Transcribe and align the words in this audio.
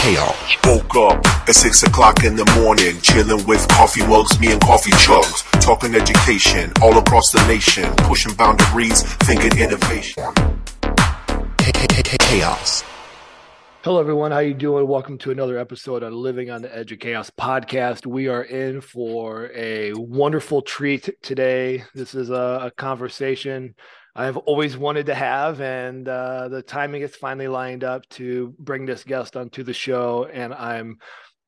chaos. 0.00 0.56
Woke 0.64 0.96
up 0.96 1.26
at 1.48 1.54
six 1.54 1.82
o'clock 1.82 2.24
in 2.24 2.34
the 2.36 2.44
morning, 2.56 3.00
chilling 3.00 3.46
with 3.46 3.66
coffee 3.68 4.06
mugs, 4.06 4.38
me 4.40 4.52
and 4.52 4.60
coffee 4.60 4.92
chugs, 4.92 5.44
talking 5.60 5.94
education 5.94 6.72
all 6.82 6.96
across 6.98 7.32
the 7.32 7.46
nation, 7.46 7.90
pushing 8.08 8.34
boundaries, 8.34 9.02
thinking 9.02 9.58
innovation. 9.58 10.24
Chaos. 12.18 12.82
Hello, 13.82 13.98
everyone. 13.98 14.30
How 14.30 14.40
you 14.40 14.54
doing? 14.54 14.86
Welcome 14.86 15.18
to 15.18 15.30
another 15.30 15.58
episode 15.58 16.02
of 16.02 16.12
Living 16.12 16.50
on 16.50 16.62
the 16.62 16.76
Edge 16.76 16.92
of 16.92 16.98
Chaos 16.98 17.30
podcast. 17.30 18.06
We 18.06 18.28
are 18.28 18.42
in 18.42 18.80
for 18.80 19.50
a 19.54 19.92
wonderful 19.94 20.62
treat 20.62 21.08
today. 21.22 21.84
This 21.94 22.14
is 22.14 22.30
a, 22.30 22.60
a 22.64 22.70
conversation 22.76 23.74
I've 24.20 24.36
always 24.36 24.76
wanted 24.76 25.06
to 25.06 25.14
have, 25.14 25.62
and 25.62 26.06
uh, 26.06 26.48
the 26.48 26.60
timing 26.60 27.00
is 27.00 27.16
finally 27.16 27.48
lined 27.48 27.84
up 27.84 28.06
to 28.10 28.54
bring 28.58 28.84
this 28.84 29.02
guest 29.02 29.34
onto 29.34 29.62
the 29.62 29.72
show. 29.72 30.28
And 30.30 30.52
I'm 30.52 30.98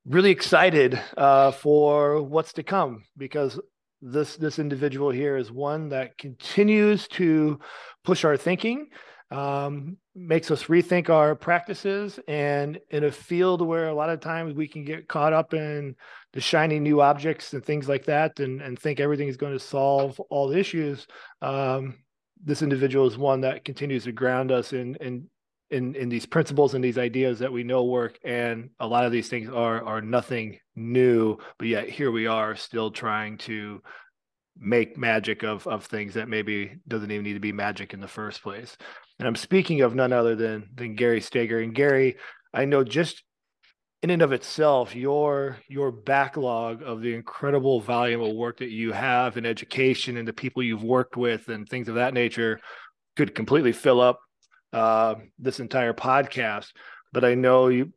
really 0.05 0.31
excited 0.31 0.99
uh, 1.15 1.51
for 1.51 2.23
what's 2.23 2.53
to 2.53 2.63
come 2.63 3.03
because 3.15 3.59
this 4.01 4.37
this 4.37 4.57
individual 4.57 5.11
here 5.11 5.37
is 5.37 5.51
one 5.51 5.89
that 5.89 6.17
continues 6.17 7.07
to 7.09 7.59
push 8.03 8.25
our 8.25 8.37
thinking 8.37 8.87
um, 9.29 9.97
makes 10.15 10.49
us 10.49 10.63
rethink 10.63 11.09
our 11.09 11.35
practices 11.35 12.19
and 12.27 12.79
in 12.89 13.03
a 13.03 13.11
field 13.11 13.61
where 13.61 13.87
a 13.87 13.93
lot 13.93 14.09
of 14.09 14.19
times 14.19 14.55
we 14.55 14.67
can 14.67 14.83
get 14.83 15.07
caught 15.07 15.31
up 15.31 15.53
in 15.53 15.95
the 16.33 16.41
shiny 16.41 16.79
new 16.79 17.01
objects 17.01 17.53
and 17.53 17.63
things 17.63 17.87
like 17.87 18.05
that 18.05 18.39
and, 18.39 18.61
and 18.61 18.77
think 18.77 18.99
everything 18.99 19.27
is 19.27 19.37
going 19.37 19.53
to 19.53 19.59
solve 19.59 20.19
all 20.29 20.49
the 20.49 20.57
issues 20.57 21.07
um, 21.41 21.95
this 22.43 22.61
individual 22.61 23.07
is 23.07 23.17
one 23.17 23.41
that 23.41 23.65
continues 23.65 24.03
to 24.05 24.11
ground 24.11 24.51
us 24.51 24.73
in 24.73 24.95
in 24.95 25.27
in 25.69 25.95
in 25.95 26.09
these 26.09 26.25
principles 26.25 26.73
and 26.73 26.83
these 26.83 26.97
ideas 26.97 27.39
that 27.39 27.51
we 27.51 27.63
know 27.63 27.83
work 27.83 28.19
and 28.23 28.69
a 28.79 28.87
lot 28.87 29.05
of 29.05 29.11
these 29.11 29.29
things 29.29 29.49
are 29.49 29.83
are 29.83 30.01
nothing 30.01 30.59
new 30.75 31.37
but 31.57 31.67
yet 31.67 31.89
here 31.89 32.11
we 32.11 32.27
are 32.27 32.55
still 32.55 32.91
trying 32.91 33.37
to 33.37 33.81
make 34.57 34.97
magic 34.97 35.43
of 35.43 35.65
of 35.67 35.85
things 35.85 36.13
that 36.13 36.29
maybe 36.29 36.75
doesn't 36.87 37.11
even 37.11 37.23
need 37.23 37.33
to 37.33 37.39
be 37.39 37.51
magic 37.51 37.93
in 37.93 38.01
the 38.01 38.07
first 38.07 38.43
place 38.43 38.77
and 39.19 39.27
I'm 39.27 39.35
speaking 39.35 39.81
of 39.81 39.95
none 39.95 40.13
other 40.13 40.35
than 40.35 40.69
than 40.73 40.95
Gary 40.95 41.21
Stager. 41.21 41.59
And 41.59 41.73
Gary, 41.73 42.17
I 42.53 42.65
know 42.65 42.83
just 42.83 43.23
in 44.03 44.09
and 44.09 44.21
of 44.21 44.33
itself, 44.33 44.93
your 44.95 45.57
your 45.69 45.89
backlog 45.89 46.83
of 46.83 47.01
the 47.01 47.15
incredible 47.15 47.79
volume 47.79 48.21
of 48.21 48.35
work 48.35 48.57
that 48.57 48.69
you 48.69 48.91
have 48.91 49.37
in 49.37 49.45
education 49.45 50.17
and 50.17 50.27
the 50.27 50.33
people 50.33 50.61
you've 50.61 50.83
worked 50.83 51.15
with 51.15 51.47
and 51.47 51.67
things 51.67 51.87
of 51.87 51.95
that 51.95 52.13
nature 52.13 52.59
could 53.15 53.33
completely 53.33 53.71
fill 53.71 54.01
up 54.01 54.19
uh, 54.73 55.15
this 55.39 55.61
entire 55.61 55.93
podcast. 55.93 56.73
But 57.13 57.23
I 57.23 57.35
know 57.35 57.69
you 57.69 57.93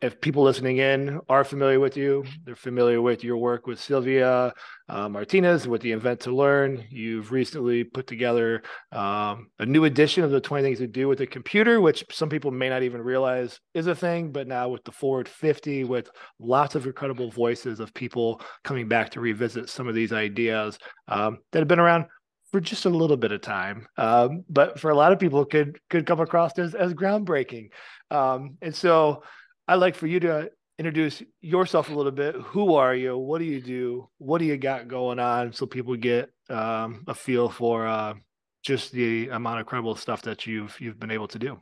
if 0.00 0.20
people 0.20 0.44
listening 0.44 0.78
in 0.78 1.20
are 1.28 1.42
familiar 1.42 1.80
with 1.80 1.96
you, 1.96 2.24
they're 2.44 2.54
familiar 2.54 3.02
with 3.02 3.24
your 3.24 3.36
work 3.36 3.66
with 3.66 3.80
Sylvia 3.80 4.52
uh, 4.88 5.08
Martinez 5.08 5.66
with 5.66 5.82
the 5.82 5.90
Invent 5.90 6.20
to 6.20 6.34
Learn. 6.34 6.84
You've 6.88 7.32
recently 7.32 7.82
put 7.82 8.06
together 8.06 8.62
um, 8.92 9.48
a 9.58 9.66
new 9.66 9.84
edition 9.84 10.22
of 10.22 10.30
the 10.30 10.40
20 10.40 10.62
Things 10.62 10.78
to 10.78 10.86
Do 10.86 11.08
with 11.08 11.20
a 11.20 11.26
Computer, 11.26 11.80
which 11.80 12.04
some 12.12 12.28
people 12.28 12.52
may 12.52 12.68
not 12.68 12.84
even 12.84 13.00
realize 13.00 13.58
is 13.74 13.88
a 13.88 13.94
thing, 13.94 14.30
but 14.30 14.46
now 14.46 14.68
with 14.68 14.84
the 14.84 14.92
Forward 14.92 15.28
50, 15.28 15.82
with 15.82 16.10
lots 16.38 16.76
of 16.76 16.86
incredible 16.86 17.30
voices 17.32 17.80
of 17.80 17.92
people 17.92 18.40
coming 18.62 18.86
back 18.86 19.10
to 19.10 19.20
revisit 19.20 19.68
some 19.68 19.88
of 19.88 19.96
these 19.96 20.12
ideas 20.12 20.78
um, 21.08 21.38
that 21.50 21.58
have 21.58 21.68
been 21.68 21.80
around 21.80 22.06
for 22.52 22.60
just 22.60 22.84
a 22.84 22.90
little 22.90 23.16
bit 23.16 23.32
of 23.32 23.40
time, 23.40 23.88
um, 23.96 24.44
but 24.48 24.78
for 24.78 24.90
a 24.90 24.94
lot 24.94 25.10
of 25.10 25.18
people 25.18 25.44
could 25.44 25.80
could 25.90 26.06
come 26.06 26.20
across 26.20 26.56
as 26.60 26.76
as 26.76 26.94
groundbreaking. 26.94 27.70
Um, 28.12 28.56
and 28.62 28.72
so 28.72 29.24
I'd 29.68 29.76
like 29.76 29.94
for 29.94 30.06
you 30.06 30.20
to 30.20 30.50
introduce 30.78 31.22
yourself 31.40 31.90
a 31.90 31.94
little 31.94 32.12
bit. 32.12 32.36
Who 32.36 32.74
are 32.74 32.94
you? 32.94 33.16
What 33.16 33.38
do 33.38 33.44
you 33.44 33.60
do? 33.60 34.08
What 34.18 34.38
do 34.38 34.44
you 34.44 34.56
got 34.56 34.88
going 34.88 35.18
on? 35.18 35.52
So 35.52 35.66
people 35.66 35.96
get 35.96 36.30
um, 36.48 37.04
a 37.08 37.14
feel 37.14 37.48
for 37.48 37.86
uh, 37.86 38.14
just 38.62 38.92
the 38.92 39.28
amount 39.30 39.60
of 39.60 39.66
credible 39.66 39.96
stuff 39.96 40.22
that 40.22 40.46
you've 40.46 40.78
you've 40.80 41.00
been 41.00 41.10
able 41.10 41.28
to 41.28 41.38
do. 41.38 41.60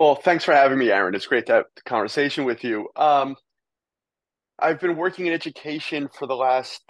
Well, 0.00 0.14
thanks 0.14 0.44
for 0.44 0.54
having 0.54 0.78
me, 0.78 0.90
Aaron. 0.90 1.14
It's 1.14 1.26
great 1.26 1.46
to 1.46 1.54
have 1.54 1.64
the 1.74 1.82
conversation 1.82 2.44
with 2.44 2.62
you. 2.62 2.88
Um, 2.94 3.36
I've 4.58 4.80
been 4.80 4.96
working 4.96 5.26
in 5.26 5.32
education 5.32 6.08
for 6.16 6.26
the 6.26 6.36
last 6.36 6.82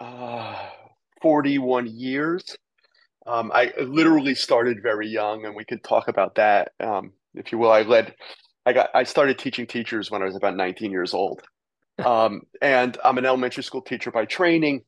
uh, 0.00 0.54
41 1.20 1.86
years. 1.86 2.56
Um, 3.26 3.50
I 3.54 3.72
literally 3.78 4.34
started 4.34 4.82
very 4.82 5.08
young, 5.08 5.44
and 5.44 5.54
we 5.54 5.64
could 5.64 5.82
talk 5.82 6.08
about 6.08 6.36
that, 6.36 6.72
um, 6.80 7.12
if 7.34 7.52
you 7.52 7.58
will. 7.58 7.72
I 7.72 7.82
led 7.82 8.14
I 8.66 8.72
got 8.72 8.90
I 8.94 9.04
started 9.04 9.38
teaching 9.38 9.66
teachers 9.66 10.10
when 10.10 10.22
I 10.22 10.26
was 10.26 10.36
about 10.36 10.56
19 10.56 10.90
years 10.90 11.14
old. 11.14 11.42
Um, 12.04 12.42
and 12.60 12.98
I'm 13.04 13.16
an 13.16 13.24
elementary 13.24 13.62
school 13.62 13.80
teacher 13.80 14.10
by 14.10 14.26
training. 14.26 14.82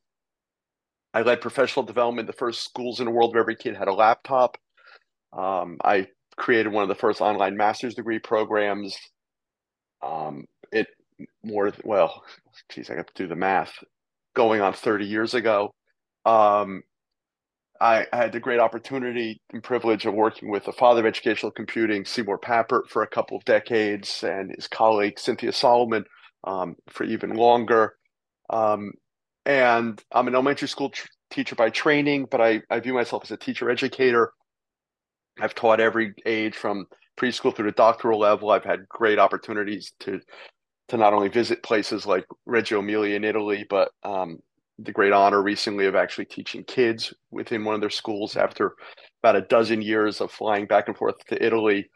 I 1.13 1.21
led 1.21 1.41
professional 1.41 1.85
development, 1.85 2.27
the 2.27 2.33
first 2.33 2.63
schools 2.63 2.99
in 2.99 3.05
the 3.05 3.11
world 3.11 3.33
where 3.33 3.41
every 3.41 3.55
kid 3.55 3.75
had 3.75 3.87
a 3.87 3.93
laptop. 3.93 4.57
Um, 5.33 5.77
I 5.83 6.07
created 6.35 6.71
one 6.71 6.83
of 6.83 6.89
the 6.89 6.95
first 6.95 7.21
online 7.21 7.57
master's 7.57 7.95
degree 7.95 8.19
programs. 8.19 8.95
Um, 10.03 10.45
it 10.71 10.87
more 11.43 11.71
well, 11.83 12.23
geez, 12.69 12.89
I 12.89 12.95
got 12.95 13.07
to 13.07 13.13
do 13.23 13.27
the 13.27 13.35
math. 13.35 13.73
Going 14.35 14.61
on 14.61 14.73
30 14.73 15.05
years 15.05 15.33
ago, 15.33 15.73
um, 16.25 16.83
I, 17.81 18.07
had 18.11 18.31
the 18.33 18.39
great 18.39 18.59
opportunity 18.59 19.41
and 19.53 19.63
privilege 19.63 20.05
of 20.05 20.13
working 20.13 20.49
with 20.51 20.65
the 20.65 20.73
father 20.73 20.99
of 20.99 21.05
educational 21.05 21.51
computing, 21.51 22.03
Seymour 22.03 22.39
Papert, 22.39 22.87
for 22.89 23.03
a 23.03 23.07
couple 23.07 23.37
of 23.37 23.45
decades, 23.45 24.23
and 24.23 24.51
his 24.53 24.67
colleague 24.67 25.17
Cynthia 25.17 25.53
Solomon 25.53 26.03
um, 26.43 26.75
for 26.89 27.05
even 27.05 27.35
longer. 27.35 27.95
Um, 28.49 28.91
and 29.45 30.01
I'm 30.11 30.27
an 30.27 30.33
elementary 30.33 30.67
school 30.67 30.89
tr- 30.89 31.07
teacher 31.29 31.55
by 31.55 31.69
training, 31.69 32.27
but 32.29 32.41
I, 32.41 32.61
I 32.69 32.79
view 32.79 32.93
myself 32.93 33.23
as 33.23 33.31
a 33.31 33.37
teacher 33.37 33.69
educator. 33.69 34.33
I've 35.39 35.55
taught 35.55 35.79
every 35.79 36.13
age 36.25 36.55
from 36.55 36.85
preschool 37.17 37.55
through 37.55 37.69
the 37.69 37.75
doctoral 37.75 38.19
level. 38.19 38.49
I've 38.49 38.65
had 38.65 38.87
great 38.89 39.19
opportunities 39.19 39.93
to 40.01 40.19
to 40.89 40.97
not 40.97 41.13
only 41.13 41.29
visit 41.29 41.61
places 41.61 42.07
like 42.07 42.25
Reggio 42.47 42.79
Emilia 42.79 43.15
in 43.15 43.23
Italy, 43.23 43.63
but 43.69 43.91
um, 44.03 44.39
the 44.81 44.91
great 44.91 45.11
honor 45.11 45.41
recently 45.41 45.85
of 45.85 45.95
actually 45.95 46.25
teaching 46.25 46.63
kids 46.63 47.13
within 47.31 47.63
one 47.65 47.75
of 47.75 47.81
their 47.81 47.89
schools 47.89 48.35
after 48.35 48.75
about 49.21 49.35
a 49.35 49.41
dozen 49.41 49.81
years 49.81 50.21
of 50.21 50.31
flying 50.31 50.65
back 50.65 50.87
and 50.87 50.97
forth 50.97 51.15
to 51.27 51.43
Italy. 51.43 51.89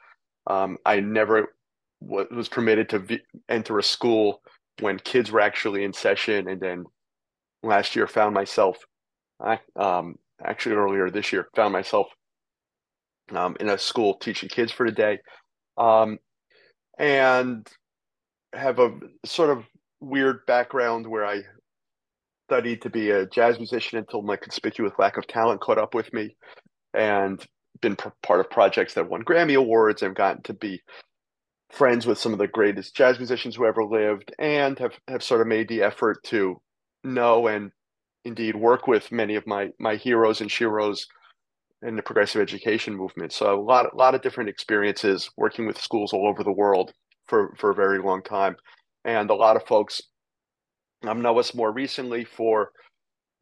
Um, 0.48 0.78
I 0.86 1.00
never 1.00 1.56
was 2.02 2.50
permitted 2.50 2.90
to 2.90 3.00
v- 3.00 3.22
enter 3.48 3.80
a 3.80 3.84
school 3.84 4.42
when 4.80 5.00
kids 5.00 5.32
were 5.32 5.40
actually 5.40 5.86
in 5.86 5.94
session. 5.94 6.50
And 6.50 6.60
then 6.60 6.86
last 7.62 7.96
year 7.96 8.08
found 8.08 8.34
myself, 8.34 8.78
um, 9.76 10.16
actually 10.44 10.76
earlier 10.76 11.10
this 11.10 11.32
year, 11.32 11.48
found 11.56 11.72
myself 11.72 12.08
um, 13.32 13.56
in 13.60 13.70
a 13.70 13.78
school 13.78 14.16
teaching 14.16 14.50
kids 14.50 14.72
for 14.72 14.86
the 14.86 14.92
day. 14.92 15.20
Um, 15.78 16.20
and 17.00 17.68
have 18.54 18.80
a 18.80 19.00
sort 19.26 19.50
of 19.50 19.66
weird 20.02 20.46
background 20.46 21.08
where 21.08 21.26
I 21.26 21.42
studied 22.54 22.84
to 22.84 22.90
be 22.90 23.10
a 23.10 23.26
jazz 23.26 23.58
musician 23.58 23.98
until 23.98 24.22
my 24.22 24.36
conspicuous 24.36 24.94
lack 25.00 25.18
of 25.18 25.26
talent 25.26 25.60
caught 25.60 25.80
up 25.80 25.96
with 25.96 26.14
me, 26.14 26.36
and 26.94 27.44
been 27.82 27.98
part 28.22 28.40
of 28.40 28.50
projects 28.52 28.94
that 28.94 29.10
won 29.10 29.24
Grammy 29.24 29.56
awards 29.56 30.04
and 30.04 30.16
gotten 30.16 30.44
to 30.44 30.54
be 30.54 30.80
friends 31.72 32.06
with 32.06 32.20
some 32.20 32.32
of 32.32 32.38
the 32.38 32.48
greatest 32.48 32.96
jazz 32.96 33.18
musicians 33.18 33.56
who 33.56 33.66
ever 33.66 33.84
lived, 33.84 34.32
and 34.38 34.78
have 34.78 34.94
have 35.08 35.24
sort 35.24 35.42
of 35.42 35.48
made 35.48 35.68
the 35.68 35.82
effort 35.82 36.24
to 36.26 36.62
know 37.04 37.48
and 37.48 37.72
indeed 38.24 38.56
work 38.56 38.86
with 38.86 39.12
many 39.12 39.36
of 39.36 39.48
my 39.48 39.70
my 39.80 39.96
heroes 39.96 40.40
and 40.40 40.52
sheroes 40.52 41.08
in 41.82 41.96
the 41.96 42.04
progressive 42.04 42.40
education 42.40 42.96
movement. 42.96 43.32
So 43.34 43.60
a 43.60 43.62
lot 43.62 43.92
a 43.92 43.98
lot 43.98 44.14
of 44.14 44.22
different 44.22 44.52
experiences 44.52 45.28
working 45.38 45.66
with 45.66 45.82
schools 45.82 46.14
all 46.14 46.28
over 46.28 46.44
the 46.44 46.52
world 46.52 46.94
for 47.26 47.56
for 47.58 47.72
a 47.72 47.76
very 47.76 48.00
long 48.00 48.22
time, 48.22 48.56
and 49.06 49.32
a 49.32 49.36
lot 49.36 49.56
of 49.56 49.66
folks 49.66 50.00
um, 51.06 51.22
know 51.22 51.38
us 51.40 51.54
more 51.54 51.72
recently 51.72 52.24
for 52.24 52.72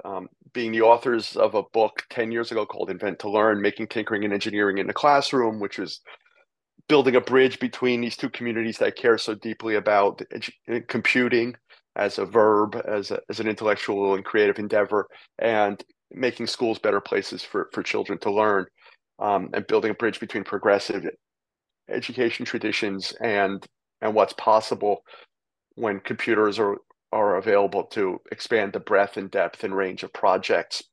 um, 0.03 0.27
being 0.53 0.71
the 0.71 0.81
authors 0.81 1.35
of 1.35 1.55
a 1.55 1.63
book 1.73 2.03
10 2.09 2.31
years 2.31 2.51
ago 2.51 2.65
called 2.65 2.89
Invent 2.89 3.19
to 3.19 3.29
Learn 3.29 3.61
Making 3.61 3.87
Tinkering 3.87 4.23
and 4.23 4.33
Engineering 4.33 4.79
in 4.79 4.87
the 4.87 4.93
Classroom, 4.93 5.59
which 5.59 5.79
is 5.79 6.01
building 6.87 7.15
a 7.15 7.21
bridge 7.21 7.59
between 7.59 8.01
these 8.01 8.17
two 8.17 8.29
communities 8.29 8.77
that 8.79 8.95
care 8.95 9.17
so 9.17 9.35
deeply 9.35 9.75
about 9.75 10.21
edu- 10.33 10.87
computing 10.87 11.55
as 11.95 12.17
a 12.17 12.25
verb, 12.25 12.81
as, 12.87 13.11
a, 13.11 13.19
as 13.29 13.39
an 13.39 13.47
intellectual 13.47 14.15
and 14.15 14.25
creative 14.25 14.59
endeavor, 14.59 15.07
and 15.39 15.83
making 16.11 16.47
schools 16.47 16.79
better 16.79 16.99
places 17.01 17.43
for, 17.43 17.69
for 17.73 17.83
children 17.83 18.17
to 18.19 18.31
learn, 18.31 18.65
um, 19.19 19.49
and 19.53 19.67
building 19.67 19.91
a 19.91 19.93
bridge 19.93 20.19
between 20.19 20.43
progressive 20.43 21.05
education 21.89 22.45
traditions 22.45 23.13
and 23.21 23.65
and 24.01 24.15
what's 24.15 24.33
possible 24.33 25.03
when 25.75 25.99
computers 25.99 26.57
are 26.59 26.77
are 27.11 27.37
available 27.37 27.83
to 27.83 28.21
expand 28.31 28.73
the 28.73 28.79
breadth 28.79 29.17
and 29.17 29.29
depth 29.29 29.63
and 29.63 29.75
range 29.75 30.03
of 30.03 30.13
projects 30.13 30.83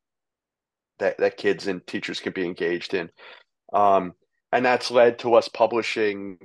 that, 0.99 1.19
that 1.19 1.37
kids 1.37 1.67
and 1.67 1.87
teachers 1.87 2.20
can 2.20 2.32
be 2.32 2.44
engaged 2.44 2.94
in. 2.94 3.11
Um, 3.73 4.15
and 4.53 4.65
that's 4.65 4.91
led 4.91 5.19
to 5.20 5.35
us 5.35 5.49
publishing 5.49 6.38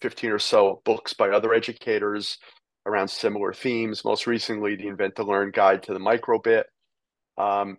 15 0.00 0.30
or 0.30 0.38
so 0.38 0.82
books 0.84 1.14
by 1.14 1.30
other 1.30 1.54
educators 1.54 2.38
around 2.86 3.08
similar 3.08 3.52
themes. 3.52 4.04
Most 4.04 4.26
recently, 4.26 4.76
the 4.76 4.88
Invent 4.88 5.16
to 5.16 5.22
Learn 5.22 5.50
Guide 5.52 5.82
to 5.84 5.92
the 5.92 6.00
Microbit, 6.00 6.64
um, 7.36 7.78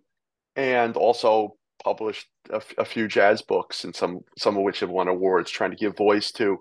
and 0.55 0.95
also 0.95 1.55
published 1.83 2.27
a, 2.49 2.61
a, 2.77 2.85
few 2.85 3.07
jazz 3.07 3.41
books, 3.41 3.83
and 3.83 3.95
some 3.95 4.21
some 4.37 4.57
of 4.57 4.63
which 4.63 4.81
have 4.81 4.89
won 4.89 5.07
awards, 5.07 5.49
trying 5.49 5.71
to 5.71 5.77
give 5.77 5.97
voice 5.97 6.31
to 6.33 6.57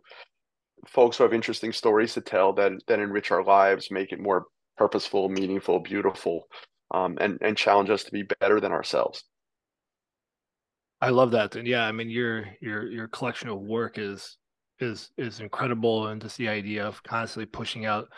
folks 0.86 1.16
who 1.16 1.24
have 1.24 1.34
interesting 1.34 1.72
stories 1.72 2.14
to 2.14 2.20
tell 2.20 2.52
that 2.54 2.72
that 2.86 3.00
enrich 3.00 3.30
our 3.30 3.44
lives, 3.44 3.90
make 3.90 4.12
it 4.12 4.20
more 4.20 4.46
purposeful, 4.78 5.28
meaningful, 5.28 5.80
beautiful, 5.80 6.48
um, 6.92 7.18
and 7.20 7.38
and 7.42 7.56
challenge 7.56 7.90
us 7.90 8.04
to 8.04 8.12
be 8.12 8.22
better 8.40 8.60
than 8.60 8.72
ourselves. 8.72 9.24
I 11.00 11.10
love 11.10 11.32
that. 11.32 11.56
And 11.56 11.66
yeah, 11.66 11.84
I 11.84 11.92
mean 11.92 12.10
your 12.10 12.46
your 12.60 12.90
your 12.90 13.08
collection 13.08 13.48
of 13.48 13.60
work 13.60 13.98
is 13.98 14.36
is 14.80 15.10
is 15.16 15.40
incredible 15.40 16.08
and 16.08 16.20
just 16.22 16.36
the 16.36 16.48
idea 16.48 16.86
of 16.86 17.02
constantly 17.02 17.46
pushing 17.46 17.84
out 17.84 18.08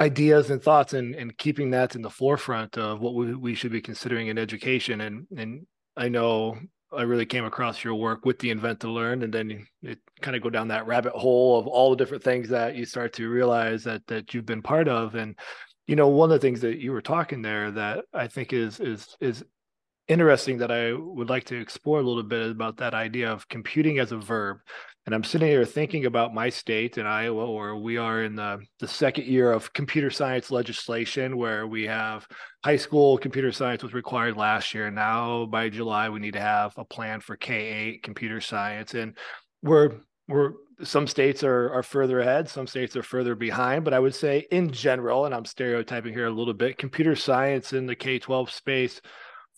ideas 0.00 0.50
and 0.50 0.62
thoughts 0.62 0.92
and 0.94 1.14
and 1.14 1.36
keeping 1.36 1.70
that 1.70 1.94
in 1.94 2.02
the 2.02 2.10
forefront 2.10 2.78
of 2.78 3.00
what 3.00 3.14
we, 3.14 3.34
we 3.34 3.54
should 3.54 3.72
be 3.72 3.80
considering 3.80 4.28
in 4.28 4.38
education 4.38 5.00
and 5.02 5.26
and 5.36 5.66
I 5.96 6.08
know 6.08 6.58
I 6.92 7.02
really 7.02 7.26
came 7.26 7.44
across 7.44 7.84
your 7.84 7.94
work 7.94 8.24
with 8.24 8.38
the 8.38 8.50
invent 8.50 8.80
to 8.80 8.88
learn 8.90 9.22
and 9.22 9.32
then 9.32 9.66
it 9.82 9.98
kind 10.22 10.36
of 10.36 10.42
go 10.42 10.50
down 10.50 10.68
that 10.68 10.86
rabbit 10.86 11.12
hole 11.12 11.58
of 11.58 11.66
all 11.66 11.90
the 11.90 11.96
different 11.96 12.24
things 12.24 12.48
that 12.48 12.74
you 12.74 12.84
start 12.84 13.12
to 13.14 13.28
realize 13.28 13.84
that 13.84 14.02
that 14.08 14.32
you've 14.32 14.46
been 14.46 14.62
part 14.62 14.88
of 14.88 15.14
and 15.14 15.38
you 15.90 15.96
know 15.96 16.06
one 16.06 16.30
of 16.30 16.40
the 16.40 16.46
things 16.46 16.60
that 16.60 16.78
you 16.78 16.92
were 16.92 17.02
talking 17.02 17.42
there 17.42 17.72
that 17.72 18.04
I 18.14 18.28
think 18.28 18.52
is 18.52 18.78
is 18.78 19.16
is 19.20 19.42
interesting 20.06 20.58
that 20.58 20.70
I 20.70 20.92
would 20.92 21.28
like 21.28 21.42
to 21.46 21.60
explore 21.60 21.98
a 21.98 22.02
little 22.02 22.22
bit 22.22 22.48
about 22.48 22.76
that 22.76 22.94
idea 22.94 23.28
of 23.28 23.48
computing 23.48 23.98
as 23.98 24.12
a 24.12 24.16
verb. 24.16 24.58
And 25.06 25.14
I'm 25.14 25.24
sitting 25.24 25.48
here 25.48 25.64
thinking 25.64 26.06
about 26.06 26.32
my 26.32 26.48
state 26.48 26.96
in 26.96 27.06
Iowa, 27.06 27.50
where 27.50 27.74
we 27.74 27.96
are 27.96 28.22
in 28.22 28.36
the, 28.36 28.60
the 28.78 28.86
second 28.86 29.26
year 29.26 29.50
of 29.50 29.72
computer 29.72 30.10
science 30.10 30.52
legislation, 30.52 31.36
where 31.36 31.66
we 31.66 31.88
have 31.88 32.24
high 32.64 32.76
school 32.76 33.18
computer 33.18 33.50
science 33.50 33.82
was 33.82 33.92
required 33.92 34.36
last 34.36 34.72
year. 34.72 34.92
Now 34.92 35.46
by 35.46 35.70
July, 35.70 36.08
we 36.08 36.20
need 36.20 36.34
to 36.34 36.40
have 36.40 36.72
a 36.76 36.84
plan 36.84 37.18
for 37.20 37.36
K8 37.36 38.04
computer 38.04 38.40
science. 38.40 38.94
And 38.94 39.18
we're 39.60 39.94
we're 40.28 40.52
some 40.82 41.06
states 41.06 41.42
are 41.42 41.72
are 41.72 41.82
further 41.82 42.20
ahead, 42.20 42.48
some 42.48 42.66
states 42.66 42.96
are 42.96 43.02
further 43.02 43.34
behind. 43.34 43.84
But 43.84 43.94
I 43.94 43.98
would 43.98 44.14
say 44.14 44.46
in 44.50 44.70
general, 44.70 45.26
and 45.26 45.34
I'm 45.34 45.44
stereotyping 45.44 46.12
here 46.12 46.26
a 46.26 46.30
little 46.30 46.54
bit, 46.54 46.78
computer 46.78 47.16
science 47.16 47.72
in 47.72 47.86
the 47.86 47.96
K-12 47.96 48.50
space 48.50 49.00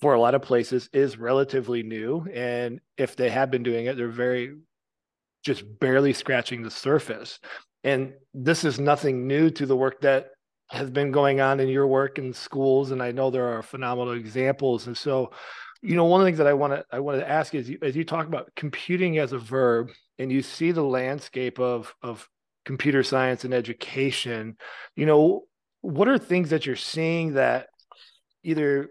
for 0.01 0.15
a 0.15 0.21
lot 0.21 0.35
of 0.35 0.43
places 0.43 0.91
is 0.93 1.17
relatively 1.17 1.83
new. 1.83 2.27
And 2.35 2.81
if 2.99 3.15
they 3.15 3.31
have 3.31 3.51
been 3.51 3.63
doing 3.63 3.87
it, 3.87 3.97
they're 3.97 4.09
very 4.09 4.57
just 5.45 5.65
barely 5.79 6.13
scratching 6.13 6.63
the 6.63 6.71
surface. 6.71 7.39
And 7.85 8.15
this 8.35 8.65
is 8.65 8.81
nothing 8.81 9.27
new 9.27 9.51
to 9.51 9.67
the 9.67 9.77
work 9.77 10.01
that 10.03 10.31
has 10.71 10.91
been 10.91 11.13
going 11.13 11.41
on 11.41 11.61
in 11.61 11.69
your 11.69 11.87
work 11.87 12.19
in 12.19 12.33
schools. 12.33 12.91
And 12.91 13.03
I 13.03 13.13
know 13.13 13.31
there 13.31 13.57
are 13.57 13.63
phenomenal 13.63 14.15
examples. 14.15 14.87
And 14.87 14.97
so, 14.97 15.31
you 15.83 15.95
know, 15.97 16.05
one 16.05 16.21
of 16.21 16.25
the 16.25 16.29
things 16.29 16.39
that 16.39 16.47
I 16.47 16.55
want 16.55 16.73
to 16.73 16.85
I 16.91 17.01
wanted 17.01 17.21
to 17.21 17.31
ask 17.31 17.55
is 17.55 17.71
as 17.83 17.95
you 17.95 18.05
talk 18.05 18.27
about 18.27 18.51
computing 18.57 19.19
as 19.19 19.33
a 19.33 19.39
verb 19.39 19.91
and 20.23 20.33
you 20.33 20.43
see 20.43 20.73
the 20.73 20.85
landscape 20.85 21.59
of 21.59 21.95
of 22.03 22.29
computer 22.65 23.03
science 23.03 23.45
and 23.45 23.53
education, 23.53 24.57
you 24.95 25.05
know, 25.05 25.43
what 25.81 26.09
are 26.09 26.19
things 26.19 26.51
that 26.51 26.65
you're 26.65 26.77
seeing 26.77 27.35
that 27.35 27.67
either 28.45 28.91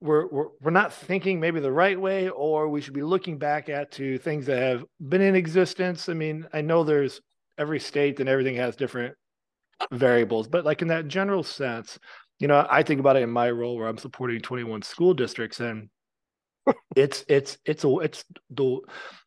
we're, 0.00 0.26
we're 0.28 0.48
we're 0.60 0.70
not 0.70 0.92
thinking 0.92 1.40
maybe 1.40 1.58
the 1.58 1.72
right 1.72 2.00
way 2.00 2.28
or 2.28 2.68
we 2.68 2.80
should 2.80 2.94
be 2.94 3.02
looking 3.02 3.38
back 3.38 3.68
at 3.68 3.90
to 3.92 4.18
things 4.18 4.46
that 4.46 4.58
have 4.58 4.84
been 5.00 5.22
in 5.22 5.34
existence? 5.34 6.08
I 6.08 6.14
mean 6.14 6.46
i 6.52 6.60
know 6.60 6.84
there's 6.84 7.20
every 7.58 7.80
state 7.80 8.20
and 8.20 8.28
everything 8.28 8.56
has 8.56 8.76
different 8.76 9.14
variables 9.90 10.48
but 10.48 10.64
like 10.64 10.82
in 10.82 10.88
that 10.88 11.08
general 11.08 11.42
sense 11.42 11.98
you 12.38 12.48
know 12.48 12.66
i 12.70 12.82
think 12.82 13.00
about 13.00 13.16
it 13.16 13.22
in 13.22 13.30
my 13.30 13.50
role 13.50 13.76
where 13.76 13.88
i'm 13.88 13.98
supporting 13.98 14.40
21 14.40 14.82
school 14.82 15.14
districts 15.14 15.60
and 15.60 15.88
it's 16.96 17.24
it's 17.28 17.58
it's 17.64 17.84
a 17.84 17.98
it's 17.98 18.24
the 18.50 18.80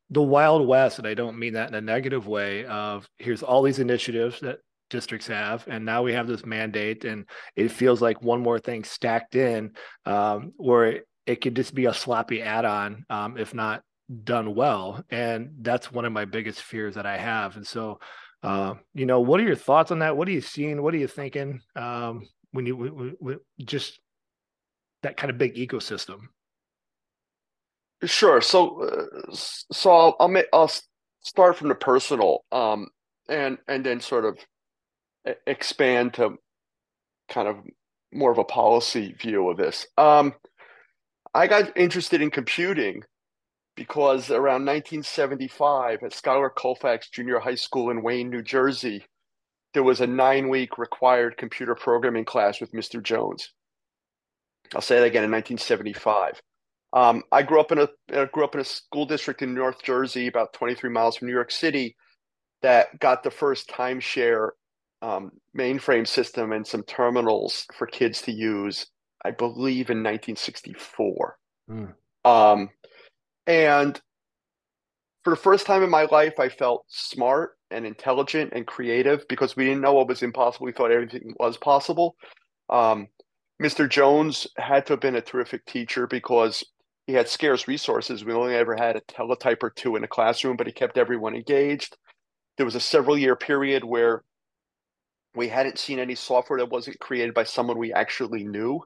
the 0.10 0.22
wild 0.22 0.68
west 0.68 0.98
and 0.98 1.08
i 1.08 1.14
don't 1.14 1.38
mean 1.38 1.54
that 1.54 1.70
in 1.70 1.76
a 1.76 1.82
negative 1.82 2.28
way 2.28 2.66
of 2.66 3.08
here's 3.18 3.44
all 3.44 3.62
these 3.62 3.80
initiatives 3.80 4.40
that 4.40 4.60
districts 4.90 5.28
have 5.28 5.68
and 5.68 5.86
now 5.86 6.02
we 6.02 6.14
have 6.14 6.28
this 6.28 6.46
mandate 6.46 7.06
and 7.06 7.26
it 7.56 7.70
feels 7.70 8.02
like 8.02 8.22
one 8.24 8.42
more 8.42 8.60
thing 8.60 8.84
stacked 8.84 9.36
in 9.36 9.72
um, 10.06 10.52
where 10.58 10.86
it, 10.86 11.08
it, 11.28 11.42
could 11.42 11.56
just 11.56 11.76
be 11.76 11.86
a 11.86 11.94
sloppy 11.94 12.42
add-on 12.42 13.06
um, 13.12 13.38
if 13.38 13.54
not 13.54 13.84
done 14.24 14.56
well. 14.56 15.04
And 15.10 15.52
that's 15.62 15.92
one 15.92 16.06
of 16.06 16.12
my 16.12 16.26
biggest 16.26 16.62
fears 16.62 16.96
that 16.96 17.06
i 17.06 17.18
have. 17.18 17.56
And 17.56 17.66
so 17.66 18.00
uh, 18.42 18.76
you 18.94 19.06
know 19.06 19.20
what 19.20 19.40
are 19.40 19.44
your 19.44 19.56
thoughts 19.56 19.92
on 19.92 20.00
that? 20.00 20.16
What 20.16 20.28
are 20.28 20.32
you 20.32 20.42
seeing? 20.42 20.82
What 20.82 20.94
are 20.94 20.98
you 20.98 21.08
thinking 21.08 21.62
um, 21.76 22.26
when 22.52 22.66
you 22.66 22.74
w- 22.78 23.18
w- 23.20 23.40
just 23.64 24.00
that 25.04 25.18
kind 25.18 25.30
of 25.30 25.38
big 25.38 25.56
ecosystem 25.56 26.20
sure 28.04 28.42
so 28.42 28.84
uh, 28.84 29.34
so 29.34 29.92
i'll 29.92 30.16
I'll, 30.20 30.28
make, 30.28 30.48
I'll 30.54 30.72
start 31.22 31.58
from 31.58 31.70
the 31.70 31.76
personal 31.76 32.46
um, 32.52 32.88
and 33.28 33.58
and 33.68 33.86
then 33.86 34.00
sort 34.00 34.26
of 34.26 34.38
expand 35.46 36.14
to 36.16 36.38
kind 37.30 37.48
of 37.48 37.58
more 38.12 38.32
of 38.32 38.38
a 38.38 38.44
policy 38.44 39.14
view 39.14 39.50
of 39.50 39.58
this. 39.58 39.86
Um, 39.98 40.34
I 41.34 41.48
got 41.48 41.78
interested 41.78 42.22
in 42.22 42.32
computing 42.32 43.04
because 43.76 44.30
around 44.32 44.66
1975 44.66 46.04
at 46.04 46.14
Schuyler 46.14 46.50
Colfax 46.50 47.10
Junior 47.10 47.40
High 47.40 47.56
School 47.56 47.92
in 47.92 48.02
Wayne, 48.02 48.30
New 48.30 48.42
Jersey, 48.42 49.06
there 49.74 49.84
was 49.84 50.02
a 50.02 50.08
nine 50.08 50.50
week 50.50 50.78
required 50.78 51.38
computer 51.38 51.76
programming 51.76 52.26
class 52.26 52.60
with 52.60 52.72
Mr. 52.74 53.02
Jones. 53.02 53.54
I'll 54.74 54.82
say 54.82 54.96
that 54.96 55.06
again 55.06 55.24
in 55.24 55.32
1975. 55.32 56.42
Um, 56.94 57.24
I 57.32 57.44
grew 57.44 57.60
up 57.60 57.72
in 57.72 57.80
a 57.80 57.88
I 58.12 58.26
grew 58.26 58.44
up 58.44 58.56
in 58.56 58.62
a 58.62 58.66
school 58.66 59.06
district 59.06 59.42
in 59.42 59.54
North 59.54 59.84
Jersey, 59.84 60.28
about 60.28 60.54
23 60.54 60.90
miles 60.90 61.18
from 61.18 61.28
New 61.28 61.34
York 61.34 61.52
City, 61.52 61.96
that 62.62 63.00
got 63.00 63.24
the 63.24 63.32
first 63.32 63.70
timeshare 63.70 64.50
um, 65.02 65.32
mainframe 65.58 66.08
system 66.08 66.52
and 66.52 66.66
some 66.66 66.84
terminals 66.84 67.66
for 67.78 67.88
kids 67.88 68.22
to 68.24 68.32
use, 68.32 68.88
I 69.24 69.32
believe, 69.32 69.90
in 69.90 70.00
1964. 70.00 71.38
Mm. 71.70 71.94
Um, 72.26 72.70
and 73.48 74.00
for 75.24 75.32
the 75.32 75.38
first 75.38 75.66
time 75.66 75.84
in 75.84 75.90
my 75.90 76.04
life, 76.06 76.40
I 76.40 76.50
felt 76.50 76.86
smart 76.88 77.58
and 77.72 77.86
intelligent 77.86 78.52
and 78.54 78.66
creative 78.66 79.28
because 79.28 79.56
we 79.56 79.64
didn't 79.64 79.82
know 79.82 79.94
what 79.94 80.08
was 80.08 80.24
impossible. 80.24 80.66
We 80.66 80.72
thought 80.72 80.92
everything 80.92 81.34
was 81.40 81.58
possible. 81.58 82.16
Um, 82.70 83.08
Mr. 83.62 83.90
Jones 83.90 84.48
had 84.58 84.86
to 84.86 84.94
have 84.94 85.02
been 85.02 85.16
a 85.16 85.22
terrific 85.22 85.66
teacher 85.66 86.08
because 86.08 86.64
he 87.10 87.16
had 87.16 87.28
scarce 87.28 87.68
resources. 87.68 88.24
We 88.24 88.34
only 88.34 88.54
ever 88.54 88.76
had 88.76 88.96
a 88.96 89.02
teletype 89.02 89.64
or 89.64 89.72
two 89.72 89.96
in 89.96 90.04
a 90.04 90.08
classroom, 90.08 90.58
but 90.58 90.68
he 90.68 90.74
kept 90.74 90.96
everyone 90.96 91.34
engaged. 91.34 91.98
There 92.56 92.68
was 92.68 92.76
a 92.76 92.80
several 92.80 93.18
year 93.18 93.36
period 93.36 93.84
where 93.84 94.24
we 95.34 95.48
hadn't 95.48 95.80
seen 95.80 95.98
any 95.98 96.14
software 96.14 96.60
that 96.60 96.70
wasn't 96.70 97.00
created 97.00 97.34
by 97.34 97.46
someone 97.46 97.80
we 97.80 97.92
actually 97.92 98.44
knew. 98.44 98.82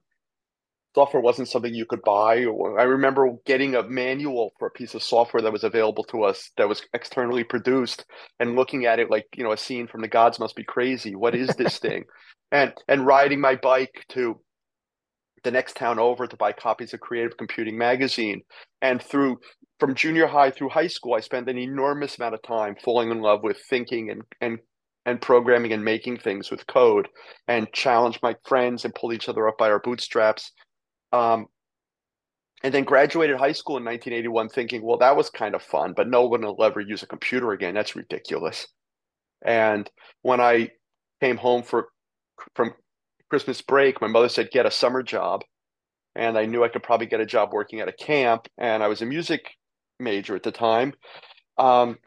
Software 0.96 1.22
wasn't 1.22 1.50
something 1.50 1.76
you 1.76 1.86
could 1.86 2.02
buy. 2.02 2.46
I 2.46 2.84
remember 2.84 3.30
getting 3.46 3.76
a 3.76 3.84
manual 3.84 4.54
for 4.58 4.70
a 4.70 4.72
piece 4.72 4.96
of 4.96 5.04
software 5.04 5.44
that 5.44 5.52
was 5.52 5.66
available 5.66 6.06
to 6.06 6.24
us 6.24 6.50
that 6.56 6.70
was 6.70 6.82
externally 6.94 7.44
produced 7.44 8.06
and 8.40 8.56
looking 8.56 8.86
at 8.86 9.00
it 9.00 9.12
like, 9.12 9.26
you 9.36 9.44
know, 9.44 9.52
a 9.52 9.58
scene 9.58 9.88
from 9.88 10.00
The 10.00 10.08
Gods 10.08 10.40
Must 10.40 10.56
Be 10.56 10.64
Crazy. 10.64 11.14
What 11.14 11.36
is 11.36 11.50
this 11.58 11.78
thing? 11.80 12.06
And 12.54 12.74
and 12.88 13.06
riding 13.06 13.42
my 13.42 13.58
bike 13.58 14.06
to 14.12 14.40
the 15.44 15.52
next 15.52 15.76
town 15.76 16.00
over 16.00 16.28
to 16.28 16.38
buy 16.38 16.52
copies 16.52 16.94
of 16.94 17.00
Creative 17.00 17.36
Computing 17.38 17.78
magazine. 17.78 18.42
And 18.82 19.02
through 19.02 19.40
from 19.80 19.96
junior 19.96 20.28
high 20.28 20.52
through 20.52 20.70
high 20.70 20.88
school, 20.88 21.14
I 21.14 21.20
spent 21.20 21.50
an 21.50 21.58
enormous 21.58 22.18
amount 22.18 22.36
of 22.36 22.42
time 22.42 22.76
falling 22.84 23.12
in 23.12 23.22
love 23.22 23.44
with 23.44 23.62
thinking 23.70 24.10
and 24.10 24.22
and 24.42 24.60
and 25.06 25.22
programming 25.22 25.74
and 25.74 25.84
making 25.84 26.18
things 26.18 26.50
with 26.50 26.66
code 26.68 27.10
and 27.48 27.72
challenge 27.74 28.20
my 28.24 28.36
friends 28.46 28.86
and 28.86 28.96
pull 28.96 29.12
each 29.12 29.28
other 29.28 29.48
up 29.48 29.58
by 29.58 29.70
our 29.70 29.80
bootstraps. 29.80 30.52
Um, 31.12 31.48
and 32.64 32.74
then 32.74 32.86
graduated 32.86 33.36
high 33.38 33.52
school 33.52 33.76
in 33.76 33.84
1981 33.84 34.48
thinking, 34.48 34.82
well, 34.82 34.98
that 35.00 35.18
was 35.18 35.30
kind 35.30 35.54
of 35.54 35.62
fun, 35.62 35.94
but 35.94 36.08
no 36.08 36.26
one 36.26 36.44
will 36.44 36.64
ever 36.64 36.80
use 36.80 37.04
a 37.04 37.08
computer 37.08 37.52
again. 37.52 37.74
That's 37.74 37.98
ridiculous. 37.98 38.66
And 39.46 39.90
when 40.22 40.40
I 40.40 40.70
came 41.20 41.36
home 41.36 41.64
for 41.64 41.90
from 42.56 42.74
Christmas 43.34 43.64
break, 43.64 44.00
my 44.00 44.08
mother 44.08 44.30
said, 44.30 44.52
get 44.52 44.68
a 44.68 44.70
summer 44.70 45.02
job. 45.02 45.44
And 46.14 46.38
I 46.38 46.46
knew 46.46 46.64
I 46.64 46.68
could 46.68 46.84
probably 46.84 47.08
get 47.08 47.20
a 47.20 47.26
job 47.26 47.52
working 47.52 47.80
at 47.80 47.88
a 47.88 47.92
camp. 47.92 48.48
And 48.60 48.84
I 48.84 48.88
was 48.88 49.02
a 49.02 49.08
music 49.08 49.50
major 50.00 50.36
at 50.36 50.44
the 50.44 50.52
time. 50.52 50.94
Um, 51.58 51.98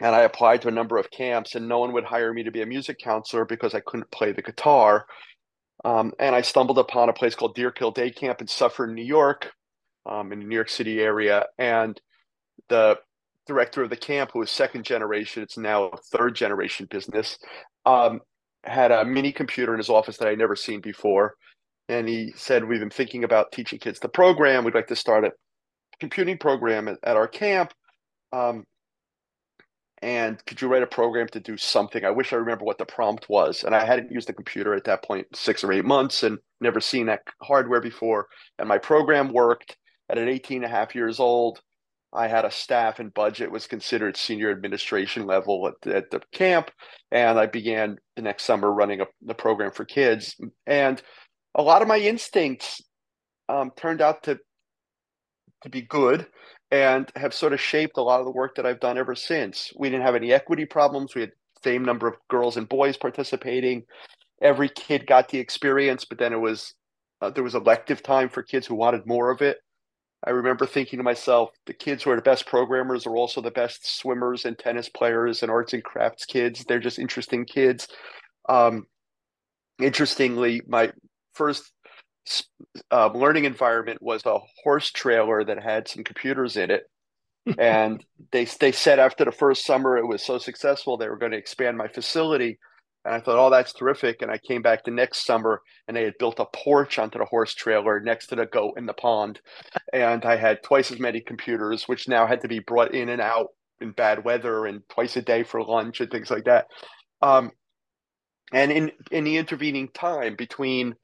and 0.00 0.16
I 0.16 0.22
applied 0.22 0.62
to 0.62 0.68
a 0.68 0.72
number 0.72 0.98
of 0.98 1.12
camps, 1.12 1.54
and 1.54 1.68
no 1.68 1.78
one 1.78 1.92
would 1.92 2.02
hire 2.02 2.34
me 2.34 2.42
to 2.42 2.50
be 2.50 2.60
a 2.60 2.66
music 2.66 2.98
counselor 2.98 3.44
because 3.44 3.72
I 3.72 3.82
couldn't 3.86 4.10
play 4.10 4.32
the 4.32 4.42
guitar. 4.42 5.06
Um, 5.84 6.12
and 6.18 6.34
I 6.34 6.40
stumbled 6.40 6.80
upon 6.80 7.08
a 7.08 7.12
place 7.12 7.36
called 7.36 7.56
Deerkill 7.56 7.94
Day 7.94 8.10
Camp 8.10 8.40
in 8.40 8.48
Suffern, 8.48 8.96
New 8.96 9.04
York, 9.04 9.52
um, 10.06 10.32
in 10.32 10.40
the 10.40 10.44
New 10.44 10.56
York 10.56 10.70
City 10.70 10.98
area, 10.98 11.46
and 11.56 12.00
the 12.68 12.98
director 13.46 13.84
of 13.84 13.90
the 13.90 13.96
camp, 13.96 14.30
who 14.32 14.40
was 14.40 14.50
second 14.50 14.84
generation, 14.84 15.40
it's 15.44 15.56
now 15.56 15.84
a 15.84 15.96
third 15.96 16.34
generation 16.34 16.88
business, 16.90 17.38
um, 17.86 18.20
had 18.64 18.90
a 18.90 19.04
mini 19.04 19.32
computer 19.32 19.72
in 19.72 19.78
his 19.78 19.88
office 19.88 20.16
that 20.18 20.28
I'd 20.28 20.38
never 20.38 20.56
seen 20.56 20.80
before. 20.80 21.34
And 21.88 22.08
he 22.08 22.32
said, 22.36 22.64
We've 22.64 22.80
been 22.80 22.90
thinking 22.90 23.24
about 23.24 23.52
teaching 23.52 23.78
kids 23.78 23.98
to 24.00 24.08
program. 24.08 24.64
We'd 24.64 24.74
like 24.74 24.88
to 24.88 24.96
start 24.96 25.24
a 25.24 25.32
computing 26.00 26.38
program 26.38 26.88
at, 26.88 26.98
at 27.02 27.16
our 27.16 27.28
camp. 27.28 27.72
Um, 28.32 28.64
and 30.02 30.44
could 30.46 30.60
you 30.60 30.66
write 30.66 30.82
a 30.82 30.86
program 30.88 31.28
to 31.28 31.40
do 31.40 31.56
something? 31.56 32.04
I 32.04 32.10
wish 32.10 32.32
I 32.32 32.36
remember 32.36 32.64
what 32.64 32.78
the 32.78 32.84
prompt 32.84 33.28
was. 33.28 33.62
And 33.62 33.74
I 33.74 33.84
hadn't 33.84 34.10
used 34.10 34.28
the 34.28 34.32
computer 34.32 34.74
at 34.74 34.84
that 34.84 35.04
point 35.04 35.28
six 35.34 35.62
or 35.62 35.72
eight 35.72 35.84
months 35.84 36.24
and 36.24 36.38
never 36.60 36.80
seen 36.80 37.06
that 37.06 37.22
hardware 37.40 37.80
before. 37.80 38.26
And 38.58 38.68
my 38.68 38.78
program 38.78 39.32
worked 39.32 39.76
at 40.10 40.18
an 40.18 40.28
18 40.28 40.64
and 40.64 40.72
a 40.72 40.76
half 40.76 40.96
years 40.96 41.20
old. 41.20 41.60
I 42.14 42.28
had 42.28 42.44
a 42.44 42.50
staff 42.50 42.98
and 42.98 43.14
budget 43.14 43.50
was 43.50 43.66
considered 43.66 44.16
senior 44.16 44.50
administration 44.50 45.26
level 45.26 45.68
at, 45.68 45.90
at 45.90 46.10
the 46.10 46.20
camp. 46.32 46.70
And 47.10 47.38
I 47.38 47.46
began 47.46 47.96
the 48.16 48.22
next 48.22 48.44
summer 48.44 48.72
running 48.72 49.00
a, 49.00 49.06
the 49.22 49.34
program 49.34 49.72
for 49.72 49.84
kids. 49.84 50.36
And 50.66 51.02
a 51.54 51.62
lot 51.62 51.82
of 51.82 51.88
my 51.88 51.98
instincts 51.98 52.82
um, 53.48 53.70
turned 53.76 54.00
out 54.00 54.22
to 54.24 54.38
to 55.62 55.68
be 55.68 55.82
good 55.82 56.26
and 56.72 57.08
have 57.14 57.32
sort 57.32 57.52
of 57.52 57.60
shaped 57.60 57.96
a 57.96 58.02
lot 58.02 58.18
of 58.18 58.26
the 58.26 58.32
work 58.32 58.56
that 58.56 58.66
I've 58.66 58.80
done 58.80 58.98
ever 58.98 59.14
since. 59.14 59.70
We 59.78 59.88
didn't 59.88 60.04
have 60.04 60.16
any 60.16 60.32
equity 60.32 60.64
problems. 60.64 61.14
We 61.14 61.20
had 61.20 61.30
same 61.62 61.84
number 61.84 62.08
of 62.08 62.16
girls 62.28 62.56
and 62.56 62.68
boys 62.68 62.96
participating. 62.96 63.84
Every 64.40 64.68
kid 64.68 65.06
got 65.06 65.28
the 65.28 65.38
experience, 65.38 66.04
but 66.04 66.18
then 66.18 66.32
it 66.32 66.40
was 66.40 66.74
uh, 67.20 67.30
there 67.30 67.44
was 67.44 67.54
elective 67.54 68.02
time 68.02 68.28
for 68.28 68.42
kids 68.42 68.66
who 68.66 68.74
wanted 68.74 69.06
more 69.06 69.30
of 69.30 69.40
it. 69.40 69.58
I 70.24 70.30
remember 70.30 70.66
thinking 70.66 70.98
to 70.98 71.02
myself, 71.02 71.50
the 71.66 71.72
kids 71.72 72.02
who 72.02 72.10
are 72.10 72.16
the 72.16 72.22
best 72.22 72.46
programmers 72.46 73.06
are 73.06 73.16
also 73.16 73.40
the 73.40 73.50
best 73.50 73.98
swimmers 73.98 74.44
and 74.44 74.56
tennis 74.56 74.88
players 74.88 75.42
and 75.42 75.50
arts 75.50 75.72
and 75.72 75.82
crafts 75.82 76.24
kids. 76.24 76.64
They're 76.64 76.78
just 76.78 76.98
interesting 76.98 77.44
kids. 77.44 77.88
Um, 78.48 78.86
interestingly, 79.80 80.62
my 80.66 80.92
first 81.34 81.72
uh, 82.90 83.10
learning 83.12 83.44
environment 83.44 84.00
was 84.00 84.24
a 84.24 84.38
horse 84.62 84.90
trailer 84.92 85.44
that 85.44 85.62
had 85.62 85.88
some 85.88 86.04
computers 86.04 86.56
in 86.56 86.70
it. 86.70 86.84
and 87.58 88.04
they 88.30 88.44
they 88.60 88.70
said 88.70 89.00
after 89.00 89.24
the 89.24 89.32
first 89.32 89.64
summer 89.64 89.98
it 89.98 90.06
was 90.06 90.22
so 90.22 90.38
successful 90.38 90.96
they 90.96 91.08
were 91.08 91.16
going 91.16 91.32
to 91.32 91.38
expand 91.38 91.76
my 91.76 91.88
facility 91.88 92.56
and 93.04 93.14
I 93.14 93.20
thought, 93.20 93.38
oh, 93.38 93.50
that's 93.50 93.72
terrific. 93.72 94.22
And 94.22 94.30
I 94.30 94.38
came 94.38 94.62
back 94.62 94.84
the 94.84 94.90
next 94.90 95.24
summer 95.24 95.60
and 95.88 95.96
they 95.96 96.04
had 96.04 96.18
built 96.18 96.38
a 96.38 96.46
porch 96.46 96.98
onto 96.98 97.18
the 97.18 97.24
horse 97.24 97.54
trailer 97.54 98.00
next 98.00 98.28
to 98.28 98.36
the 98.36 98.46
goat 98.46 98.74
in 98.76 98.86
the 98.86 98.92
pond. 98.92 99.40
And 99.92 100.24
I 100.24 100.36
had 100.36 100.62
twice 100.62 100.92
as 100.92 101.00
many 101.00 101.20
computers, 101.20 101.88
which 101.88 102.08
now 102.08 102.26
had 102.26 102.40
to 102.42 102.48
be 102.48 102.60
brought 102.60 102.94
in 102.94 103.08
and 103.08 103.20
out 103.20 103.48
in 103.80 103.90
bad 103.90 104.24
weather 104.24 104.66
and 104.66 104.82
twice 104.88 105.16
a 105.16 105.22
day 105.22 105.42
for 105.42 105.62
lunch 105.62 106.00
and 106.00 106.10
things 106.10 106.30
like 106.30 106.44
that. 106.44 106.66
Um, 107.20 107.50
and 108.52 108.70
in, 108.70 108.92
in 109.10 109.24
the 109.24 109.36
intervening 109.36 109.88
time 109.88 110.36
between 110.36 110.94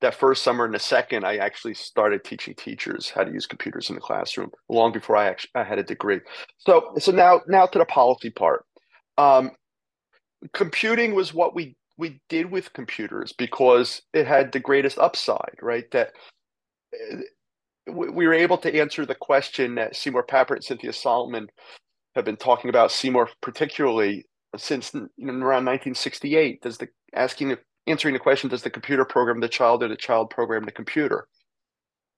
that 0.00 0.14
first 0.14 0.42
summer 0.42 0.64
and 0.64 0.74
the 0.74 0.78
second, 0.78 1.24
I 1.24 1.36
actually 1.36 1.74
started 1.74 2.24
teaching 2.24 2.54
teachers 2.54 3.10
how 3.10 3.24
to 3.24 3.32
use 3.32 3.46
computers 3.46 3.88
in 3.88 3.94
the 3.94 4.00
classroom 4.00 4.50
long 4.68 4.92
before 4.92 5.16
I 5.16 5.26
actually 5.26 5.50
I 5.54 5.64
had 5.64 5.78
a 5.78 5.84
degree. 5.84 6.20
So 6.58 6.94
so 6.98 7.12
now 7.12 7.40
now 7.46 7.66
to 7.66 7.78
the 7.78 7.84
policy 7.84 8.30
part. 8.30 8.64
Um, 9.16 9.52
computing 10.52 11.14
was 11.14 11.32
what 11.32 11.54
we 11.54 11.76
we 11.96 12.20
did 12.28 12.50
with 12.50 12.72
computers 12.72 13.32
because 13.32 14.02
it 14.12 14.26
had 14.26 14.50
the 14.50 14.60
greatest 14.60 14.98
upside, 14.98 15.56
right? 15.62 15.88
That 15.92 16.12
uh, 16.92 17.92
we 17.92 18.26
were 18.26 18.34
able 18.34 18.58
to 18.58 18.74
answer 18.74 19.06
the 19.06 19.14
question 19.14 19.74
that 19.76 19.94
Seymour 19.94 20.24
Papert 20.26 20.56
and 20.56 20.64
Cynthia 20.64 20.92
Solomon 20.92 21.48
have 22.14 22.24
been 22.24 22.36
talking 22.36 22.70
about. 22.70 22.90
Seymour, 22.90 23.28
particularly 23.42 24.24
since 24.56 24.94
around 24.94 25.10
1968, 25.20 26.62
does 26.62 26.78
the 26.78 26.88
asking 27.14 27.56
answering 27.86 28.14
the 28.14 28.20
question: 28.20 28.50
Does 28.50 28.62
the 28.62 28.70
computer 28.70 29.04
program 29.04 29.40
the 29.40 29.48
child, 29.48 29.82
or 29.82 29.88
the 29.88 29.96
child 29.96 30.30
program 30.30 30.64
the 30.64 30.72
computer? 30.72 31.28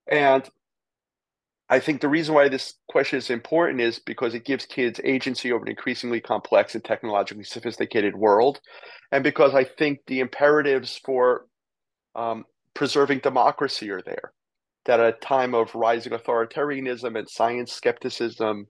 And 0.09 0.49
I 1.69 1.81
think 1.81 2.01
the 2.01 2.09
reason 2.09 2.35
why 2.35 2.49
this 2.49 2.75
question 2.89 3.19
is 3.19 3.29
important 3.29 3.81
is 3.81 3.99
because 3.99 4.35
it 4.35 4.45
gives 4.45 4.67
kids 4.67 5.01
agency 5.03 5.51
over 5.51 5.65
an 5.65 5.71
increasingly 5.71 6.21
complex 6.21 6.75
and 6.75 6.85
technologically 6.85 7.45
sophisticated 7.45 8.15
world. 8.15 8.61
And 9.11 9.25
because 9.25 9.55
I 9.55 9.65
think 9.65 10.01
the 10.07 10.21
imperatives 10.21 11.01
for 11.05 11.47
um, 12.15 12.45
preserving 12.75 13.21
democracy 13.21 13.91
are 13.91 14.03
there. 14.03 14.33
That 14.85 15.01
at 15.01 15.15
a 15.15 15.19
time 15.19 15.55
of 15.55 15.75
rising 15.75 16.13
authoritarianism 16.13 17.19
and 17.19 17.29
science 17.29 17.73
skepticism 17.73 18.69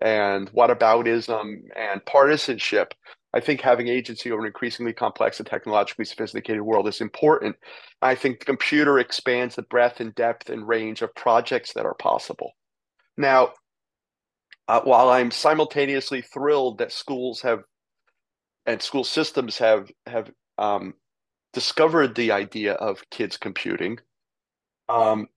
and 0.00 0.50
whataboutism 0.52 1.56
and 1.76 2.04
partisanship, 2.06 2.94
I 3.32 3.40
think 3.40 3.60
having 3.60 3.88
agency 3.88 4.32
over 4.32 4.40
an 4.40 4.46
increasingly 4.46 4.92
complex 4.92 5.38
and 5.38 5.46
technologically 5.46 6.04
sophisticated 6.04 6.62
world 6.62 6.88
is 6.88 7.00
important. 7.00 7.56
I 8.02 8.14
think 8.14 8.40
the 8.40 8.44
computer 8.44 8.98
expands 8.98 9.54
the 9.54 9.62
breadth 9.62 10.00
and 10.00 10.14
depth 10.14 10.50
and 10.50 10.66
range 10.66 11.02
of 11.02 11.14
projects 11.14 11.72
that 11.74 11.86
are 11.86 11.94
possible. 11.94 12.52
Now, 13.16 13.52
uh, 14.66 14.80
while 14.82 15.10
I'm 15.10 15.30
simultaneously 15.30 16.22
thrilled 16.22 16.78
that 16.78 16.92
schools 16.92 17.42
have 17.42 17.60
and 18.66 18.82
school 18.82 19.04
systems 19.04 19.58
have 19.58 19.90
have 20.06 20.30
um, 20.58 20.94
discovered 21.52 22.14
the 22.14 22.32
idea 22.32 22.74
of 22.74 23.02
kids 23.10 23.36
computing, 23.36 23.98
um, 24.88 25.28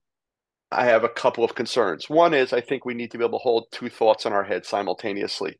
I 0.70 0.84
have 0.86 1.04
a 1.04 1.08
couple 1.08 1.44
of 1.44 1.54
concerns. 1.54 2.10
One 2.10 2.34
is 2.34 2.52
I 2.52 2.60
think 2.60 2.84
we 2.84 2.94
need 2.94 3.12
to 3.12 3.18
be 3.18 3.24
able 3.24 3.38
to 3.38 3.42
hold 3.42 3.66
two 3.72 3.88
thoughts 3.88 4.26
in 4.26 4.32
our 4.32 4.44
head 4.44 4.66
simultaneously. 4.66 5.58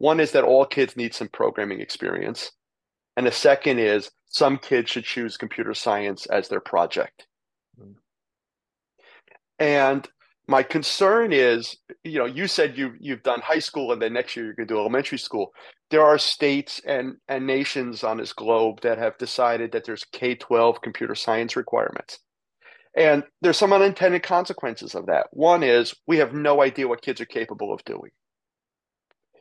One 0.00 0.18
is 0.18 0.32
that 0.32 0.44
all 0.44 0.64
kids 0.64 0.96
need 0.96 1.12
some 1.14 1.28
programming 1.28 1.82
experience. 1.82 2.52
And 3.18 3.26
the 3.26 3.32
second 3.32 3.80
is 3.80 4.10
some 4.28 4.56
kids 4.56 4.90
should 4.90 5.04
choose 5.04 5.36
computer 5.36 5.74
science 5.74 6.24
as 6.24 6.48
their 6.48 6.62
project. 6.62 7.26
Mm-hmm. 7.78 7.92
And 9.58 10.08
my 10.48 10.62
concern 10.62 11.34
is, 11.34 11.76
you 12.02 12.18
know, 12.18 12.24
you 12.24 12.46
said 12.46 12.78
you 12.78 12.94
you've 12.98 13.22
done 13.22 13.42
high 13.42 13.58
school 13.58 13.92
and 13.92 14.00
then 14.00 14.14
next 14.14 14.34
year 14.34 14.46
you're 14.46 14.54
going 14.54 14.66
to 14.66 14.74
do 14.74 14.80
elementary 14.80 15.18
school. 15.18 15.52
There 15.90 16.02
are 16.02 16.16
states 16.16 16.80
and 16.86 17.16
and 17.28 17.46
nations 17.46 18.02
on 18.02 18.16
this 18.16 18.32
globe 18.32 18.80
that 18.80 18.96
have 18.96 19.18
decided 19.18 19.72
that 19.72 19.84
there's 19.84 20.06
K-12 20.12 20.80
computer 20.80 21.14
science 21.14 21.56
requirements. 21.56 22.20
And 22.96 23.22
there's 23.42 23.58
some 23.58 23.74
unintended 23.74 24.22
consequences 24.22 24.94
of 24.94 25.04
that. 25.06 25.26
One 25.32 25.62
is 25.62 25.94
we 26.06 26.16
have 26.16 26.32
no 26.32 26.62
idea 26.62 26.88
what 26.88 27.02
kids 27.02 27.20
are 27.20 27.26
capable 27.26 27.74
of 27.74 27.84
doing. 27.84 28.12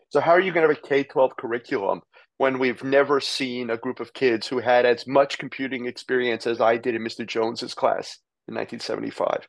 So 0.10 0.20
how 0.20 0.32
are 0.32 0.40
you 0.40 0.52
going 0.52 0.68
to 0.68 0.74
have 0.74 0.84
a 0.84 0.88
K 0.88 1.04
12 1.04 1.36
curriculum 1.38 2.02
when 2.38 2.58
we've 2.58 2.84
never 2.84 3.20
seen 3.20 3.70
a 3.70 3.78
group 3.78 4.00
of 4.00 4.14
kids 4.14 4.48
who 4.48 4.60
had 4.60 4.86
as 4.86 5.06
much 5.06 5.38
computing 5.38 5.86
experience 5.86 6.48
as 6.48 6.62
I 6.62 6.78
did 6.78 6.96
in 6.96 7.04
Mr. 7.04 7.28
Jones's 7.28 7.74
class 7.74 8.18
in 8.48 8.56
1975, 8.56 9.48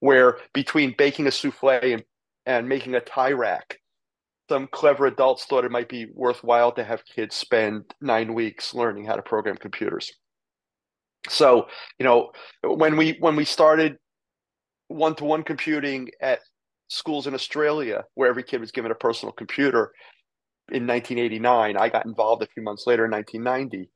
where 0.00 0.38
between 0.54 0.94
baking 0.96 1.26
a 1.26 1.30
souffle 1.30 1.92
and, 1.92 2.02
and 2.46 2.68
making 2.68 2.94
a 2.94 3.00
tie 3.00 3.32
rack, 3.32 3.78
some 4.48 4.66
clever 4.72 5.06
adults 5.06 5.44
thought 5.44 5.64
it 5.64 5.70
might 5.70 5.88
be 5.88 6.06
worthwhile 6.12 6.72
to 6.72 6.84
have 6.84 7.04
kids 7.04 7.36
spend 7.36 7.84
nine 8.00 8.34
weeks 8.34 8.74
learning 8.74 9.04
how 9.04 9.14
to 9.14 9.22
program 9.22 9.56
computers. 9.56 10.10
So, 11.28 11.68
you 11.98 12.04
know, 12.04 12.32
when 12.64 12.96
we 12.96 13.16
when 13.20 13.36
we 13.36 13.44
started 13.44 13.96
one-to-one 14.88 15.44
computing 15.44 16.10
at 16.20 16.40
schools 16.92 17.26
in 17.26 17.34
Australia 17.34 18.04
where 18.14 18.28
every 18.28 18.42
kid 18.42 18.60
was 18.60 18.70
given 18.70 18.90
a 18.90 18.96
personal 18.96 19.32
computer 19.32 19.92
in 20.70 20.86
1989. 20.86 21.76
I 21.76 21.88
got 21.88 22.06
involved 22.06 22.42
a 22.42 22.46
few 22.46 22.62
months 22.62 22.86
later 22.86 23.04
in 23.06 23.10
1990. 23.10 23.90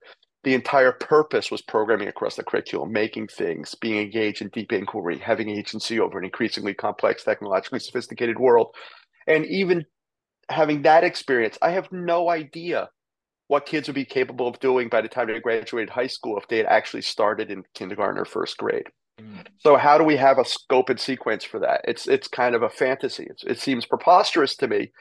The 0.45 0.55
entire 0.55 0.93
purpose 0.93 1.51
was 1.51 1.61
programming 1.63 2.09
across 2.09 2.37
the 2.37 2.45
curriculum, 2.45 2.93
making 2.93 3.29
things, 3.29 3.75
being 3.75 4.01
engaged 4.01 4.43
in 4.43 4.49
deep 4.49 4.73
inquiry, 4.73 5.19
having 5.19 5.51
agency 5.51 5.99
over 6.01 6.19
an 6.19 6.25
increasingly 6.25 6.73
complex, 6.73 7.25
technologically 7.25 7.81
sophisticated 7.81 8.39
world. 8.39 8.69
And 9.27 9.45
even 9.47 9.85
having 10.49 10.83
that 10.83 11.05
experience, 11.05 11.59
I 11.61 11.71
have 11.71 11.91
no 11.91 12.31
idea 12.31 12.89
what 13.49 13.67
kids 13.67 13.89
would 13.89 13.95
be 13.95 14.05
capable 14.05 14.49
of 14.49 14.61
doing 14.61 14.89
by 14.89 15.01
the 15.01 15.09
time 15.09 15.27
they 15.27 15.41
graduated 15.41 15.91
high 15.91 16.07
school 16.07 16.39
if 16.39 16.49
they 16.49 16.59
had 16.59 16.67
actually 16.67 17.03
started 17.03 17.51
in 17.51 17.65
kindergarten 17.75 18.21
or 18.21 18.25
first 18.25 18.57
grade. 18.57 18.87
So 19.59 19.77
how 19.77 19.97
do 19.99 20.05
we 20.05 20.17
have 20.17 20.39
a 20.39 20.45
scope 20.45 20.91
and 20.91 21.01
sequence 21.01 21.45
for 21.45 21.59
that? 21.61 21.81
It's 21.85 22.07
it's 22.07 22.29
kind 22.29 22.55
of 22.55 22.63
a 22.63 22.69
fantasy. 22.69 23.27
It's, 23.31 23.45
it 23.45 23.59
seems 23.59 23.87
preposterous 23.87 24.57
to 24.57 24.69
me, 24.69 24.93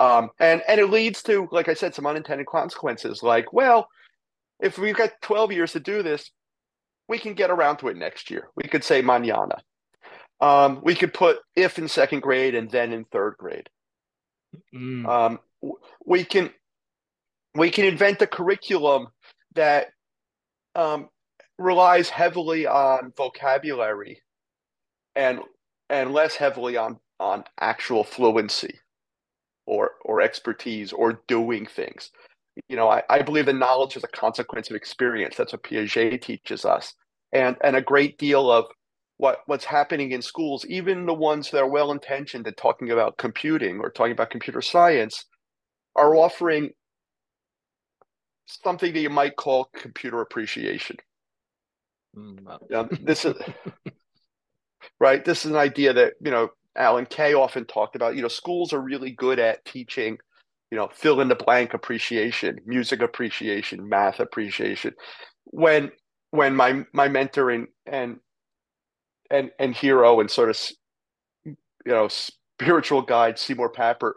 um, 0.00 0.30
and 0.40 0.62
and 0.66 0.80
it 0.80 0.90
leads 0.90 1.22
to, 1.24 1.48
like 1.52 1.68
I 1.68 1.74
said, 1.74 1.94
some 1.94 2.06
unintended 2.06 2.46
consequences. 2.46 3.22
Like, 3.22 3.52
well, 3.52 3.88
if 4.60 4.78
we've 4.78 4.96
got 4.96 5.10
twelve 5.22 5.52
years 5.52 5.72
to 5.72 5.80
do 5.80 6.02
this, 6.02 6.30
we 7.08 7.18
can 7.18 7.34
get 7.34 7.50
around 7.50 7.76
to 7.78 7.88
it 7.88 7.96
next 7.96 8.30
year. 8.30 8.48
We 8.56 8.64
could 8.64 8.84
say 8.84 9.02
mañana. 9.02 9.60
Um, 10.40 10.80
we 10.82 10.96
could 10.96 11.14
put 11.14 11.38
if 11.54 11.78
in 11.78 11.86
second 11.86 12.20
grade 12.20 12.56
and 12.56 12.68
then 12.68 12.92
in 12.92 13.04
third 13.04 13.36
grade. 13.38 13.68
Mm. 14.74 15.06
Um, 15.06 15.38
we 16.04 16.24
can 16.24 16.50
we 17.54 17.70
can 17.70 17.84
invent 17.84 18.22
a 18.22 18.26
curriculum 18.26 19.06
that 19.54 19.88
um, 20.74 21.08
relies 21.62 22.10
heavily 22.10 22.66
on 22.66 23.12
vocabulary 23.16 24.22
and 25.16 25.40
and 25.90 26.12
less 26.12 26.36
heavily 26.36 26.76
on 26.76 26.98
on 27.20 27.44
actual 27.60 28.04
fluency. 28.04 28.80
or 29.66 29.92
or 30.04 30.20
expertise 30.20 30.92
or 30.92 31.22
doing 31.28 31.66
things. 31.66 32.10
You 32.68 32.76
know, 32.76 32.88
I, 32.90 33.02
I 33.10 33.22
believe 33.22 33.46
that 33.46 33.54
knowledge 33.54 33.96
is 33.96 34.04
a 34.04 34.08
consequence 34.08 34.70
of 34.70 34.76
experience. 34.76 35.36
That's 35.36 35.52
what 35.52 35.62
Piaget 35.64 36.22
teaches 36.22 36.64
us. 36.64 36.94
And 37.32 37.56
and 37.62 37.76
a 37.76 37.82
great 37.82 38.18
deal 38.18 38.50
of 38.50 38.66
what 39.18 39.40
what's 39.46 39.64
happening 39.66 40.12
in 40.12 40.22
schools, 40.22 40.66
even 40.68 41.06
the 41.06 41.14
ones 41.14 41.50
that 41.50 41.60
are 41.62 41.68
well 41.68 41.92
intentioned 41.92 42.46
and 42.46 42.56
talking 42.56 42.90
about 42.90 43.18
computing 43.18 43.80
or 43.80 43.90
talking 43.90 44.12
about 44.12 44.30
computer 44.30 44.62
science, 44.62 45.26
are 45.96 46.16
offering 46.16 46.70
something 48.46 48.92
that 48.92 49.00
you 49.00 49.10
might 49.10 49.34
call 49.36 49.68
computer 49.74 50.20
appreciation. 50.20 50.96
Mm, 52.16 53.04
this 53.04 53.24
is 53.24 53.34
right. 55.00 55.24
This 55.24 55.44
is 55.44 55.50
an 55.50 55.56
idea 55.56 55.92
that 55.92 56.14
you 56.20 56.30
know 56.30 56.48
Alan 56.76 57.06
Kay 57.06 57.34
often 57.34 57.64
talked 57.64 57.96
about. 57.96 58.16
You 58.16 58.22
know, 58.22 58.28
schools 58.28 58.72
are 58.72 58.80
really 58.80 59.10
good 59.10 59.38
at 59.38 59.64
teaching, 59.64 60.18
you 60.70 60.78
know, 60.78 60.88
fill 60.92 61.20
in 61.20 61.28
the 61.28 61.34
blank 61.34 61.74
appreciation, 61.74 62.58
music 62.66 63.02
appreciation, 63.02 63.88
math 63.88 64.20
appreciation. 64.20 64.94
When 65.44 65.90
when 66.30 66.54
my 66.54 66.84
my 66.92 67.08
mentor 67.08 67.50
and 67.50 67.68
and 67.86 68.18
and 69.30 69.50
and 69.58 69.74
hero 69.74 70.20
and 70.20 70.30
sort 70.30 70.50
of 70.50 70.58
you 71.44 71.56
know 71.86 72.08
spiritual 72.08 73.02
guide 73.02 73.38
Seymour 73.38 73.72
Papert 73.72 74.14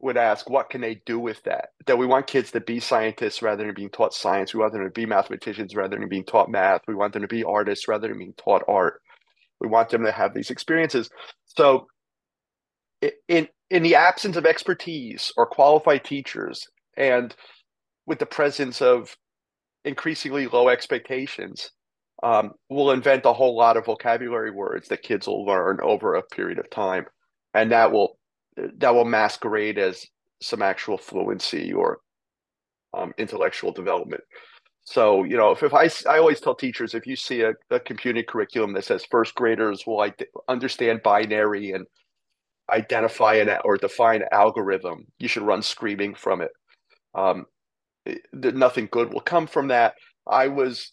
would 0.00 0.16
ask, 0.16 0.48
what 0.50 0.70
can 0.70 0.80
they 0.80 1.00
do 1.06 1.18
with 1.18 1.42
that? 1.44 1.70
That 1.86 1.98
we 1.98 2.06
want 2.06 2.26
kids 2.26 2.50
to 2.52 2.60
be 2.60 2.80
scientists 2.80 3.42
rather 3.42 3.64
than 3.64 3.74
being 3.74 3.90
taught 3.90 4.12
science. 4.12 4.52
We 4.52 4.60
want 4.60 4.72
them 4.72 4.84
to 4.84 4.90
be 4.90 5.06
mathematicians 5.06 5.74
rather 5.74 5.96
than 5.96 6.08
being 6.08 6.24
taught 6.24 6.50
math. 6.50 6.82
We 6.86 6.94
want 6.94 7.12
them 7.12 7.22
to 7.22 7.28
be 7.28 7.44
artists 7.44 7.88
rather 7.88 8.08
than 8.08 8.18
being 8.18 8.34
taught 8.36 8.62
art. 8.68 9.00
We 9.60 9.68
want 9.68 9.88
them 9.88 10.04
to 10.04 10.12
have 10.12 10.34
these 10.34 10.50
experiences. 10.50 11.08
So, 11.44 11.86
in 13.28 13.48
in 13.70 13.82
the 13.82 13.94
absence 13.94 14.36
of 14.36 14.46
expertise 14.46 15.32
or 15.36 15.46
qualified 15.46 16.04
teachers, 16.04 16.62
and 16.96 17.34
with 18.06 18.18
the 18.18 18.26
presence 18.26 18.82
of 18.82 19.16
increasingly 19.84 20.46
low 20.46 20.68
expectations, 20.68 21.70
um, 22.22 22.52
we'll 22.68 22.90
invent 22.90 23.24
a 23.24 23.32
whole 23.32 23.56
lot 23.56 23.76
of 23.76 23.86
vocabulary 23.86 24.50
words 24.50 24.88
that 24.88 25.02
kids 25.02 25.26
will 25.26 25.44
learn 25.44 25.78
over 25.82 26.14
a 26.14 26.22
period 26.22 26.58
of 26.58 26.68
time, 26.70 27.06
and 27.54 27.72
that 27.72 27.92
will 27.92 28.18
that 28.56 28.94
will 28.94 29.04
masquerade 29.04 29.78
as 29.78 30.06
some 30.40 30.62
actual 30.62 30.98
fluency 30.98 31.72
or 31.72 31.98
um, 32.94 33.12
intellectual 33.18 33.72
development. 33.72 34.22
So, 34.84 35.24
you 35.24 35.36
know, 35.36 35.50
if, 35.50 35.62
if 35.62 35.74
I, 35.74 35.90
I 36.08 36.18
always 36.18 36.40
tell 36.40 36.54
teachers, 36.54 36.94
if 36.94 37.06
you 37.06 37.16
see 37.16 37.42
a, 37.42 37.54
a 37.70 37.80
computing 37.80 38.24
curriculum 38.24 38.72
that 38.74 38.84
says 38.84 39.04
first 39.10 39.34
graders 39.34 39.84
will 39.86 39.96
like 39.96 40.28
understand 40.48 41.02
binary 41.02 41.72
and 41.72 41.86
identify 42.70 43.34
an 43.34 43.50
or 43.64 43.76
define 43.76 44.22
algorithm, 44.30 45.06
you 45.18 45.28
should 45.28 45.42
run 45.42 45.62
screaming 45.62 46.14
from 46.14 46.40
it. 46.40 46.50
Um, 47.14 47.46
it, 48.04 48.22
nothing 48.32 48.88
good 48.90 49.12
will 49.12 49.20
come 49.20 49.48
from 49.48 49.68
that. 49.68 49.94
I 50.26 50.48
was 50.48 50.92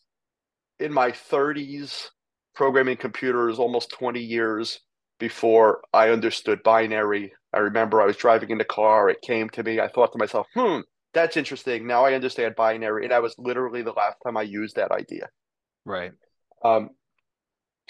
in 0.79 0.91
my 0.91 1.12
30s 1.12 2.08
programming 2.55 2.98
computers 2.98 3.60
almost 3.60 3.91
20 3.91 4.20
years 4.20 4.79
before 5.23 5.79
I 5.93 6.09
understood 6.09 6.61
binary. 6.63 7.31
I 7.53 7.59
remember 7.59 8.01
I 8.01 8.05
was 8.05 8.17
driving 8.17 8.49
in 8.49 8.57
the 8.57 8.65
car, 8.65 9.09
it 9.09 9.21
came 9.21 9.49
to 9.51 9.63
me. 9.63 9.79
I 9.79 9.87
thought 9.87 10.11
to 10.11 10.17
myself, 10.17 10.47
hmm, 10.53 10.79
that's 11.13 11.37
interesting. 11.37 11.87
Now 11.87 12.03
I 12.03 12.13
understand 12.13 12.55
binary. 12.57 13.03
And 13.03 13.13
that 13.13 13.21
was 13.21 13.33
literally 13.37 13.83
the 13.83 13.93
last 13.93 14.17
time 14.21 14.35
I 14.35 14.41
used 14.41 14.75
that 14.75 14.91
idea. 14.91 15.29
Right. 15.85 16.11
Um, 16.61 16.89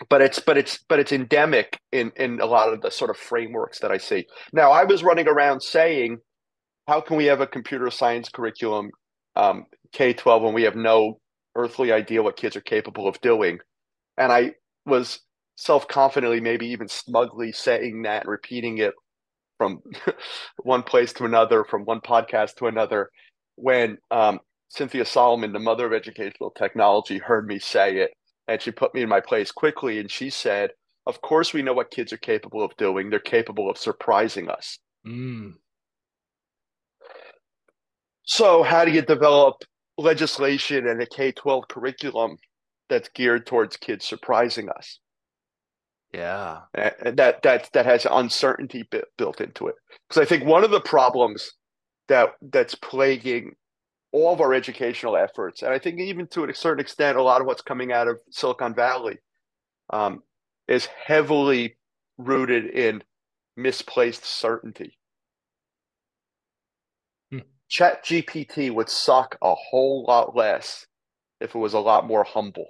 but 0.10 0.22
it's 0.22 0.38
but 0.38 0.60
it's 0.60 0.78
but 0.88 1.00
it's 1.00 1.12
endemic 1.12 1.80
in 1.92 2.12
in 2.18 2.40
a 2.40 2.46
lot 2.46 2.72
of 2.72 2.82
the 2.82 2.92
sort 2.92 3.10
of 3.10 3.18
frameworks 3.18 3.80
that 3.80 3.90
I 3.90 3.98
see. 3.98 4.28
Now 4.52 4.70
I 4.72 4.84
was 4.84 5.02
running 5.02 5.28
around 5.28 5.62
saying, 5.62 6.20
how 6.88 7.02
can 7.02 7.18
we 7.18 7.26
have 7.26 7.42
a 7.42 7.48
computer 7.48 7.90
science 7.90 8.30
curriculum 8.30 8.92
um, 9.36 9.66
K 9.92 10.14
twelve 10.14 10.44
when 10.44 10.54
we 10.54 10.64
have 10.64 10.76
no 10.76 11.20
earthly 11.56 11.92
idea 11.92 12.22
what 12.22 12.38
kids 12.38 12.56
are 12.56 12.62
capable 12.62 13.08
of 13.08 13.20
doing? 13.22 13.58
And 14.20 14.32
I 14.32 14.52
was 14.86 15.20
self 15.56 15.88
confidently, 15.88 16.40
maybe 16.40 16.68
even 16.68 16.88
smugly 16.88 17.52
saying 17.52 18.04
that 18.04 18.24
and 18.24 18.32
repeating 18.32 18.78
it 18.80 18.94
from 19.58 19.82
one 20.64 20.84
place 20.84 21.14
to 21.14 21.26
another, 21.26 21.64
from 21.64 21.86
one 21.86 22.02
podcast 22.02 22.56
to 22.56 22.68
another, 22.68 23.10
when 23.56 23.98
um, 24.12 24.40
Cynthia 24.70 25.06
Solomon, 25.06 25.54
the 25.54 25.60
mother 25.60 25.86
of 25.86 25.94
educational 25.94 26.52
technology, 26.52 27.18
heard 27.18 27.48
me 27.48 27.60
say 27.60 27.98
it. 27.98 28.12
And 28.48 28.62
she 28.62 28.72
put 28.72 28.94
me 28.94 29.04
in 29.04 29.10
my 29.10 29.22
place 29.22 29.52
quickly. 29.52 30.00
And 30.00 30.12
she 30.12 30.30
said, 30.30 30.72
Of 31.06 31.22
course, 31.22 31.54
we 31.54 31.62
know 31.62 31.74
what 31.74 31.92
kids 31.92 32.12
are 32.12 32.18
capable 32.18 32.64
of 32.64 32.76
doing. 32.78 33.10
They're 33.10 33.20
capable 33.20 33.70
of 33.70 33.78
surprising 33.78 34.50
us. 34.50 34.80
Mm. 35.08 35.54
So, 38.24 38.64
how 38.64 38.84
do 38.84 38.92
you 38.92 39.02
develop 39.02 39.64
legislation 39.98 40.88
and 40.88 41.02
a 41.02 41.06
K 41.06 41.32
12 41.32 41.68
curriculum 41.70 42.38
that's 42.90 43.10
geared 43.10 43.46
towards 43.46 43.78
kids 43.78 44.06
surprising 44.06 44.70
us? 44.70 45.00
Yeah, 46.14 46.62
and 46.76 47.18
that 47.18 47.42
that 47.42 47.70
that 47.74 47.86
has 47.86 48.06
uncertainty 48.10 48.88
built 49.18 49.42
into 49.42 49.68
it. 49.68 49.76
Because 50.08 50.22
I 50.22 50.26
think 50.26 50.46
one 50.46 50.64
of 50.64 50.70
the 50.72 50.82
problems 50.82 51.54
that 52.08 52.34
that's 52.42 52.76
plaguing 52.76 53.56
all 54.12 54.34
of 54.34 54.42
our 54.42 54.54
educational 54.54 55.18
efforts, 55.18 55.64
and 55.64 55.74
I 55.74 55.80
think 55.80 56.00
even 56.00 56.28
to 56.28 56.44
a 56.46 56.54
certain 56.54 56.82
extent, 56.82 57.18
a 57.18 57.24
lot 57.24 57.42
of 57.42 57.48
what's 57.48 57.64
coming 57.64 57.92
out 57.92 58.08
of 58.08 58.20
Silicon 58.30 58.76
Valley, 58.76 59.18
um, 59.92 60.22
is 60.68 60.86
heavily 60.86 61.78
rooted 62.20 62.68
in 62.68 63.04
misplaced 63.58 64.24
certainty. 64.24 65.00
Hmm. 67.32 67.40
Chat 67.70 68.06
GPT 68.06 68.72
would 68.72 68.90
suck 68.90 69.38
a 69.42 69.56
whole 69.56 70.06
lot 70.08 70.36
less 70.36 70.86
if 71.42 71.56
it 71.56 71.60
was 71.60 71.74
a 71.74 71.80
lot 71.80 72.06
more 72.06 72.24
humble 72.24 72.68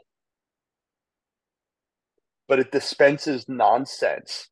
but 2.47 2.59
it 2.59 2.71
dispenses 2.71 3.45
nonsense 3.47 4.49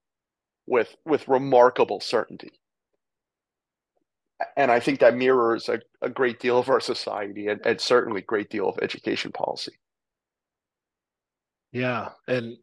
with 0.67 0.95
with 1.05 1.27
remarkable 1.27 1.99
certainty. 1.99 2.51
And 4.57 4.71
I 4.71 4.79
think 4.79 4.99
that 4.99 5.15
mirrors 5.15 5.69
a, 5.69 5.79
a 6.01 6.09
great 6.09 6.39
deal 6.39 6.57
of 6.57 6.69
our 6.69 6.79
society 6.79 7.47
and, 7.47 7.61
and 7.63 7.79
certainly 7.79 8.21
a 8.21 8.25
great 8.25 8.49
deal 8.49 8.67
of 8.67 8.79
education 8.81 9.31
policy. 9.31 9.73
Yeah. 11.71 12.09
And 12.27 12.57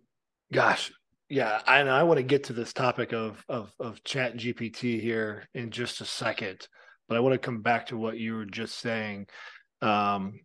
gosh, 0.53 0.91
yeah, 1.29 1.61
and 1.67 1.91
I 1.91 2.03
want 2.05 2.19
to 2.19 2.25
get 2.25 2.45
to 2.45 2.53
this 2.55 2.73
topic 2.73 3.13
of 3.13 3.45
of 3.49 3.73
of 3.79 4.03
chat 4.03 4.37
GPT 4.37 5.01
here 5.01 5.45
in 5.55 5.71
just 5.71 6.01
a 6.01 6.07
second, 6.07 6.67
but 7.07 7.17
I 7.17 7.21
want 7.21 7.35
to 7.35 7.39
come 7.39 7.61
back 7.61 7.87
to 7.87 7.99
what 7.99 8.19
you 8.19 8.35
were 8.35 8.47
just 8.47 8.79
saying. 8.79 9.27
Um, 9.83 10.41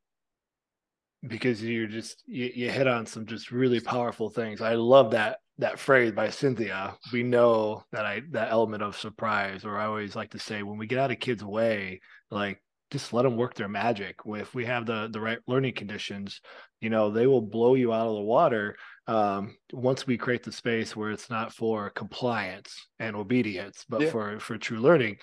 because 1.27 1.63
you're 1.63 1.87
just 1.87 2.23
you, 2.25 2.51
you 2.53 2.69
hit 2.69 2.87
on 2.87 3.05
some 3.05 3.25
just 3.25 3.51
really 3.51 3.79
powerful 3.79 4.29
things. 4.29 4.61
I 4.61 4.75
love 4.75 5.11
that 5.11 5.39
that 5.59 5.79
phrase 5.79 6.11
by 6.11 6.29
Cynthia. 6.29 6.95
We 7.11 7.23
know 7.23 7.83
that 7.91 8.05
I 8.05 8.21
that 8.31 8.51
element 8.51 8.83
of 8.83 8.97
surprise, 8.97 9.65
or 9.65 9.77
I 9.77 9.85
always 9.85 10.15
like 10.15 10.31
to 10.31 10.39
say 10.39 10.63
when 10.63 10.77
we 10.77 10.87
get 10.87 10.99
out 10.99 11.11
of 11.11 11.19
kids' 11.19 11.43
way, 11.43 12.01
like 12.31 12.61
just 12.91 13.13
let 13.13 13.23
them 13.23 13.37
work 13.37 13.55
their 13.55 13.69
magic. 13.69 14.17
If 14.25 14.53
we 14.53 14.65
have 14.65 14.85
the 14.85 15.09
the 15.11 15.21
right 15.21 15.39
learning 15.47 15.73
conditions, 15.73 16.41
you 16.81 16.89
know, 16.89 17.09
they 17.09 17.27
will 17.27 17.41
blow 17.41 17.75
you 17.75 17.93
out 17.93 18.07
of 18.07 18.15
the 18.15 18.21
water. 18.21 18.75
Um, 19.07 19.57
once 19.71 20.07
we 20.07 20.17
create 20.17 20.43
the 20.43 20.51
space 20.51 20.95
where 20.95 21.11
it's 21.11 21.29
not 21.29 21.53
for 21.53 21.89
compliance 21.89 22.87
and 22.99 23.15
obedience, 23.15 23.85
but 23.87 24.01
yeah. 24.01 24.09
for 24.09 24.39
for 24.39 24.57
true 24.57 24.79
learning. 24.79 25.17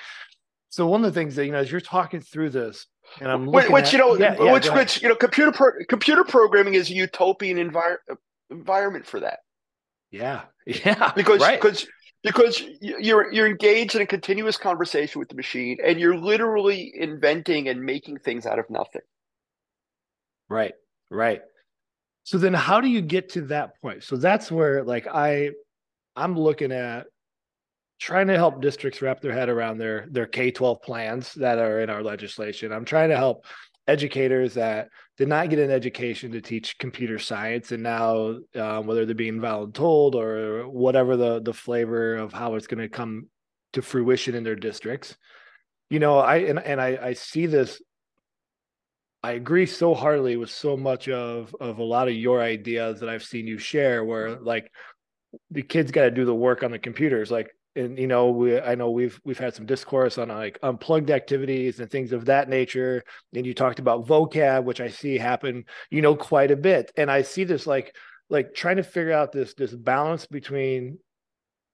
So 0.70 0.86
one 0.86 1.04
of 1.04 1.12
the 1.12 1.18
things 1.18 1.34
that 1.34 1.46
you 1.46 1.52
know, 1.52 1.58
as 1.58 1.70
you're 1.70 1.80
talking 1.80 2.20
through 2.20 2.50
this, 2.50 2.86
which, 3.18 3.68
which 3.68 3.84
at, 3.86 3.92
you 3.92 3.98
know, 3.98 4.16
yeah, 4.16 4.36
yeah, 4.38 4.52
which 4.52 4.70
which 4.70 5.02
you 5.02 5.08
know, 5.08 5.14
computer 5.14 5.52
pro- 5.52 5.84
computer 5.88 6.24
programming 6.24 6.74
is 6.74 6.90
a 6.90 6.94
utopian 6.94 7.56
envir- 7.56 7.98
environment 8.50 9.06
for 9.06 9.20
that. 9.20 9.40
Yeah, 10.10 10.42
yeah, 10.66 11.12
because 11.14 11.40
right. 11.40 11.60
because 11.60 11.86
because 12.22 12.62
you're 12.80 13.32
you're 13.32 13.46
engaged 13.46 13.94
in 13.94 14.02
a 14.02 14.06
continuous 14.06 14.56
conversation 14.56 15.18
with 15.18 15.28
the 15.28 15.34
machine, 15.34 15.78
and 15.84 15.98
you're 15.98 16.16
literally 16.16 16.92
inventing 16.94 17.68
and 17.68 17.82
making 17.82 18.18
things 18.18 18.46
out 18.46 18.58
of 18.58 18.68
nothing. 18.70 19.02
Right, 20.48 20.74
right. 21.10 21.42
So 22.24 22.38
then, 22.38 22.54
how 22.54 22.80
do 22.80 22.88
you 22.88 23.00
get 23.00 23.30
to 23.30 23.42
that 23.42 23.80
point? 23.80 24.04
So 24.04 24.16
that's 24.16 24.52
where, 24.52 24.84
like, 24.84 25.06
I 25.06 25.50
I'm 26.16 26.38
looking 26.38 26.72
at 26.72 27.06
trying 28.00 28.26
to 28.28 28.34
help 28.36 28.60
districts 28.60 29.02
wrap 29.02 29.20
their 29.20 29.32
head 29.32 29.48
around 29.48 29.78
their 29.78 30.06
their 30.10 30.26
K-12 30.26 30.82
plans 30.82 31.34
that 31.34 31.58
are 31.58 31.80
in 31.80 31.90
our 31.90 32.02
legislation. 32.02 32.72
I'm 32.72 32.84
trying 32.84 33.10
to 33.10 33.16
help 33.16 33.44
educators 33.86 34.54
that 34.54 34.88
did 35.18 35.28
not 35.28 35.50
get 35.50 35.58
an 35.58 35.70
education 35.70 36.32
to 36.32 36.40
teach 36.40 36.78
computer 36.78 37.18
science 37.18 37.72
and 37.72 37.82
now 37.82 38.36
um, 38.54 38.86
whether 38.86 39.04
they're 39.04 39.14
being 39.14 39.40
voluntold 39.40 40.14
or 40.14 40.68
whatever 40.68 41.16
the 41.16 41.42
the 41.42 41.52
flavor 41.52 42.16
of 42.16 42.32
how 42.32 42.54
it's 42.54 42.66
going 42.66 42.80
to 42.80 42.88
come 42.88 43.26
to 43.72 43.82
fruition 43.82 44.34
in 44.34 44.44
their 44.44 44.54
districts 44.54 45.16
you 45.88 45.98
know 45.98 46.18
i 46.18 46.36
and, 46.36 46.60
and 46.60 46.80
i 46.80 46.98
i 47.02 47.12
see 47.12 47.46
this 47.46 47.82
i 49.24 49.32
agree 49.32 49.66
so 49.66 49.92
heartily 49.94 50.36
with 50.36 50.50
so 50.50 50.76
much 50.76 51.08
of 51.08 51.54
of 51.60 51.78
a 51.78 51.82
lot 51.84 52.06
of 52.06 52.14
your 52.14 52.40
ideas 52.40 53.00
that 53.00 53.08
i've 53.08 53.24
seen 53.24 53.46
you 53.46 53.58
share 53.58 54.04
where 54.04 54.38
like 54.40 54.70
the 55.50 55.62
kids 55.62 55.90
got 55.90 56.02
to 56.02 56.10
do 56.10 56.24
the 56.24 56.34
work 56.34 56.62
on 56.62 56.70
the 56.70 56.78
computers 56.78 57.30
like 57.30 57.50
and 57.76 57.98
you 57.98 58.06
know 58.06 58.30
we 58.30 58.58
i 58.60 58.74
know 58.74 58.90
we've 58.90 59.20
we've 59.24 59.38
had 59.38 59.54
some 59.54 59.66
discourse 59.66 60.18
on 60.18 60.28
like 60.28 60.58
unplugged 60.62 61.10
activities 61.10 61.80
and 61.80 61.90
things 61.90 62.12
of 62.12 62.24
that 62.24 62.48
nature 62.48 63.02
and 63.34 63.46
you 63.46 63.54
talked 63.54 63.78
about 63.78 64.06
vocab 64.06 64.64
which 64.64 64.80
i 64.80 64.88
see 64.88 65.16
happen 65.16 65.64
you 65.90 66.02
know 66.02 66.16
quite 66.16 66.50
a 66.50 66.56
bit 66.56 66.90
and 66.96 67.10
i 67.10 67.22
see 67.22 67.44
this 67.44 67.66
like 67.66 67.94
like 68.28 68.54
trying 68.54 68.76
to 68.76 68.82
figure 68.82 69.12
out 69.12 69.32
this 69.32 69.54
this 69.54 69.72
balance 69.72 70.26
between 70.26 70.98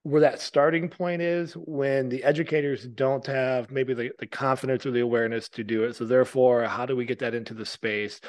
where 0.03 0.21
that 0.21 0.39
starting 0.39 0.87
point 0.87 1.21
is 1.21 1.53
when 1.53 2.07
the 2.07 2.23
educators 2.23 2.87
don't 2.87 3.25
have 3.25 3.69
maybe 3.71 3.93
the, 3.93 4.11
the 4.19 4.27
confidence 4.27 4.85
or 4.85 4.91
the 4.91 5.01
awareness 5.01 5.49
to 5.49 5.63
do 5.63 5.83
it 5.83 5.95
so 5.95 6.05
therefore 6.05 6.63
how 6.63 6.85
do 6.85 6.95
we 6.95 7.05
get 7.05 7.19
that 7.19 7.33
into 7.33 7.53
the 7.53 7.65
space? 7.65 8.21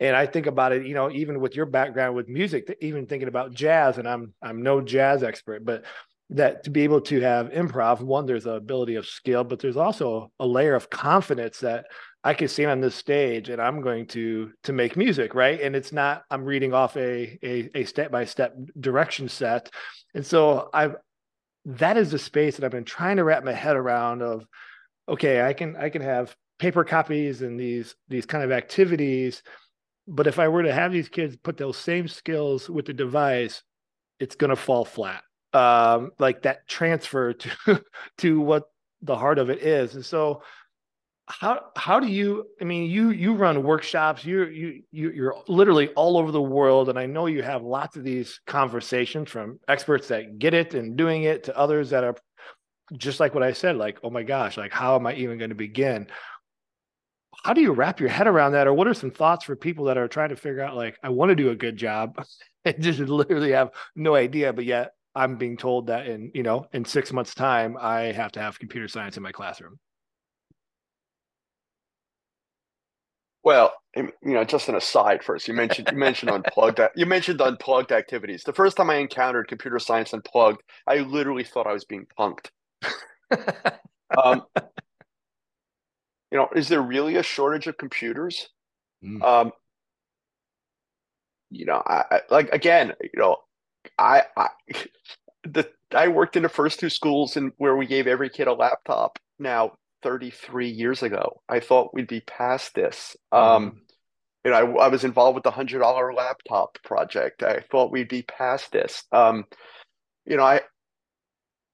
And 0.00 0.16
i 0.16 0.24
think 0.24 0.46
about 0.46 0.72
it 0.72 0.86
you 0.86 0.94
know 0.94 1.10
even 1.10 1.40
with 1.40 1.54
your 1.54 1.66
background 1.66 2.16
with 2.16 2.26
music 2.26 2.74
even 2.80 3.06
thinking 3.06 3.28
about 3.28 3.52
jazz 3.52 3.98
and 3.98 4.08
i'm 4.08 4.32
i'm 4.40 4.62
no 4.62 4.80
jazz 4.80 5.22
expert 5.22 5.62
but 5.62 5.84
that 6.30 6.64
to 6.64 6.70
be 6.70 6.82
able 6.82 7.00
to 7.00 7.20
have 7.20 7.50
improv 7.50 8.00
one 8.00 8.24
there's 8.24 8.46
a 8.46 8.50
ability 8.50 8.94
of 8.94 9.06
skill 9.06 9.42
but 9.42 9.58
there's 9.58 9.76
also 9.76 10.30
a 10.38 10.46
layer 10.46 10.74
of 10.74 10.88
confidence 10.88 11.58
that 11.58 11.86
i 12.22 12.32
can 12.32 12.46
stand 12.46 12.70
on 12.70 12.80
this 12.80 12.94
stage 12.94 13.48
and 13.48 13.60
i'm 13.60 13.80
going 13.80 14.06
to 14.06 14.50
to 14.62 14.72
make 14.72 14.96
music 14.96 15.34
right? 15.34 15.60
And 15.60 15.74
it's 15.74 15.92
not 15.92 16.22
i'm 16.30 16.44
reading 16.44 16.72
off 16.72 16.96
a 16.96 17.38
a, 17.42 17.70
a 17.74 17.84
step-by-step 17.84 18.54
direction 18.78 19.28
set. 19.28 19.70
And 20.14 20.24
so 20.24 20.70
i've 20.72 20.96
that 21.64 21.96
is 21.96 22.10
the 22.10 22.18
space 22.18 22.56
that 22.56 22.64
i've 22.64 22.70
been 22.70 22.84
trying 22.84 23.16
to 23.16 23.24
wrap 23.24 23.44
my 23.44 23.52
head 23.52 23.76
around 23.76 24.22
of 24.22 24.46
okay 25.08 25.42
i 25.42 25.52
can 25.52 25.76
i 25.76 25.90
can 25.90 26.02
have 26.02 26.34
paper 26.58 26.84
copies 26.84 27.42
and 27.42 27.58
these 27.58 27.94
these 28.08 28.26
kind 28.26 28.44
of 28.44 28.52
activities 28.52 29.42
but 30.06 30.26
if 30.26 30.38
i 30.38 30.48
were 30.48 30.62
to 30.62 30.72
have 30.72 30.92
these 30.92 31.08
kids 31.08 31.36
put 31.36 31.56
those 31.56 31.76
same 31.76 32.08
skills 32.08 32.70
with 32.70 32.86
the 32.86 32.92
device 32.92 33.62
it's 34.18 34.36
going 34.36 34.50
to 34.50 34.56
fall 34.56 34.84
flat 34.84 35.22
um, 35.52 36.10
like 36.18 36.42
that 36.42 36.66
transfer 36.68 37.32
to 37.32 37.84
to 38.18 38.40
what 38.40 38.64
the 39.02 39.16
heart 39.16 39.38
of 39.38 39.50
it 39.50 39.62
is. 39.62 39.94
And 39.94 40.04
so 40.04 40.42
how 41.30 41.60
how 41.76 42.00
do 42.00 42.08
you 42.08 42.44
i 42.60 42.64
mean 42.64 42.90
you 42.90 43.10
you 43.10 43.34
run 43.34 43.62
workshops 43.62 44.24
you 44.24 44.46
you 44.46 44.82
you 44.90 45.12
you're 45.12 45.36
literally 45.46 45.88
all 45.90 46.18
over 46.18 46.32
the 46.32 46.42
world. 46.42 46.88
And 46.88 46.98
i 46.98 47.06
know 47.06 47.26
you 47.26 47.42
have 47.42 47.62
lots 47.62 47.96
of 47.96 48.04
these 48.04 48.40
conversations 48.46 49.30
from 49.30 49.60
experts 49.68 50.08
that 50.08 50.38
get 50.38 50.54
it 50.54 50.74
and 50.74 50.96
doing 50.96 51.22
it 51.22 51.44
to 51.44 51.56
others 51.56 51.90
that 51.90 52.04
are 52.04 52.16
just 52.92 53.20
like 53.20 53.32
what 53.34 53.44
i 53.44 53.52
said 53.52 53.76
like 53.76 54.00
oh 54.02 54.10
my 54.10 54.24
gosh 54.24 54.56
like 54.56 54.72
how 54.72 54.96
am 54.96 55.06
i 55.06 55.14
even 55.14 55.38
going 55.38 55.50
to 55.50 55.56
begin? 55.56 56.08
How 57.44 57.54
do 57.54 57.62
you 57.62 57.72
wrap 57.72 58.00
your 58.00 58.10
head 58.10 58.26
around 58.26 58.52
that? 58.52 58.66
Or 58.66 58.74
what 58.74 58.86
are 58.86 58.92
some 58.92 59.10
thoughts 59.10 59.46
for 59.46 59.56
people 59.56 59.86
that 59.86 59.96
are 59.96 60.08
trying 60.08 60.28
to 60.28 60.36
figure 60.36 60.62
out 60.62 60.76
like 60.76 60.98
i 61.02 61.08
want 61.10 61.30
to 61.30 61.36
do 61.36 61.50
a 61.50 61.54
good 61.56 61.76
job 61.76 62.22
and 62.64 62.82
just 62.82 62.98
literally 62.98 63.52
have 63.52 63.70
no 63.94 64.14
idea 64.14 64.52
but 64.52 64.64
yet 64.64 64.92
I'm 65.14 65.36
being 65.36 65.56
told 65.56 65.88
that 65.88 66.06
in, 66.06 66.30
you 66.34 66.42
know, 66.42 66.66
in 66.72 66.84
six 66.84 67.12
months 67.12 67.34
time, 67.34 67.76
I 67.80 68.12
have 68.12 68.32
to 68.32 68.40
have 68.40 68.58
computer 68.58 68.88
science 68.88 69.16
in 69.16 69.22
my 69.22 69.32
classroom. 69.32 69.78
Well, 73.42 73.72
you 73.96 74.12
know, 74.22 74.44
just 74.44 74.68
an 74.68 74.76
aside 74.76 75.24
first. 75.24 75.48
You 75.48 75.54
mentioned 75.54 75.88
you 75.90 75.96
mentioned 75.96 76.30
unplugged. 76.30 76.78
You 76.94 77.06
mentioned 77.06 77.40
unplugged 77.40 77.90
activities. 77.90 78.44
The 78.44 78.52
first 78.52 78.76
time 78.76 78.90
I 78.90 78.96
encountered 78.96 79.48
computer 79.48 79.78
science 79.78 80.12
unplugged, 80.12 80.62
I 80.86 80.98
literally 80.98 81.44
thought 81.44 81.66
I 81.66 81.72
was 81.72 81.84
being 81.84 82.06
punked. 82.18 82.50
um, 84.22 84.42
you 86.30 86.38
know, 86.38 86.48
is 86.54 86.68
there 86.68 86.82
really 86.82 87.16
a 87.16 87.22
shortage 87.22 87.66
of 87.66 87.78
computers? 87.78 88.48
Mm. 89.02 89.22
Um, 89.22 89.52
you 91.50 91.64
know, 91.64 91.82
I, 91.84 92.04
I, 92.10 92.20
like 92.30 92.50
again, 92.50 92.92
you 93.02 93.10
know, 93.16 93.38
I, 93.98 94.22
I 94.36 94.48
the 95.44 95.70
I 95.94 96.08
worked 96.08 96.36
in 96.36 96.42
the 96.42 96.48
first 96.48 96.80
two 96.80 96.90
schools 96.90 97.36
and 97.36 97.52
where 97.56 97.76
we 97.76 97.86
gave 97.86 98.06
every 98.06 98.30
kid 98.30 98.46
a 98.46 98.52
laptop. 98.52 99.18
Now, 99.38 99.72
33 100.02 100.68
years 100.68 101.02
ago, 101.02 101.40
I 101.48 101.60
thought 101.60 101.94
we'd 101.94 102.06
be 102.06 102.20
past 102.20 102.74
this. 102.74 103.16
Um, 103.32 103.40
mm-hmm. 103.40 103.68
Um, 103.68 103.82
you 104.44 104.50
know, 104.50 104.56
I, 104.56 104.84
I, 104.84 104.88
was 104.88 105.04
involved 105.04 105.34
with 105.34 105.44
the 105.44 105.50
hundred 105.50 105.80
dollar 105.80 106.14
laptop 106.14 106.78
project. 106.82 107.42
I 107.42 107.62
thought 107.70 107.92
we'd 107.92 108.08
be 108.08 108.22
past 108.22 108.72
this. 108.72 109.04
Um, 109.12 109.44
you 110.24 110.36
know, 110.36 110.44
I, 110.44 110.62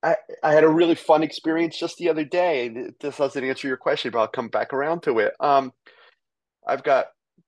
I, 0.03 0.17
I 0.43 0.53
had 0.53 0.65
a 0.65 0.69
really 0.69 0.97
fun 0.97 1.23
experience 1.23 1.79
just 1.79 1.97
the 1.99 2.09
other 2.09 2.25
day. 2.25 2.93
This 3.01 3.19
doesn't 3.19 3.45
answer 3.45 3.69
your 3.69 3.77
question, 3.77 4.11
but 4.11 4.19
I'll 4.19 4.29
come 4.29 4.49
back 4.49 4.73
around 4.73 5.05
to 5.05 5.21
it. 5.21 5.35
Um, 5.39 5.73
I've 6.67 6.83
got 6.83 7.07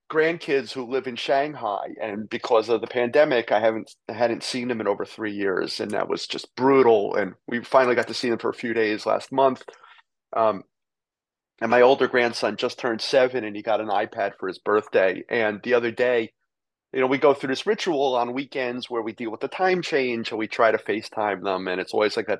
grandkids 0.09 0.73
who 0.73 0.87
live 0.87 1.07
in 1.07 1.17
Shanghai, 1.17 1.89
and 2.01 2.29
because 2.29 2.69
of 2.69 2.81
the 2.81 2.87
pandemic, 2.87 3.53
I 3.53 3.61
haven't 3.61 3.95
hadn't 4.09 4.43
seen 4.43 4.69
them 4.69 4.81
in 4.81 4.89
over 4.89 5.05
three 5.05 5.33
years, 5.33 5.81
and 5.81 5.91
that 5.93 6.09
was 6.09 6.27
just 6.27 6.55
brutal. 6.57 7.15
And 7.15 7.35
we 7.47 7.63
finally 7.63 7.95
got 7.95 8.09
to 8.09 8.15
see 8.15 8.31
them 8.31 8.39
for 8.39 8.51
a 8.51 8.55
few 8.55 8.75
days 8.75 9.07
last 9.07 9.33
month. 9.33 9.65
Um, 10.37 10.63
and 11.61 11.71
my 11.71 11.83
older 11.83 12.09
grandson 12.09 12.57
just 12.57 12.79
turned 12.79 13.01
seven, 13.01 13.45
and 13.45 13.55
he 13.55 13.63
got 13.63 13.81
an 13.81 13.89
iPad 13.89 14.33
for 14.39 14.49
his 14.49 14.59
birthday. 14.59 15.23
And 15.29 15.61
the 15.63 15.75
other 15.75 15.91
day, 15.91 16.33
you 16.93 17.01
know, 17.01 17.07
we 17.07 17.19
go 17.19 17.35
through 17.35 17.49
this 17.49 17.67
ritual 17.67 18.15
on 18.15 18.33
weekends 18.33 18.89
where 18.89 19.03
we 19.03 19.13
deal 19.13 19.31
with 19.31 19.41
the 19.41 19.49
time 19.49 19.83
change, 19.83 20.31
and 20.31 20.39
we 20.39 20.47
try 20.49 20.71
to 20.71 20.79
FaceTime 20.79 21.43
them, 21.43 21.69
and 21.69 21.81
it's 21.81 21.93
always 21.93 22.17
like 22.17 22.29
a, 22.29 22.39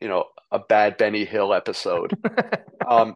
you 0.00 0.08
know, 0.08 0.24
a 0.52 0.58
bad 0.58 0.96
Benny 0.96 1.24
Hill 1.24 1.52
episode. 1.52 2.12
um, 2.88 3.14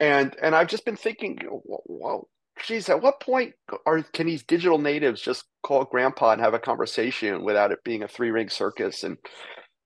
and 0.00 0.34
and 0.40 0.54
I've 0.54 0.68
just 0.68 0.84
been 0.84 0.96
thinking, 0.96 1.38
well, 1.64 2.28
geez, 2.64 2.88
at 2.88 3.02
what 3.02 3.20
point 3.20 3.54
are 3.86 4.02
can 4.02 4.26
these 4.26 4.42
digital 4.44 4.78
natives 4.78 5.20
just 5.20 5.44
call 5.62 5.84
grandpa 5.84 6.32
and 6.32 6.40
have 6.40 6.54
a 6.54 6.58
conversation 6.58 7.44
without 7.44 7.72
it 7.72 7.82
being 7.84 8.02
a 8.02 8.08
three 8.08 8.30
ring 8.30 8.48
circus 8.48 9.04
and 9.04 9.16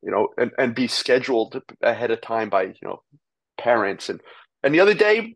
you 0.02 0.10
know 0.10 0.28
and, 0.38 0.50
and 0.58 0.74
be 0.74 0.86
scheduled 0.86 1.60
ahead 1.82 2.10
of 2.10 2.20
time 2.20 2.48
by 2.48 2.64
you 2.64 2.74
know 2.82 3.02
parents 3.58 4.08
and 4.08 4.20
and 4.62 4.74
the 4.74 4.80
other 4.80 4.94
day 4.94 5.34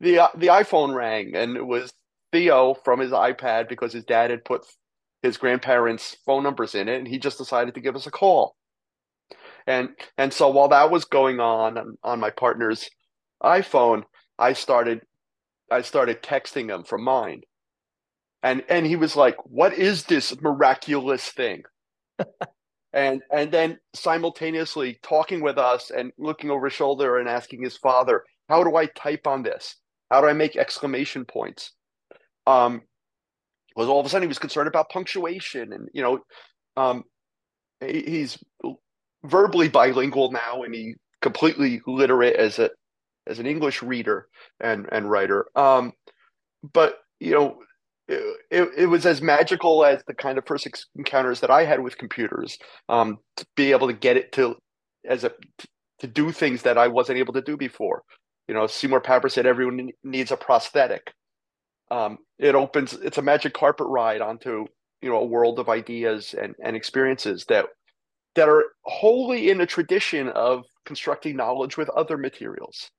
the 0.00 0.28
the 0.36 0.48
iPhone 0.48 0.94
rang 0.94 1.34
and 1.34 1.56
it 1.56 1.66
was 1.66 1.92
Theo 2.32 2.74
from 2.84 3.00
his 3.00 3.12
iPad 3.12 3.68
because 3.68 3.92
his 3.92 4.04
dad 4.04 4.30
had 4.30 4.44
put 4.44 4.66
his 5.22 5.36
grandparents' 5.36 6.16
phone 6.26 6.42
numbers 6.42 6.74
in 6.74 6.88
it 6.88 6.98
and 6.98 7.08
he 7.08 7.18
just 7.18 7.38
decided 7.38 7.74
to 7.74 7.80
give 7.80 7.96
us 7.96 8.06
a 8.06 8.10
call. 8.10 8.54
And 9.66 9.90
and 10.16 10.32
so 10.32 10.48
while 10.50 10.68
that 10.68 10.90
was 10.90 11.04
going 11.04 11.40
on 11.40 11.78
on, 11.78 11.96
on 12.02 12.20
my 12.20 12.30
partner's 12.30 12.88
iPhone, 13.42 14.02
I 14.38 14.52
started 14.52 15.00
I 15.70 15.82
started 15.82 16.22
texting 16.22 16.74
him 16.74 16.84
from 16.84 17.04
mine. 17.04 17.42
And 18.42 18.64
and 18.68 18.86
he 18.86 18.96
was 18.96 19.16
like, 19.16 19.36
"What 19.44 19.72
is 19.72 20.04
this 20.04 20.40
miraculous 20.40 21.28
thing?" 21.28 21.62
and 22.92 23.22
and 23.32 23.50
then 23.50 23.78
simultaneously 23.94 24.98
talking 25.02 25.40
with 25.42 25.58
us 25.58 25.90
and 25.90 26.12
looking 26.18 26.50
over 26.50 26.66
his 26.66 26.74
shoulder 26.74 27.18
and 27.18 27.28
asking 27.28 27.62
his 27.62 27.76
father, 27.76 28.24
"How 28.48 28.62
do 28.62 28.76
I 28.76 28.86
type 28.86 29.26
on 29.26 29.42
this? 29.42 29.76
How 30.10 30.20
do 30.20 30.28
I 30.28 30.34
make 30.34 30.56
exclamation 30.56 31.24
points?" 31.24 31.72
Um, 32.46 32.82
was 33.78 33.88
all 33.88 34.00
of 34.00 34.06
a 34.06 34.08
sudden 34.08 34.22
he 34.22 34.28
was 34.28 34.38
concerned 34.40 34.68
about 34.68 34.90
punctuation 34.90 35.72
and 35.72 35.88
you 35.92 36.02
know, 36.02 36.18
um, 36.76 37.04
he, 37.80 38.02
he's 38.02 38.38
verbally 39.24 39.68
bilingual 39.68 40.32
now 40.32 40.62
and 40.62 40.74
he 40.74 40.94
completely 41.22 41.80
literate 41.86 42.36
as 42.36 42.58
a 42.58 42.70
as 43.28 43.38
an 43.38 43.46
English 43.46 43.82
reader 43.82 44.28
and 44.60 44.88
and 44.92 45.10
writer. 45.10 45.46
Um, 45.54 45.92
but 46.72 46.98
you 47.20 47.32
know, 47.32 47.58
it, 48.08 48.70
it 48.76 48.86
was 48.86 49.06
as 49.06 49.20
magical 49.20 49.84
as 49.84 50.02
the 50.06 50.14
kind 50.14 50.38
of 50.38 50.46
first 50.46 50.66
encounters 50.96 51.40
that 51.40 51.50
I 51.50 51.64
had 51.64 51.80
with 51.80 51.98
computers. 51.98 52.58
Um, 52.88 53.18
to 53.36 53.46
be 53.56 53.72
able 53.72 53.88
to 53.88 53.94
get 53.94 54.16
it 54.16 54.32
to 54.32 54.56
as 55.08 55.24
a 55.24 55.32
to 56.00 56.06
do 56.06 56.30
things 56.32 56.62
that 56.62 56.78
I 56.78 56.88
wasn't 56.88 57.18
able 57.18 57.34
to 57.34 57.42
do 57.42 57.56
before. 57.56 58.02
You 58.46 58.54
know, 58.54 58.66
Seymour 58.66 59.00
Papert 59.00 59.32
said 59.32 59.46
everyone 59.46 59.90
needs 60.02 60.30
a 60.30 60.36
prosthetic. 60.36 61.12
Um, 61.90 62.18
it 62.38 62.54
opens. 62.54 62.94
It's 62.94 63.18
a 63.18 63.22
magic 63.22 63.54
carpet 63.54 63.86
ride 63.88 64.20
onto 64.20 64.66
you 65.02 65.10
know 65.10 65.18
a 65.18 65.26
world 65.26 65.58
of 65.58 65.68
ideas 65.68 66.34
and 66.40 66.54
and 66.62 66.76
experiences 66.76 67.44
that 67.48 67.66
that 68.34 68.48
are 68.48 68.64
wholly 68.84 69.50
in 69.50 69.60
a 69.60 69.66
tradition 69.66 70.28
of 70.28 70.64
constructing 70.86 71.36
knowledge 71.36 71.76
with 71.76 71.88
other 71.90 72.16
materials. 72.16 72.90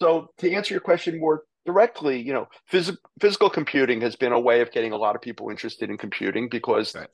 So 0.00 0.28
to 0.38 0.52
answer 0.52 0.74
your 0.74 0.80
question 0.80 1.20
more 1.20 1.44
directly, 1.66 2.20
you 2.20 2.32
know, 2.32 2.48
phys- 2.70 2.96
physical 3.20 3.50
computing 3.50 4.00
has 4.02 4.16
been 4.16 4.32
a 4.32 4.40
way 4.40 4.60
of 4.60 4.70
getting 4.72 4.92
a 4.92 4.96
lot 4.96 5.16
of 5.16 5.22
people 5.22 5.50
interested 5.50 5.90
in 5.90 5.96
computing 5.96 6.48
because 6.48 6.94
right. 6.94 7.08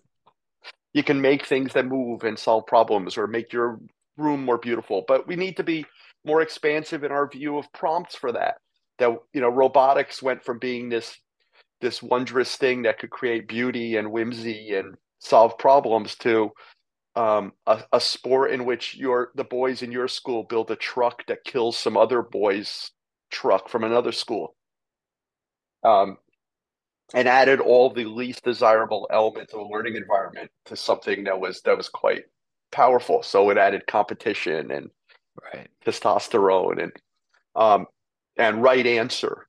you 0.93 1.03
can 1.03 1.21
make 1.21 1.47
things 1.47 1.73
that 1.75 1.87
move 1.87 2.25
and 2.25 2.39
solve 2.39 2.67
problems 2.67 3.17
or 3.17 3.27
make 3.27 3.53
your 3.53 3.81
room 4.17 4.45
more 4.45 4.59
beautiful. 4.59 5.05
But 5.07 5.27
we 5.27 5.37
need 5.37 5.57
to 5.57 5.63
be 5.63 5.87
more 6.25 6.43
expansive 6.43 7.05
in 7.05 7.13
our 7.13 7.29
view 7.29 7.59
of 7.59 7.73
prompts 7.73 8.15
for 8.15 8.33
that. 8.33 8.57
That 8.99 9.17
you 9.33 9.41
know, 9.41 9.49
robotics 9.49 10.23
went 10.23 10.45
from 10.45 10.59
being 10.59 10.89
this 10.89 11.17
this 11.81 12.03
wondrous 12.03 12.57
thing 12.57 12.83
that 12.83 12.99
could 12.99 13.11
create 13.11 13.49
beauty 13.49 13.97
and 13.97 14.11
whimsy 14.11 14.75
and 14.75 14.97
solve 15.19 15.57
problems 15.57 16.15
to 16.17 16.51
um, 17.17 17.53
a, 17.67 17.83
a 17.93 18.01
sport 18.01 18.53
in 18.53 18.65
which 18.65 18.97
your 18.97 19.31
the 19.35 19.45
boys 19.45 19.83
in 19.83 19.93
your 19.93 20.09
school 20.09 20.45
build 20.45 20.71
a 20.71 20.77
truck 20.77 21.27
that 21.27 21.45
kills 21.45 21.77
some 21.77 21.97
other 21.97 22.23
boys' 22.23 22.93
truck 23.31 23.69
from 23.69 23.85
another 23.85 24.13
school, 24.13 24.55
um, 25.83 26.19
and 27.15 27.29
added 27.29 27.61
all 27.61 27.91
the 27.91 28.05
least 28.05 28.45
desirable 28.45 29.09
elements 29.11 29.53
of 29.53 29.61
a 29.61 29.65
learning 29.65 29.97
environment 29.97 30.51
to 30.67 30.77
something 30.77 31.25
that 31.25 31.39
was 31.39 31.61
that 31.63 31.77
was 31.77 31.89
quite 31.89 32.25
powerful. 32.71 33.23
So 33.23 33.51
it 33.51 33.59
added 33.59 33.87
competition 33.87 34.71
and 34.71 34.91
right. 35.53 35.69
testosterone 35.85 36.83
and 36.83 36.93
um, 37.57 37.87
and 38.37 38.63
right 38.63 38.87
answer 38.87 39.49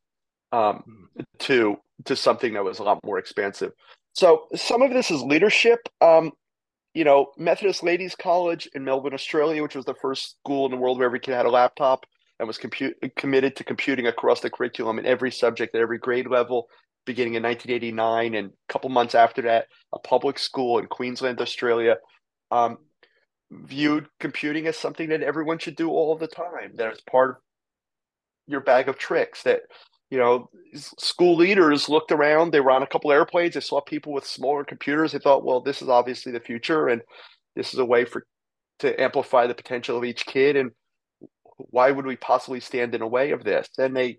um, 0.52 0.84
mm. 1.18 1.24
to 1.40 1.78
to 2.06 2.16
something 2.16 2.54
that 2.54 2.64
was 2.64 2.80
a 2.80 2.84
lot 2.84 3.00
more 3.06 3.20
expansive. 3.20 3.72
So 4.14 4.48
some 4.56 4.82
of 4.82 4.92
this 4.92 5.12
is 5.12 5.22
leadership. 5.22 5.80
Um, 6.02 6.32
you 6.94 7.04
know, 7.04 7.28
Methodist 7.38 7.84
Ladies 7.84 8.16
College 8.16 8.70
in 8.74 8.84
Melbourne, 8.84 9.14
Australia, 9.14 9.62
which 9.62 9.76
was 9.76 9.86
the 9.86 9.96
first 10.02 10.38
school 10.40 10.66
in 10.66 10.72
the 10.72 10.78
world 10.78 10.98
where 10.98 11.06
every 11.06 11.20
kid 11.20 11.34
had 11.34 11.46
a 11.46 11.50
laptop 11.50 12.06
and 12.40 12.48
was 12.48 12.60
committed 13.18 13.56
to 13.56 13.64
computing 13.64 14.08
across 14.08 14.42
the 14.42 14.50
curriculum 14.50 15.00
in 15.00 15.06
every 15.06 15.32
subject 15.32 15.76
at 15.76 15.82
every 15.82 16.00
grade 16.00 16.28
level, 16.28 16.68
beginning 17.06 17.36
in 17.36 17.44
1989. 17.44 18.36
And 18.36 18.50
a 18.50 18.74
couple 18.74 18.90
months 18.90 19.16
after 19.16 19.44
that, 19.44 19.68
a 19.94 20.00
public 20.00 20.40
school 20.40 20.80
in 20.80 20.88
Queensland, 20.88 21.40
Australia, 21.40 21.98
um, 22.50 22.78
viewed 23.52 24.08
computing 24.20 24.68
as 24.68 24.76
something 24.76 25.10
that 25.10 25.22
everyone 25.22 25.60
should 25.60 25.76
do 25.76 25.90
all 25.90 26.18
the 26.18 26.28
time, 26.28 26.74
that 26.76 26.92
it's 26.92 27.02
part 27.02 27.30
of 27.30 27.36
your 28.48 28.62
bag 28.62 28.90
of 28.90 28.98
tricks, 28.98 29.44
that 29.44 29.62
you 30.12 30.18
know, 30.18 30.50
school 30.76 31.38
leaders 31.38 31.88
looked 31.88 32.12
around. 32.12 32.52
They 32.52 32.60
were 32.60 32.72
on 32.72 32.84
a 32.84 32.88
couple 32.88 33.12
airplanes. 33.12 33.54
They 33.54 33.62
saw 33.62 33.80
people 33.80 34.12
with 34.12 34.26
smaller 34.28 34.66
computers. 34.66 35.14
They 35.14 35.20
thought, 35.20 35.46
well, 35.46 35.62
this 35.62 35.82
is 35.82 35.88
obviously 35.88 36.34
the 36.34 36.40
future, 36.42 36.90
and 36.90 37.02
this 37.56 37.74
is 37.74 37.80
a 37.80 37.86
way 37.86 38.04
for 38.06 38.28
to 38.80 39.02
amplify 39.02 39.48
the 39.48 39.56
potential 39.56 39.98
of 39.98 40.04
each 40.04 40.26
kid. 40.26 40.58
And 40.58 40.72
why 41.58 41.92
would 41.92 42.06
we 42.06 42.18
possibly 42.18 42.60
stand 42.60 42.94
in 42.94 43.00
the 43.00 43.08
way 43.08 43.32
of 43.32 43.44
this? 43.44 43.70
Then 43.78 43.94
they 43.94 44.18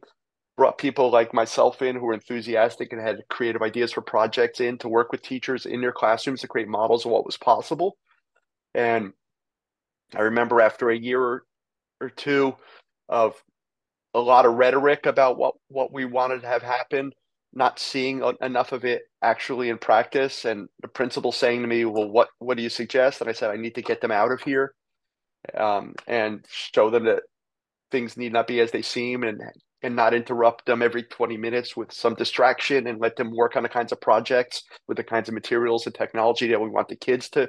brought 0.56 0.78
people 0.78 1.10
like 1.10 1.34
myself 1.34 1.82
in 1.82 1.96
who 1.96 2.06
were 2.06 2.14
enthusiastic 2.14 2.92
and 2.92 3.00
had 3.00 3.18
creative 3.28 3.60
ideas 3.60 3.92
for 3.92 4.00
projects 4.00 4.60
in 4.60 4.78
to 4.78 4.88
work 4.88 5.12
with 5.12 5.20
teachers 5.20 5.66
in 5.66 5.80
their 5.80 5.92
classrooms 5.92 6.40
to 6.40 6.48
create 6.48 6.68
models 6.68 7.04
of 7.04 7.10
what 7.10 7.26
was 7.26 7.36
possible. 7.36 7.98
And 8.74 9.12
I 10.14 10.22
remember 10.22 10.60
after 10.60 10.90
a 10.90 10.96
year 10.96 11.20
or, 11.20 11.44
or 12.00 12.08
two 12.08 12.54
of 13.08 13.34
a 14.14 14.20
lot 14.20 14.46
of 14.46 14.54
rhetoric 14.54 15.06
about 15.06 15.38
what 15.38 15.54
what 15.68 15.92
we 15.92 16.04
wanted 16.04 16.42
to 16.42 16.48
have 16.48 16.62
happen 16.62 17.12
not 17.54 17.78
seeing 17.78 18.22
enough 18.40 18.72
of 18.72 18.84
it 18.84 19.02
actually 19.20 19.68
in 19.68 19.76
practice. 19.78 20.44
And 20.46 20.68
the 20.80 20.88
principal 20.88 21.32
saying 21.32 21.62
to 21.62 21.68
me 21.68 21.84
well 21.84 22.08
what 22.08 22.28
what 22.38 22.56
do 22.56 22.62
you 22.62 22.70
suggest? 22.70 23.20
And 23.20 23.30
i 23.30 23.32
said 23.32 23.50
i 23.50 23.56
need 23.56 23.74
to 23.76 23.82
get 23.82 24.00
them 24.00 24.10
out 24.10 24.32
of 24.32 24.42
here 24.42 24.74
um, 25.56 25.94
and 26.06 26.44
show 26.50 26.90
them 26.90 27.04
that 27.04 27.22
things 27.90 28.16
need 28.16 28.32
not 28.32 28.46
be 28.46 28.60
as 28.60 28.70
they 28.70 28.82
seem 28.82 29.22
and 29.22 29.40
and 29.84 29.96
not 29.96 30.14
interrupt 30.14 30.64
them 30.64 30.80
every 30.80 31.02
20 31.02 31.36
minutes 31.36 31.76
with 31.76 31.92
some 31.92 32.14
distraction 32.14 32.86
and 32.86 33.00
let 33.00 33.16
them 33.16 33.34
work 33.34 33.56
on 33.56 33.64
the 33.64 33.68
kinds 33.68 33.90
of 33.90 34.00
projects 34.00 34.62
with 34.86 34.96
the 34.96 35.02
kinds 35.02 35.28
of 35.28 35.34
materials 35.34 35.86
and 35.86 35.94
technology 35.94 36.46
that 36.46 36.60
we 36.60 36.68
want 36.68 36.88
the 36.88 36.96
kids 36.96 37.28
to 37.30 37.48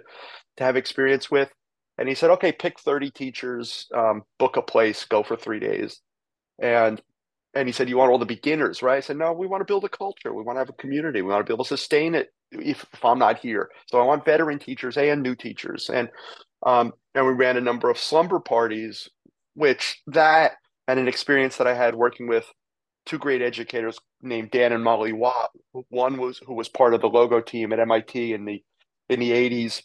to 0.58 0.64
have 0.64 0.76
experience 0.76 1.30
with. 1.32 1.50
And 1.98 2.10
he 2.10 2.16
said 2.16 2.32
okay 2.32 2.52
pick 2.52 2.80
30 2.80 3.12
teachers 3.12 3.88
um, 3.96 4.24
book 4.40 4.58
a 4.58 4.62
place 4.62 5.06
go 5.06 5.24
for 5.24 5.38
three 5.38 5.60
days 5.60 6.02
and 6.60 7.02
and 7.54 7.68
he 7.68 7.72
said, 7.72 7.90
You 7.90 7.98
want 7.98 8.12
all 8.12 8.18
the 8.18 8.26
beginners, 8.26 8.82
right? 8.82 8.98
I 8.98 9.02
said, 9.02 9.18
No, 9.18 9.34
we 9.34 9.48
want 9.48 9.62
to 9.62 9.66
build 9.66 9.84
a 9.84 9.90
culture. 9.90 10.34
We 10.34 10.44
want 10.44 10.58
to 10.58 10.62
have 10.62 10.70
a 10.70 10.74
community. 10.74 11.22
We 11.22 11.30
want 11.30 11.46
to 11.46 11.50
be 11.50 11.54
able 11.54 11.66
to 11.66 11.78
sustain 11.78 12.16
it 12.16 12.30
if, 12.52 12.86
if 12.94 13.06
I'm 13.06 13.20
not 13.20 13.40
here. 13.40 13.70
So 13.88 14.00
I 14.00 14.06
want 14.06 14.26
veteran 14.26 14.60
teachers 14.60 14.98
and 14.98 15.22
new 15.22 15.36
teachers. 15.36 15.90
And 15.90 16.10
um, 16.66 16.94
and 17.14 17.26
we 17.26 17.34
ran 17.34 17.58
a 17.58 17.62
number 17.62 17.90
of 17.90 17.98
slumber 17.98 18.40
parties, 18.40 19.10
which 19.54 20.02
that 20.08 20.54
and 20.88 21.00
an 21.00 21.08
experience 21.08 21.58
that 21.58 21.68
I 21.68 21.76
had 21.76 21.96
working 21.96 22.28
with 22.28 22.46
two 23.06 23.18
great 23.18 23.42
educators 23.42 24.00
named 24.22 24.52
Dan 24.52 24.72
and 24.72 24.84
Molly 24.84 25.14
Watt. 25.14 25.52
One 25.90 26.18
was 26.18 26.40
who 26.46 26.56
was 26.56 26.70
part 26.70 26.94
of 26.94 27.02
the 27.02 27.10
logo 27.10 27.42
team 27.42 27.74
at 27.74 27.80
MIT 27.80 28.34
in 28.34 28.46
the 28.46 28.64
in 29.10 29.20
the 29.20 29.32
80s 29.32 29.84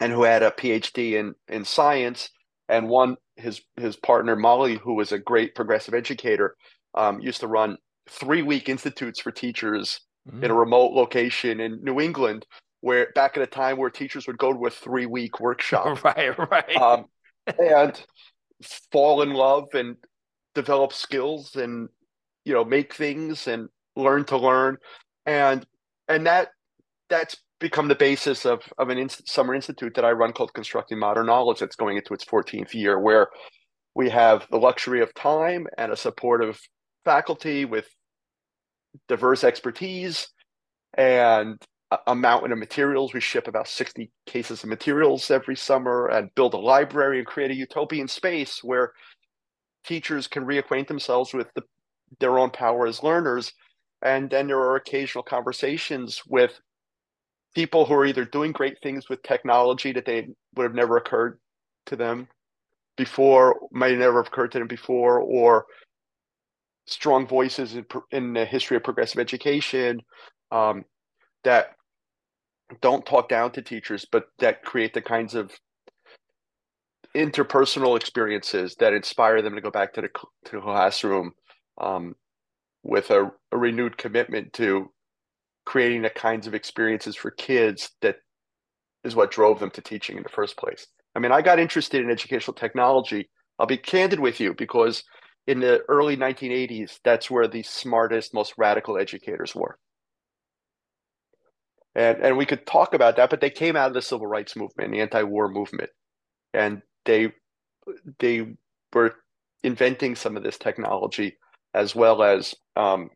and 0.00 0.12
who 0.12 0.24
had 0.24 0.42
a 0.42 0.50
PhD 0.50 1.12
in 1.12 1.34
in 1.48 1.64
science 1.64 2.30
and 2.68 2.88
one 2.88 3.16
his 3.36 3.62
his 3.76 3.96
partner 3.96 4.36
Molly, 4.36 4.76
who 4.76 4.94
was 4.94 5.12
a 5.12 5.18
great 5.18 5.54
progressive 5.54 5.94
educator, 5.94 6.56
um, 6.94 7.20
used 7.20 7.40
to 7.40 7.46
run 7.46 7.78
three 8.08 8.42
week 8.42 8.68
institutes 8.68 9.20
for 9.20 9.30
teachers 9.30 10.00
mm. 10.30 10.42
in 10.42 10.50
a 10.50 10.54
remote 10.54 10.92
location 10.92 11.60
in 11.60 11.82
New 11.82 12.00
England, 12.00 12.46
where 12.80 13.08
back 13.14 13.36
at 13.36 13.42
a 13.42 13.46
time 13.46 13.76
where 13.76 13.90
teachers 13.90 14.26
would 14.26 14.38
go 14.38 14.52
to 14.52 14.66
a 14.66 14.70
three 14.70 15.06
week 15.06 15.40
workshop, 15.40 16.02
right, 16.04 16.38
right, 16.50 16.76
um, 16.76 17.06
and 17.58 18.04
fall 18.92 19.22
in 19.22 19.32
love 19.32 19.68
and 19.74 19.96
develop 20.54 20.92
skills 20.92 21.56
and 21.56 21.88
you 22.44 22.52
know 22.52 22.64
make 22.64 22.94
things 22.94 23.46
and 23.46 23.68
learn 23.96 24.24
to 24.24 24.36
learn. 24.36 24.76
And 25.26 25.66
and 26.08 26.26
that 26.26 26.48
that's 27.08 27.36
become 27.60 27.88
the 27.88 27.94
basis 27.94 28.44
of, 28.44 28.60
of 28.78 28.88
an 28.90 28.98
inst- 28.98 29.28
summer 29.28 29.54
institute 29.54 29.94
that 29.94 30.04
I 30.04 30.10
run 30.12 30.32
called 30.32 30.54
Constructing 30.54 30.98
Modern 30.98 31.26
Knowledge 31.26 31.60
that's 31.60 31.76
going 31.76 31.96
into 31.96 32.14
its 32.14 32.24
14th 32.24 32.74
year, 32.74 32.98
where 32.98 33.28
we 33.94 34.10
have 34.10 34.46
the 34.50 34.58
luxury 34.58 35.00
of 35.00 35.14
time 35.14 35.66
and 35.78 35.92
a 35.92 35.96
supportive 35.96 36.58
faculty 37.04 37.64
with 37.64 37.86
diverse 39.08 39.44
expertise 39.44 40.28
and 40.94 41.60
a, 42.06 42.14
mountain 42.14 42.52
of 42.52 42.58
materials. 42.58 43.14
We 43.14 43.20
ship 43.20 43.46
about 43.46 43.68
60 43.68 44.10
cases 44.26 44.62
of 44.62 44.68
materials 44.68 45.30
every 45.30 45.56
summer 45.56 46.08
and 46.08 46.34
build 46.34 46.54
a 46.54 46.58
library 46.58 47.18
and 47.18 47.26
create 47.26 47.50
a 47.50 47.56
utopian 47.56 48.08
space 48.08 48.62
where 48.62 48.92
teachers 49.84 50.26
can 50.26 50.44
reacquaint 50.44 50.88
themselves 50.88 51.32
with 51.32 51.48
the, 51.54 51.62
their 52.20 52.38
own 52.38 52.50
power 52.50 52.86
as 52.86 53.02
learners. 53.02 53.52
And 54.02 54.28
then 54.28 54.48
there 54.48 54.58
are 54.58 54.76
occasional 54.76 55.22
conversations 55.22 56.22
with 56.28 56.58
people 57.54 57.84
who 57.84 57.94
are 57.94 58.06
either 58.06 58.24
doing 58.24 58.52
great 58.52 58.78
things 58.82 59.08
with 59.08 59.22
technology 59.22 59.92
that 59.92 60.04
they 60.04 60.28
would 60.56 60.64
have 60.64 60.74
never 60.74 60.96
occurred 60.96 61.38
to 61.86 61.96
them 61.96 62.28
before, 62.96 63.58
might 63.72 63.96
never 63.98 64.22
have 64.22 64.28
occurred 64.28 64.52
to 64.52 64.58
them 64.58 64.68
before, 64.68 65.20
or 65.20 65.66
strong 66.86 67.26
voices 67.26 67.74
in, 67.74 67.86
in 68.10 68.32
the 68.32 68.44
history 68.44 68.76
of 68.76 68.84
progressive 68.84 69.20
education 69.20 70.00
um, 70.50 70.84
that 71.44 71.74
don't 72.80 73.06
talk 73.06 73.28
down 73.28 73.52
to 73.52 73.62
teachers, 73.62 74.06
but 74.10 74.26
that 74.38 74.64
create 74.64 74.94
the 74.94 75.02
kinds 75.02 75.34
of 75.34 75.52
interpersonal 77.14 77.96
experiences 77.96 78.74
that 78.76 78.92
inspire 78.92 79.40
them 79.40 79.54
to 79.54 79.60
go 79.60 79.70
back 79.70 79.92
to 79.92 80.00
the 80.00 80.08
to 80.44 80.56
the 80.56 80.60
classroom 80.60 81.32
um, 81.80 82.14
with 82.82 83.10
a, 83.10 83.30
a 83.52 83.56
renewed 83.56 83.96
commitment 83.96 84.52
to 84.52 84.90
creating 85.64 86.02
the 86.02 86.10
kinds 86.10 86.46
of 86.46 86.54
experiences 86.54 87.16
for 87.16 87.30
kids 87.30 87.90
that 88.02 88.16
is 89.02 89.16
what 89.16 89.30
drove 89.30 89.60
them 89.60 89.70
to 89.70 89.80
teaching 89.80 90.16
in 90.16 90.22
the 90.22 90.28
first 90.28 90.56
place. 90.56 90.86
I 91.14 91.20
mean, 91.20 91.32
I 91.32 91.42
got 91.42 91.58
interested 91.58 92.02
in 92.02 92.10
educational 92.10 92.54
technology. 92.54 93.28
I'll 93.58 93.66
be 93.66 93.76
candid 93.76 94.18
with 94.18 94.40
you 94.40 94.54
because 94.54 95.04
in 95.46 95.60
the 95.60 95.82
early 95.88 96.16
1980s, 96.16 96.98
that's 97.04 97.30
where 97.30 97.46
the 97.46 97.62
smartest, 97.62 98.34
most 98.34 98.54
radical 98.56 98.98
educators 98.98 99.54
were. 99.54 99.78
And, 101.94 102.18
and 102.22 102.36
we 102.36 102.46
could 102.46 102.66
talk 102.66 102.94
about 102.94 103.16
that, 103.16 103.30
but 103.30 103.40
they 103.40 103.50
came 103.50 103.76
out 103.76 103.88
of 103.88 103.94
the 103.94 104.02
civil 104.02 104.26
rights 104.26 104.56
movement, 104.56 104.90
the 104.90 105.00
anti-war 105.00 105.48
movement, 105.48 105.90
and 106.52 106.82
they 107.04 107.32
they 108.18 108.46
were 108.92 109.14
inventing 109.62 110.16
some 110.16 110.36
of 110.36 110.42
this 110.42 110.58
technology 110.58 111.36
as 111.74 111.94
well 111.94 112.22
as 112.22 112.54
um, 112.76 113.10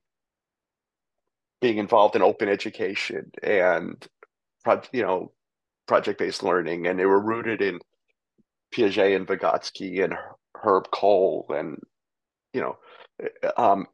being 1.60 1.78
involved 1.78 2.16
in 2.16 2.22
open 2.22 2.48
education 2.48 3.30
and 3.42 4.06
you 4.92 5.02
know 5.02 5.32
project 5.86 6.18
based 6.18 6.42
learning, 6.42 6.86
and 6.86 6.98
they 6.98 7.06
were 7.06 7.20
rooted 7.20 7.62
in 7.62 7.80
Piaget 8.74 9.16
and 9.16 9.26
Vygotsky 9.26 10.04
and 10.04 10.14
Herb 10.54 10.90
Kohl 10.90 11.46
and 11.50 11.78
you 12.52 12.60
know, 12.60 12.76
um, 13.56 13.86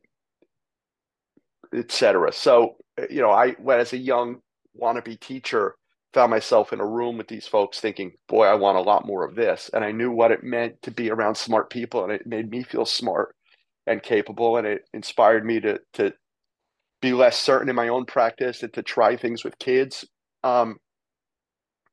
etc. 1.75 2.33
So 2.33 2.77
you 3.11 3.21
know, 3.21 3.31
I 3.31 3.53
when 3.53 3.81
as 3.81 3.93
a 3.93 3.99
young 3.99 4.41
wannabe 4.81 5.21
teacher 5.21 5.77
found 6.15 6.31
myself 6.31 6.73
in 6.73 6.81
a 6.81 6.87
room 6.87 7.19
with 7.19 7.29
these 7.29 7.47
folks 7.47 7.81
thinking, 7.81 8.13
boy, 8.29 8.47
I 8.47 8.55
want 8.55 8.79
a 8.79 8.83
lot 8.83 9.05
more 9.05 9.25
of 9.25 9.35
this. 9.35 9.69
And 9.75 9.85
I 9.85 9.91
knew 9.91 10.13
what 10.13 10.31
it 10.31 10.45
meant 10.45 10.81
to 10.83 10.93
be 10.93 11.11
around 11.11 11.35
smart 11.35 11.71
people 11.71 12.05
and 12.05 12.13
it 12.13 12.25
made 12.27 12.49
me 12.51 12.63
feel 12.63 12.87
smart 12.87 13.35
and 13.87 14.03
capable 14.03 14.57
and 14.57 14.67
it 14.67 14.83
inspired 14.95 15.45
me 15.45 15.61
to 15.61 15.81
to 15.95 16.15
be 17.05 17.13
less 17.13 17.39
certain 17.39 17.69
in 17.69 17.77
my 17.77 17.89
own 17.89 18.07
practice 18.07 18.63
and 18.63 18.73
to 18.73 18.83
try 18.83 19.17
things 19.17 19.45
with 19.45 19.59
kids. 19.59 20.07
Um, 20.43 20.79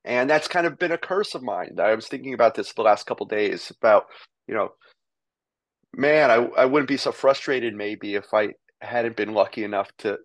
and 0.06 0.30
that's 0.30 0.48
kind 0.48 0.66
of 0.66 0.80
been 0.80 0.94
a 0.94 0.98
curse 0.98 1.36
of 1.36 1.44
mine. 1.44 1.78
I 1.80 1.94
was 1.94 2.08
thinking 2.08 2.34
about 2.34 2.56
this 2.56 2.74
the 2.74 2.82
last 2.82 3.06
couple 3.06 3.26
days 3.26 3.72
about, 3.72 4.06
you 4.48 4.56
know, 4.56 4.72
man, 5.94 6.32
I, 6.32 6.36
I 6.58 6.66
wouldn't 6.66 6.88
be 6.88 6.98
so 6.98 7.12
frustrated 7.12 7.76
maybe 7.76 8.16
if 8.16 8.34
I 8.34 8.54
hadn't 8.80 9.18
been 9.18 9.34
lucky 9.34 9.64
enough 9.64 9.92
to 10.00 10.18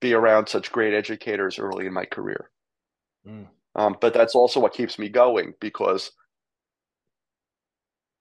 be 0.00 0.14
around 0.14 0.48
such 0.48 0.72
great 0.72 0.94
educators 0.94 1.58
early 1.58 1.86
in 1.86 1.92
my 1.92 2.04
career. 2.04 2.50
Mm. 3.26 3.48
Um, 3.74 3.96
but 4.00 4.14
that's 4.14 4.36
also 4.36 4.60
what 4.60 4.74
keeps 4.74 4.98
me 4.98 5.08
going 5.08 5.54
because 5.60 6.12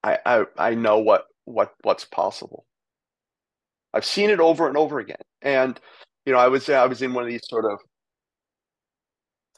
I, 0.03 0.17
I 0.25 0.45
I 0.57 0.75
know 0.75 0.97
what 0.97 1.25
what 1.45 1.73
what's 1.83 2.05
possible. 2.05 2.65
I've 3.93 4.05
seen 4.05 4.29
it 4.29 4.39
over 4.39 4.67
and 4.67 4.77
over 4.77 4.99
again. 4.99 5.17
And 5.41 5.79
you 6.25 6.33
know, 6.33 6.39
I 6.39 6.47
was 6.47 6.69
I 6.69 6.85
was 6.85 7.01
in 7.01 7.13
one 7.13 7.23
of 7.23 7.29
these 7.29 7.47
sort 7.47 7.65
of 7.65 7.79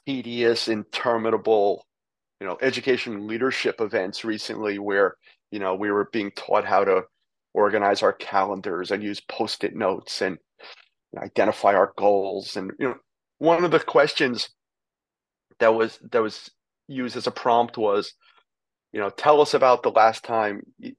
tedious, 0.06 0.68
interminable 0.68 1.86
you 2.40 2.48
know 2.48 2.58
education 2.62 3.28
leadership 3.28 3.82
events 3.82 4.26
recently 4.26 4.80
where 4.80 5.16
you 5.52 5.60
know 5.60 5.76
we 5.76 5.92
were 5.92 6.10
being 6.12 6.32
taught 6.32 6.66
how 6.66 6.84
to 6.84 7.04
organize 7.54 8.04
our 8.04 8.14
calendars 8.14 8.92
and 8.92 9.02
use 9.04 9.22
post-it 9.22 9.76
notes 9.76 10.22
and 10.22 10.38
identify 11.18 11.74
our 11.74 11.94
goals 11.98 12.58
and 12.58 12.72
you 12.80 12.88
know 12.88 12.96
one 13.38 13.64
of 13.64 13.72
the 13.72 13.80
questions 13.80 14.50
that 15.60 15.74
was 15.74 16.00
that 16.12 16.22
was 16.22 16.52
used 16.88 17.16
as 17.16 17.28
a 17.28 17.32
prompt 17.32 17.78
was 17.78 18.14
you 18.92 19.00
know 19.00 19.10
tell 19.10 19.40
us 19.42 19.54
about 19.54 19.82
the 19.84 19.92
last 19.92 20.24
time 20.24 20.62
you, 20.78 20.94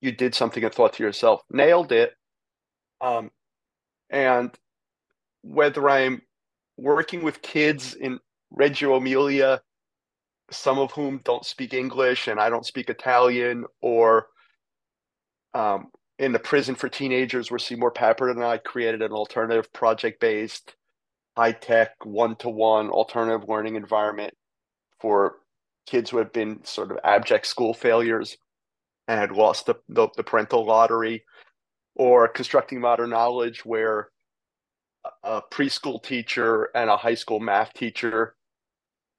you 0.00 0.12
did 0.12 0.34
something 0.34 0.64
and 0.64 0.74
thought 0.74 0.94
to 0.94 1.02
yourself 1.02 1.42
nailed 1.50 1.92
it 1.92 2.12
um 3.00 3.30
and 4.10 4.50
whether 5.42 5.88
i'm 5.88 6.20
working 6.76 7.22
with 7.22 7.42
kids 7.42 7.94
in 7.94 8.18
reggio 8.50 8.96
emilia 8.96 9.60
some 10.50 10.78
of 10.78 10.92
whom 10.92 11.20
don't 11.24 11.44
speak 11.44 11.74
english 11.74 12.28
and 12.28 12.38
i 12.38 12.48
don't 12.48 12.66
speak 12.66 12.88
italian 12.88 13.64
or 13.80 14.26
um, 15.56 15.88
in 16.18 16.32
the 16.32 16.38
prison 16.38 16.74
for 16.74 16.88
teenagers 16.88 17.50
where 17.50 17.58
Seymour 17.58 17.92
Papert 17.92 18.30
and 18.30 18.44
I 18.44 18.58
created 18.58 19.02
an 19.02 19.12
alternative 19.12 19.72
project 19.72 20.20
based, 20.20 20.74
high 21.36 21.52
tech, 21.52 21.92
one 22.04 22.36
to 22.36 22.48
one 22.48 22.90
alternative 22.90 23.48
learning 23.48 23.76
environment 23.76 24.34
for 25.00 25.36
kids 25.86 26.10
who 26.10 26.18
had 26.18 26.32
been 26.32 26.64
sort 26.64 26.90
of 26.90 26.98
abject 27.04 27.46
school 27.46 27.74
failures 27.74 28.36
and 29.08 29.20
had 29.20 29.32
lost 29.32 29.66
the, 29.66 29.74
the, 29.88 30.08
the 30.16 30.24
parental 30.24 30.64
lottery, 30.64 31.24
or 31.96 32.28
constructing 32.28 32.80
modern 32.80 33.10
knowledge 33.10 33.64
where 33.64 34.10
a 35.22 35.40
preschool 35.52 36.02
teacher 36.02 36.70
and 36.74 36.90
a 36.90 36.96
high 36.96 37.14
school 37.14 37.40
math 37.40 37.72
teacher 37.72 38.34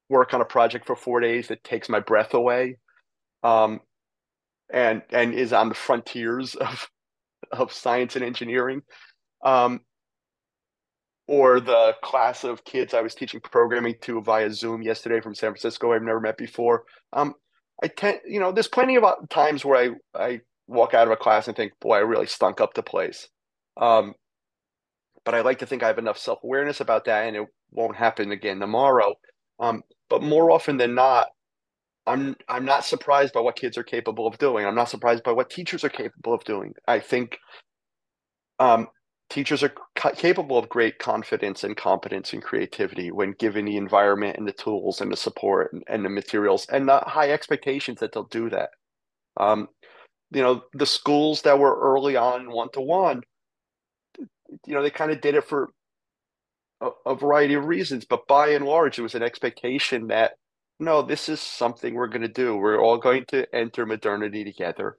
work 0.09 0.33
on 0.33 0.41
a 0.41 0.45
project 0.45 0.85
for 0.85 0.95
four 0.95 1.19
days 1.19 1.47
that 1.47 1.63
takes 1.63 1.89
my 1.89 1.99
breath 1.99 2.33
away. 2.33 2.77
Um, 3.43 3.81
and 4.71 5.01
and 5.11 5.33
is 5.33 5.53
on 5.53 5.69
the 5.69 5.75
frontiers 5.75 6.55
of 6.55 6.89
of 7.51 7.73
science 7.73 8.15
and 8.15 8.25
engineering. 8.25 8.81
Um, 9.43 9.81
or 11.27 11.59
the 11.59 11.93
class 12.01 12.45
of 12.45 12.63
kids 12.63 12.93
I 12.93 13.01
was 13.01 13.13
teaching 13.13 13.41
programming 13.41 13.95
to 14.01 14.21
via 14.21 14.49
Zoom 14.51 14.81
yesterday 14.81 15.19
from 15.19 15.35
San 15.35 15.51
Francisco 15.51 15.91
I've 15.91 16.01
never 16.01 16.21
met 16.21 16.37
before. 16.37 16.85
Um, 17.11 17.33
I 17.83 17.87
tend, 17.89 18.21
you 18.25 18.39
know, 18.39 18.53
there's 18.53 18.69
plenty 18.69 18.95
of 18.95 19.03
times 19.29 19.65
where 19.65 19.77
I 20.15 20.19
I 20.19 20.41
walk 20.67 20.93
out 20.93 21.07
of 21.07 21.13
a 21.13 21.17
class 21.17 21.47
and 21.47 21.55
think, 21.55 21.73
boy, 21.79 21.95
I 21.95 21.99
really 21.99 22.27
stunk 22.27 22.61
up 22.61 22.73
the 22.73 22.83
place. 22.83 23.27
Um, 23.77 24.13
but 25.25 25.35
I 25.35 25.41
like 25.41 25.59
to 25.59 25.65
think 25.65 25.83
I 25.83 25.87
have 25.87 25.97
enough 25.97 26.17
self 26.17 26.43
awareness 26.43 26.79
about 26.79 27.05
that, 27.05 27.27
and 27.27 27.35
it 27.35 27.47
won't 27.71 27.95
happen 27.95 28.31
again 28.31 28.59
tomorrow. 28.59 29.15
Um, 29.59 29.83
but 30.09 30.23
more 30.23 30.51
often 30.51 30.77
than 30.77 30.95
not, 30.95 31.27
I'm 32.05 32.35
I'm 32.47 32.65
not 32.65 32.85
surprised 32.85 33.33
by 33.33 33.41
what 33.41 33.57
kids 33.57 33.77
are 33.77 33.83
capable 33.83 34.27
of 34.27 34.37
doing. 34.37 34.65
I'm 34.65 34.75
not 34.75 34.89
surprised 34.89 35.23
by 35.23 35.33
what 35.33 35.49
teachers 35.49 35.83
are 35.83 35.89
capable 35.89 36.33
of 36.33 36.43
doing. 36.45 36.73
I 36.87 36.99
think 36.99 37.37
um, 38.59 38.87
teachers 39.29 39.63
are 39.63 39.73
ca- 39.95 40.11
capable 40.11 40.57
of 40.57 40.69
great 40.69 40.99
confidence 40.99 41.63
and 41.63 41.75
competence 41.75 42.33
and 42.33 42.41
creativity 42.41 43.11
when 43.11 43.33
given 43.33 43.65
the 43.65 43.77
environment 43.77 44.37
and 44.37 44.47
the 44.47 44.53
tools 44.53 45.01
and 45.01 45.11
the 45.11 45.17
support 45.17 45.73
and, 45.73 45.83
and 45.87 46.05
the 46.05 46.09
materials 46.09 46.65
and 46.71 46.87
the 46.87 46.99
high 46.99 47.31
expectations 47.31 47.99
that 47.99 48.13
they'll 48.13 48.23
do 48.23 48.49
that. 48.49 48.69
Um, 49.37 49.67
you 50.31 50.41
know, 50.41 50.61
the 50.73 50.85
schools 50.85 51.41
that 51.43 51.59
were 51.59 51.79
early 51.79 52.15
on 52.15 52.51
one 52.51 52.69
to 52.73 52.81
one, 52.81 53.21
you 54.65 54.73
know, 54.73 54.81
they 54.81 54.89
kind 54.89 55.11
of 55.11 55.21
did 55.21 55.35
it 55.35 55.45
for 55.45 55.69
a, 56.81 56.89
a 57.05 57.15
variety 57.15 57.53
of 57.53 57.65
reasons, 57.65 58.05
but 58.05 58.27
by 58.27 58.49
and 58.49 58.65
large, 58.65 58.99
it 58.99 59.03
was 59.03 59.15
an 59.15 59.23
expectation 59.23 60.07
that 60.07 60.33
no, 60.79 61.01
this 61.01 61.27
is 61.27 61.39
something 61.39 61.95
we're 61.95 62.07
going 62.07 62.21
to 62.21 62.27
do. 62.27 62.55
We're 62.55 62.79
all 62.79 62.99
going 62.99 63.25
to 63.29 63.47
enter 63.55 63.85
modernity 63.85 64.43
together. 64.43 64.97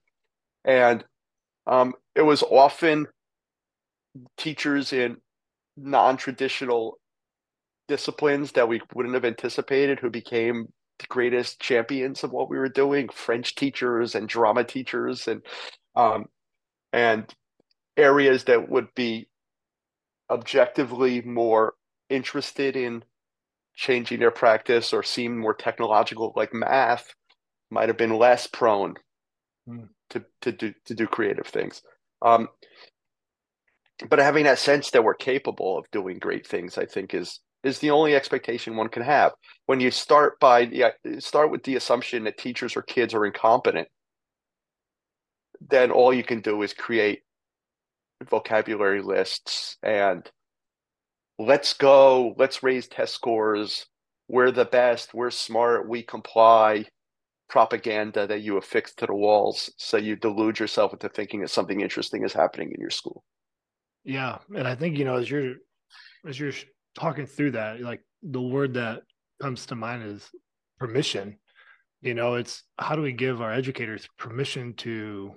And 0.64 1.04
um, 1.68 1.94
it 2.16 2.22
was 2.22 2.42
often 2.42 3.06
teachers 4.36 4.92
in 4.92 5.18
non 5.76 6.16
traditional 6.16 6.98
disciplines 7.86 8.52
that 8.52 8.68
we 8.68 8.80
wouldn't 8.92 9.14
have 9.14 9.24
anticipated 9.24 10.00
who 10.00 10.10
became 10.10 10.72
greatest 11.08 11.60
champions 11.60 12.24
of 12.24 12.32
what 12.32 12.50
we 12.50 12.58
were 12.58 12.68
doing 12.68 13.08
French 13.08 13.54
teachers 13.54 14.14
and 14.14 14.28
drama 14.28 14.64
teachers 14.64 15.28
and 15.28 15.42
um, 15.94 16.26
and 16.92 17.32
areas 17.96 18.44
that 18.44 18.68
would 18.68 18.88
be 18.94 19.28
objectively 20.30 21.20
more 21.22 21.74
interested 22.08 22.76
in 22.76 23.02
changing 23.74 24.20
their 24.20 24.30
practice 24.30 24.92
or 24.92 25.02
seem 25.02 25.38
more 25.38 25.54
technological 25.54 26.32
like 26.36 26.52
math 26.52 27.14
might 27.70 27.88
have 27.88 27.96
been 27.96 28.16
less 28.16 28.46
prone 28.46 28.94
mm. 29.68 29.88
to, 30.10 30.24
to 30.40 30.52
do 30.52 30.72
to 30.84 30.94
do 30.94 31.06
creative 31.06 31.46
things 31.46 31.82
um, 32.22 32.48
but 34.08 34.18
having 34.18 34.44
that 34.44 34.58
sense 34.58 34.90
that 34.90 35.04
we're 35.04 35.14
capable 35.14 35.78
of 35.78 35.90
doing 35.92 36.18
great 36.18 36.46
things 36.46 36.76
i 36.76 36.84
think 36.84 37.14
is 37.14 37.40
is 37.64 37.78
the 37.78 37.90
only 37.90 38.14
expectation 38.14 38.76
one 38.76 38.88
can 38.88 39.02
have 39.02 39.32
when 39.66 39.80
you 39.80 39.90
start 39.90 40.38
by 40.40 40.60
yeah, 40.60 40.90
start 41.18 41.50
with 41.50 41.62
the 41.64 41.76
assumption 41.76 42.24
that 42.24 42.38
teachers 42.38 42.76
or 42.76 42.82
kids 42.82 43.14
are 43.14 43.26
incompetent 43.26 43.88
then 45.60 45.90
all 45.90 46.12
you 46.12 46.22
can 46.22 46.40
do 46.40 46.62
is 46.62 46.72
create 46.72 47.22
vocabulary 48.28 49.02
lists 49.02 49.76
and 49.82 50.30
let's 51.38 51.72
go, 51.72 52.34
let's 52.36 52.62
raise 52.62 52.88
test 52.88 53.14
scores. 53.14 53.86
We're 54.28 54.50
the 54.50 54.64
best, 54.64 55.14
we're 55.14 55.30
smart, 55.30 55.88
we 55.88 56.02
comply 56.02 56.84
propaganda 57.48 58.26
that 58.26 58.42
you 58.42 58.58
affix 58.58 58.94
to 58.94 59.06
the 59.06 59.14
walls 59.14 59.72
so 59.78 59.96
you 59.96 60.16
delude 60.16 60.58
yourself 60.58 60.92
into 60.92 61.08
thinking 61.08 61.40
that 61.40 61.48
something 61.48 61.80
interesting 61.80 62.22
is 62.22 62.34
happening 62.34 62.72
in 62.72 62.80
your 62.80 62.90
school. 62.90 63.24
Yeah, 64.04 64.38
and 64.54 64.68
I 64.68 64.74
think 64.74 64.98
you 64.98 65.04
know 65.04 65.16
as 65.16 65.30
you're 65.30 65.54
as 66.26 66.38
you're 66.38 66.52
talking 66.98 67.26
through 67.26 67.52
that, 67.52 67.80
like 67.80 68.02
the 68.22 68.42
word 68.42 68.74
that 68.74 69.02
comes 69.40 69.66
to 69.66 69.76
mind 69.76 70.02
is 70.02 70.28
permission. 70.78 71.38
You 72.00 72.14
know, 72.14 72.34
it's 72.34 72.62
how 72.78 72.94
do 72.96 73.02
we 73.02 73.12
give 73.12 73.40
our 73.40 73.52
educators 73.52 74.08
permission 74.18 74.74
to 74.74 75.34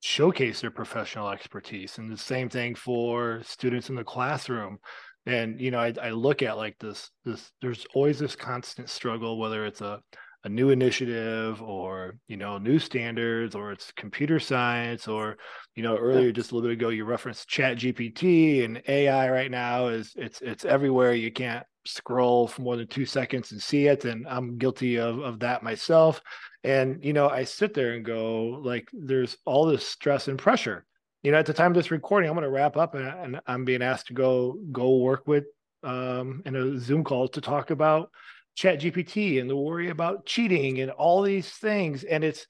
showcase 0.00 0.60
their 0.60 0.70
professional 0.70 1.28
expertise 1.28 1.98
and 1.98 2.10
the 2.10 2.16
same 2.16 2.48
thing 2.48 2.74
for 2.74 3.42
students 3.42 3.88
in 3.88 3.96
the 3.96 4.04
classroom 4.04 4.78
and 5.26 5.60
you 5.60 5.72
know 5.72 5.80
I, 5.80 5.92
I 6.00 6.10
look 6.10 6.40
at 6.42 6.56
like 6.56 6.78
this 6.78 7.10
this 7.24 7.50
there's 7.60 7.84
always 7.94 8.18
this 8.18 8.36
constant 8.36 8.88
struggle 8.88 9.40
whether 9.40 9.66
it's 9.66 9.80
a 9.80 10.00
a 10.44 10.48
new 10.48 10.70
initiative 10.70 11.60
or 11.60 12.16
you 12.28 12.36
know 12.36 12.58
new 12.58 12.78
standards 12.78 13.54
or 13.54 13.72
it's 13.72 13.92
computer 13.92 14.38
science 14.38 15.08
or 15.08 15.36
you 15.74 15.82
know 15.82 15.96
earlier 15.96 16.30
just 16.30 16.52
a 16.52 16.54
little 16.54 16.68
bit 16.68 16.78
ago 16.78 16.90
you 16.90 17.04
referenced 17.04 17.48
chat 17.48 17.76
gpt 17.76 18.64
and 18.64 18.80
ai 18.86 19.28
right 19.30 19.50
now 19.50 19.88
is 19.88 20.12
it's 20.16 20.40
it's 20.40 20.64
everywhere. 20.64 21.12
You 21.14 21.32
can't 21.32 21.66
scroll 21.84 22.46
for 22.46 22.62
more 22.62 22.76
than 22.76 22.86
two 22.86 23.06
seconds 23.06 23.50
and 23.50 23.62
see 23.62 23.86
it 23.86 24.04
and 24.04 24.28
i'm 24.28 24.58
guilty 24.58 24.98
of, 24.98 25.18
of 25.20 25.40
that 25.40 25.62
myself. 25.62 26.20
And 26.62 27.02
you 27.04 27.12
know 27.12 27.28
i 27.28 27.44
sit 27.44 27.74
there 27.74 27.94
and 27.94 28.04
go 28.04 28.60
like 28.62 28.88
there's 28.92 29.36
all 29.44 29.66
this 29.66 29.86
stress 29.86 30.28
and 30.28 30.38
pressure. 30.38 30.84
You 31.24 31.32
know, 31.32 31.38
at 31.38 31.46
the 31.46 31.52
time 31.52 31.72
of 31.72 31.74
this 31.74 31.90
recording, 31.90 32.30
I'm 32.30 32.36
going 32.36 32.44
to 32.44 32.50
wrap 32.50 32.76
up 32.76 32.94
and, 32.94 33.08
and, 33.08 33.40
I'm 33.48 33.64
being 33.64 33.82
asked 33.82 34.06
to 34.06 34.14
go 34.14 34.56
go 34.70 34.98
work 34.98 35.26
with 35.26 35.46
um, 35.82 36.42
in 36.46 36.54
a 36.54 36.78
Zoom 36.78 37.02
call 37.02 37.26
to 37.28 37.40
talk 37.40 37.70
about 37.70 38.10
Chat 38.58 38.80
GPT 38.80 39.40
and 39.40 39.48
the 39.48 39.54
worry 39.54 39.88
about 39.88 40.26
cheating 40.26 40.80
and 40.80 40.90
all 40.90 41.22
these 41.22 41.48
things. 41.48 42.02
And 42.02 42.24
it's 42.24 42.44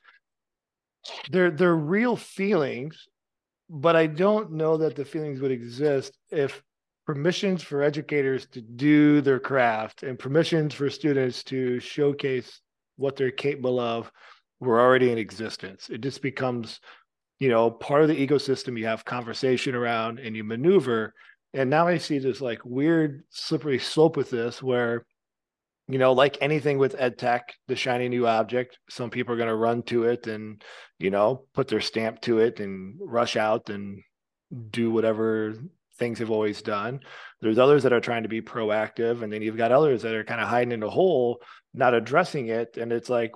they're 1.30 1.50
they're 1.50 1.76
real 1.76 2.16
feelings, 2.16 3.06
but 3.68 3.94
I 3.94 4.06
don't 4.06 4.52
know 4.52 4.78
that 4.78 4.96
the 4.96 5.04
feelings 5.04 5.42
would 5.42 5.50
exist 5.50 6.16
if 6.30 6.62
permissions 7.06 7.62
for 7.62 7.82
educators 7.82 8.46
to 8.52 8.62
do 8.62 9.20
their 9.20 9.38
craft 9.38 10.02
and 10.02 10.18
permissions 10.18 10.72
for 10.72 10.88
students 10.88 11.44
to 11.44 11.78
showcase 11.78 12.62
what 12.96 13.16
they're 13.16 13.30
capable 13.30 13.78
of 13.78 14.10
were 14.60 14.80
already 14.80 15.12
in 15.12 15.18
existence. 15.18 15.90
It 15.90 16.00
just 16.00 16.22
becomes 16.22 16.80
you 17.38 17.50
know, 17.50 17.70
part 17.70 18.02
of 18.02 18.08
the 18.08 18.26
ecosystem 18.26 18.78
you 18.78 18.86
have 18.86 19.04
conversation 19.04 19.74
around 19.74 20.18
and 20.20 20.34
you 20.34 20.42
maneuver. 20.42 21.12
And 21.52 21.70
now 21.70 21.86
I 21.86 21.98
see 21.98 22.18
this 22.18 22.40
like 22.40 22.64
weird 22.64 23.24
slippery 23.28 23.78
slope 23.78 24.16
with 24.16 24.30
this 24.30 24.62
where, 24.62 25.04
you 25.88 25.98
know, 25.98 26.12
like 26.12 26.36
anything 26.40 26.78
with 26.78 26.94
ed 26.98 27.18
tech, 27.18 27.54
the 27.66 27.76
shiny 27.76 28.08
new 28.08 28.26
object, 28.26 28.78
some 28.90 29.10
people 29.10 29.34
are 29.34 29.38
going 29.38 29.48
to 29.48 29.56
run 29.56 29.82
to 29.84 30.04
it 30.04 30.26
and, 30.26 30.62
you 30.98 31.10
know, 31.10 31.44
put 31.54 31.68
their 31.68 31.80
stamp 31.80 32.20
to 32.22 32.38
it 32.38 32.60
and 32.60 32.98
rush 33.00 33.36
out 33.36 33.70
and 33.70 34.02
do 34.70 34.90
whatever 34.90 35.54
things 35.98 36.18
have 36.18 36.30
always 36.30 36.62
done. 36.62 37.00
There's 37.40 37.58
others 37.58 37.82
that 37.82 37.92
are 37.92 38.00
trying 38.00 38.24
to 38.24 38.28
be 38.28 38.42
proactive, 38.42 39.22
and 39.22 39.32
then 39.32 39.42
you've 39.42 39.56
got 39.56 39.72
others 39.72 40.02
that 40.02 40.14
are 40.14 40.24
kind 40.24 40.40
of 40.40 40.48
hiding 40.48 40.72
in 40.72 40.82
a 40.82 40.90
hole, 40.90 41.40
not 41.72 41.94
addressing 41.94 42.48
it. 42.48 42.76
And 42.76 42.92
it's 42.92 43.08
like, 43.08 43.32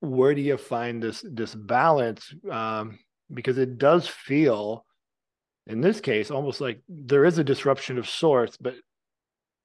where 0.00 0.34
do 0.34 0.40
you 0.40 0.56
find 0.56 1.02
this 1.02 1.24
this 1.26 1.54
balance? 1.54 2.34
Um, 2.50 2.98
because 3.32 3.58
it 3.58 3.78
does 3.78 4.08
feel 4.08 4.84
in 5.66 5.80
this 5.80 6.00
case 6.00 6.30
almost 6.30 6.60
like 6.60 6.82
there 6.88 7.24
is 7.24 7.38
a 7.38 7.44
disruption 7.44 7.98
of 7.98 8.08
sorts 8.08 8.56
but 8.56 8.74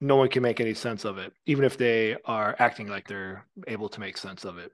no 0.01 0.15
one 0.15 0.29
can 0.29 0.43
make 0.43 0.59
any 0.59 0.73
sense 0.73 1.05
of 1.05 1.17
it, 1.17 1.33
even 1.45 1.63
if 1.63 1.77
they 1.77 2.17
are 2.25 2.55
acting 2.59 2.87
like 2.87 3.07
they're 3.07 3.45
able 3.67 3.89
to 3.89 3.99
make 3.99 4.17
sense 4.17 4.45
of 4.45 4.57
it. 4.57 4.71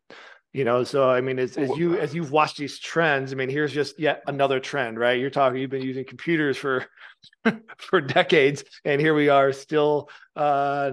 You 0.53 0.65
know, 0.65 0.83
so 0.83 1.09
I 1.09 1.21
mean, 1.21 1.39
as, 1.39 1.57
as 1.57 1.69
you 1.77 1.97
as 1.97 2.13
you've 2.13 2.31
watched 2.31 2.57
these 2.57 2.77
trends, 2.77 3.31
I 3.31 3.35
mean, 3.35 3.47
here's 3.47 3.71
just 3.71 3.97
yet 3.97 4.21
another 4.27 4.59
trend, 4.59 4.99
right? 4.99 5.17
You're 5.17 5.29
talking, 5.29 5.61
you've 5.61 5.69
been 5.69 5.81
using 5.81 6.03
computers 6.03 6.57
for 6.57 6.85
for 7.77 8.01
decades, 8.01 8.65
and 8.83 8.99
here 8.99 9.13
we 9.13 9.29
are 9.29 9.53
still 9.53 10.09
uh, 10.35 10.91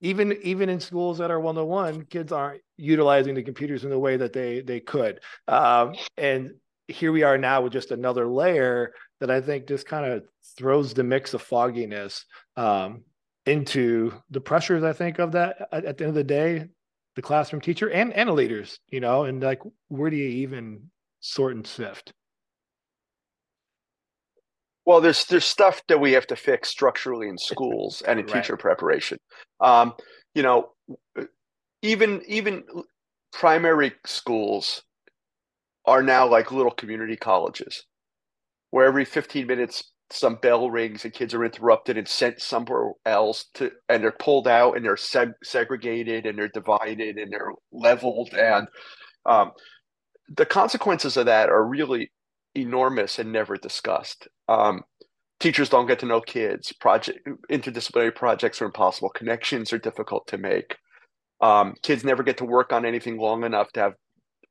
even 0.00 0.38
even 0.42 0.68
in 0.68 0.78
schools 0.78 1.18
that 1.18 1.32
are 1.32 1.40
one 1.40 1.56
to 1.56 1.64
one, 1.64 2.04
kids 2.04 2.30
aren't 2.30 2.62
utilizing 2.76 3.34
the 3.34 3.42
computers 3.42 3.82
in 3.82 3.90
the 3.90 3.98
way 3.98 4.16
that 4.16 4.32
they 4.32 4.60
they 4.60 4.78
could. 4.78 5.18
Um, 5.48 5.94
and 6.16 6.52
here 6.86 7.10
we 7.10 7.24
are 7.24 7.38
now 7.38 7.62
with 7.62 7.72
just 7.72 7.90
another 7.90 8.28
layer 8.28 8.92
that 9.18 9.30
I 9.30 9.40
think 9.40 9.66
just 9.66 9.86
kind 9.86 10.06
of 10.06 10.24
throws 10.56 10.94
the 10.94 11.02
mix 11.02 11.34
of 11.34 11.42
fogginess 11.42 12.24
um, 12.56 13.02
into 13.46 14.12
the 14.30 14.40
pressures. 14.40 14.82
I 14.82 14.92
think 14.92 15.18
of 15.18 15.32
that 15.32 15.68
at, 15.72 15.84
at 15.84 15.98
the 15.98 16.04
end 16.04 16.10
of 16.10 16.14
the 16.14 16.24
day, 16.24 16.66
the 17.14 17.22
classroom 17.22 17.62
teacher 17.62 17.90
and 17.90 18.12
and 18.12 18.28
the 18.28 18.32
leaders, 18.32 18.78
you 18.88 19.00
know, 19.00 19.24
and 19.24 19.42
like 19.42 19.62
where 19.88 20.10
do 20.10 20.16
you 20.16 20.28
even 20.28 20.90
sort 21.20 21.56
and 21.56 21.66
sift? 21.66 22.12
Well, 24.84 25.00
there's 25.00 25.24
there's 25.24 25.44
stuff 25.44 25.82
that 25.88 26.00
we 26.00 26.12
have 26.12 26.26
to 26.28 26.36
fix 26.36 26.68
structurally 26.68 27.28
in 27.28 27.38
schools 27.38 28.02
and 28.02 28.20
in 28.20 28.26
right. 28.26 28.42
teacher 28.42 28.56
preparation. 28.56 29.18
Um, 29.60 29.94
you 30.34 30.42
know, 30.42 30.70
even 31.82 32.22
even 32.28 32.64
primary 33.32 33.92
schools 34.04 34.82
are 35.86 36.02
now 36.02 36.28
like 36.28 36.52
little 36.52 36.70
community 36.70 37.16
colleges, 37.16 37.84
where 38.70 38.86
every 38.86 39.04
15 39.04 39.46
minutes 39.46 39.92
some 40.10 40.36
bell 40.36 40.70
rings 40.70 41.04
and 41.04 41.12
kids 41.12 41.34
are 41.34 41.44
interrupted 41.44 41.96
and 41.98 42.06
sent 42.06 42.40
somewhere 42.40 42.92
else 43.04 43.46
to, 43.54 43.70
and 43.88 44.02
they're 44.02 44.12
pulled 44.12 44.46
out 44.46 44.76
and 44.76 44.84
they're 44.84 44.94
seg- 44.94 45.34
segregated 45.42 46.26
and 46.26 46.38
they're 46.38 46.48
divided 46.48 47.16
and 47.16 47.32
they're 47.32 47.52
leveled 47.72 48.32
and 48.34 48.68
um, 49.26 49.50
the 50.34 50.46
consequences 50.46 51.16
of 51.16 51.26
that 51.26 51.48
are 51.48 51.64
really 51.64 52.10
enormous 52.54 53.18
and 53.18 53.32
never 53.32 53.56
discussed. 53.56 54.28
Um, 54.48 54.82
teachers 55.40 55.68
don't 55.68 55.86
get 55.86 55.98
to 56.00 56.06
know 56.06 56.20
kids. 56.20 56.72
Project 56.72 57.20
interdisciplinary 57.50 58.14
projects 58.14 58.60
are 58.62 58.66
impossible. 58.66 59.10
Connections 59.10 59.72
are 59.72 59.78
difficult 59.78 60.26
to 60.28 60.38
make. 60.38 60.76
Um, 61.40 61.74
kids 61.82 62.02
never 62.02 62.22
get 62.22 62.38
to 62.38 62.44
work 62.44 62.72
on 62.72 62.86
anything 62.86 63.18
long 63.18 63.44
enough 63.44 63.70
to 63.72 63.80
have 63.80 63.92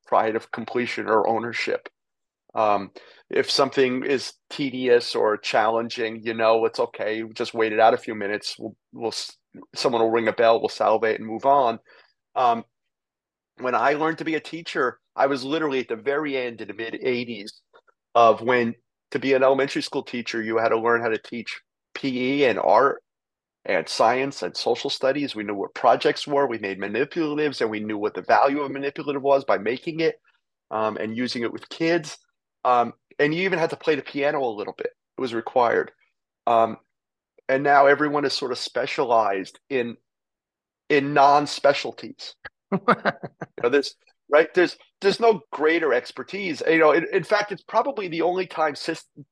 pride 0.05 0.35
of 0.35 0.51
completion 0.51 1.07
or 1.07 1.27
ownership. 1.27 1.89
Um, 2.55 2.91
if 3.29 3.51
something 3.51 4.05
is 4.05 4.33
tedious 4.49 5.15
or 5.15 5.37
challenging, 5.37 6.21
you 6.23 6.33
know, 6.33 6.65
it's 6.65 6.79
okay. 6.79 7.23
Just 7.33 7.53
wait 7.53 7.73
it 7.73 7.79
out 7.79 7.93
a 7.93 7.97
few 7.97 8.15
minutes. 8.15 8.55
We'll, 8.59 8.75
we'll 8.93 9.13
someone 9.75 10.01
will 10.01 10.11
ring 10.11 10.27
a 10.27 10.33
bell. 10.33 10.59
We'll 10.59 10.69
salivate 10.69 11.19
and 11.19 11.27
move 11.27 11.45
on. 11.45 11.79
Um, 12.35 12.63
when 13.59 13.75
I 13.75 13.93
learned 13.93 14.17
to 14.19 14.25
be 14.25 14.35
a 14.35 14.39
teacher, 14.39 14.99
I 15.15 15.27
was 15.27 15.43
literally 15.43 15.79
at 15.79 15.87
the 15.87 15.95
very 15.95 16.37
end 16.37 16.61
in 16.61 16.67
the 16.67 16.73
mid 16.73 16.93
'80s 16.95 17.61
of 18.15 18.41
when 18.41 18.75
to 19.11 19.19
be 19.19 19.33
an 19.33 19.43
elementary 19.43 19.81
school 19.81 20.03
teacher, 20.03 20.41
you 20.41 20.57
had 20.57 20.69
to 20.69 20.79
learn 20.79 21.01
how 21.01 21.09
to 21.09 21.17
teach 21.17 21.61
PE 21.93 22.43
and 22.43 22.59
art 22.59 23.01
and 23.65 23.87
science 23.87 24.43
and 24.43 24.55
social 24.55 24.89
studies. 24.89 25.35
We 25.35 25.43
knew 25.43 25.55
what 25.55 25.73
projects 25.73 26.27
were. 26.27 26.47
We 26.47 26.59
made 26.59 26.79
manipulatives, 26.79 27.61
and 27.61 27.69
we 27.69 27.79
knew 27.79 27.97
what 27.97 28.13
the 28.13 28.21
value 28.21 28.61
of 28.61 28.71
manipulative 28.71 29.21
was 29.21 29.43
by 29.45 29.57
making 29.57 30.01
it 30.01 30.19
um, 30.71 30.97
and 30.97 31.17
using 31.17 31.43
it 31.43 31.53
with 31.53 31.69
kids. 31.69 32.17
Um, 32.66 32.93
and 33.20 33.34
you 33.34 33.43
even 33.43 33.59
had 33.59 33.70
to 33.70 33.78
play 33.78 33.95
the 33.95 34.01
piano 34.01 34.43
a 34.43 34.49
little 34.49 34.74
bit. 34.78 34.88
It 35.18 35.22
was 35.22 35.34
required. 35.34 35.91
Um, 36.47 36.78
and 37.47 37.63
now 37.63 37.86
everyone 37.86 38.26
is 38.26 38.34
sort 38.34 38.51
of 38.51 38.57
specialized 38.57 39.59
in 39.70 39.95
in 40.89 41.13
non-specialties. 41.13 42.36
you 42.72 42.80
know, 43.63 43.70
there's 43.70 43.95
right 44.30 44.53
there's 44.53 44.78
there's 45.01 45.20
no 45.20 45.41
greater 45.51 45.93
expertise 45.93 46.63
you 46.68 46.80
know 46.80 46.91
in, 46.91 47.05
in 47.13 47.24
fact 47.24 47.51
it's 47.51 47.63
probably 47.63 48.07
the 48.07 48.22
only 48.24 48.47
time 48.47 48.74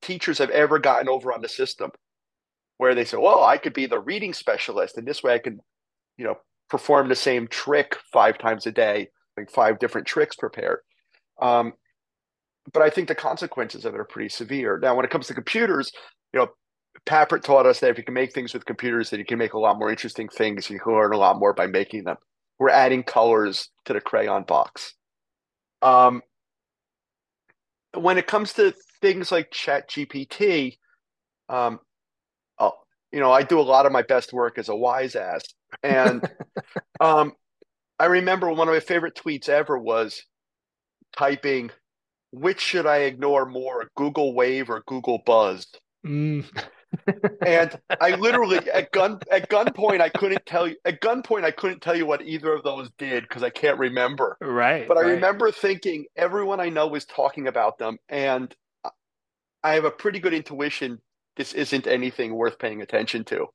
teachers 0.02 0.38
have 0.38 0.52
ever 0.52 0.78
gotten 0.78 1.10
over 1.10 1.34
on 1.34 1.42
the 1.42 1.50
system 1.50 1.90
where 2.78 2.94
they 2.94 3.04
say 3.04 3.18
well 3.18 3.44
i 3.44 3.58
could 3.58 3.74
be 3.74 3.88
the 3.88 4.00
reading 4.00 4.34
specialist 4.34 4.98
and 4.98 5.08
this 5.08 5.24
way 5.24 5.34
i 5.34 5.40
can 5.40 5.60
you 6.18 6.24
know 6.24 6.36
perform 6.70 7.10
the 7.10 7.16
same 7.16 7.48
trick 7.48 7.98
five 8.12 8.38
times 8.38 8.68
a 8.68 8.72
day 8.72 9.08
like 9.36 9.50
five 9.50 9.80
different 9.80 10.06
tricks 10.06 10.36
prepared 10.36 10.80
um, 11.42 11.74
but 12.72 12.82
i 12.82 12.90
think 12.90 13.08
the 13.08 13.16
consequences 13.16 13.86
of 13.86 13.94
it 13.94 14.00
are 14.00 14.06
pretty 14.06 14.30
severe 14.30 14.80
now 14.80 14.96
when 14.96 15.06
it 15.06 15.12
comes 15.12 15.28
to 15.28 15.34
computers 15.34 15.92
you 16.34 16.40
know 16.40 16.48
Papert 17.08 17.42
taught 17.42 17.66
us 17.66 17.80
that 17.80 17.90
if 17.90 17.98
you 17.98 18.04
can 18.04 18.14
make 18.14 18.34
things 18.34 18.54
with 18.54 18.68
computers, 18.68 19.10
that 19.10 19.18
you 19.18 19.26
can 19.26 19.40
make 19.40 19.54
a 19.54 19.60
lot 19.60 19.80
more 19.80 19.90
interesting 19.90 20.30
things. 20.30 20.70
You 20.70 20.80
can 20.80 20.94
learn 20.94 21.12
a 21.12 21.18
lot 21.18 21.40
more 21.40 21.52
by 21.52 21.66
making 21.66 22.04
them 22.04 22.18
we're 22.60 22.70
adding 22.70 23.04
colors 23.04 23.70
to 23.86 23.94
the 23.94 24.02
crayon 24.02 24.44
box. 24.44 24.94
Um, 25.82 26.22
when 27.94 28.18
it 28.18 28.28
comes 28.28 28.54
to 28.54 28.74
things 29.02 29.32
like 29.32 29.52
Chat 29.52 29.90
GPT, 29.90 30.78
um, 31.50 31.80
oh, 32.58 32.74
you 33.12 33.20
know, 33.20 33.32
I 33.32 33.44
do 33.44 33.60
a 33.60 33.62
lot 33.62 33.86
of 33.86 33.92
my 33.92 34.02
best 34.02 34.34
work 34.34 34.58
as 34.58 34.70
a 34.70 34.76
wise 34.76 35.16
ass, 35.16 35.44
and 35.84 36.28
um, 37.00 37.34
I 38.00 38.06
remember 38.06 38.50
one 38.50 38.68
of 38.68 38.74
my 38.74 38.80
favorite 38.80 39.16
tweets 39.16 39.50
ever 39.50 39.78
was 39.78 40.24
typing, 41.18 41.70
"Which 42.34 42.60
should 42.60 42.86
I 42.86 42.98
ignore 42.98 43.46
more, 43.46 43.90
Google 43.96 44.34
Wave 44.34 44.70
or 44.70 44.84
Google 44.86 45.22
Buzz?" 45.26 45.68
Mm 46.06 46.46
and 47.46 47.80
I 48.02 48.16
literally 48.16 48.58
at 48.70 48.92
gun 48.92 49.20
at 49.32 49.50
gunpoint 49.50 50.02
I 50.02 50.10
couldn't 50.10 50.46
tell 50.46 50.68
you 50.68 50.76
at 50.86 51.02
gunpoint 51.02 51.44
I 51.44 51.52
couldn't 51.52 51.82
tell 51.82 51.96
you 51.96 52.06
what 52.06 52.22
either 52.22 52.54
of 52.54 52.64
those 52.64 52.90
did 52.98 53.24
because 53.24 53.44
I 53.44 53.50
can't 53.50 53.78
remember. 53.78 54.38
Right. 54.42 54.88
But 54.88 54.98
I 54.98 55.02
right. 55.02 55.12
remember 55.12 55.52
thinking 55.52 56.06
everyone 56.16 56.60
I 56.60 56.70
know 56.70 56.88
was 56.88 57.06
talking 57.06 57.48
about 57.48 57.78
them, 57.78 57.98
and 58.10 58.54
I 59.64 59.74
have 59.74 59.86
a 59.86 59.92
pretty 59.92 60.20
good 60.20 60.34
intuition 60.34 61.00
this 61.36 61.54
isn't 61.54 61.88
anything 61.88 62.36
worth 62.36 62.60
paying 62.60 62.84
attention 62.84 63.24
to. 63.24 63.48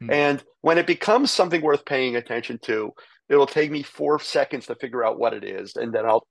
Hmm. 0.00 0.10
And 0.10 0.44
when 0.62 0.78
it 0.78 0.86
becomes 0.86 1.30
something 1.30 1.60
worth 1.60 1.84
paying 1.84 2.16
attention 2.16 2.58
to, 2.62 2.92
it'll 3.28 3.46
take 3.46 3.70
me 3.70 3.82
four 3.82 4.18
seconds 4.18 4.64
to 4.66 4.74
figure 4.74 5.04
out 5.04 5.18
what 5.18 5.34
it 5.34 5.44
is, 5.44 5.76
and 5.76 5.92
then 5.92 6.06
I'll 6.06 6.26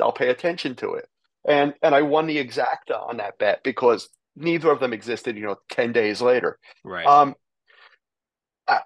I'll 0.00 0.12
pay 0.12 0.30
attention 0.30 0.74
to 0.76 0.94
it. 0.94 1.06
And 1.46 1.74
and 1.82 1.94
I 1.94 2.02
won 2.02 2.26
the 2.26 2.44
exacta 2.44 3.08
on 3.08 3.16
that 3.16 3.38
bet 3.38 3.62
because 3.64 4.08
neither 4.36 4.70
of 4.70 4.80
them 4.80 4.92
existed, 4.92 5.36
you 5.36 5.44
know, 5.44 5.56
10 5.70 5.92
days 5.92 6.20
later. 6.20 6.58
Right. 6.84 7.06
Um, 7.06 7.34
I, 8.68 8.80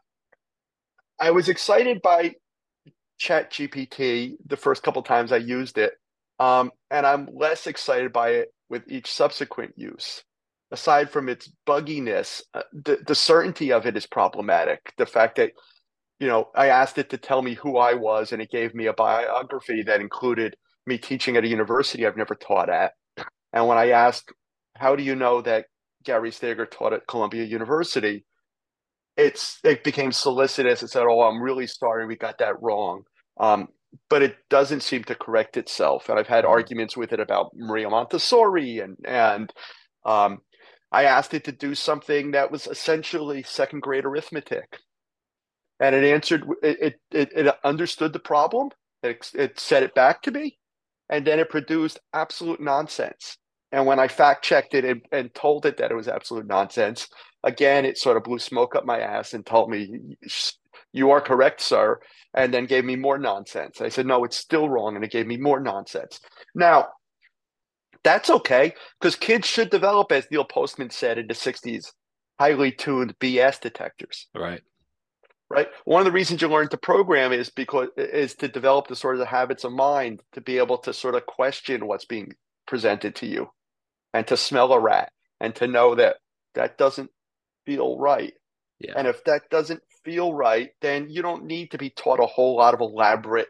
I 1.20 1.30
was 1.30 1.48
excited 1.48 2.02
by 2.02 2.34
Chat 3.18 3.52
GPT 3.52 4.34
the 4.46 4.56
first 4.56 4.82
couple 4.82 5.02
times 5.02 5.32
I 5.32 5.38
used 5.38 5.78
it. 5.78 5.94
Um, 6.38 6.72
and 6.90 7.06
I'm 7.06 7.28
less 7.32 7.66
excited 7.66 8.12
by 8.12 8.30
it 8.30 8.48
with 8.68 8.82
each 8.88 9.10
subsequent 9.10 9.74
use. 9.76 10.22
Aside 10.70 11.10
from 11.10 11.28
its 11.28 11.50
bugginess, 11.66 12.42
uh, 12.52 12.62
the, 12.72 12.98
the 13.06 13.14
certainty 13.14 13.72
of 13.72 13.86
it 13.86 13.96
is 13.96 14.06
problematic. 14.06 14.92
The 14.98 15.06
fact 15.06 15.36
that, 15.36 15.52
you 16.18 16.26
know, 16.26 16.48
I 16.56 16.68
asked 16.68 16.98
it 16.98 17.10
to 17.10 17.18
tell 17.18 17.42
me 17.42 17.54
who 17.54 17.76
I 17.76 17.94
was 17.94 18.32
and 18.32 18.42
it 18.42 18.50
gave 18.50 18.74
me 18.74 18.86
a 18.86 18.92
biography 18.92 19.82
that 19.84 20.00
included 20.00 20.56
me 20.86 20.98
teaching 20.98 21.36
at 21.36 21.44
a 21.44 21.48
university 21.48 22.06
I've 22.06 22.16
never 22.16 22.34
taught 22.34 22.68
at. 22.68 22.92
And 23.52 23.66
when 23.66 23.78
I 23.78 23.90
asked 23.90 24.32
how 24.76 24.96
do 24.96 25.02
you 25.02 25.14
know 25.14 25.40
that 25.42 25.66
Gary 26.04 26.30
Stager 26.30 26.66
taught 26.66 26.92
at 26.92 27.06
Columbia 27.06 27.44
University? 27.44 28.24
It's 29.16 29.58
it 29.62 29.84
became 29.84 30.12
solicitous. 30.12 30.82
It 30.82 30.88
said, 30.88 31.04
"Oh, 31.08 31.22
I'm 31.22 31.40
really 31.40 31.66
sorry, 31.66 32.06
we 32.06 32.16
got 32.16 32.38
that 32.38 32.60
wrong." 32.60 33.04
Um, 33.38 33.68
but 34.10 34.22
it 34.22 34.36
doesn't 34.50 34.82
seem 34.82 35.04
to 35.04 35.14
correct 35.14 35.56
itself. 35.56 36.08
And 36.08 36.18
I've 36.18 36.26
had 36.26 36.44
mm-hmm. 36.44 36.52
arguments 36.52 36.96
with 36.96 37.12
it 37.12 37.20
about 37.20 37.52
Maria 37.54 37.88
Montessori, 37.88 38.80
and 38.80 38.96
and 39.04 39.52
um, 40.04 40.38
I 40.90 41.04
asked 41.04 41.34
it 41.34 41.44
to 41.44 41.52
do 41.52 41.74
something 41.74 42.32
that 42.32 42.50
was 42.50 42.66
essentially 42.66 43.44
second 43.44 43.80
grade 43.82 44.04
arithmetic, 44.04 44.78
and 45.78 45.94
it 45.94 46.04
answered. 46.04 46.44
It 46.62 47.00
it, 47.12 47.30
it 47.36 47.54
understood 47.62 48.12
the 48.12 48.18
problem. 48.18 48.70
It, 49.04 49.30
it 49.34 49.60
said 49.60 49.84
it 49.84 49.94
back 49.94 50.22
to 50.22 50.32
me, 50.32 50.58
and 51.08 51.26
then 51.26 51.38
it 51.38 51.50
produced 51.50 51.98
absolute 52.12 52.60
nonsense. 52.60 53.38
And 53.72 53.86
when 53.86 53.98
I 53.98 54.08
fact 54.08 54.44
checked 54.44 54.74
it 54.74 54.84
and, 54.84 55.02
and 55.10 55.34
told 55.34 55.66
it 55.66 55.76
that 55.78 55.90
it 55.90 55.96
was 55.96 56.08
absolute 56.08 56.46
nonsense, 56.46 57.08
again, 57.42 57.84
it 57.84 57.98
sort 57.98 58.16
of 58.16 58.24
blew 58.24 58.38
smoke 58.38 58.76
up 58.76 58.84
my 58.84 59.00
ass 59.00 59.34
and 59.34 59.44
told 59.44 59.70
me, 59.70 60.16
You 60.92 61.10
are 61.10 61.20
correct, 61.20 61.60
sir. 61.60 61.98
And 62.34 62.52
then 62.52 62.66
gave 62.66 62.84
me 62.84 62.96
more 62.96 63.18
nonsense. 63.18 63.80
I 63.80 63.88
said, 63.88 64.06
No, 64.06 64.24
it's 64.24 64.36
still 64.36 64.68
wrong. 64.68 64.94
And 64.94 65.04
it 65.04 65.10
gave 65.10 65.26
me 65.26 65.36
more 65.36 65.60
nonsense. 65.60 66.20
Now, 66.54 66.88
that's 68.04 68.30
okay 68.30 68.74
because 69.00 69.16
kids 69.16 69.48
should 69.48 69.70
develop, 69.70 70.12
as 70.12 70.26
Neil 70.30 70.44
Postman 70.44 70.90
said 70.90 71.18
in 71.18 71.26
the 71.26 71.34
60s, 71.34 71.86
highly 72.38 72.70
tuned 72.70 73.14
BS 73.18 73.60
detectors. 73.60 74.28
Right. 74.34 74.60
Right. 75.50 75.68
One 75.84 76.00
of 76.00 76.06
the 76.06 76.12
reasons 76.12 76.40
you 76.40 76.48
learn 76.48 76.68
to 76.68 76.76
program 76.76 77.32
is 77.32 77.50
because 77.50 77.88
is 77.96 78.34
to 78.36 78.48
develop 78.48 78.88
the 78.88 78.96
sort 78.96 79.14
of 79.14 79.20
the 79.20 79.26
habits 79.26 79.64
of 79.64 79.72
mind 79.72 80.22
to 80.32 80.40
be 80.40 80.58
able 80.58 80.78
to 80.78 80.92
sort 80.92 81.14
of 81.14 81.26
question 81.26 81.86
what's 81.86 82.06
being 82.06 82.32
presented 82.66 83.14
to 83.16 83.26
you 83.26 83.48
and 84.14 84.26
to 84.26 84.36
smell 84.36 84.72
a 84.72 84.80
rat 84.80 85.12
and 85.40 85.54
to 85.56 85.66
know 85.66 85.94
that 85.94 86.16
that 86.54 86.78
doesn't 86.78 87.10
feel 87.66 87.98
right. 87.98 88.32
Yeah. 88.80 88.94
And 88.96 89.06
if 89.06 89.22
that 89.24 89.42
doesn't 89.50 89.82
feel 90.04 90.32
right, 90.32 90.70
then 90.80 91.08
you 91.08 91.22
don't 91.22 91.44
need 91.44 91.70
to 91.72 91.78
be 91.78 91.90
taught 91.90 92.20
a 92.20 92.26
whole 92.26 92.56
lot 92.56 92.74
of 92.74 92.80
elaborate, 92.80 93.48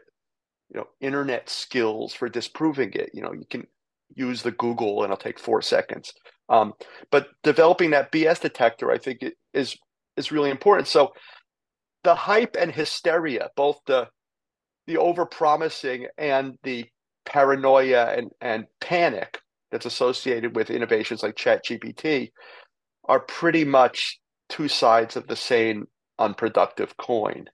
you 0.69 0.79
know, 0.79 0.87
internet 1.01 1.49
skills 1.49 2.13
for 2.13 2.29
disproving 2.29 2.91
it. 2.93 3.11
You 3.13 3.21
know, 3.21 3.33
you 3.33 3.45
can 3.49 3.67
use 4.15 4.41
the 4.41 4.51
Google 4.51 5.03
and 5.03 5.11
it'll 5.11 5.17
take 5.17 5.39
four 5.39 5.61
seconds. 5.61 6.13
Um, 6.49 6.73
but 7.11 7.27
developing 7.43 7.91
that 7.91 8.11
BS 8.11 8.41
detector, 8.41 8.91
I 8.91 8.97
think, 8.97 9.23
is 9.53 9.77
is 10.17 10.31
really 10.31 10.49
important. 10.49 10.87
So 10.87 11.13
the 12.05 12.15
hype 12.15 12.55
and 12.57 12.71
hysteria, 12.71 13.49
both 13.57 13.79
the 13.87 14.07
the 14.87 14.97
over 14.97 15.25
promising 15.25 16.07
and 16.17 16.57
the 16.63 16.85
paranoia 17.25 18.13
and, 18.15 18.29
and 18.39 18.65
panic 18.79 19.39
that's 19.71 19.87
associated 19.87 20.55
with 20.55 20.69
innovations 20.69 21.23
like 21.23 21.35
ChatGPT 21.35 22.29
are 23.05 23.19
pretty 23.19 23.65
much 23.65 24.19
two 24.47 24.67
sides 24.67 25.15
of 25.15 25.25
the 25.27 25.35
same 25.35 25.87
unproductive 26.19 26.95
coin. 26.97 27.45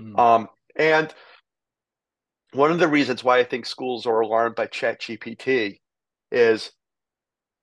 Mm. 0.00 0.18
Um, 0.18 0.48
and 0.76 1.12
one 2.54 2.70
of 2.72 2.78
the 2.78 2.88
reasons 2.88 3.22
why 3.22 3.38
I 3.38 3.44
think 3.44 3.66
schools 3.66 4.06
are 4.06 4.20
alarmed 4.20 4.54
by 4.54 4.66
ChatGPT 4.66 5.80
is, 6.32 6.72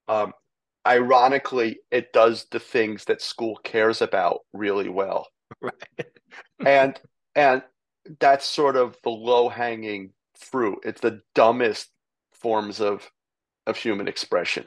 um, 0.08 0.34
ironically, 0.86 1.80
it 1.90 2.14
does 2.14 2.46
the 2.52 2.60
things 2.60 3.06
that 3.06 3.24
school 3.24 3.58
cares 3.64 4.04
about 4.04 4.42
really 4.54 4.90
well. 4.90 5.28
Right. 5.62 6.08
And 6.66 7.00
and 7.36 7.64
that's 8.20 8.46
sort 8.46 8.76
of 8.76 8.96
the 9.04 9.10
low 9.10 9.50
hanging 9.50 10.12
fruit. 10.38 10.80
It's 10.84 11.02
the 11.02 11.22
dumbest 11.34 11.90
forms 12.34 12.80
of 12.80 13.10
of 13.66 13.78
human 13.78 14.08
expression. 14.08 14.66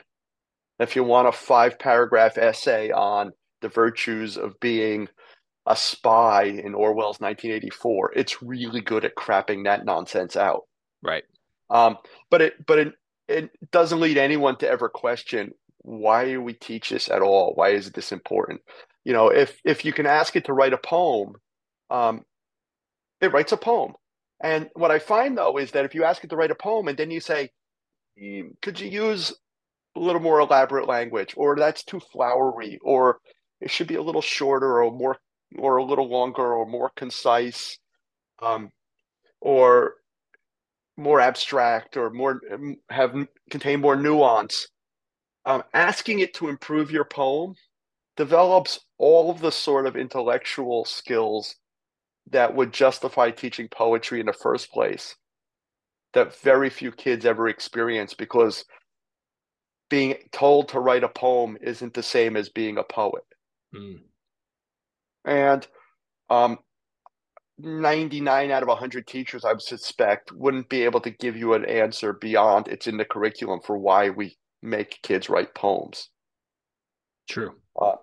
If 0.79 0.97
you 0.97 1.05
want 1.05 1.29
a 1.29 1.33
five 1.33 1.79
paragraph 1.79 2.39
essay 2.39 2.91
on 2.91 3.33
the 3.61 3.69
virtues 3.69 4.37
of 4.37 4.59
being 4.61 5.09
a 5.67 5.77
spy 5.77 6.45
in 6.45 6.75
Orwell's 6.75 7.21
1984, 7.21 8.13
it's 8.15 8.43
really 8.43 8.81
good 8.81 9.05
at 9.05 9.17
crapping 9.17 9.65
that 9.65 9.85
nonsense 9.85 10.37
out. 10.37 10.63
Right. 11.03 11.25
Um, 11.71 11.99
but 12.31 12.43
it 12.43 12.67
but 12.67 12.79
it, 12.79 12.93
it 13.29 13.71
doesn't 13.71 14.01
lead 14.01 14.17
anyone 14.17 14.57
to 14.59 14.69
ever 14.69 14.89
question 14.89 15.53
why 15.83 16.27
do 16.27 16.43
we 16.43 16.53
teach 16.53 16.91
this 16.91 17.09
at 17.09 17.23
all? 17.23 17.53
Why 17.55 17.71
is 17.71 17.91
this 17.93 18.13
important? 18.13 18.61
You 19.05 19.13
know, 19.13 19.29
if 19.29 19.59
if 19.65 19.85
you 19.85 19.93
can 19.93 20.07
ask 20.07 20.37
it 20.37 20.45
to 20.47 20.53
write 20.53 20.73
a 20.73 20.79
poem, 20.79 21.35
um, 21.91 22.25
it 23.21 23.33
writes 23.33 23.53
a 23.53 23.57
poem. 23.57 23.95
And 24.41 24.69
what 24.75 24.91
I 24.91 24.99
find 24.99 25.37
though 25.37 25.59
is 25.59 25.73
that 25.73 25.85
if 25.85 25.95
you 25.95 26.05
ask 26.05 26.23
it 26.23 26.31
to 26.31 26.37
write 26.37 26.51
a 26.51 26.57
poem 26.57 26.89
and 26.89 26.97
then 26.97 27.11
you 27.11 27.21
say, 27.21 27.51
hmm, 28.19 28.49
could 28.63 28.79
you 28.79 28.89
use 28.89 29.33
a 29.97 30.01
little 30.01 30.21
more 30.21 30.41
elaborate 30.41 30.87
language, 30.87 31.35
or 31.37 31.57
that's 31.57 31.83
too 31.83 32.01
flowery, 32.01 32.79
or 32.83 33.19
it 33.61 33.71
should 33.71 33.89
be 33.89 33.97
a 33.97 34.03
little 34.03 34.23
shorter 34.23 34.83
or 34.83 34.93
more 34.93 35.19
or 35.57 35.79
a 35.79 35.85
little 35.85 36.09
longer 36.09 36.55
or 36.55 36.67
more 36.67 36.91
concise, 36.95 37.79
um, 38.43 38.71
or 39.41 39.95
more 40.97 41.21
abstract 41.21 41.97
or 41.97 42.11
more 42.11 42.41
have 42.91 43.15
contain 43.51 43.81
more 43.81 43.97
nuance. 43.97 44.69
Um, 45.47 45.63
asking 45.73 46.21
it 46.21 46.35
to 46.35 46.49
improve 46.49 46.91
your 46.91 47.07
poem 47.07 47.55
develops 48.17 48.81
all 48.99 49.31
of 49.31 49.41
the 49.41 49.53
sort 49.53 49.87
of 49.87 49.97
intellectual 49.97 50.85
skills 50.85 51.57
that 52.31 52.55
would 52.55 52.73
justify 52.73 53.31
teaching 53.31 53.69
poetry 53.69 54.21
in 54.21 54.27
the 54.27 54.33
first 54.33 54.71
place 54.73 55.17
that 56.15 56.39
very 56.41 56.71
few 56.71 56.91
kids 56.91 57.27
ever 57.27 57.49
experience 57.49 58.15
because 58.15 58.65
being 59.91 60.15
told 60.33 60.69
to 60.69 60.81
write 60.81 61.05
a 61.05 61.09
poem 61.09 61.57
isn't 61.61 61.95
the 61.95 62.03
same 62.03 62.37
as 62.37 62.49
being 62.49 62.79
a 62.79 62.83
poet. 62.83 63.25
Mm. 63.75 64.01
And 65.25 65.67
um, 66.31 66.59
99 67.59 68.51
out 68.51 68.63
of 68.63 68.69
100 68.69 69.07
teachers, 69.07 69.45
I 69.45 69.57
suspect, 69.59 70.33
wouldn't 70.33 70.69
be 70.69 70.83
able 70.85 71.01
to 71.01 71.11
give 71.11 71.37
you 71.37 71.55
an 71.55 71.65
answer 71.65 72.13
beyond 72.13 72.69
it's 72.69 72.87
in 72.87 72.97
the 72.97 73.05
curriculum 73.05 73.61
for 73.65 73.77
why 73.77 74.11
we 74.11 74.37
make 74.63 75.01
kids 75.03 75.29
write 75.29 75.55
poems. 75.55 76.11
True. 77.29 77.55
Uh, 77.81 77.97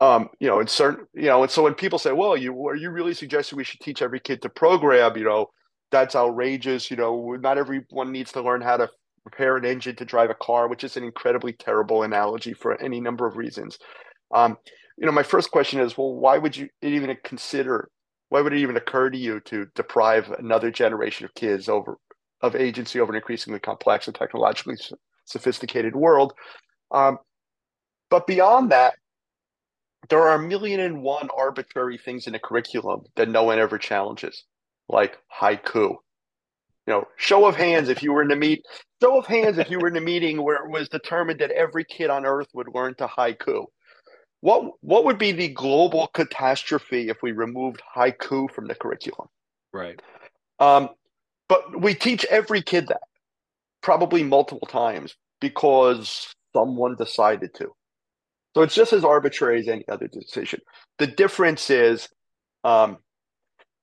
um, 0.00 0.28
you 0.40 0.48
know, 0.48 0.60
in 0.60 0.66
certain, 0.66 1.06
you 1.14 1.26
know, 1.26 1.42
and 1.42 1.50
so 1.50 1.62
when 1.62 1.74
people 1.74 1.98
say, 1.98 2.12
"Well, 2.12 2.36
you 2.36 2.66
are 2.66 2.76
you 2.76 2.90
really 2.90 3.14
suggesting 3.14 3.56
we 3.56 3.64
should 3.64 3.80
teach 3.80 4.02
every 4.02 4.20
kid 4.20 4.42
to 4.42 4.48
program?" 4.48 5.16
You 5.16 5.24
know, 5.24 5.46
that's 5.90 6.16
outrageous. 6.16 6.90
You 6.90 6.96
know, 6.96 7.36
not 7.40 7.58
everyone 7.58 8.10
needs 8.12 8.32
to 8.32 8.42
learn 8.42 8.60
how 8.60 8.76
to 8.76 8.90
repair 9.24 9.56
an 9.56 9.64
engine 9.64 9.96
to 9.96 10.04
drive 10.04 10.30
a 10.30 10.34
car, 10.34 10.68
which 10.68 10.84
is 10.84 10.96
an 10.96 11.04
incredibly 11.04 11.52
terrible 11.52 12.02
analogy 12.02 12.52
for 12.52 12.80
any 12.82 13.00
number 13.00 13.26
of 13.26 13.36
reasons. 13.36 13.78
Um, 14.32 14.58
you 14.96 15.06
know, 15.06 15.12
my 15.12 15.22
first 15.22 15.50
question 15.50 15.80
is, 15.80 15.96
well, 15.96 16.14
why 16.14 16.38
would 16.38 16.56
you 16.56 16.68
even 16.82 17.16
consider? 17.24 17.88
Why 18.28 18.40
would 18.40 18.52
it 18.52 18.58
even 18.58 18.76
occur 18.76 19.10
to 19.10 19.18
you 19.18 19.40
to 19.40 19.66
deprive 19.74 20.30
another 20.32 20.70
generation 20.70 21.24
of 21.24 21.34
kids 21.34 21.68
over 21.68 21.98
of 22.40 22.56
agency 22.56 23.00
over 23.00 23.12
an 23.12 23.16
increasingly 23.16 23.60
complex 23.60 24.06
and 24.06 24.14
technologically 24.14 24.76
sophisticated 25.24 25.94
world? 25.94 26.34
Um, 26.90 27.18
but 28.10 28.26
beyond 28.26 28.70
that, 28.72 28.94
there 30.08 30.22
are 30.22 30.34
a 30.36 30.42
million 30.42 30.80
and 30.80 31.02
one 31.02 31.28
arbitrary 31.36 31.98
things 31.98 32.26
in 32.26 32.34
a 32.34 32.38
curriculum 32.38 33.02
that 33.16 33.28
no 33.28 33.44
one 33.44 33.58
ever 33.58 33.78
challenges, 33.78 34.44
like 34.88 35.18
haiku. 35.40 35.96
You 36.86 36.92
know, 36.92 37.04
show 37.16 37.46
of 37.46 37.56
hands 37.56 37.88
if 37.88 38.02
you 38.02 38.12
were 38.12 38.22
in 38.22 38.30
a 38.30 38.36
meet, 38.36 38.64
show 39.02 39.18
of 39.18 39.26
hands 39.26 39.58
if 39.58 39.70
you 39.70 39.78
were 39.78 39.88
in 39.88 39.96
a 39.96 40.00
meeting 40.12 40.42
where 40.42 40.64
it 40.64 40.70
was 40.70 40.88
determined 40.88 41.40
that 41.40 41.50
every 41.50 41.84
kid 41.84 42.10
on 42.10 42.26
earth 42.26 42.48
would 42.54 42.68
learn 42.74 42.94
to 42.96 43.06
haiku. 43.06 43.66
What 44.40 44.72
what 44.82 45.04
would 45.06 45.18
be 45.18 45.32
the 45.32 45.48
global 45.48 46.08
catastrophe 46.08 47.08
if 47.08 47.22
we 47.22 47.32
removed 47.32 47.82
haiku 47.96 48.50
from 48.50 48.66
the 48.66 48.74
curriculum? 48.74 49.28
Right. 49.72 50.00
Um, 50.58 50.90
but 51.48 51.80
we 51.80 51.94
teach 51.94 52.24
every 52.26 52.62
kid 52.62 52.88
that 52.88 53.00
probably 53.82 54.22
multiple 54.22 54.66
times 54.66 55.16
because 55.40 56.34
someone 56.54 56.96
decided 56.96 57.54
to. 57.54 57.72
So 58.54 58.62
it's 58.62 58.74
just 58.74 58.92
as 58.92 59.04
arbitrary 59.04 59.60
as 59.60 59.68
any 59.68 59.86
other 59.88 60.06
decision. 60.06 60.60
The 60.98 61.08
difference 61.08 61.70
is, 61.70 62.08
um, 62.62 62.98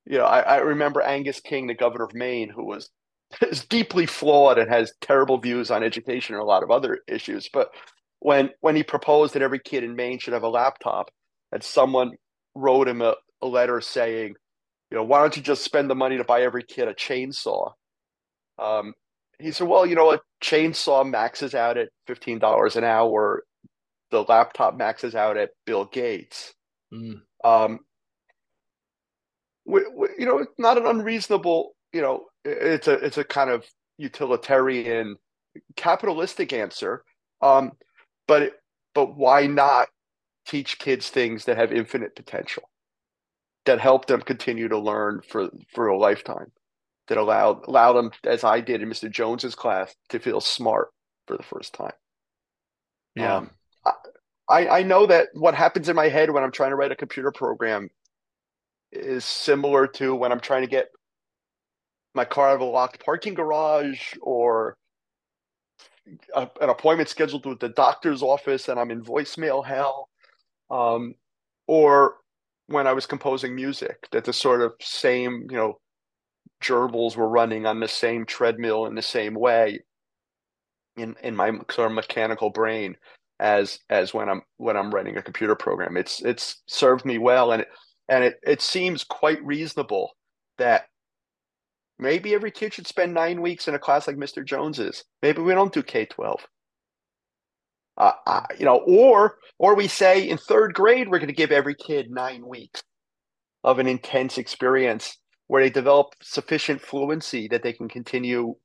you 0.05 0.17
know, 0.17 0.25
I, 0.25 0.39
I, 0.39 0.57
remember 0.57 1.01
Angus 1.01 1.41
King, 1.41 1.67
the 1.67 1.75
governor 1.75 2.05
of 2.05 2.13
Maine, 2.13 2.49
who 2.49 2.65
was 2.65 2.89
is 3.41 3.65
deeply 3.65 4.05
flawed 4.05 4.57
and 4.57 4.71
has 4.71 4.93
terrible 5.01 5.37
views 5.37 5.71
on 5.71 5.83
education 5.83 6.35
and 6.35 6.41
a 6.41 6.45
lot 6.45 6.63
of 6.63 6.71
other 6.71 6.99
issues. 7.07 7.49
But 7.51 7.69
when 8.19 8.51
when 8.61 8.75
he 8.75 8.83
proposed 8.83 9.33
that 9.33 9.41
every 9.41 9.59
kid 9.59 9.83
in 9.83 9.95
Maine 9.95 10.19
should 10.19 10.33
have 10.33 10.43
a 10.43 10.49
laptop, 10.49 11.11
and 11.51 11.61
someone 11.61 12.11
wrote 12.55 12.87
him 12.87 13.01
a, 13.01 13.15
a 13.41 13.47
letter 13.47 13.81
saying, 13.81 14.35
you 14.89 14.97
know, 14.97 15.03
why 15.03 15.19
don't 15.19 15.35
you 15.35 15.43
just 15.43 15.63
spend 15.63 15.89
the 15.89 15.95
money 15.95 16.17
to 16.17 16.23
buy 16.23 16.43
every 16.43 16.63
kid 16.63 16.87
a 16.87 16.93
chainsaw? 16.93 17.73
Um, 18.57 18.93
he 19.39 19.51
said, 19.51 19.67
well, 19.67 19.85
you 19.85 19.95
know, 19.95 20.13
a 20.13 20.19
chainsaw 20.43 21.07
maxes 21.07 21.53
out 21.53 21.77
at 21.77 21.89
fifteen 22.07 22.39
dollars 22.39 22.77
an 22.77 22.85
hour 22.85 23.43
the 24.11 24.23
laptop 24.23 24.75
maxes 24.75 25.15
out 25.15 25.37
at 25.37 25.51
Bill 25.65 25.85
Gates. 25.85 26.53
Mm. 26.93 27.21
Um, 27.43 27.79
we, 29.65 29.81
we, 29.95 30.07
you 30.19 30.25
know, 30.25 30.39
it's 30.39 30.51
not 30.57 30.77
an 30.77 30.85
unreasonable. 30.85 31.75
You 31.93 32.01
know, 32.01 32.25
it's 32.45 32.87
a 32.87 32.93
it's 32.93 33.17
a 33.17 33.23
kind 33.23 33.49
of 33.49 33.65
utilitarian, 33.97 35.17
capitalistic 35.75 36.53
answer. 36.53 37.03
Um, 37.41 37.71
but 38.27 38.53
but 38.93 39.17
why 39.17 39.47
not 39.47 39.87
teach 40.45 40.79
kids 40.79 41.09
things 41.09 41.45
that 41.45 41.57
have 41.57 41.71
infinite 41.71 42.15
potential, 42.15 42.63
that 43.65 43.79
help 43.79 44.07
them 44.07 44.21
continue 44.21 44.67
to 44.67 44.77
learn 44.79 45.21
for 45.27 45.49
for 45.73 45.87
a 45.87 45.97
lifetime, 45.97 46.51
that 47.07 47.17
allow 47.17 47.61
allow 47.67 47.93
them, 47.93 48.11
as 48.25 48.43
I 48.43 48.59
did 48.59 48.81
in 48.81 48.89
Mr. 48.89 49.09
Jones's 49.09 49.55
class, 49.55 49.95
to 50.09 50.19
feel 50.19 50.41
smart 50.41 50.89
for 51.27 51.37
the 51.37 51.43
first 51.43 51.73
time. 51.73 51.93
Yeah. 53.15 53.37
Um, 53.37 53.51
I, 54.49 54.67
I 54.67 54.83
know 54.83 55.05
that 55.05 55.29
what 55.33 55.55
happens 55.55 55.89
in 55.89 55.95
my 55.95 56.09
head 56.09 56.31
when 56.31 56.43
I'm 56.43 56.51
trying 56.51 56.71
to 56.71 56.75
write 56.75 56.91
a 56.91 56.95
computer 56.95 57.31
program 57.31 57.89
is 58.91 59.23
similar 59.23 59.87
to 59.87 60.15
when 60.15 60.31
I'm 60.31 60.39
trying 60.39 60.63
to 60.63 60.69
get 60.69 60.89
my 62.13 62.25
car 62.25 62.49
out 62.49 62.55
of 62.55 62.61
a 62.61 62.65
locked 62.65 63.03
parking 63.03 63.33
garage 63.33 64.13
or 64.21 64.75
a, 66.35 66.49
an 66.59 66.69
appointment 66.69 67.09
scheduled 67.09 67.45
with 67.45 67.59
the 67.59 67.69
doctor's 67.69 68.21
office 68.21 68.67
and 68.67 68.79
I'm 68.79 68.91
in 68.91 69.03
voicemail 69.03 69.65
hell. 69.65 70.09
Um, 70.69 71.15
or 71.67 72.17
when 72.67 72.87
I 72.87 72.93
was 72.93 73.05
composing 73.05 73.55
music, 73.55 74.07
that 74.11 74.25
the 74.25 74.33
sort 74.33 74.61
of 74.61 74.73
same, 74.81 75.47
you 75.49 75.57
know, 75.57 75.79
gerbils 76.61 77.15
were 77.15 77.29
running 77.29 77.65
on 77.65 77.79
the 77.79 77.87
same 77.87 78.25
treadmill 78.25 78.85
in 78.85 78.95
the 78.95 79.01
same 79.01 79.33
way 79.33 79.79
in, 80.97 81.15
in 81.23 81.35
my 81.35 81.51
sort 81.69 81.89
of 81.89 81.93
mechanical 81.93 82.49
brain 82.49 82.95
as 83.41 83.79
as 83.91 84.13
when 84.13 84.29
I'm 84.29 84.43
when 84.57 84.77
I'm 84.77 84.91
writing 84.93 85.17
a 85.17 85.23
computer 85.23 85.55
program. 85.55 85.97
It's 85.97 86.21
it's 86.23 86.63
served 86.67 87.05
me 87.05 87.19
well, 87.19 87.53
and 87.53 87.63
it, 87.63 87.69
and 88.09 88.23
it 88.25 88.39
it 88.43 88.61
seems 88.61 89.03
quite 89.05 89.43
reasonable 89.45 90.11
that 90.59 90.85
maybe 91.99 92.33
every 92.35 92.51
kid 92.51 92.73
should 92.73 92.87
spend 92.87 93.13
nine 93.13 93.41
weeks 93.41 93.67
in 93.67 93.75
a 93.75 93.79
class 93.79 94.07
like 94.07 94.17
Mr. 94.17 94.45
Jones's. 94.45 95.05
Maybe 95.21 95.41
we 95.41 95.53
don't 95.53 95.73
do 95.73 95.83
K 95.83 96.05
twelve. 96.05 96.47
Uh, 97.97 98.13
uh, 98.27 98.43
you 98.57 98.65
know, 98.65 98.77
or 98.87 99.37
or 99.59 99.75
we 99.75 99.87
say 99.87 100.27
in 100.29 100.37
third 100.37 100.73
grade 100.73 101.09
we're 101.09 101.19
going 101.19 101.27
to 101.27 101.33
give 101.33 101.51
every 101.51 101.75
kid 101.75 102.09
nine 102.11 102.47
weeks. 102.47 102.81
of 103.63 103.79
an 103.79 103.87
intense 103.87 104.37
experience 104.37 105.17
where 105.47 105.63
they 105.63 105.69
develop 105.69 106.13
sufficient 106.21 106.81
fluency 106.81 107.47
that 107.47 107.63
they 107.63 107.73
can 107.73 107.89
continue 107.89 108.55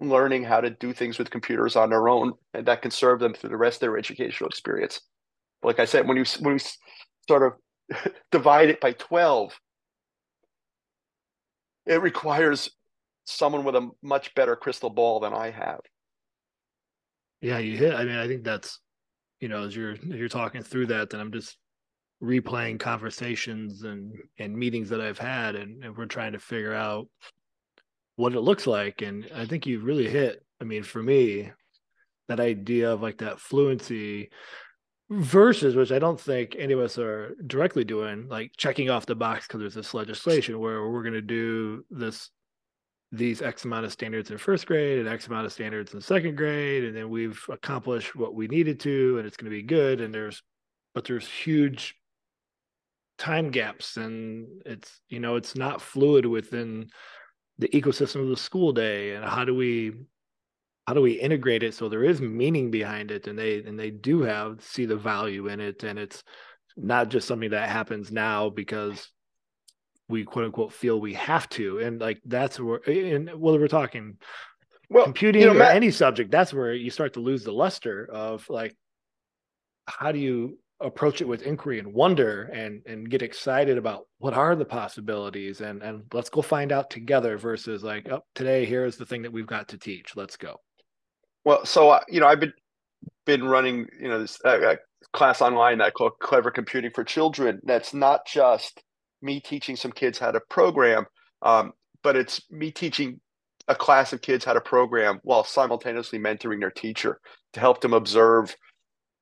learning 0.00 0.44
how 0.44 0.60
to 0.60 0.70
do 0.70 0.92
things 0.92 1.18
with 1.18 1.30
computers 1.30 1.76
on 1.76 1.90
their 1.90 2.08
own 2.08 2.32
and 2.52 2.66
that 2.66 2.82
can 2.82 2.90
serve 2.90 3.18
them 3.18 3.32
through 3.32 3.50
the 3.50 3.56
rest 3.56 3.76
of 3.76 3.80
their 3.80 3.98
educational 3.98 4.48
experience. 4.48 5.00
Like 5.62 5.80
I 5.80 5.86
said, 5.86 6.06
when 6.06 6.16
you 6.16 6.24
when 6.40 6.54
you 6.54 6.64
sort 7.28 7.42
of 7.42 8.12
divide 8.30 8.68
it 8.68 8.80
by 8.80 8.92
12, 8.92 9.58
it 11.86 12.02
requires 12.02 12.70
someone 13.24 13.64
with 13.64 13.74
a 13.74 13.90
much 14.02 14.34
better 14.34 14.54
crystal 14.54 14.90
ball 14.90 15.20
than 15.20 15.32
I 15.32 15.50
have. 15.50 15.80
Yeah, 17.40 17.58
you 17.58 17.76
hit. 17.76 17.94
I 17.94 18.04
mean, 18.04 18.16
I 18.16 18.26
think 18.26 18.44
that's 18.44 18.80
you 19.40 19.48
know, 19.48 19.64
as 19.64 19.76
you're 19.76 19.92
as 19.92 20.02
you're 20.02 20.28
talking 20.28 20.62
through 20.62 20.86
that, 20.86 21.10
then 21.10 21.20
I'm 21.20 21.32
just 21.32 21.56
replaying 22.22 22.80
conversations 22.80 23.82
and 23.82 24.12
and 24.38 24.56
meetings 24.56 24.88
that 24.90 25.00
I've 25.00 25.18
had, 25.18 25.54
and, 25.54 25.84
and 25.84 25.96
we're 25.96 26.06
trying 26.06 26.32
to 26.32 26.38
figure 26.38 26.74
out 26.74 27.08
what 28.16 28.34
it 28.34 28.40
looks 28.40 28.66
like. 28.66 29.02
And 29.02 29.28
I 29.34 29.46
think 29.46 29.66
you 29.66 29.80
really 29.80 30.08
hit. 30.08 30.44
I 30.60 30.64
mean, 30.64 30.82
for 30.82 31.02
me, 31.02 31.52
that 32.28 32.40
idea 32.40 32.92
of 32.92 33.02
like 33.02 33.18
that 33.18 33.40
fluency 33.40 34.30
versus 35.08 35.76
which 35.76 35.92
I 35.92 35.98
don't 35.98 36.20
think 36.20 36.56
any 36.58 36.72
of 36.72 36.80
us 36.80 36.98
are 36.98 37.36
directly 37.46 37.84
doing, 37.84 38.28
like 38.28 38.52
checking 38.56 38.90
off 38.90 39.06
the 39.06 39.14
box 39.14 39.46
because 39.46 39.60
there's 39.60 39.74
this 39.74 39.94
legislation 39.94 40.58
where 40.58 40.90
we're 40.90 41.02
going 41.02 41.14
to 41.14 41.20
do 41.20 41.84
this 41.90 42.30
these 43.12 43.40
X 43.40 43.64
amount 43.64 43.84
of 43.84 43.92
standards 43.92 44.32
in 44.32 44.38
first 44.38 44.66
grade 44.66 44.98
and 44.98 45.08
X 45.08 45.28
amount 45.28 45.46
of 45.46 45.52
standards 45.52 45.94
in 45.94 46.00
second 46.00 46.36
grade, 46.36 46.84
and 46.84 46.96
then 46.96 47.08
we've 47.08 47.40
accomplished 47.48 48.16
what 48.16 48.34
we 48.34 48.48
needed 48.48 48.80
to, 48.80 49.18
and 49.18 49.26
it's 49.26 49.36
going 49.36 49.50
to 49.50 49.56
be 49.56 49.62
good. 49.62 50.00
And 50.00 50.12
there's, 50.12 50.42
but 50.92 51.04
there's 51.04 51.28
huge 51.28 51.94
time 53.16 53.50
gaps, 53.50 53.96
and 53.96 54.48
it's 54.66 55.00
you 55.08 55.20
know 55.20 55.36
it's 55.36 55.54
not 55.54 55.80
fluid 55.80 56.26
within 56.26 56.88
the 57.58 57.68
ecosystem 57.68 58.22
of 58.22 58.28
the 58.28 58.36
school 58.36 58.72
day. 58.72 59.14
And 59.14 59.24
how 59.24 59.44
do 59.44 59.54
we, 59.54 59.92
how 60.86 60.94
do 60.94 61.00
we 61.00 61.12
integrate 61.12 61.62
it 61.62 61.74
so 61.74 61.88
there 61.88 62.04
is 62.04 62.20
meaning 62.20 62.70
behind 62.70 63.10
it, 63.10 63.26
and 63.26 63.38
they 63.38 63.62
and 63.64 63.78
they 63.78 63.90
do 63.90 64.22
have 64.22 64.62
see 64.62 64.86
the 64.86 64.96
value 64.96 65.48
in 65.48 65.60
it, 65.60 65.82
and 65.82 65.98
it's 65.98 66.22
not 66.76 67.08
just 67.08 67.26
something 67.26 67.50
that 67.50 67.68
happens 67.68 68.12
now 68.12 68.50
because 68.50 69.10
we 70.08 70.24
quote 70.24 70.44
unquote 70.44 70.72
feel 70.72 71.00
we 71.00 71.14
have 71.14 71.48
to 71.48 71.78
and 71.78 72.00
like 72.00 72.20
that's 72.26 72.60
where 72.60 72.80
and 72.88 73.30
whether 73.40 73.58
we're 73.58 73.68
talking 73.68 74.16
well 74.88 75.04
computing 75.04 75.42
you 75.42 75.48
know, 75.48 75.54
or 75.54 75.58
Matt, 75.58 75.74
any 75.74 75.90
subject 75.90 76.30
that's 76.30 76.52
where 76.52 76.74
you 76.74 76.90
start 76.90 77.14
to 77.14 77.20
lose 77.20 77.44
the 77.44 77.52
luster 77.52 78.08
of 78.12 78.48
like 78.48 78.76
how 79.86 80.12
do 80.12 80.18
you 80.18 80.58
approach 80.80 81.20
it 81.22 81.28
with 81.28 81.42
inquiry 81.42 81.78
and 81.78 81.92
wonder 81.94 82.42
and 82.44 82.82
and 82.86 83.08
get 83.08 83.22
excited 83.22 83.78
about 83.78 84.06
what 84.18 84.34
are 84.34 84.54
the 84.54 84.64
possibilities 84.64 85.62
and 85.62 85.82
and 85.82 86.02
let's 86.12 86.28
go 86.28 86.42
find 86.42 86.70
out 86.70 86.90
together 86.90 87.38
versus 87.38 87.82
like 87.82 88.06
oh 88.10 88.22
today 88.34 88.66
here's 88.66 88.96
the 88.96 89.06
thing 89.06 89.22
that 89.22 89.32
we've 89.32 89.46
got 89.46 89.68
to 89.68 89.78
teach. 89.78 90.14
Let's 90.16 90.36
go. 90.36 90.60
Well 91.44 91.64
so 91.64 91.90
uh, 91.90 92.00
you 92.08 92.20
know 92.20 92.26
i've 92.26 92.40
been 92.40 92.52
been 93.24 93.44
running 93.44 93.86
you 94.00 94.08
know 94.08 94.20
this 94.20 94.38
uh, 94.44 94.48
uh 94.48 94.76
class 95.12 95.40
online 95.40 95.78
that 95.78 95.86
I 95.86 95.90
call 95.90 96.10
clever 96.10 96.50
computing 96.50 96.90
for 96.94 97.04
children. 97.04 97.60
That's 97.64 97.94
not 97.94 98.26
just 98.26 98.82
me 99.22 99.40
teaching 99.40 99.76
some 99.76 99.92
kids 99.92 100.18
how 100.18 100.30
to 100.30 100.40
program, 100.50 101.06
um, 101.42 101.72
but 102.02 102.16
it's 102.16 102.40
me 102.50 102.70
teaching 102.70 103.20
a 103.68 103.74
class 103.74 104.12
of 104.12 104.20
kids 104.20 104.44
how 104.44 104.52
to 104.52 104.60
program 104.60 105.20
while 105.24 105.42
simultaneously 105.42 106.18
mentoring 106.18 106.60
their 106.60 106.70
teacher 106.70 107.18
to 107.54 107.60
help 107.60 107.80
them 107.80 107.94
observe 107.94 108.54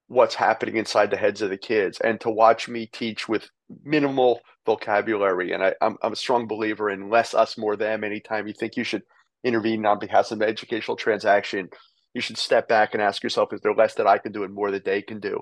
what's 0.09 0.35
happening 0.35 0.77
inside 0.77 1.11
the 1.11 1.17
heads 1.17 1.43
of 1.43 1.51
the 1.51 1.57
kids 1.57 1.99
and 2.01 2.21
to 2.21 2.31
watch 2.31 2.69
me 2.69 2.87
teach 2.87 3.29
with 3.29 3.49
minimal 3.85 4.41
vocabulary. 4.67 5.53
And 5.53 5.63
I, 5.63 5.75
am 5.81 5.97
a 6.03 6.17
strong 6.17 6.47
believer 6.47 6.91
in 6.91 7.11
less 7.11 7.35
us, 7.35 7.57
more 7.57 7.77
them. 7.77 8.05
Anytime 8.05 8.47
you 8.47 8.53
think 8.53 8.77
you 8.77 8.85
should 8.85 9.03
intervene 9.45 9.87
on 9.87 9.99
behalf 9.99 10.31
of 10.31 10.41
an 10.41 10.49
educational 10.49 10.97
transaction, 10.97 11.69
you 12.13 12.21
should 12.21 12.39
step 12.39 12.69
back 12.69 12.95
and 12.95 13.03
ask 13.03 13.23
yourself, 13.23 13.53
is 13.53 13.61
there 13.63 13.75
less 13.75 13.95
that 13.95 14.07
I 14.07 14.19
can 14.19 14.33
do 14.33 14.45
and 14.45 14.55
more 14.55 14.71
that 14.71 14.85
they 14.85 15.03
can 15.03 15.21
do? 15.21 15.41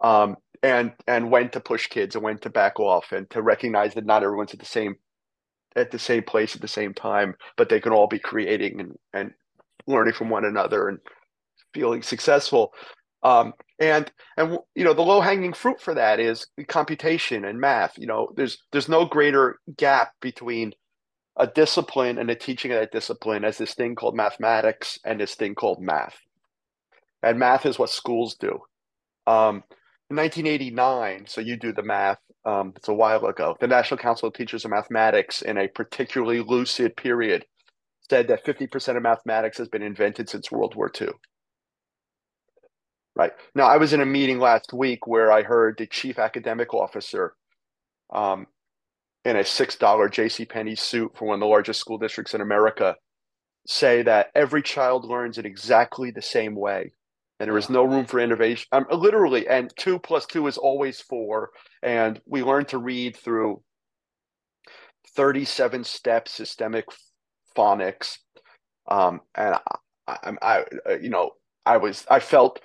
Um, 0.00 0.36
and 0.62 0.92
and 1.06 1.30
when 1.30 1.48
to 1.50 1.60
push 1.60 1.86
kids 1.88 2.14
and 2.14 2.24
when 2.24 2.38
to 2.38 2.50
back 2.50 2.78
off 2.78 3.12
and 3.12 3.28
to 3.30 3.42
recognize 3.42 3.94
that 3.94 4.06
not 4.06 4.22
everyone's 4.22 4.52
at 4.52 4.60
the 4.60 4.66
same 4.66 4.96
at 5.74 5.90
the 5.90 5.98
same 5.98 6.22
place 6.22 6.54
at 6.54 6.60
the 6.60 6.68
same 6.68 6.94
time 6.94 7.34
but 7.56 7.68
they 7.68 7.80
can 7.80 7.92
all 7.92 8.06
be 8.06 8.18
creating 8.18 8.80
and 8.80 8.92
and 9.12 9.32
learning 9.86 10.14
from 10.14 10.28
one 10.28 10.44
another 10.44 10.88
and 10.88 10.98
feeling 11.74 12.02
successful 12.02 12.72
um, 13.22 13.52
and 13.78 14.10
and 14.36 14.58
you 14.74 14.84
know 14.84 14.94
the 14.94 15.02
low 15.02 15.20
hanging 15.20 15.52
fruit 15.52 15.80
for 15.80 15.94
that 15.94 16.20
is 16.20 16.46
computation 16.68 17.44
and 17.44 17.60
math 17.60 17.96
you 17.98 18.06
know 18.06 18.28
there's 18.36 18.58
there's 18.72 18.88
no 18.88 19.04
greater 19.04 19.58
gap 19.76 20.12
between 20.20 20.72
a 21.36 21.46
discipline 21.46 22.18
and 22.18 22.28
the 22.28 22.34
teaching 22.34 22.72
of 22.72 22.78
that 22.78 22.92
discipline 22.92 23.44
as 23.44 23.58
this 23.58 23.74
thing 23.74 23.94
called 23.94 24.14
mathematics 24.14 24.98
and 25.04 25.20
this 25.20 25.34
thing 25.34 25.54
called 25.54 25.80
math 25.80 26.18
and 27.22 27.38
math 27.38 27.64
is 27.64 27.78
what 27.78 27.90
schools 27.90 28.34
do 28.34 28.60
um, 29.26 29.62
in 30.12 30.16
1989, 30.16 31.26
so 31.26 31.40
you 31.40 31.56
do 31.56 31.72
the 31.72 31.82
math, 31.82 32.18
um, 32.44 32.74
it's 32.76 32.88
a 32.88 32.92
while 32.92 33.24
ago, 33.24 33.56
the 33.60 33.66
National 33.66 33.96
Council 33.96 34.28
of 34.28 34.34
Teachers 34.34 34.62
of 34.66 34.70
Mathematics, 34.70 35.40
in 35.40 35.56
a 35.56 35.68
particularly 35.68 36.40
lucid 36.40 36.96
period, 36.96 37.46
said 38.10 38.28
that 38.28 38.44
50% 38.44 38.98
of 38.98 39.02
mathematics 39.02 39.56
has 39.56 39.68
been 39.68 39.80
invented 39.80 40.28
since 40.28 40.52
World 40.52 40.74
War 40.74 40.92
II. 41.00 41.08
Right. 43.14 43.32
Now, 43.54 43.64
I 43.64 43.76
was 43.76 43.92
in 43.92 44.00
a 44.00 44.06
meeting 44.06 44.38
last 44.38 44.72
week 44.72 45.06
where 45.06 45.30
I 45.30 45.42
heard 45.42 45.76
the 45.78 45.86
chief 45.86 46.18
academic 46.18 46.72
officer 46.72 47.34
um, 48.12 48.46
in 49.24 49.36
a 49.36 49.44
$6 49.44 50.12
J.C. 50.12 50.44
Penney 50.46 50.74
suit 50.76 51.12
for 51.16 51.26
one 51.26 51.34
of 51.34 51.40
the 51.40 51.46
largest 51.46 51.80
school 51.80 51.98
districts 51.98 52.34
in 52.34 52.40
America 52.40 52.96
say 53.66 54.02
that 54.02 54.30
every 54.34 54.62
child 54.62 55.04
learns 55.04 55.38
in 55.38 55.46
exactly 55.46 56.10
the 56.10 56.22
same 56.22 56.54
way 56.54 56.92
and 57.42 57.50
there 57.50 57.58
is 57.58 57.68
no 57.68 57.82
room 57.82 58.06
for 58.06 58.20
innovation. 58.20 58.68
Um, 58.70 58.86
literally, 58.92 59.48
and 59.48 59.72
two 59.76 59.98
plus 59.98 60.26
two 60.26 60.46
is 60.46 60.56
always 60.56 61.00
four. 61.00 61.50
And 61.82 62.20
we 62.24 62.40
learn 62.40 62.66
to 62.66 62.78
read 62.78 63.16
through 63.16 63.62
37 65.16 65.82
step 65.82 66.28
systemic 66.28 66.84
phonics. 67.56 68.18
Um, 68.88 69.22
and 69.34 69.56
I, 70.06 70.16
I, 70.24 70.64
I, 70.86 70.92
you 71.00 71.10
know, 71.10 71.32
I 71.66 71.78
was, 71.78 72.06
I 72.08 72.20
felt, 72.20 72.60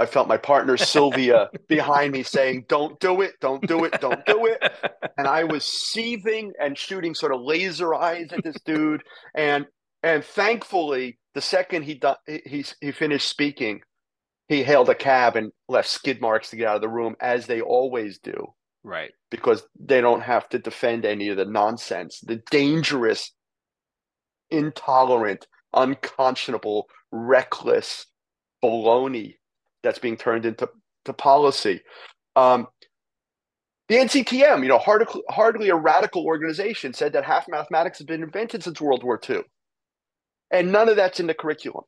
I 0.00 0.06
felt 0.06 0.28
my 0.28 0.38
partner 0.38 0.78
Sylvia 0.78 1.50
behind 1.68 2.12
me 2.12 2.22
saying, 2.22 2.64
"Don't 2.68 2.98
do 3.00 3.20
it! 3.20 3.34
Don't 3.40 3.66
do 3.66 3.84
it! 3.84 4.00
Don't 4.00 4.24
do 4.24 4.46
it!" 4.46 4.72
And 5.18 5.28
I 5.28 5.44
was 5.44 5.64
seething 5.64 6.52
and 6.58 6.78
shooting 6.78 7.14
sort 7.14 7.32
of 7.34 7.42
laser 7.42 7.94
eyes 7.94 8.32
at 8.32 8.42
this 8.42 8.56
dude. 8.64 9.02
And 9.34 9.66
and 10.02 10.24
thankfully, 10.24 11.18
the 11.34 11.42
second 11.42 11.82
he 11.82 12.00
he 12.46 12.64
he 12.80 12.92
finished 12.92 13.28
speaking, 13.28 13.82
he 14.48 14.62
hailed 14.62 14.88
a 14.88 14.94
cab 14.94 15.36
and 15.36 15.52
left 15.68 15.88
skid 15.88 16.22
marks 16.22 16.48
to 16.50 16.56
get 16.56 16.68
out 16.68 16.76
of 16.76 16.82
the 16.82 16.88
room, 16.88 17.16
as 17.20 17.46
they 17.46 17.60
always 17.60 18.18
do. 18.18 18.54
Right. 18.82 19.10
Because 19.30 19.62
they 19.78 20.00
don't 20.00 20.22
have 20.22 20.48
to 20.50 20.58
defend 20.58 21.04
any 21.04 21.28
of 21.28 21.36
the 21.36 21.44
nonsense, 21.44 22.20
the 22.20 22.40
dangerous, 22.50 23.32
intolerant, 24.48 25.46
unconscionable, 25.74 26.86
reckless 27.12 28.06
baloney 28.64 29.34
that's 29.82 29.98
being 30.00 30.16
turned 30.16 30.46
into 30.46 30.68
to 31.06 31.12
policy. 31.12 31.82
Um, 32.36 32.68
the 33.88 33.96
NCTM, 33.96 34.62
you 34.62 34.68
know, 34.68 34.78
hardly, 34.78 35.22
hardly 35.30 35.68
a 35.70 35.76
radical 35.76 36.24
organization, 36.24 36.94
said 36.94 37.14
that 37.14 37.24
half 37.24 37.46
mathematics 37.48 37.98
has 37.98 38.06
been 38.06 38.22
invented 38.22 38.64
since 38.64 38.80
World 38.80 39.04
War 39.04 39.20
II 39.28 39.42
and 40.52 40.72
none 40.72 40.90
of 40.90 40.96
that's 40.96 41.20
in 41.20 41.28
the 41.28 41.34
curriculum. 41.34 41.84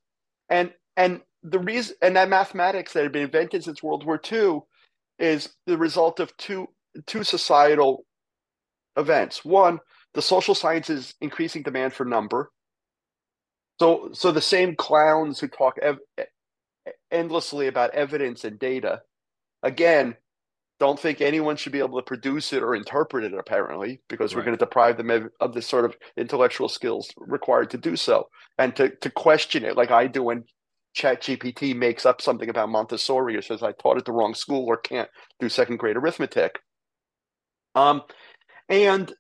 And 0.51 0.73
and 0.99 1.23
the 1.45 1.61
reason 1.61 1.97
and 2.03 2.17
that 2.17 2.31
mathematics 2.31 2.95
that 2.95 3.05
had 3.05 3.13
been 3.13 3.25
invented 3.25 3.65
since 3.65 3.83
World 3.83 4.07
War 4.07 4.21
II 4.33 4.61
is 5.21 5.51
the 5.67 5.79
result 5.79 6.21
of 6.21 6.37
two 6.39 6.69
two 7.07 7.25
societal 7.25 8.07
events. 8.97 9.45
One, 9.45 9.81
the 10.15 10.23
social 10.23 10.55
sciences 10.55 11.15
increasing 11.23 11.65
demand 11.65 11.95
for 11.95 12.07
number. 12.07 12.51
So 13.81 14.11
so 14.13 14.33
the 14.33 14.41
same 14.41 14.77
clowns 14.77 15.41
who 15.41 15.49
talk 15.49 15.77
ev- 15.83 15.99
endlessly 17.13 17.67
about 17.67 17.95
evidence 17.95 18.45
and 18.45 18.59
data, 18.59 19.03
again, 19.63 20.17
don't 20.81 20.99
think 20.99 21.21
anyone 21.21 21.55
should 21.55 21.73
be 21.73 21.79
able 21.79 22.01
to 22.01 22.05
produce 22.05 22.53
it 22.53 22.63
or 22.63 22.75
interpret 22.75 23.25
it 23.25 23.35
apparently 23.35 24.01
because 24.09 24.35
right. 24.35 24.41
we're 24.41 24.45
going 24.45 24.59
to 24.59 24.65
deprive 24.65 24.97
them 24.97 25.11
of, 25.11 25.29
of 25.41 25.55
the 25.55 25.63
sort 25.63 25.85
of 25.85 25.97
intellectual 26.17 26.69
skills 26.69 27.13
required 27.17 27.71
to 27.71 27.79
do 27.79 27.95
so. 27.95 28.29
And 28.59 28.75
to, 28.77 28.91
to 28.97 29.11
question 29.11 29.65
it 29.65 29.77
like 29.77 29.93
i 29.93 30.09
do 30.09 30.25
when 30.25 30.45
ChatGPT 30.97 31.77
makes 31.77 32.05
up 32.05 32.21
something 32.21 32.49
about 32.49 32.69
montessori 32.69 33.37
or 33.37 33.43
says 33.43 33.63
i 33.63 33.73
taught 33.73 33.99
at 33.99 34.05
the 34.05 34.13
wrong 34.13 34.35
school 34.35 34.67
or 34.67 34.77
can't 34.77 35.09
do 35.39 35.49
second 35.49 35.77
grade 35.77 35.97
arithmetic. 35.97 36.59
Um, 37.77 38.03
and 38.69 39.13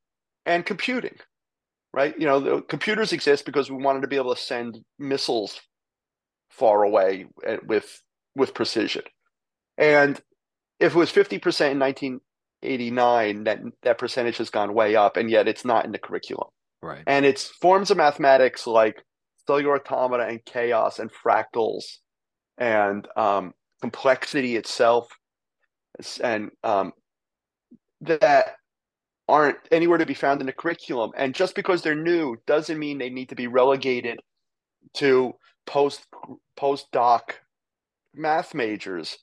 and 0.45 0.67
computing 0.67 1.15
right? 1.93 2.15
You 2.19 2.27
know 2.27 2.41
the 2.41 2.63
computers 2.63 3.13
exist 3.13 3.45
because 3.45 3.71
we 3.71 3.83
wanted 3.83 4.01
to 4.01 4.09
be 4.09 4.17
able 4.17 4.35
to 4.35 4.41
send 4.41 4.79
missiles 4.99 5.61
far 6.53 6.85
away 6.85 7.27
with 7.67 8.03
with 8.37 8.55
precision 8.55 9.03
and 9.79 10.21
if 10.81 10.95
it 10.95 10.99
was 10.99 11.11
50% 11.11 11.71
in 11.71 11.79
1989, 11.79 13.45
that 13.45 13.61
that 13.83 13.99
percentage 13.99 14.39
has 14.39 14.51
gone 14.51 14.75
way 14.75 14.97
up, 14.97 15.17
and 15.17 15.31
yet 15.31 15.49
it's 15.49 15.65
not 15.65 15.85
in 15.85 15.93
the 15.93 15.99
curriculum. 15.99 16.49
Right. 16.83 17.03
And 17.07 17.25
it's 17.25 17.49
forms 17.49 17.91
of 17.91 17.97
mathematics 17.97 18.67
like 18.67 19.03
cellular 19.47 19.77
automata 19.77 20.25
and 20.25 20.45
chaos 20.45 20.99
and 20.99 21.11
fractals 21.13 21.85
and 22.59 23.07
um, 23.17 23.55
complexity 23.81 24.57
itself 24.57 25.09
and 26.23 26.51
um, 26.65 26.93
that 28.01 28.57
aren't 29.29 29.59
anywhere 29.71 29.99
to 29.99 30.07
be 30.07 30.15
found 30.15 30.41
in 30.41 30.47
the 30.47 30.53
curriculum. 30.53 31.13
And 31.17 31.35
just 31.35 31.55
because 31.55 31.83
they're 31.83 31.95
new 31.95 32.37
doesn't 32.47 32.79
mean 32.79 32.99
they 32.99 33.11
need 33.11 33.29
to 33.29 33.37
be 33.37 33.47
relegated 33.47 34.19
to 34.95 35.35
post 35.67 36.07
postdoc 36.59 37.21
math 38.15 38.55
majors. 38.55 39.19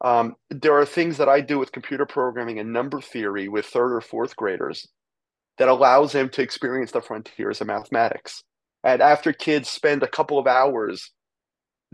Um, 0.00 0.34
there 0.50 0.74
are 0.78 0.84
things 0.84 1.16
that 1.18 1.28
I 1.28 1.40
do 1.40 1.58
with 1.58 1.72
computer 1.72 2.04
programming 2.04 2.58
and 2.58 2.72
number 2.72 3.00
theory 3.00 3.48
with 3.48 3.66
third 3.66 3.94
or 3.94 4.00
fourth 4.00 4.36
graders 4.36 4.86
that 5.58 5.68
allows 5.68 6.12
them 6.12 6.28
to 6.30 6.42
experience 6.42 6.92
the 6.92 7.00
frontiers 7.00 7.60
of 7.60 7.68
mathematics. 7.68 8.42
And 8.82 9.00
after 9.00 9.32
kids 9.32 9.68
spend 9.70 10.02
a 10.02 10.08
couple 10.08 10.38
of 10.38 10.46
hours 10.46 11.10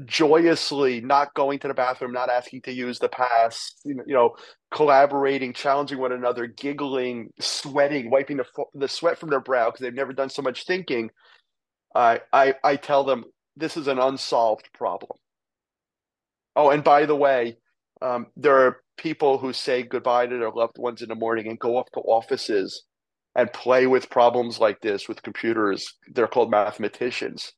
joyously 0.04 1.00
not 1.00 1.34
going 1.34 1.58
to 1.60 1.68
the 1.68 1.74
bathroom, 1.74 2.12
not 2.12 2.30
asking 2.30 2.62
to 2.62 2.72
use 2.72 2.98
the 2.98 3.08
pass, 3.08 3.74
you 3.84 3.94
know, 3.94 4.02
you 4.06 4.14
know 4.14 4.34
collaborating, 4.72 5.52
challenging 5.52 5.98
one 5.98 6.12
another, 6.12 6.46
giggling, 6.46 7.30
sweating, 7.38 8.10
wiping 8.10 8.38
the, 8.38 8.44
the 8.74 8.88
sweat 8.88 9.18
from 9.18 9.30
their 9.30 9.40
brow 9.40 9.68
because 9.68 9.80
they've 9.80 9.94
never 9.94 10.12
done 10.12 10.30
so 10.30 10.42
much 10.42 10.64
thinking, 10.64 11.10
I, 11.94 12.20
I, 12.32 12.54
I 12.64 12.76
tell 12.76 13.04
them 13.04 13.24
this 13.60 13.76
is 13.76 13.88
an 13.88 13.98
unsolved 13.98 14.68
problem. 14.72 15.18
Oh, 16.56 16.70
and 16.70 16.82
by 16.82 17.06
the 17.06 17.16
way, 17.16 17.58
um, 18.02 18.26
there 18.36 18.66
are 18.66 18.78
people 18.96 19.38
who 19.38 19.52
say 19.52 19.82
goodbye 19.82 20.26
to 20.26 20.38
their 20.38 20.50
loved 20.50 20.78
ones 20.78 21.02
in 21.02 21.08
the 21.08 21.14
morning 21.14 21.48
and 21.48 21.58
go 21.58 21.78
up 21.78 21.90
to 21.92 22.00
offices 22.00 22.84
and 23.34 23.52
play 23.52 23.86
with 23.86 24.10
problems 24.10 24.58
like 24.58 24.80
this 24.80 25.08
with 25.08 25.22
computers. 25.22 25.94
They're 26.08 26.26
called 26.26 26.50
mathematicians. 26.50 27.52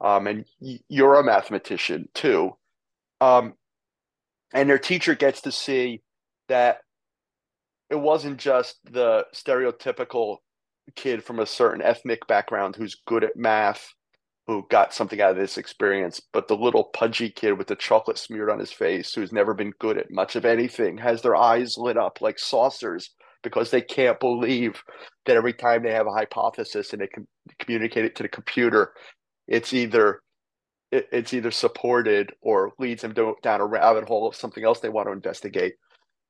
Um, 0.00 0.26
and 0.26 0.44
you're 0.88 1.20
a 1.20 1.24
mathematician 1.24 2.08
too. 2.14 2.56
Um, 3.20 3.54
and 4.52 4.68
their 4.68 4.78
teacher 4.78 5.14
gets 5.14 5.42
to 5.42 5.52
see 5.52 6.02
that 6.48 6.78
it 7.90 8.00
wasn't 8.00 8.38
just 8.38 8.76
the 8.90 9.26
stereotypical 9.34 10.38
kid 10.96 11.22
from 11.22 11.38
a 11.38 11.46
certain 11.46 11.82
ethnic 11.82 12.26
background 12.26 12.74
who's 12.74 12.96
good 13.06 13.22
at 13.22 13.36
math 13.36 13.92
who 14.46 14.66
got 14.70 14.92
something 14.92 15.20
out 15.20 15.30
of 15.30 15.36
this 15.36 15.56
experience, 15.56 16.20
but 16.32 16.48
the 16.48 16.56
little 16.56 16.84
pudgy 16.84 17.30
kid 17.30 17.52
with 17.52 17.68
the 17.68 17.76
chocolate 17.76 18.18
smeared 18.18 18.50
on 18.50 18.58
his 18.58 18.72
face 18.72 19.14
who's 19.14 19.32
never 19.32 19.54
been 19.54 19.72
good 19.78 19.96
at 19.96 20.10
much 20.10 20.34
of 20.34 20.44
anything 20.44 20.98
has 20.98 21.22
their 21.22 21.36
eyes 21.36 21.78
lit 21.78 21.96
up 21.96 22.20
like 22.20 22.38
saucers 22.38 23.10
because 23.42 23.70
they 23.70 23.80
can't 23.80 24.18
believe 24.20 24.82
that 25.26 25.36
every 25.36 25.52
time 25.52 25.82
they 25.82 25.92
have 25.92 26.06
a 26.06 26.12
hypothesis 26.12 26.92
and 26.92 27.02
they 27.02 27.06
can 27.06 27.26
communicate 27.60 28.04
it 28.04 28.16
to 28.16 28.22
the 28.22 28.28
computer, 28.28 28.92
it's 29.46 29.72
either 29.72 30.20
it, 30.90 31.08
it's 31.12 31.32
either 31.32 31.50
supported 31.50 32.32
or 32.40 32.72
leads 32.78 33.02
them 33.02 33.14
down 33.42 33.60
a 33.60 33.66
rabbit 33.66 34.06
hole 34.06 34.28
of 34.28 34.36
something 34.36 34.64
else 34.64 34.80
they 34.80 34.88
want 34.88 35.08
to 35.08 35.12
investigate. 35.12 35.74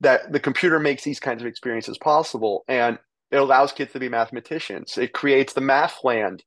That 0.01 0.33
the 0.33 0.41
computer 0.41 0.79
makes 0.79 1.05
these 1.05 1.21
kinds 1.21 1.43
of 1.43 1.47
experiences 1.47 1.99
possible, 1.99 2.65
and 2.69 2.99
it 3.31 3.37
allows 3.37 3.73
kids 3.73 3.93
to 3.93 4.01
be 4.01 4.09
mathematicians. 4.09 4.99
It 4.99 5.13
creates 5.13 5.53
the 5.53 5.61
math 5.61 5.99
land 6.05 6.43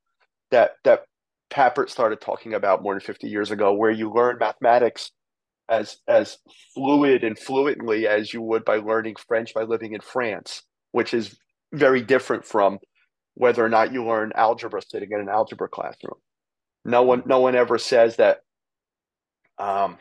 that 0.50 0.72
that 0.84 1.04
Papert 1.50 1.90
started 1.90 2.20
talking 2.20 2.54
about 2.54 2.82
more 2.82 2.94
than 2.94 3.00
50 3.00 3.28
years 3.28 3.50
ago, 3.50 3.72
where 3.72 3.90
you 3.90 4.12
learn 4.12 4.38
mathematics 4.38 5.12
as 5.68 5.98
as 6.06 6.38
fluid 6.74 7.24
and 7.24 7.38
fluently 7.38 8.06
as 8.06 8.32
you 8.32 8.40
would 8.40 8.64
by 8.64 8.76
learning 8.76 9.16
French 9.16 9.52
by 9.54 9.62
living 9.62 9.94
in 9.94 10.00
France, 10.00 10.62
which 10.92 11.12
is 11.12 11.36
very 11.72 12.02
different 12.02 12.44
from 12.44 12.78
whether 13.34 13.64
or 13.64 13.68
not 13.68 13.92
you 13.92 14.04
learn 14.04 14.32
algebra 14.34 14.80
sitting 14.82 15.10
in 15.12 15.20
an 15.20 15.28
algebra 15.28 15.68
classroom. 15.68 16.18
No 16.84 17.02
one 17.02 17.22
no 17.26 17.40
one 17.40 17.54
ever 17.54 17.78
says 17.78 18.16
that 18.16 18.40
um 19.58 19.98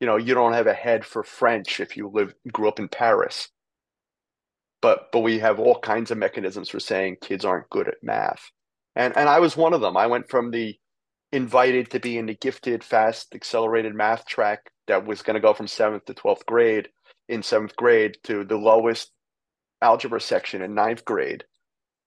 you 0.00 0.06
know 0.06 0.16
you 0.16 0.34
don't 0.34 0.52
have 0.52 0.66
a 0.66 0.74
head 0.74 1.04
for 1.04 1.22
French 1.22 1.80
if 1.80 1.96
you 1.96 2.08
live 2.08 2.34
grew 2.52 2.68
up 2.68 2.78
in 2.78 2.88
Paris. 2.88 3.48
But 4.80 5.10
but 5.12 5.20
we 5.20 5.38
have 5.40 5.58
all 5.58 5.78
kinds 5.80 6.10
of 6.10 6.18
mechanisms 6.18 6.68
for 6.68 6.80
saying 6.80 7.16
kids 7.20 7.44
aren't 7.44 7.70
good 7.70 7.88
at 7.88 8.02
math. 8.02 8.50
And 8.94 9.16
and 9.16 9.28
I 9.28 9.40
was 9.40 9.56
one 9.56 9.72
of 9.72 9.80
them. 9.80 9.96
I 9.96 10.06
went 10.06 10.28
from 10.28 10.50
the 10.50 10.76
invited 11.32 11.90
to 11.90 12.00
be 12.00 12.18
in 12.18 12.26
the 12.26 12.34
gifted, 12.34 12.84
fast, 12.84 13.34
accelerated 13.34 13.94
math 13.94 14.26
track 14.26 14.70
that 14.86 15.06
was 15.06 15.22
going 15.22 15.34
to 15.34 15.40
go 15.40 15.54
from 15.54 15.66
seventh 15.66 16.04
to 16.04 16.14
12th 16.14 16.44
grade 16.46 16.88
in 17.28 17.42
seventh 17.42 17.74
grade 17.76 18.18
to 18.24 18.44
the 18.44 18.56
lowest 18.56 19.10
algebra 19.80 20.20
section 20.20 20.60
in 20.62 20.74
ninth 20.74 21.04
grade. 21.04 21.44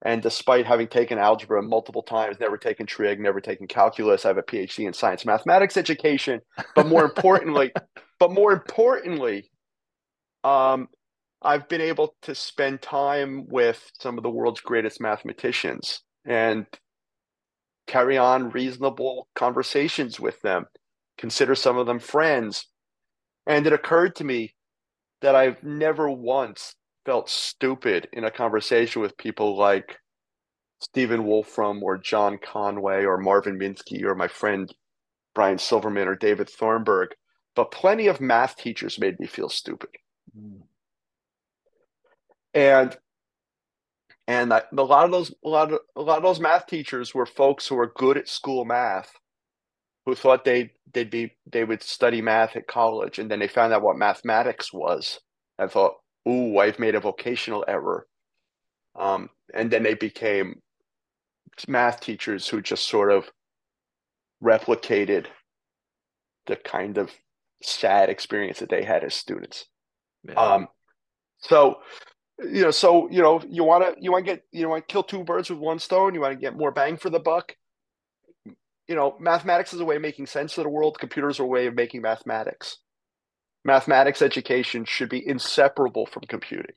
And 0.03 0.21
despite 0.21 0.67
having 0.67 0.87
taken 0.87 1.17
algebra 1.17 1.63
multiple 1.63 2.03
times, 2.03 2.37
never 2.39 2.57
taken 2.57 2.85
trig, 2.85 3.19
never 3.19 3.41
taken 3.41 3.65
calculus, 3.65 4.23
I 4.23 4.29
have 4.29 4.37
a 4.37 4.43
PhD 4.43 4.85
in 4.85 4.93
science 4.93 5.25
mathematics 5.25 5.77
education. 5.77 6.41
But 6.75 6.85
more 6.85 7.03
importantly, 7.03 7.71
but 8.19 8.31
more 8.31 8.51
importantly, 8.51 9.49
um, 10.43 10.89
I've 11.41 11.67
been 11.67 11.81
able 11.81 12.15
to 12.23 12.35
spend 12.35 12.83
time 12.83 13.47
with 13.47 13.89
some 13.99 14.17
of 14.17 14.23
the 14.23 14.29
world's 14.29 14.61
greatest 14.61 15.01
mathematicians 15.01 16.01
and 16.25 16.65
carry 17.87 18.17
on 18.17 18.49
reasonable 18.49 19.27
conversations 19.35 20.19
with 20.19 20.41
them, 20.41 20.65
consider 21.17 21.55
some 21.55 21.77
of 21.77 21.85
them 21.85 21.99
friends. 21.99 22.67
And 23.45 23.67
it 23.67 23.73
occurred 23.73 24.15
to 24.15 24.23
me 24.23 24.55
that 25.21 25.35
I've 25.35 25.63
never 25.63 26.09
once 26.09 26.75
felt 27.05 27.29
stupid 27.29 28.07
in 28.11 28.23
a 28.23 28.31
conversation 28.31 29.01
with 29.01 29.17
people 29.17 29.55
like 29.55 29.97
Stephen 30.79 31.25
Wolfram 31.25 31.83
or 31.83 31.97
John 31.97 32.37
Conway 32.37 33.05
or 33.05 33.17
Marvin 33.17 33.57
Minsky 33.57 34.03
or 34.03 34.15
my 34.15 34.27
friend 34.27 34.73
Brian 35.35 35.57
Silverman 35.57 36.07
or 36.07 36.15
David 36.15 36.49
Thornburg, 36.49 37.09
but 37.55 37.71
plenty 37.71 38.07
of 38.07 38.21
math 38.21 38.55
teachers 38.55 38.97
made 38.97 39.19
me 39.19 39.27
feel 39.27 39.49
stupid. 39.49 39.89
Mm. 40.37 40.61
And 42.53 42.97
and 44.27 44.53
I, 44.53 44.63
a 44.75 44.83
lot 44.83 45.05
of 45.05 45.11
those 45.11 45.33
a 45.43 45.49
lot 45.49 45.71
of 45.71 45.79
a 45.95 46.01
lot 46.01 46.17
of 46.17 46.23
those 46.23 46.39
math 46.39 46.67
teachers 46.67 47.13
were 47.13 47.25
folks 47.25 47.67
who 47.67 47.75
were 47.75 47.91
good 47.95 48.17
at 48.17 48.27
school 48.27 48.65
math 48.65 49.11
who 50.05 50.15
thought 50.15 50.45
they 50.45 50.71
they'd 50.93 51.09
be 51.09 51.33
they 51.51 51.63
would 51.63 51.83
study 51.83 52.21
math 52.21 52.55
at 52.55 52.67
college 52.67 53.19
and 53.19 53.29
then 53.29 53.39
they 53.39 53.47
found 53.47 53.73
out 53.73 53.81
what 53.81 53.97
mathematics 53.97 54.73
was 54.73 55.19
and 55.59 55.71
thought 55.71 55.95
ooh 56.27 56.57
i've 56.57 56.79
made 56.79 56.95
a 56.95 56.99
vocational 56.99 57.63
error. 57.67 58.07
Um, 58.97 59.29
and 59.53 59.69
then 59.69 59.83
they 59.83 59.93
became 59.93 60.61
math 61.67 61.99
teachers 61.99 62.47
who 62.47 62.61
just 62.61 62.87
sort 62.87 63.11
of 63.11 63.29
replicated 64.43 65.27
the 66.47 66.55
kind 66.55 66.97
of 66.97 67.11
sad 67.61 68.09
experience 68.09 68.59
that 68.59 68.69
they 68.69 68.83
had 68.83 69.03
as 69.03 69.13
students. 69.13 69.65
Um, 70.35 70.67
so 71.39 71.77
you 72.39 72.63
know, 72.63 72.71
so 72.71 73.09
you 73.09 73.21
know, 73.21 73.41
you 73.49 73.63
want 73.63 73.83
to 73.83 74.01
you 74.01 74.11
want 74.11 74.25
to 74.25 74.33
get 74.33 74.43
you 74.51 74.67
want 74.67 74.87
to 74.87 74.91
kill 74.91 75.03
two 75.03 75.23
birds 75.23 75.49
with 75.49 75.59
one 75.59 75.79
stone. 75.79 76.13
You 76.13 76.21
want 76.21 76.33
to 76.33 76.39
get 76.39 76.57
more 76.57 76.71
bang 76.71 76.97
for 76.97 77.09
the 77.09 77.19
buck. 77.19 77.55
You 78.87 78.95
know, 78.95 79.15
mathematics 79.19 79.73
is 79.73 79.79
a 79.79 79.85
way 79.85 79.95
of 79.95 80.01
making 80.01 80.27
sense 80.27 80.57
of 80.57 80.63
the 80.63 80.69
world. 80.69 80.99
Computers 80.99 81.39
are 81.39 81.43
a 81.43 81.47
way 81.47 81.65
of 81.67 81.75
making 81.75 82.01
mathematics. 82.01 82.77
Mathematics 83.63 84.21
education 84.21 84.85
should 84.85 85.09
be 85.09 85.27
inseparable 85.27 86.05
from 86.05 86.23
computing. 86.27 86.75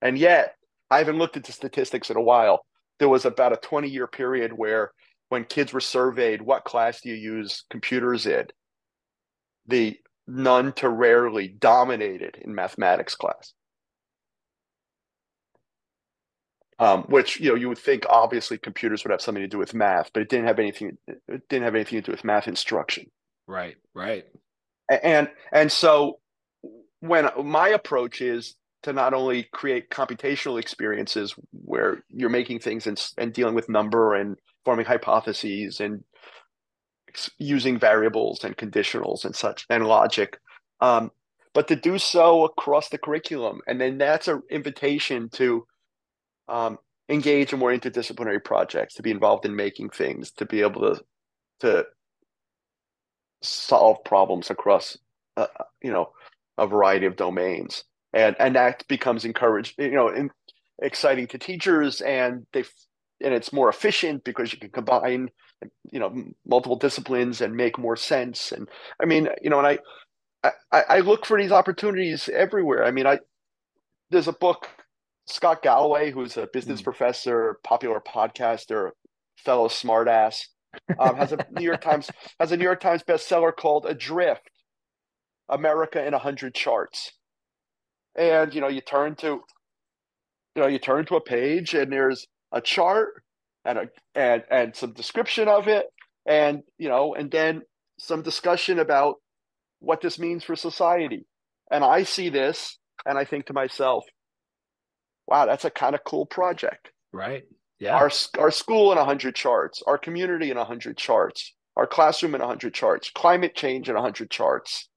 And 0.00 0.18
yet, 0.18 0.56
I 0.90 0.98
haven't 0.98 1.18
looked 1.18 1.36
into 1.36 1.52
statistics 1.52 2.10
in 2.10 2.16
a 2.16 2.22
while. 2.22 2.64
There 2.98 3.08
was 3.08 3.24
about 3.24 3.52
a 3.52 3.56
20 3.56 3.88
year 3.88 4.06
period 4.06 4.52
where 4.52 4.92
when 5.28 5.44
kids 5.44 5.72
were 5.72 5.80
surveyed, 5.80 6.42
what 6.42 6.64
class 6.64 7.00
do 7.00 7.10
you 7.10 7.14
use 7.14 7.64
computers 7.70 8.26
in? 8.26 8.46
The 9.66 9.98
none 10.26 10.72
to 10.74 10.88
rarely 10.88 11.48
dominated 11.48 12.38
in 12.42 12.54
mathematics 12.54 13.14
class. 13.14 13.54
Um, 16.82 17.04
which 17.04 17.38
you 17.38 17.48
know 17.48 17.54
you 17.54 17.68
would 17.68 17.78
think 17.78 18.04
obviously 18.10 18.58
computers 18.58 19.04
would 19.04 19.12
have 19.12 19.20
something 19.20 19.42
to 19.42 19.48
do 19.48 19.58
with 19.58 19.72
math, 19.72 20.10
but 20.12 20.20
it 20.20 20.28
didn't 20.28 20.46
have 20.46 20.58
anything. 20.58 20.98
It 21.06 21.48
didn't 21.48 21.62
have 21.62 21.76
anything 21.76 22.00
to 22.00 22.06
do 22.06 22.10
with 22.10 22.24
math 22.24 22.48
instruction. 22.48 23.06
Right, 23.46 23.76
right. 23.94 24.24
And 24.90 25.30
and 25.52 25.70
so 25.70 26.18
when 26.98 27.28
my 27.44 27.68
approach 27.68 28.20
is 28.20 28.56
to 28.82 28.92
not 28.92 29.14
only 29.14 29.44
create 29.52 29.90
computational 29.90 30.58
experiences 30.58 31.36
where 31.52 32.02
you're 32.08 32.28
making 32.28 32.58
things 32.58 32.88
and, 32.88 33.00
and 33.16 33.32
dealing 33.32 33.54
with 33.54 33.68
number 33.68 34.14
and 34.16 34.36
forming 34.64 34.84
hypotheses 34.84 35.78
and 35.78 36.02
using 37.38 37.78
variables 37.78 38.42
and 38.42 38.56
conditionals 38.56 39.24
and 39.24 39.36
such 39.36 39.66
and 39.70 39.86
logic 39.86 40.38
um, 40.80 41.12
but 41.54 41.68
to 41.68 41.76
do 41.76 41.98
so 41.98 42.44
across 42.44 42.88
the 42.88 42.98
curriculum 42.98 43.60
and 43.68 43.80
then 43.80 43.98
that's 43.98 44.26
an 44.26 44.42
invitation 44.50 45.28
to 45.28 45.64
um, 46.48 46.78
engage 47.08 47.52
in 47.52 47.58
more 47.58 47.72
interdisciplinary 47.72 48.42
projects, 48.44 48.94
to 48.94 49.02
be 49.02 49.10
involved 49.10 49.44
in 49.44 49.54
making 49.56 49.90
things, 49.90 50.30
to 50.32 50.46
be 50.46 50.60
able 50.62 50.94
to 50.94 51.02
to 51.60 51.86
solve 53.42 54.04
problems 54.04 54.50
across, 54.50 54.96
uh, 55.36 55.46
you 55.82 55.92
know, 55.92 56.12
a 56.58 56.66
variety 56.66 57.06
of 57.06 57.16
domains. 57.16 57.84
and 58.12 58.36
and 58.38 58.56
that 58.56 58.86
becomes 58.88 59.24
encouraged 59.24 59.74
you 59.78 59.90
know 59.90 60.08
in, 60.08 60.30
exciting 60.80 61.26
to 61.26 61.38
teachers 61.38 62.00
and 62.00 62.46
they 62.52 62.64
and 63.22 63.32
it's 63.32 63.52
more 63.52 63.68
efficient 63.68 64.24
because 64.24 64.52
you 64.52 64.58
can 64.58 64.70
combine 64.70 65.30
you 65.90 66.00
know 66.00 66.12
multiple 66.46 66.76
disciplines 66.76 67.40
and 67.40 67.54
make 67.54 67.78
more 67.78 67.96
sense 67.96 68.52
and 68.52 68.68
i 69.00 69.04
mean 69.06 69.28
you 69.40 69.50
know 69.50 69.58
and 69.58 69.66
i 69.66 70.50
i, 70.72 70.82
I 70.88 70.98
look 71.00 71.24
for 71.24 71.40
these 71.40 71.52
opportunities 71.52 72.28
everywhere 72.28 72.84
i 72.84 72.90
mean 72.90 73.06
i 73.06 73.18
there's 74.10 74.28
a 74.28 74.32
book 74.32 74.68
scott 75.26 75.62
galloway 75.62 76.10
who's 76.10 76.36
a 76.36 76.48
business 76.52 76.80
mm. 76.80 76.84
professor 76.84 77.58
popular 77.64 78.00
podcaster 78.00 78.90
fellow 79.36 79.68
smartass 79.68 80.46
um, 80.98 81.16
has 81.16 81.32
a 81.32 81.38
new 81.52 81.64
york 81.64 81.80
times 81.80 82.10
has 82.40 82.52
a 82.52 82.56
new 82.56 82.64
york 82.64 82.80
times 82.80 83.02
bestseller 83.02 83.54
called 83.54 83.86
adrift 83.86 84.50
america 85.48 86.04
in 86.04 86.12
100 86.12 86.54
charts 86.54 87.12
and 88.16 88.54
you 88.54 88.60
know 88.60 88.68
you 88.68 88.80
turn 88.80 89.14
to 89.14 89.42
you 90.54 90.62
know 90.62 90.68
you 90.68 90.78
turn 90.78 91.04
to 91.06 91.16
a 91.16 91.20
page 91.20 91.74
and 91.74 91.92
there's 91.92 92.26
a 92.52 92.60
chart 92.60 93.22
and 93.64 93.78
a 93.78 93.88
and 94.14 94.42
and 94.50 94.76
some 94.76 94.92
description 94.92 95.48
of 95.48 95.68
it 95.68 95.86
and 96.26 96.62
you 96.78 96.88
know 96.88 97.14
and 97.14 97.30
then 97.30 97.62
some 97.98 98.22
discussion 98.22 98.78
about 98.78 99.16
what 99.80 100.00
this 100.00 100.18
means 100.18 100.44
for 100.44 100.56
society 100.56 101.26
and 101.70 101.84
i 101.84 102.02
see 102.02 102.28
this 102.28 102.78
and 103.06 103.18
i 103.18 103.24
think 103.24 103.46
to 103.46 103.52
myself 103.52 104.04
wow 105.32 105.46
that's 105.46 105.64
a 105.64 105.70
kind 105.70 105.94
of 105.94 106.04
cool 106.04 106.26
project. 106.26 106.90
Right. 107.12 107.44
Yeah. 107.80 107.96
Our 107.96 108.10
our 108.38 108.50
school 108.50 108.92
in 108.92 108.98
100 108.98 109.34
charts 109.34 109.82
our 109.86 109.98
community 109.98 110.50
in 110.50 110.56
100 110.56 110.96
charts 110.96 111.54
our 111.76 111.86
classroom 111.86 112.34
in 112.34 112.40
100 112.40 112.74
charts 112.74 113.10
climate 113.10 113.54
change 113.54 113.88
in 113.88 113.94
100 113.94 114.30
charts 114.30 114.88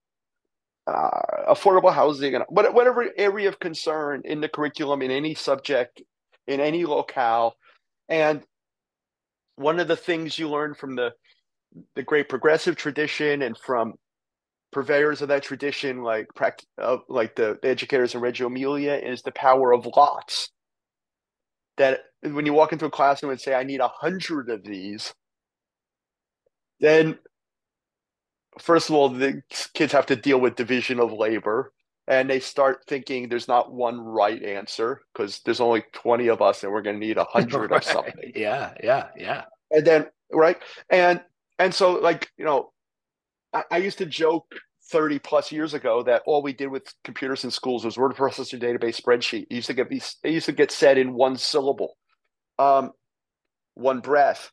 uh, 0.88 1.53
affordable 1.53 1.93
housing 1.93 2.36
and 2.36 2.43
whatever 2.49 3.09
area 3.17 3.47
of 3.47 3.59
concern 3.59 4.21
in 4.23 4.41
the 4.41 4.49
curriculum 4.49 5.01
in 5.01 5.09
any 5.09 5.33
subject 5.33 6.01
in 6.47 6.59
any 6.59 6.86
locale. 6.86 7.55
And 8.07 8.43
one 9.55 9.79
of 9.79 9.88
the 9.88 9.95
things 9.95 10.38
you 10.38 10.49
learn 10.49 10.75
from 10.75 10.95
the 10.95 11.13
the 11.95 12.03
great 12.03 12.29
progressive 12.29 12.75
tradition 12.75 13.41
and 13.41 13.57
from 13.57 13.95
purveyors 14.76 15.21
of 15.21 15.30
that 15.30 15.41
tradition 15.41 16.03
like 16.03 16.28
uh, 16.82 16.97
like 17.07 17.34
the, 17.38 17.57
the 17.61 17.69
educators 17.69 18.13
in 18.13 18.19
Reggio 18.19 18.47
Emilia 18.47 18.95
is 18.95 19.21
the 19.21 19.32
power 19.32 19.73
of 19.73 19.88
lots. 19.95 20.49
That 21.78 22.01
when 22.21 22.45
you 22.45 22.51
walk 22.51 22.73
into 22.73 22.86
a 22.86 22.89
classroom 22.89 23.32
and 23.32 23.39
say 23.39 23.53
i 23.53 23.63
need 23.63 23.80
a 23.80 23.88
hundred 23.88 24.49
of 24.49 24.63
these 24.63 25.13
then 26.80 27.17
first 28.59 28.89
of 28.89 28.95
all 28.95 29.09
the 29.09 29.41
kids 29.73 29.93
have 29.93 30.07
to 30.07 30.15
deal 30.15 30.39
with 30.39 30.55
division 30.55 30.99
of 30.99 31.13
labor 31.13 31.71
and 32.07 32.30
they 32.30 32.39
start 32.39 32.80
thinking 32.88 33.30
there's 33.30 33.47
not 33.47 33.73
one 33.73 33.99
right 33.99 34.41
answer 34.43 35.01
because 35.13 35.41
there's 35.45 35.59
only 35.59 35.84
20 35.93 36.28
of 36.30 36.41
us 36.41 36.63
and 36.63 36.71
we're 36.71 36.82
going 36.82 36.99
to 36.99 37.05
need 37.05 37.17
a 37.17 37.23
hundred 37.30 37.71
right. 37.71 37.78
of 37.78 37.84
something. 37.84 38.32
Yeah 38.36 38.73
yeah 38.84 39.07
yeah. 39.17 39.43
And 39.71 39.86
then 39.86 40.07
right? 40.32 40.57
And 40.89 41.21
and 41.59 41.73
so 41.73 41.93
like 41.93 42.30
you 42.38 42.45
know 42.45 42.71
I, 43.71 43.78
used 43.78 43.99
to 43.99 44.05
joke 44.05 44.53
30 44.91 45.19
plus 45.19 45.51
years 45.51 45.73
ago 45.73 46.03
that 46.03 46.21
all 46.25 46.43
we 46.43 46.53
did 46.53 46.67
with 46.67 46.93
computers 47.03 47.43
in 47.43 47.51
schools 47.51 47.83
was 47.83 47.97
word 47.97 48.15
processor 48.15 48.59
database 48.59 49.01
spreadsheet. 49.01 49.47
It 49.49 49.55
used 49.55 49.67
to 49.67 49.73
get 49.73 49.89
be 49.89 50.01
it 50.23 50.31
used 50.31 50.45
to 50.45 50.51
get 50.51 50.71
said 50.71 50.97
in 50.97 51.13
one 51.13 51.38
syllable 51.38 51.97
um 52.59 52.91
one 53.73 53.99
breath. 53.99 54.51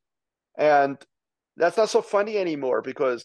And 0.59 0.99
that's 1.57 1.77
not 1.77 1.91
so 1.91 2.03
funny 2.03 2.39
anymore 2.39 2.83
because 2.83 3.25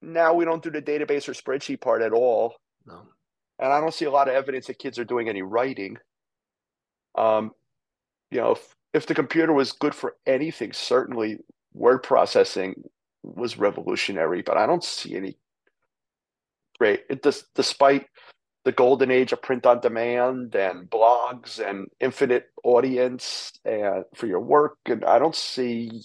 now 0.00 0.34
we 0.34 0.44
don't 0.44 0.62
do 0.62 0.70
the 0.70 0.82
database 0.82 1.28
or 1.28 1.32
spreadsheet 1.32 1.80
part 1.80 2.02
at 2.02 2.12
all. 2.12 2.54
No. 2.86 3.02
And 3.58 3.72
I 3.72 3.80
don't 3.80 3.94
see 3.94 4.06
a 4.06 4.10
lot 4.10 4.28
of 4.28 4.34
evidence 4.34 4.66
that 4.66 4.78
kids 4.78 4.98
are 4.98 5.04
doing 5.04 5.28
any 5.28 5.42
writing. 5.42 5.98
Um, 7.16 7.52
you 8.30 8.40
know, 8.40 8.52
if, 8.52 8.74
if 8.92 9.06
the 9.06 9.14
computer 9.14 9.52
was 9.52 9.72
good 9.72 9.94
for 9.94 10.16
anything, 10.26 10.72
certainly 10.72 11.38
word 11.72 12.02
processing 12.02 12.74
was 13.22 13.58
revolutionary, 13.58 14.42
but 14.42 14.56
I 14.56 14.66
don't 14.66 14.82
see 14.82 15.14
any 15.14 15.36
great. 16.82 17.04
It 17.08 17.22
does, 17.22 17.44
despite 17.54 18.06
the 18.64 18.72
golden 18.72 19.12
age 19.12 19.32
of 19.32 19.40
print 19.40 19.66
on 19.66 19.80
demand 19.80 20.56
and 20.56 20.90
blogs 20.90 21.60
and 21.64 21.86
infinite 22.00 22.46
audience 22.64 23.52
and 23.64 24.04
for 24.16 24.26
your 24.26 24.40
work, 24.40 24.78
and 24.86 25.04
I 25.04 25.20
don't 25.20 25.36
see 25.36 26.02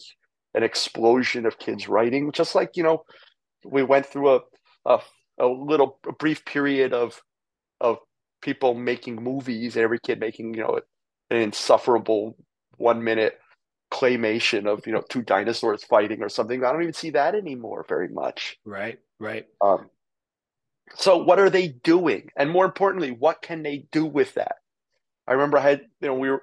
an 0.54 0.62
explosion 0.62 1.48
of 1.48 1.58
kids 1.58 1.88
writing. 1.88 2.32
Just 2.32 2.54
like 2.54 2.78
you 2.78 2.84
know, 2.84 3.04
we 3.66 3.82
went 3.82 4.06
through 4.06 4.36
a 4.36 4.40
a, 4.86 5.00
a 5.40 5.48
little 5.48 6.00
a 6.08 6.14
brief 6.14 6.46
period 6.46 6.94
of 6.94 7.20
of 7.82 7.98
people 8.44 8.76
making 8.76 9.16
movies 9.16 9.76
and 9.76 9.84
every 9.84 10.00
kid 10.00 10.20
making 10.20 10.54
you 10.54 10.62
know 10.62 10.80
an 11.32 11.38
insufferable 11.38 12.38
one 12.78 13.04
minute 13.04 13.40
claymation 13.92 14.68
of 14.68 14.86
you 14.86 14.94
know 14.94 15.04
two 15.10 15.24
dinosaurs 15.24 15.84
fighting 15.84 16.22
or 16.22 16.30
something 16.30 16.64
i 16.64 16.72
don't 16.72 16.82
even 16.82 16.94
see 16.94 17.10
that 17.10 17.34
anymore 17.36 17.86
very 17.88 18.10
much 18.10 18.58
right 18.66 19.00
right 19.20 19.48
um 19.62 19.90
so 20.96 21.18
what 21.18 21.40
are 21.40 21.50
they 21.50 21.68
doing? 21.68 22.30
And 22.38 22.50
more 22.50 22.66
importantly 22.66 23.12
what 23.12 23.42
can 23.42 23.64
they 23.64 23.86
do 23.92 24.06
with 24.06 24.34
that? 24.36 24.56
I 25.28 25.34
remember 25.34 25.58
i 25.58 25.62
had 25.62 25.82
you 26.02 26.08
know 26.08 26.14
we 26.16 26.30
were 26.30 26.42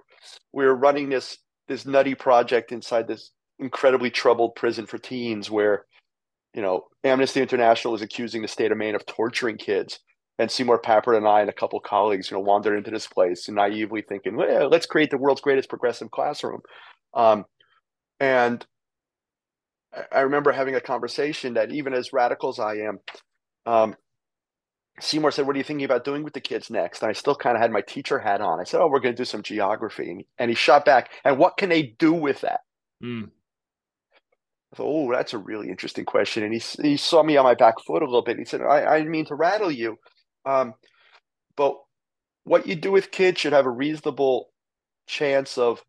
we 0.52 0.64
were 0.64 0.74
running 0.74 1.08
this 1.08 1.38
this 1.68 1.86
nutty 1.86 2.14
project 2.14 2.70
inside 2.70 3.08
this 3.08 3.30
incredibly 3.58 4.10
troubled 4.10 4.54
prison 4.56 4.84
for 4.84 4.98
teens 4.98 5.50
where 5.50 5.86
you 6.54 6.60
know 6.60 6.84
amnesty 7.02 7.40
international 7.40 7.94
is 7.94 8.02
accusing 8.02 8.42
the 8.42 8.48
state 8.48 8.72
of 8.72 8.78
maine 8.78 8.94
of 8.94 9.06
torturing 9.06 9.56
kids. 9.56 10.00
And 10.36 10.50
Seymour 10.50 10.82
Papert 10.82 11.16
and 11.16 11.28
I 11.28 11.42
and 11.42 11.48
a 11.48 11.52
couple 11.52 11.78
colleagues, 11.78 12.28
you 12.28 12.36
know, 12.36 12.40
wandered 12.40 12.76
into 12.76 12.90
this 12.90 13.06
place 13.06 13.48
naively 13.48 14.02
thinking, 14.02 14.36
well, 14.36 14.68
let's 14.68 14.84
create 14.84 15.10
the 15.10 15.16
world's 15.16 15.40
greatest 15.40 15.68
progressive 15.68 16.10
classroom. 16.10 16.60
Um, 17.14 17.44
and 18.18 18.66
I 20.10 20.20
remember 20.20 20.50
having 20.50 20.74
a 20.74 20.80
conversation 20.80 21.54
that 21.54 21.70
even 21.70 21.94
as 21.94 22.12
radical 22.12 22.48
as 22.48 22.58
I 22.58 22.78
am, 22.78 22.98
um, 23.64 23.94
Seymour 25.00 25.32
said, 25.32 25.46
"What 25.46 25.56
are 25.56 25.58
you 25.58 25.64
thinking 25.64 25.84
about 25.84 26.04
doing 26.04 26.22
with 26.22 26.34
the 26.34 26.40
kids 26.40 26.70
next?" 26.70 27.02
And 27.02 27.10
I 27.10 27.12
still 27.12 27.34
kind 27.34 27.56
of 27.56 27.62
had 27.62 27.72
my 27.72 27.80
teacher 27.80 28.18
hat 28.18 28.40
on. 28.40 28.60
I 28.60 28.64
said, 28.64 28.80
"Oh, 28.80 28.88
we're 28.88 29.00
going 29.00 29.14
to 29.14 29.20
do 29.20 29.24
some 29.24 29.42
geography," 29.42 30.26
and 30.38 30.50
he 30.50 30.54
shot 30.54 30.84
back, 30.84 31.10
"And 31.24 31.38
what 31.38 31.56
can 31.56 31.68
they 31.68 31.82
do 31.82 32.12
with 32.12 32.40
that?" 32.42 32.60
Mm. 33.02 33.30
Thought, 34.74 34.86
oh, 34.86 35.12
that's 35.12 35.34
a 35.34 35.38
really 35.38 35.68
interesting 35.68 36.04
question. 36.04 36.42
And 36.42 36.52
he 36.52 36.60
he 36.82 36.96
saw 36.96 37.22
me 37.22 37.36
on 37.36 37.44
my 37.44 37.54
back 37.54 37.80
foot 37.86 38.02
a 38.02 38.06
little 38.06 38.22
bit. 38.22 38.38
He 38.38 38.44
said, 38.44 38.60
"I, 38.60 38.94
I 38.94 38.98
didn't 38.98 39.12
mean 39.12 39.26
to 39.26 39.34
rattle 39.34 39.70
you, 39.70 39.98
um, 40.44 40.74
but 41.56 41.76
what 42.44 42.66
you 42.66 42.76
do 42.76 42.92
with 42.92 43.10
kids 43.10 43.40
should 43.40 43.52
have 43.52 43.66
a 43.66 43.70
reasonable 43.70 44.50
chance 45.06 45.58
of 45.58 45.82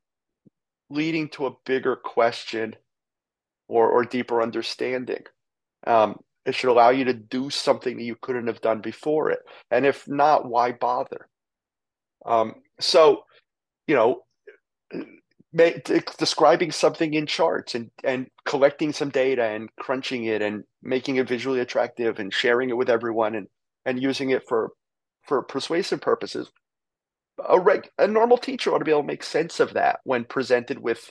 leading 0.89 1.29
to 1.29 1.47
a 1.47 1.55
bigger 1.65 1.95
question 1.95 2.75
or 3.67 3.89
or 3.89 4.03
deeper 4.03 4.41
understanding. 4.41 5.23
Um, 5.87 6.19
it 6.45 6.55
should 6.55 6.69
allow 6.69 6.89
you 6.89 7.05
to 7.05 7.13
do 7.13 7.49
something 7.49 7.97
that 7.97 8.03
you 8.03 8.15
couldn't 8.21 8.47
have 8.47 8.61
done 8.61 8.81
before 8.81 9.31
it. 9.31 9.39
And 9.71 9.85
if 9.85 10.07
not, 10.07 10.47
why 10.47 10.71
bother? 10.71 11.27
Um, 12.25 12.55
so, 12.79 13.23
you 13.87 13.95
know, 13.95 14.21
describing 16.17 16.71
something 16.71 17.13
in 17.13 17.25
charts 17.25 17.75
and 17.75 17.89
and 18.03 18.27
collecting 18.45 18.91
some 18.91 19.09
data 19.09 19.43
and 19.43 19.69
crunching 19.79 20.25
it 20.25 20.41
and 20.41 20.63
making 20.83 21.15
it 21.15 21.27
visually 21.27 21.61
attractive 21.61 22.19
and 22.19 22.33
sharing 22.33 22.69
it 22.69 22.77
with 22.77 22.89
everyone 22.89 23.35
and 23.35 23.47
and 23.85 24.01
using 24.01 24.31
it 24.31 24.43
for 24.47 24.71
for 25.23 25.41
persuasive 25.43 26.01
purposes 26.01 26.51
a 27.47 27.59
reg, 27.59 27.89
a 27.97 28.07
normal 28.07 28.37
teacher 28.37 28.73
ought 28.73 28.79
to 28.79 28.85
be 28.85 28.91
able 28.91 29.01
to 29.01 29.07
make 29.07 29.23
sense 29.23 29.59
of 29.59 29.73
that 29.73 29.99
when 30.03 30.23
presented 30.23 30.79
with 30.79 31.09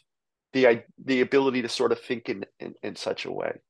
the 0.52 0.82
the 1.04 1.20
ability 1.20 1.62
to 1.62 1.68
sort 1.68 1.92
of 1.92 2.00
think 2.00 2.28
in, 2.28 2.44
in 2.60 2.74
in 2.82 2.96
such 2.96 3.24
a 3.24 3.32
way 3.32 3.60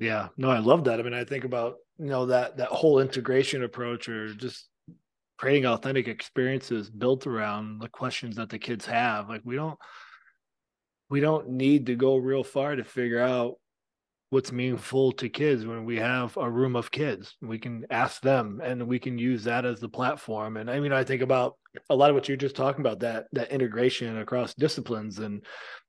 yeah. 0.00 0.28
No 0.36 0.50
i 0.50 0.58
love 0.58 0.84
that. 0.84 0.98
I 0.98 1.02
mean 1.04 1.14
i 1.14 1.24
think 1.24 1.44
about 1.44 1.76
you 1.98 2.06
know 2.06 2.26
that 2.26 2.56
that 2.56 2.68
whole 2.68 2.98
integration 2.98 3.62
approach 3.62 4.08
or 4.08 4.34
just 4.34 4.66
creating 5.38 5.66
authentic 5.66 6.08
experiences 6.08 6.90
built 6.90 7.26
around 7.26 7.78
the 7.78 7.88
questions 7.88 8.36
that 8.36 8.50
the 8.50 8.58
kids 8.58 8.86
have. 8.86 9.28
Like 9.28 9.42
we 9.44 9.56
don't 9.56 9.78
we 11.08 11.20
don't 11.20 11.50
need 11.50 11.86
to 11.86 11.94
go 11.94 12.16
real 12.16 12.44
far 12.44 12.76
to 12.76 12.84
figure 12.84 13.20
out 13.20 13.54
what's 14.30 14.52
meaningful 14.52 15.10
to 15.10 15.28
kids 15.28 15.66
when 15.66 15.84
we 15.84 15.96
have 15.96 16.36
a 16.36 16.48
room 16.48 16.76
of 16.76 16.92
kids. 16.92 17.36
We 17.42 17.58
can 17.58 17.84
ask 17.90 18.22
them 18.22 18.60
and 18.62 18.86
we 18.86 19.00
can 19.00 19.18
use 19.18 19.44
that 19.44 19.64
as 19.64 19.80
the 19.80 19.88
platform. 19.88 20.56
And 20.56 20.70
i 20.70 20.80
mean 20.80 20.92
i 20.92 21.04
think 21.04 21.20
about 21.20 21.56
a 21.88 21.94
lot 21.94 22.10
of 22.10 22.14
what 22.14 22.28
you're 22.28 22.36
just 22.36 22.56
talking 22.56 22.80
about 22.80 23.00
that 23.00 23.26
that 23.32 23.50
integration 23.50 24.18
across 24.18 24.54
disciplines 24.54 25.18
and 25.18 25.44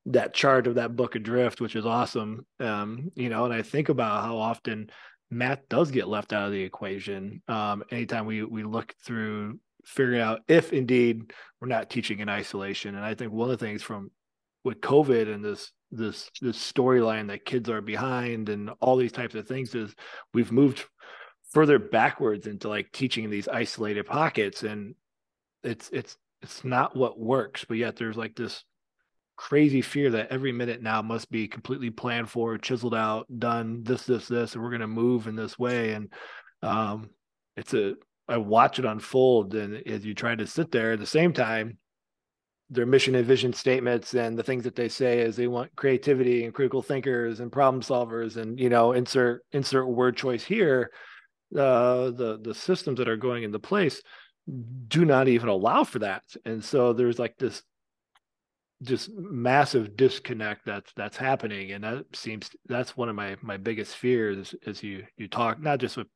that 0.06 0.34
chart 0.34 0.66
of 0.66 0.74
that 0.74 0.96
book 0.96 1.14
adrift 1.14 1.60
which 1.60 1.76
is 1.76 1.86
awesome. 1.86 2.44
Um 2.60 3.10
you 3.14 3.28
know 3.28 3.44
and 3.44 3.54
i 3.54 3.62
think 3.62 3.88
about 3.88 4.24
how 4.24 4.36
often 4.36 4.90
math 5.30 5.60
does 5.70 5.90
get 5.90 6.08
left 6.08 6.32
out 6.32 6.46
of 6.46 6.52
the 6.52 6.62
equation 6.62 7.42
um 7.48 7.84
anytime 7.90 8.26
we 8.26 8.42
we 8.42 8.64
look 8.64 8.92
through 9.04 9.58
figuring 9.84 10.20
out 10.20 10.40
if 10.48 10.72
indeed 10.72 11.32
we're 11.60 11.68
not 11.68 11.90
teaching 11.90 12.18
in 12.18 12.28
isolation. 12.28 12.96
And 12.96 13.04
i 13.04 13.14
think 13.14 13.32
one 13.32 13.50
of 13.50 13.58
the 13.58 13.64
things 13.64 13.82
from 13.82 14.10
with 14.64 14.80
covid 14.80 15.32
and 15.32 15.44
this 15.44 15.70
this 15.92 16.30
this 16.40 16.56
storyline 16.56 17.28
that 17.28 17.44
kids 17.44 17.68
are 17.68 17.80
behind 17.80 18.48
and 18.48 18.70
all 18.80 18.96
these 18.96 19.12
types 19.12 19.34
of 19.34 19.46
things 19.46 19.74
is 19.74 19.94
we've 20.34 20.50
moved 20.52 20.84
further 21.50 21.78
backwards 21.78 22.46
into 22.46 22.68
like 22.68 22.90
teaching 22.92 23.28
these 23.28 23.46
isolated 23.46 24.06
pockets 24.06 24.62
and 24.62 24.94
it's 25.62 25.90
it's 25.92 26.16
it's 26.40 26.64
not 26.64 26.96
what 26.96 27.20
works 27.20 27.64
but 27.68 27.76
yet 27.76 27.94
there's 27.96 28.16
like 28.16 28.34
this 28.34 28.64
crazy 29.36 29.82
fear 29.82 30.10
that 30.10 30.30
every 30.30 30.52
minute 30.52 30.82
now 30.82 31.02
must 31.02 31.30
be 31.30 31.48
completely 31.48 31.90
planned 31.90 32.30
for 32.30 32.58
chiseled 32.58 32.94
out 32.94 33.26
done 33.38 33.82
this 33.82 34.04
this 34.04 34.28
this 34.28 34.54
and 34.54 34.62
we're 34.62 34.70
going 34.70 34.80
to 34.80 34.86
move 34.86 35.26
in 35.26 35.34
this 35.34 35.58
way. 35.58 35.92
And 35.92 36.12
um 36.62 37.10
it's 37.56 37.74
a 37.74 37.94
i 38.28 38.36
watch 38.36 38.78
it 38.78 38.84
unfold 38.84 39.54
and 39.54 39.86
as 39.86 40.04
you 40.04 40.14
try 40.14 40.34
to 40.34 40.46
sit 40.46 40.70
there 40.70 40.92
at 40.92 41.00
the 41.00 41.06
same 41.06 41.32
time 41.32 41.76
their 42.72 42.86
mission 42.86 43.14
and 43.14 43.26
vision 43.26 43.52
statements 43.52 44.14
and 44.14 44.36
the 44.36 44.42
things 44.42 44.64
that 44.64 44.74
they 44.74 44.88
say 44.88 45.20
is 45.20 45.36
they 45.36 45.46
want 45.46 45.76
creativity 45.76 46.44
and 46.44 46.54
critical 46.54 46.80
thinkers 46.80 47.40
and 47.40 47.52
problem 47.52 47.82
solvers 47.82 48.38
and 48.38 48.58
you 48.58 48.70
know 48.70 48.92
insert 48.92 49.44
insert 49.52 49.86
word 49.86 50.16
choice 50.16 50.42
here. 50.42 50.90
Uh, 51.54 52.10
the 52.10 52.40
the 52.42 52.54
systems 52.54 52.98
that 52.98 53.08
are 53.08 53.16
going 53.16 53.42
into 53.42 53.58
place 53.58 54.00
do 54.88 55.04
not 55.04 55.28
even 55.28 55.48
allow 55.48 55.84
for 55.84 55.98
that. 55.98 56.24
And 56.46 56.64
so 56.64 56.94
there's 56.94 57.18
like 57.18 57.36
this 57.38 57.62
just 58.82 59.10
massive 59.12 59.94
disconnect 59.94 60.64
that's 60.64 60.92
that's 60.94 61.18
happening. 61.18 61.72
And 61.72 61.84
that 61.84 62.04
seems 62.14 62.50
that's 62.66 62.96
one 62.96 63.10
of 63.10 63.14
my 63.14 63.36
my 63.42 63.58
biggest 63.58 63.96
fears 63.96 64.54
as 64.66 64.82
you 64.82 65.04
you 65.18 65.28
talk 65.28 65.60
not 65.60 65.78
just 65.78 65.98
with 65.98 66.08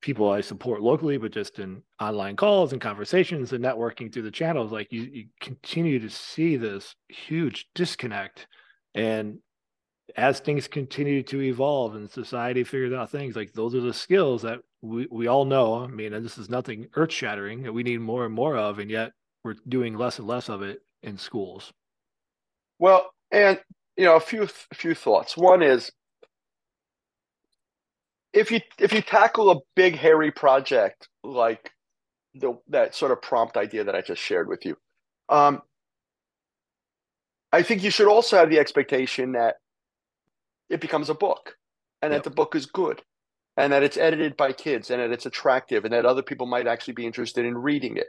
people 0.00 0.30
I 0.30 0.40
support 0.40 0.82
locally, 0.82 1.18
but 1.18 1.32
just 1.32 1.58
in 1.58 1.82
online 2.00 2.36
calls 2.36 2.72
and 2.72 2.80
conversations 2.80 3.52
and 3.52 3.64
networking 3.64 4.12
through 4.12 4.22
the 4.22 4.30
channels, 4.30 4.72
like 4.72 4.92
you, 4.92 5.02
you 5.02 5.26
continue 5.40 5.98
to 5.98 6.10
see 6.10 6.56
this 6.56 6.94
huge 7.08 7.68
disconnect. 7.74 8.46
And 8.94 9.38
as 10.16 10.40
things 10.40 10.66
continue 10.66 11.22
to 11.24 11.42
evolve 11.42 11.94
and 11.94 12.10
society 12.10 12.64
figures 12.64 12.92
out 12.92 13.10
things, 13.10 13.36
like 13.36 13.52
those 13.52 13.74
are 13.74 13.80
the 13.80 13.94
skills 13.94 14.42
that 14.42 14.60
we, 14.82 15.06
we 15.10 15.26
all 15.26 15.44
know. 15.44 15.84
I 15.84 15.86
mean, 15.88 16.14
and 16.14 16.24
this 16.24 16.38
is 16.38 16.48
nothing 16.48 16.88
earth 16.96 17.12
shattering 17.12 17.62
that 17.62 17.72
we 17.72 17.82
need 17.82 18.00
more 18.00 18.24
and 18.24 18.34
more 18.34 18.56
of, 18.56 18.78
and 18.78 18.90
yet 18.90 19.12
we're 19.44 19.54
doing 19.68 19.96
less 19.96 20.18
and 20.18 20.26
less 20.26 20.48
of 20.48 20.62
it 20.62 20.80
in 21.02 21.18
schools. 21.18 21.72
Well, 22.78 23.10
and 23.30 23.60
you 23.96 24.06
know, 24.06 24.16
a 24.16 24.20
few 24.20 24.42
a 24.44 24.74
few 24.74 24.94
thoughts. 24.94 25.36
One 25.36 25.62
is 25.62 25.92
if 28.32 28.50
you 28.50 28.60
if 28.78 28.92
you 28.92 29.02
tackle 29.02 29.50
a 29.50 29.60
big 29.74 29.96
hairy 29.96 30.30
project 30.30 31.08
like 31.24 31.72
the 32.34 32.58
that 32.68 32.94
sort 32.94 33.12
of 33.12 33.22
prompt 33.22 33.56
idea 33.56 33.84
that 33.84 33.94
I 33.94 34.00
just 34.00 34.22
shared 34.22 34.48
with 34.48 34.64
you, 34.64 34.76
um, 35.28 35.62
I 37.52 37.62
think 37.62 37.82
you 37.82 37.90
should 37.90 38.08
also 38.08 38.36
have 38.36 38.50
the 38.50 38.58
expectation 38.58 39.32
that 39.32 39.56
it 40.68 40.80
becomes 40.80 41.10
a 41.10 41.14
book, 41.14 41.56
and 42.00 42.12
yep. 42.12 42.22
that 42.22 42.30
the 42.30 42.34
book 42.34 42.54
is 42.54 42.66
good, 42.66 43.02
and 43.56 43.72
that 43.72 43.82
it's 43.82 43.96
edited 43.96 44.36
by 44.36 44.52
kids, 44.52 44.90
and 44.90 45.00
that 45.00 45.10
it's 45.10 45.26
attractive, 45.26 45.84
and 45.84 45.92
that 45.92 46.06
other 46.06 46.22
people 46.22 46.46
might 46.46 46.68
actually 46.68 46.94
be 46.94 47.06
interested 47.06 47.44
in 47.44 47.58
reading 47.58 47.96
it. 47.96 48.08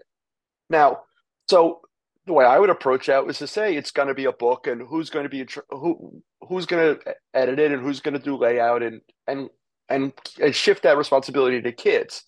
Now, 0.70 1.02
so 1.50 1.82
the 2.28 2.34
way 2.34 2.46
I 2.46 2.60
would 2.60 2.70
approach 2.70 3.08
that 3.08 3.26
was 3.26 3.40
to 3.40 3.48
say 3.48 3.76
it's 3.76 3.92
going 3.92 4.08
to 4.08 4.14
be 4.14 4.26
a 4.26 4.32
book, 4.32 4.68
and 4.68 4.82
who's 4.88 5.10
going 5.10 5.24
to 5.24 5.30
be 5.30 5.48
who 5.72 6.22
who's 6.48 6.68
going 6.68 6.96
to 6.96 7.16
edit 7.34 7.58
it, 7.58 7.72
and 7.72 7.82
who's 7.82 8.02
going 8.02 8.14
to 8.14 8.24
do 8.24 8.38
layout, 8.38 8.84
and 8.84 9.02
and 9.26 9.50
and, 9.92 10.14
and 10.42 10.56
shift 10.56 10.84
that 10.84 10.98
responsibility 10.98 11.62
to 11.62 11.72
kids. 11.72 12.24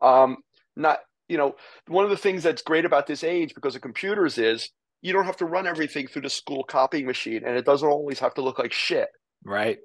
Um, 0.00 0.38
not 0.76 1.00
you 1.28 1.36
know 1.36 1.56
one 1.88 2.04
of 2.04 2.10
the 2.10 2.16
things 2.16 2.42
that's 2.42 2.62
great 2.62 2.84
about 2.84 3.06
this 3.06 3.22
age 3.22 3.54
because 3.54 3.76
of 3.76 3.82
computers 3.82 4.38
is 4.38 4.70
you 5.02 5.12
don't 5.12 5.26
have 5.26 5.36
to 5.38 5.44
run 5.46 5.66
everything 5.66 6.06
through 6.06 6.22
the 6.22 6.30
school 6.30 6.64
copying 6.64 7.06
machine, 7.06 7.42
and 7.44 7.56
it 7.56 7.64
doesn't 7.64 7.88
always 7.88 8.18
have 8.18 8.34
to 8.34 8.42
look 8.42 8.58
like 8.58 8.72
shit. 8.72 9.08
Right. 9.44 9.78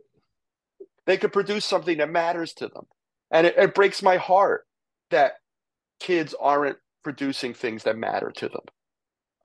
They 1.06 1.18
could 1.18 1.34
produce 1.34 1.66
something 1.66 1.98
that 2.00 2.10
matters 2.10 2.54
to 2.56 2.68
them, 2.68 2.86
and 3.32 3.48
it, 3.48 3.56
it 3.58 3.76
breaks 3.76 4.02
my 4.02 4.18
heart 4.18 4.66
that 5.12 5.34
kids 6.00 6.34
aren't 6.40 6.78
producing 7.04 7.54
things 7.54 7.84
that 7.84 7.98
matter 7.98 8.32
to 8.36 8.50
them. 8.50 8.62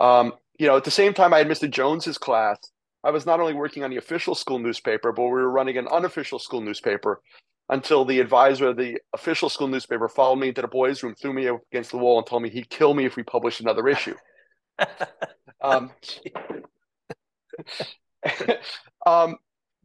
Um, 0.01 0.33
you 0.59 0.67
know, 0.67 0.77
at 0.77 0.85
the 0.85 0.91
same 0.91 1.15
time, 1.15 1.33
I 1.33 1.39
had 1.39 1.47
Mr. 1.47 1.71
Jones's 1.71 2.19
class. 2.19 2.59
I 3.05 3.11
was 3.11 3.27
not 3.27 3.41
only 3.41 3.55
working 3.55 3.85
on 3.85 3.91
the 3.91 3.97
official 3.97 4.35
school 4.35 4.59
newspaper, 4.59 5.13
but 5.13 5.23
we 5.23 5.31
were 5.31 5.51
running 5.51 5.79
an 5.79 5.89
unofficial 5.89 6.39
school 6.39 6.61
newspaper 6.61 7.21
until 7.71 8.05
the 8.05 8.19
advisor 8.19 8.69
of 8.69 8.77
the 8.77 9.01
official 9.13 9.49
school 9.49 9.69
newspaper 9.69 10.09
followed 10.09 10.37
me 10.37 10.49
into 10.49 10.61
the 10.61 10.69
boys' 10.69 11.03
room, 11.03 11.15
threw 11.15 11.33
me 11.33 11.47
against 11.47 11.93
the 11.93 11.97
wall, 11.97 12.19
and 12.19 12.27
told 12.27 12.43
me 12.43 12.51
he'd 12.51 12.69
kill 12.69 12.93
me 12.95 13.07
if 13.07 13.17
we 13.17 13.23
published 13.23 13.61
another 13.61 13.89
issue. 13.89 14.15
um, 15.63 15.91
um, 19.07 19.37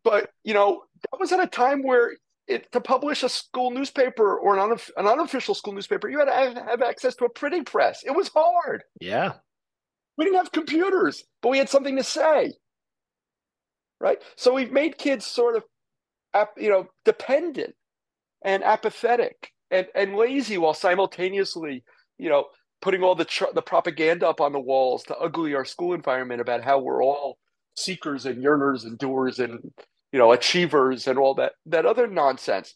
but 0.04 0.32
you 0.44 0.54
know, 0.54 0.84
that 1.12 1.20
was 1.20 1.32
at 1.32 1.40
a 1.40 1.48
time 1.48 1.84
where 1.84 2.14
it, 2.48 2.72
to 2.72 2.82
publish 2.82 3.22
a 3.22 3.30
school 3.30 3.70
newspaper 3.70 4.36
or 4.36 4.58
an, 4.58 4.70
unof- 4.70 4.92
an 4.98 5.08
unofficial 5.08 5.54
school 5.54 5.74
newspaper, 5.74 6.10
you 6.10 6.20
had 6.20 6.26
to 6.26 6.34
have, 6.34 6.56
have 6.56 6.82
access 6.82 7.16
to 7.16 7.26
a 7.26 7.30
printing 7.30 7.66
press. 7.66 8.04
It 8.04 8.16
was 8.16 8.30
hard. 8.30 8.84
Yeah. 9.00 9.34
We 10.18 10.26
didn't 10.26 10.38
have 10.38 10.52
computers, 10.52 11.24
but 11.42 11.50
we 11.50 11.60
had 11.60 11.70
something 11.70 11.98
to 11.98 12.04
say. 12.04 12.54
Right. 14.00 14.22
So 14.38 14.54
we've 14.54 14.72
made 14.72 14.98
kids 14.98 15.26
sort 15.26 15.56
of 15.56 15.64
you 16.58 16.70
know, 16.70 16.88
dependent 17.04 17.76
and 18.44 18.64
apathetic 18.64 19.52
and, 19.72 19.88
and 19.96 20.16
lazy 20.16 20.58
while 20.58 20.74
simultaneously, 20.74 21.84
you 22.18 22.30
know, 22.30 22.46
putting 22.82 23.04
all 23.04 23.16
the 23.16 23.26
tr- 23.26 23.54
the 23.54 23.62
propaganda 23.62 24.28
up 24.28 24.42
on 24.42 24.52
the 24.52 24.60
walls 24.60 25.04
to 25.04 25.18
ugly 25.18 25.56
our 25.56 25.66
school 25.66 25.94
environment 25.94 26.42
about 26.42 26.64
how 26.64 26.80
we're 26.80 27.04
all 27.04 27.38
seekers 27.76 28.26
and 28.26 28.44
yearners 28.44 28.84
and 28.84 28.98
doers 28.98 29.40
and 29.40 29.60
you 30.12 30.20
know 30.20 30.32
achievers 30.32 31.08
and 31.08 31.18
all 31.18 31.34
that 31.34 31.54
that 31.66 31.86
other 31.86 32.08
nonsense. 32.08 32.76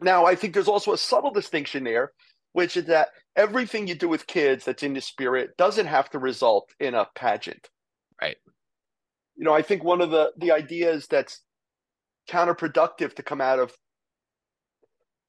Now, 0.00 0.26
I 0.26 0.34
think 0.34 0.54
there's 0.54 0.68
also 0.68 0.92
a 0.92 0.98
subtle 0.98 1.32
distinction 1.32 1.84
there, 1.84 2.12
which 2.52 2.76
is 2.76 2.86
that 2.86 3.08
everything 3.36 3.86
you 3.86 3.96
do 3.96 4.08
with 4.08 4.26
kids 4.26 4.64
that's 4.64 4.82
in 4.82 4.94
the 4.94 5.00
spirit 5.00 5.56
doesn't 5.56 5.86
have 5.86 6.08
to 6.10 6.18
result 6.18 6.70
in 6.78 6.94
a 6.94 7.06
pageant. 7.14 7.68
Right. 8.20 8.36
You 9.36 9.44
know, 9.44 9.52
I 9.52 9.62
think 9.62 9.84
one 9.84 10.00
of 10.00 10.10
the 10.10 10.32
the 10.38 10.52
ideas 10.52 11.06
that's 11.08 11.42
counterproductive 12.28 13.14
to 13.14 13.22
come 13.22 13.40
out 13.40 13.58
of 13.58 13.72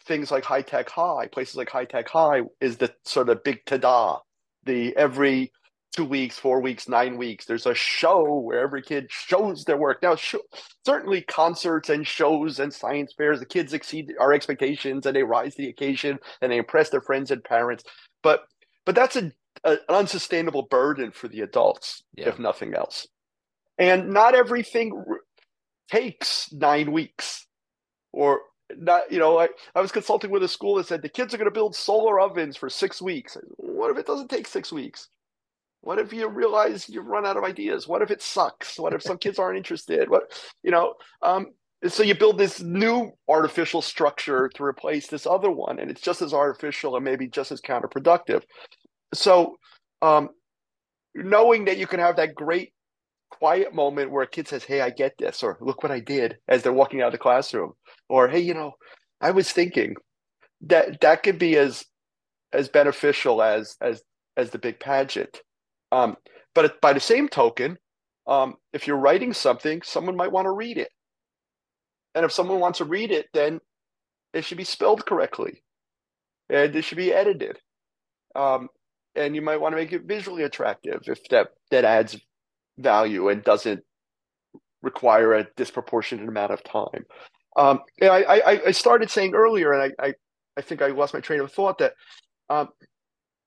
things 0.06 0.32
like 0.32 0.44
high 0.44 0.62
tech 0.62 0.90
high, 0.90 1.28
places 1.28 1.56
like 1.56 1.70
high 1.70 1.86
tech 1.86 2.10
high 2.10 2.42
is 2.62 2.78
the 2.78 2.94
sort 3.06 3.30
of 3.30 3.44
big 3.44 3.64
tada. 3.66 4.20
The 4.66 4.96
every 4.96 5.52
two 5.96 6.06
weeks, 6.06 6.38
four 6.38 6.62
weeks, 6.62 6.88
nine 6.88 7.18
weeks, 7.18 7.46
there's 7.46 7.66
a 7.66 7.74
show 7.74 8.40
where 8.40 8.60
every 8.60 8.82
kid 8.82 9.08
shows 9.10 9.64
their 9.64 9.78
work. 9.78 10.02
Now, 10.04 10.16
sh- 10.16 10.36
certainly 10.86 11.22
concerts 11.22 11.90
and 11.90 12.06
shows 12.06 12.60
and 12.60 12.74
science 12.74 13.14
fairs, 13.18 13.40
the 13.40 13.46
kids 13.46 13.74
exceed 13.74 14.14
our 14.20 14.34
expectations 14.34 15.06
and 15.06 15.16
they 15.16 15.24
rise 15.24 15.56
to 15.56 15.64
the 15.64 15.70
occasion 15.70 16.20
and 16.42 16.52
they 16.52 16.58
impress 16.58 16.90
their 16.90 17.02
friends 17.02 17.32
and 17.32 17.44
parents. 17.44 17.84
But 18.22 18.42
but 18.86 18.96
that's 18.96 19.16
a, 19.16 19.32
a 19.64 19.72
an 19.72 19.80
unsustainable 19.90 20.68
burden 20.70 21.12
for 21.12 21.28
the 21.28 21.42
adults, 21.42 22.04
yeah. 22.16 22.30
if 22.30 22.40
nothing 22.40 22.74
else. 22.74 23.08
And 23.78 24.10
not 24.10 24.36
everything 24.36 25.04
takes 25.90 26.52
nine 26.52 26.92
weeks. 26.92 27.46
Or 28.12 28.42
not 28.76 29.12
you 29.12 29.20
know 29.20 29.40
I, 29.40 29.50
I 29.76 29.82
was 29.82 29.92
consulting 29.92 30.30
with 30.30 30.44
a 30.44 30.48
school 30.48 30.76
that 30.76 30.88
said 30.88 31.02
the 31.02 31.10
kids 31.10 31.34
are 31.34 31.38
going 31.38 31.50
to 31.50 31.54
build 31.54 31.76
solar 31.76 32.20
ovens 32.20 32.58
for 32.58 32.70
six 32.70 33.02
weeks. 33.02 33.38
What 33.58 33.92
if 33.92 33.98
it 33.98 34.06
doesn't 34.06 34.30
take 34.30 34.48
six 34.48 34.72
weeks? 34.72 35.10
What 35.82 35.98
if 35.98 36.12
you 36.12 36.28
realize 36.28 36.90
you've 36.90 37.06
run 37.06 37.26
out 37.26 37.38
of 37.38 37.44
ideas? 37.44 37.88
What 37.88 38.02
if 38.02 38.12
it 38.12 38.22
sucks? 38.22 38.78
What 38.78 38.94
if 38.94 39.02
some 39.02 39.18
kids 39.18 39.40
aren't 39.40 39.58
interested? 39.58 40.10
What 40.10 40.32
you 40.64 40.72
know 40.72 40.96
um, 41.22 41.48
so 41.88 42.04
you 42.04 42.14
build 42.14 42.38
this 42.38 42.62
new 42.62 43.12
artificial 43.30 43.82
structure 43.82 44.50
to 44.56 44.64
replace 44.64 45.08
this 45.08 45.26
other 45.26 45.50
one 45.50 45.80
and 45.80 45.90
it's 45.90 46.02
just 46.02 46.22
as 46.22 46.34
artificial 46.34 46.96
and 46.96 47.06
maybe 47.06 47.28
just 47.28 47.52
as 47.52 47.62
counterproductive. 47.62 48.44
So 49.14 49.58
um, 50.02 50.30
knowing 51.16 51.66
that 51.66 51.78
you 51.78 51.88
can 51.88 52.00
have 52.00 52.18
that 52.18 52.36
great 52.36 52.74
quiet 53.40 53.74
moment 53.74 54.12
where 54.12 54.24
a 54.24 54.28
kid 54.28 54.48
says, 54.48 54.64
Hey, 54.64 54.82
I 54.82 54.90
get 54.90 55.14
this, 55.18 55.44
or 55.44 55.58
look 55.62 55.84
what 55.84 55.92
I 55.92 56.00
did 56.00 56.38
as 56.48 56.64
they're 56.64 56.74
walking 56.74 57.02
out 57.02 57.08
of 57.08 57.14
the 57.14 57.18
classroom, 57.18 57.74
or 58.10 58.28
hey, 58.28 58.40
you 58.40 58.54
know, 58.54 58.74
I 59.22 59.32
was 59.32 59.52
thinking 59.52 59.96
that 60.62 61.02
that 61.02 61.24
could 61.24 61.40
be 61.40 61.58
as 61.58 61.86
as 62.54 62.70
beneficial 62.70 63.42
as 63.42 63.76
as 63.82 64.02
as 64.38 64.52
the 64.52 64.60
big 64.60 64.80
pageant. 64.80 65.42
Um, 65.92 66.18
but 66.56 66.80
by 66.82 66.94
the 66.94 67.00
same 67.00 67.28
token, 67.28 67.78
um, 68.28 68.56
if 68.74 68.88
you're 68.88 68.98
writing 68.98 69.34
something, 69.34 69.82
someone 69.84 70.16
might 70.16 70.32
want 70.32 70.46
to 70.46 70.52
read 70.52 70.78
it. 70.78 70.90
And 72.16 72.26
if 72.26 72.32
someone 72.32 72.60
wants 72.60 72.80
to 72.80 72.86
read 72.86 73.12
it, 73.12 73.28
then 73.34 73.60
it 74.34 74.46
should 74.46 74.58
be 74.58 74.64
spelled 74.64 75.06
correctly. 75.06 75.64
And 76.50 76.76
it 76.76 76.84
should 76.84 76.98
be 76.98 77.14
edited. 77.14 77.58
Um, 78.36 78.70
and 79.16 79.36
you 79.36 79.42
might 79.42 79.60
want 79.60 79.74
to 79.74 79.78
make 79.78 79.92
it 79.94 80.04
visually 80.06 80.44
attractive 80.44 81.02
if 81.08 81.20
that 81.30 81.50
that 81.72 81.86
adds 81.86 82.18
value 82.80 83.30
and 83.30 83.44
doesn't 83.44 83.84
require 84.82 85.34
a 85.34 85.48
disproportionate 85.56 86.28
amount 86.28 86.52
of 86.52 86.64
time. 86.64 87.06
Um, 87.56 87.80
and 88.00 88.10
I, 88.10 88.22
I, 88.22 88.62
I, 88.68 88.72
started 88.72 89.10
saying 89.10 89.34
earlier, 89.34 89.74
and 89.74 89.94
I, 90.00 90.08
I, 90.08 90.14
I, 90.58 90.62
think 90.62 90.82
I 90.82 90.88
lost 90.88 91.14
my 91.14 91.20
train 91.20 91.42
of 91.42 91.52
thought 91.52 91.80
that, 91.80 91.94
um, 92.50 92.70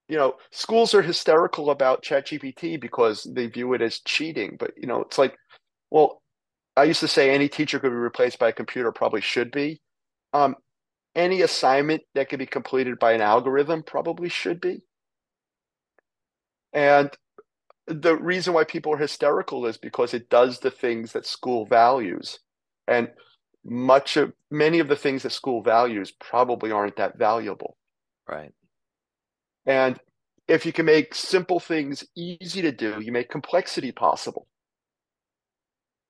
you 0.07 0.17
know, 0.17 0.35
schools 0.51 0.93
are 0.93 1.01
hysterical 1.01 1.71
about 1.71 2.03
ChatGPT 2.03 2.79
because 2.79 3.27
they 3.33 3.47
view 3.47 3.73
it 3.73 3.81
as 3.81 3.99
cheating. 4.01 4.57
But 4.59 4.71
you 4.77 4.87
know, 4.87 5.01
it's 5.01 5.17
like, 5.17 5.35
well, 5.89 6.21
I 6.75 6.83
used 6.83 6.99
to 6.99 7.07
say 7.07 7.29
any 7.29 7.49
teacher 7.49 7.79
could 7.79 7.89
be 7.89 7.95
replaced 7.95 8.39
by 8.39 8.49
a 8.49 8.53
computer, 8.53 8.91
probably 8.91 9.21
should 9.21 9.51
be. 9.51 9.81
Um, 10.33 10.55
any 11.15 11.41
assignment 11.41 12.01
that 12.15 12.29
can 12.29 12.39
be 12.39 12.45
completed 12.45 12.99
by 12.99 13.13
an 13.13 13.21
algorithm 13.21 13.83
probably 13.83 14.29
should 14.29 14.59
be. 14.59 14.81
And 16.73 17.09
the 17.87 18.15
reason 18.15 18.53
why 18.53 18.63
people 18.63 18.93
are 18.93 18.97
hysterical 18.97 19.65
is 19.65 19.77
because 19.77 20.13
it 20.13 20.29
does 20.29 20.59
the 20.59 20.71
things 20.71 21.11
that 21.13 21.25
school 21.25 21.65
values. 21.65 22.39
And 22.87 23.09
much 23.65 24.17
of 24.17 24.33
many 24.51 24.79
of 24.79 24.87
the 24.87 24.95
things 24.95 25.23
that 25.23 25.31
school 25.31 25.61
values 25.61 26.11
probably 26.11 26.71
aren't 26.71 26.97
that 26.97 27.17
valuable. 27.17 27.77
Right. 28.27 28.51
And 29.65 29.99
if 30.47 30.65
you 30.65 30.73
can 30.73 30.85
make 30.85 31.15
simple 31.15 31.59
things 31.59 32.03
easy 32.15 32.61
to 32.61 32.71
do, 32.71 32.99
you 33.01 33.11
make 33.11 33.29
complexity 33.29 33.91
possible. 33.91 34.47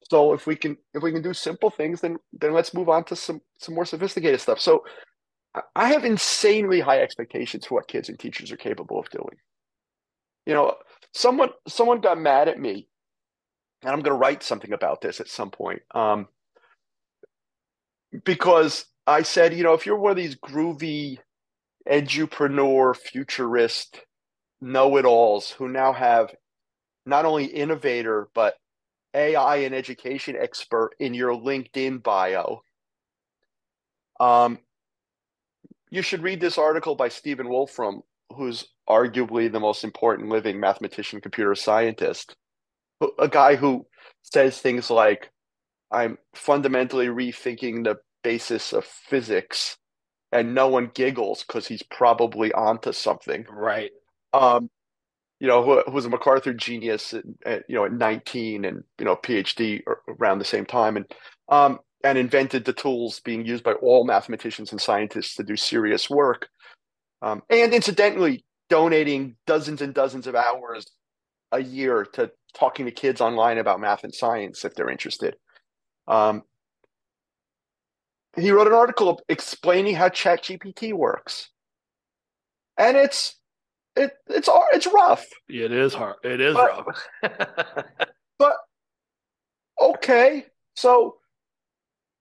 So 0.10 0.34
if 0.34 0.46
we 0.48 0.56
can 0.56 0.78
if 0.94 1.02
we 1.02 1.12
can 1.12 1.22
do 1.22 1.34
simple 1.34 1.70
things, 1.70 2.02
then 2.02 2.18
then 2.34 2.54
let's 2.54 2.74
move 2.74 2.90
on 2.90 3.04
to 3.06 3.16
some 3.16 3.42
some 3.58 3.76
more 3.76 3.86
sophisticated 3.86 4.42
stuff. 4.42 4.60
So 4.60 4.84
I 5.76 5.88
have 5.90 6.04
insanely 6.04 6.80
high 6.80 7.02
expectations 7.02 7.66
for 7.66 7.76
what 7.76 7.88
kids 7.88 8.10
and 8.10 8.20
teachers 8.20 8.52
are 8.52 8.58
capable 8.58 9.00
of 9.00 9.10
doing. 9.10 9.38
You 10.46 10.54
know, 10.54 10.76
someone 11.14 11.50
someone 11.68 12.02
got 12.02 12.20
mad 12.20 12.48
at 12.48 12.60
me, 12.60 12.88
and 13.82 13.92
I'm 13.92 14.02
going 14.02 14.16
to 14.16 14.20
write 14.20 14.44
something 14.44 14.74
about 14.74 15.02
this 15.02 15.20
at 15.20 15.30
some 15.30 15.52
point. 15.52 15.82
Um, 15.94 16.28
because 18.24 18.86
I 19.08 19.24
said, 19.24 19.54
you 19.54 19.64
know, 19.64 19.74
if 19.74 19.86
you're 19.86 19.98
one 19.98 20.12
of 20.12 20.18
these 20.18 20.36
groovy 20.36 21.18
edupreneur, 21.90 22.96
futurist, 22.96 24.02
know-it-alls 24.62 25.52
who 25.52 25.68
now 25.68 25.92
have 25.92 26.34
not 27.06 27.26
only 27.26 27.46
innovator 27.46 28.30
but 28.34 28.56
AI 29.14 29.58
and 29.58 29.76
education 29.76 30.36
expert 30.40 30.92
in 31.00 31.14
your 31.14 31.34
LinkedIn 31.34 32.02
bio, 32.02 32.62
um, 34.20 34.60
you 35.90 36.02
should 36.02 36.24
read 36.24 36.40
this 36.40 36.58
article 36.58 36.96
by 36.96 37.10
Stephen 37.10 37.50
Wolfram, 37.50 38.02
who's 38.34 38.68
arguably 38.90 39.52
the 39.52 39.60
most 39.60 39.84
important 39.84 40.30
living 40.30 40.60
mathematician, 40.60 41.22
computer 41.22 41.56
scientist, 41.56 42.36
a 43.20 43.28
guy 43.28 43.56
who 43.56 43.86
says 44.22 44.60
things 44.60 44.90
like, 44.90 45.32
I'm 45.92 46.18
fundamentally 46.36 47.08
rethinking 47.08 47.84
the 47.84 47.98
basis 48.24 48.74
of 48.74 48.86
physics, 48.86 49.78
and 50.32 50.56
no 50.56 50.68
one 50.68 50.92
giggles 50.94 51.44
because 51.44 51.68
he's 51.68 51.84
probably 51.84 52.52
onto 52.54 52.92
something. 52.92 53.46
Right. 53.50 53.92
Um, 54.34 54.70
you 55.40 55.48
know, 55.48 55.64
who, 55.64 55.82
who 55.82 55.92
was 55.92 56.06
a 56.06 56.10
MacArthur 56.10 56.54
genius, 56.54 57.14
at, 57.14 57.24
at, 57.46 57.64
you 57.68 57.76
know, 57.76 57.86
at 57.86 57.92
19 57.92 58.66
and, 58.66 58.84
you 58.98 59.06
know, 59.06 59.16
PhD 59.16 59.82
around 60.20 60.40
the 60.40 60.46
same 60.46 60.66
time. 60.66 60.98
And, 60.98 61.06
um, 61.50 61.80
and 62.04 62.18
invented 62.18 62.66
the 62.66 62.74
tools 62.74 63.22
being 63.22 63.46
used 63.46 63.64
by 63.64 63.74
all 63.74 64.06
mathematicians 64.06 64.72
and 64.72 64.82
scientists 64.82 65.36
to 65.36 65.44
do 65.44 65.56
serious 65.56 66.10
work. 66.10 66.50
Um, 67.24 67.42
and 67.50 67.74
incidentally, 67.74 68.44
donating 68.70 69.38
dozens 69.48 69.82
and 69.82 69.94
dozens 69.94 70.28
of 70.28 70.36
hours 70.36 70.86
a 71.54 71.62
year 71.62 72.06
to 72.14 72.30
talking 72.54 72.86
to 72.86 72.92
kids 72.92 73.22
online 73.22 73.58
about 73.60 73.80
math 73.80 74.04
and 74.04 74.14
science 74.14 74.66
if 74.66 74.76
they're 74.76 74.90
interested. 74.90 75.38
Um, 76.06 76.44
he 78.36 78.52
wrote 78.52 78.68
an 78.68 78.74
article 78.74 79.22
explaining 79.30 79.96
how 79.96 80.10
ChatGPT 80.10 80.92
works, 80.92 81.50
and 82.78 82.98
it's 82.98 83.36
it 83.96 84.12
it's 84.28 84.50
it's 84.74 84.88
rough. 84.88 85.26
It 85.48 85.72
is 85.72 85.94
hard. 85.94 86.18
It 86.26 86.42
is 86.42 86.56
but, 86.56 86.86
rough. 86.86 87.08
but 88.38 88.56
okay, 89.80 90.48
so 90.76 91.18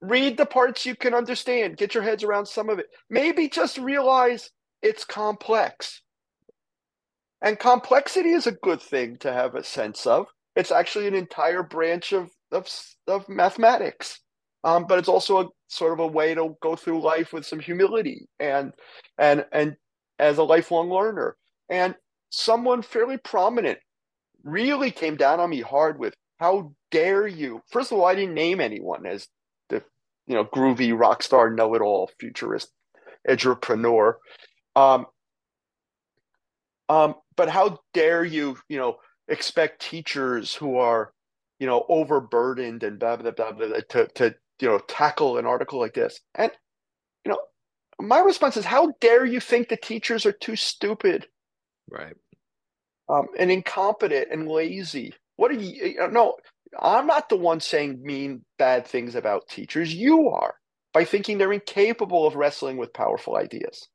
read 0.00 0.36
the 0.36 0.46
parts 0.46 0.86
you 0.86 0.94
can 0.94 1.12
understand. 1.12 1.76
Get 1.76 1.94
your 1.94 2.04
heads 2.04 2.22
around 2.22 2.46
some 2.46 2.68
of 2.68 2.78
it. 2.78 2.86
Maybe 3.10 3.48
just 3.48 3.78
realize 3.78 4.50
it's 4.82 5.04
complex. 5.04 6.02
And 7.40 7.58
complexity 7.58 8.30
is 8.30 8.46
a 8.46 8.52
good 8.52 8.80
thing 8.80 9.16
to 9.18 9.32
have 9.32 9.54
a 9.54 9.64
sense 9.64 10.06
of. 10.06 10.26
It's 10.54 10.70
actually 10.70 11.08
an 11.08 11.14
entire 11.14 11.62
branch 11.62 12.12
of 12.12 12.30
of, 12.52 12.68
of 13.06 13.28
mathematics, 13.28 14.20
um, 14.62 14.86
but 14.86 14.98
it's 14.98 15.08
also 15.08 15.40
a 15.40 15.48
sort 15.68 15.94
of 15.94 16.00
a 16.00 16.06
way 16.06 16.34
to 16.34 16.54
go 16.60 16.76
through 16.76 17.02
life 17.02 17.32
with 17.32 17.46
some 17.46 17.58
humility 17.58 18.28
and 18.38 18.72
and 19.18 19.46
and 19.52 19.76
as 20.18 20.38
a 20.38 20.44
lifelong 20.44 20.90
learner. 20.90 21.36
And 21.70 21.94
someone 22.30 22.82
fairly 22.82 23.16
prominent 23.16 23.78
really 24.44 24.90
came 24.90 25.16
down 25.16 25.40
on 25.40 25.50
me 25.50 25.62
hard 25.62 25.98
with 25.98 26.14
how 26.38 26.74
dare 26.90 27.26
you? 27.26 27.62
First 27.70 27.92
of 27.92 27.98
all, 27.98 28.04
I 28.04 28.14
didn't 28.14 28.34
name 28.34 28.60
anyone 28.60 29.06
as 29.06 29.28
the 29.68 29.82
you 30.26 30.34
know 30.34 30.44
groovy 30.44 30.96
rock 30.96 31.22
star 31.22 31.50
know-it-all 31.50 32.10
futurist 32.18 32.70
entrepreneur. 33.28 34.18
Um, 34.76 35.06
um, 36.88 37.14
but 37.36 37.48
how 37.48 37.78
dare 37.94 38.24
you, 38.24 38.58
you 38.68 38.78
know, 38.78 38.96
expect 39.28 39.82
teachers 39.82 40.54
who 40.54 40.76
are, 40.76 41.12
you 41.58 41.66
know, 41.66 41.84
overburdened 41.88 42.82
and 42.82 42.98
blah 42.98 43.16
blah 43.16 43.30
blah, 43.30 43.52
blah, 43.52 43.68
blah 43.68 43.78
to 43.90 44.06
to 44.14 44.34
you 44.60 44.68
know 44.68 44.78
tackle 44.88 45.38
an 45.38 45.46
article 45.46 45.78
like 45.78 45.94
this? 45.94 46.20
And 46.34 46.50
you 47.24 47.32
know, 47.32 47.38
my 48.00 48.20
response 48.20 48.56
is, 48.56 48.64
how 48.64 48.94
dare 49.00 49.24
you 49.24 49.40
think 49.40 49.68
the 49.68 49.76
teachers 49.76 50.26
are 50.26 50.32
too 50.32 50.56
stupid, 50.56 51.26
right, 51.90 52.14
um, 53.08 53.28
and 53.38 53.50
incompetent 53.50 54.28
and 54.30 54.48
lazy? 54.48 55.14
What 55.36 55.50
are 55.50 55.54
you? 55.54 56.08
No, 56.10 56.36
I'm 56.80 57.06
not 57.06 57.28
the 57.28 57.36
one 57.36 57.60
saying 57.60 58.02
mean 58.02 58.44
bad 58.58 58.86
things 58.86 59.14
about 59.14 59.48
teachers. 59.48 59.94
You 59.94 60.28
are 60.30 60.54
by 60.92 61.04
thinking 61.04 61.38
they're 61.38 61.52
incapable 61.52 62.26
of 62.26 62.36
wrestling 62.36 62.76
with 62.76 62.92
powerful 62.92 63.36
ideas 63.36 63.88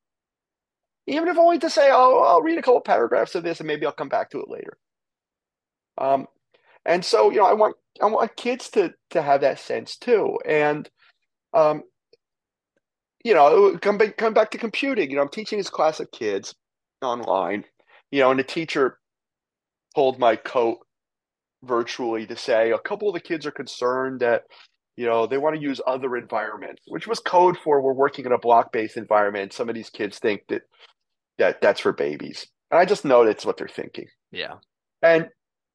even 1.08 1.30
if 1.30 1.38
only 1.38 1.60
to 1.60 1.70
say, 1.70 1.90
"Oh, 1.92 2.24
I'll 2.24 2.42
read 2.42 2.58
a 2.60 2.62
couple 2.62 2.82
paragraphs 2.82 3.36
of 3.36 3.44
this 3.44 3.60
and 3.60 3.68
maybe 3.68 3.86
I'll 3.86 3.92
come 3.92 4.10
back 4.10 4.30
to 4.32 4.42
it 4.42 4.50
later." 4.50 4.78
Um, 5.98 6.28
and 6.86 7.04
so 7.04 7.32
you 7.32 7.38
know, 7.38 7.46
I 7.46 7.54
want 7.54 7.76
I 8.02 8.06
want 8.08 8.36
kids 8.38 8.70
to 8.72 8.94
to 9.12 9.22
have 9.22 9.42
that 9.42 9.60
sense 9.60 9.98
too, 9.98 10.38
and 10.46 10.90
um, 11.54 11.84
you 13.24 13.34
know, 13.34 13.78
come 13.82 13.98
back 13.98 14.18
come 14.18 14.34
back 14.34 14.52
to 14.52 14.58
computing. 14.58 15.10
You 15.10 15.18
know, 15.18 15.24
I'm 15.24 15.30
teaching 15.30 15.58
this 15.58 15.70
class 15.70 16.00
of 16.00 16.12
kids 16.12 16.56
online, 17.02 17.66
you 18.12 18.22
know, 18.22 18.32
and 18.32 18.40
the 18.40 18.44
teacher 18.44 19.00
pulled 19.96 20.20
my 20.20 20.36
coat 20.36 20.78
virtually 21.64 22.26
to 22.28 22.36
say 22.36 22.72
a 22.72 22.80
couple 22.80 23.08
of 23.10 23.14
the 23.16 23.20
kids 23.20 23.46
are 23.46 23.52
concerned 23.52 24.20
that 24.20 24.44
you 24.96 25.06
know 25.06 25.26
they 25.26 25.38
want 25.38 25.56
to 25.56 25.62
use 25.62 25.82
other 25.88 26.16
environments 26.16 26.84
which 26.88 27.08
was 27.08 27.20
code 27.20 27.58
for 27.58 27.82
we're 27.82 27.94
working 27.94 28.26
in 28.26 28.32
a 28.32 28.38
block-based 28.38 28.96
environment 28.96 29.52
some 29.52 29.68
of 29.68 29.74
these 29.76 29.90
kids 29.90 30.20
think 30.20 30.42
that 30.50 30.62
that 31.38 31.62
that's 31.62 31.80
for 31.80 31.94
babies. 31.94 32.48
And 32.72 32.80
I 32.80 32.86
just 32.86 33.06
know 33.06 33.26
that's 33.26 33.46
what 33.46 33.58
they're 33.58 33.68
thinking. 33.68 34.08
Yeah. 34.32 34.56
And 35.02 35.30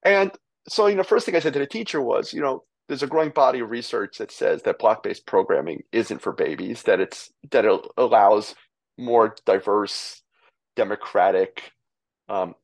and 0.04 0.32
so 0.68 0.86
you 0.86 0.96
know, 0.96 1.02
first 1.02 1.26
thing 1.26 1.36
I 1.36 1.40
said 1.40 1.52
to 1.54 1.58
the 1.58 1.66
teacher 1.66 2.00
was, 2.00 2.32
you 2.32 2.40
know, 2.40 2.64
there's 2.88 3.02
a 3.02 3.08
growing 3.08 3.30
body 3.30 3.60
of 3.60 3.70
research 3.70 4.18
that 4.18 4.30
says 4.30 4.62
that 4.62 4.78
block-based 4.78 5.26
programming 5.26 5.82
isn't 5.92 6.20
for 6.20 6.32
babies, 6.32 6.82
that 6.82 7.00
it's 7.00 7.30
that 7.50 7.64
it 7.64 7.80
allows 7.96 8.54
more 8.98 9.34
diverse, 9.46 10.22
democratic, 10.76 11.72
um, 12.28 12.54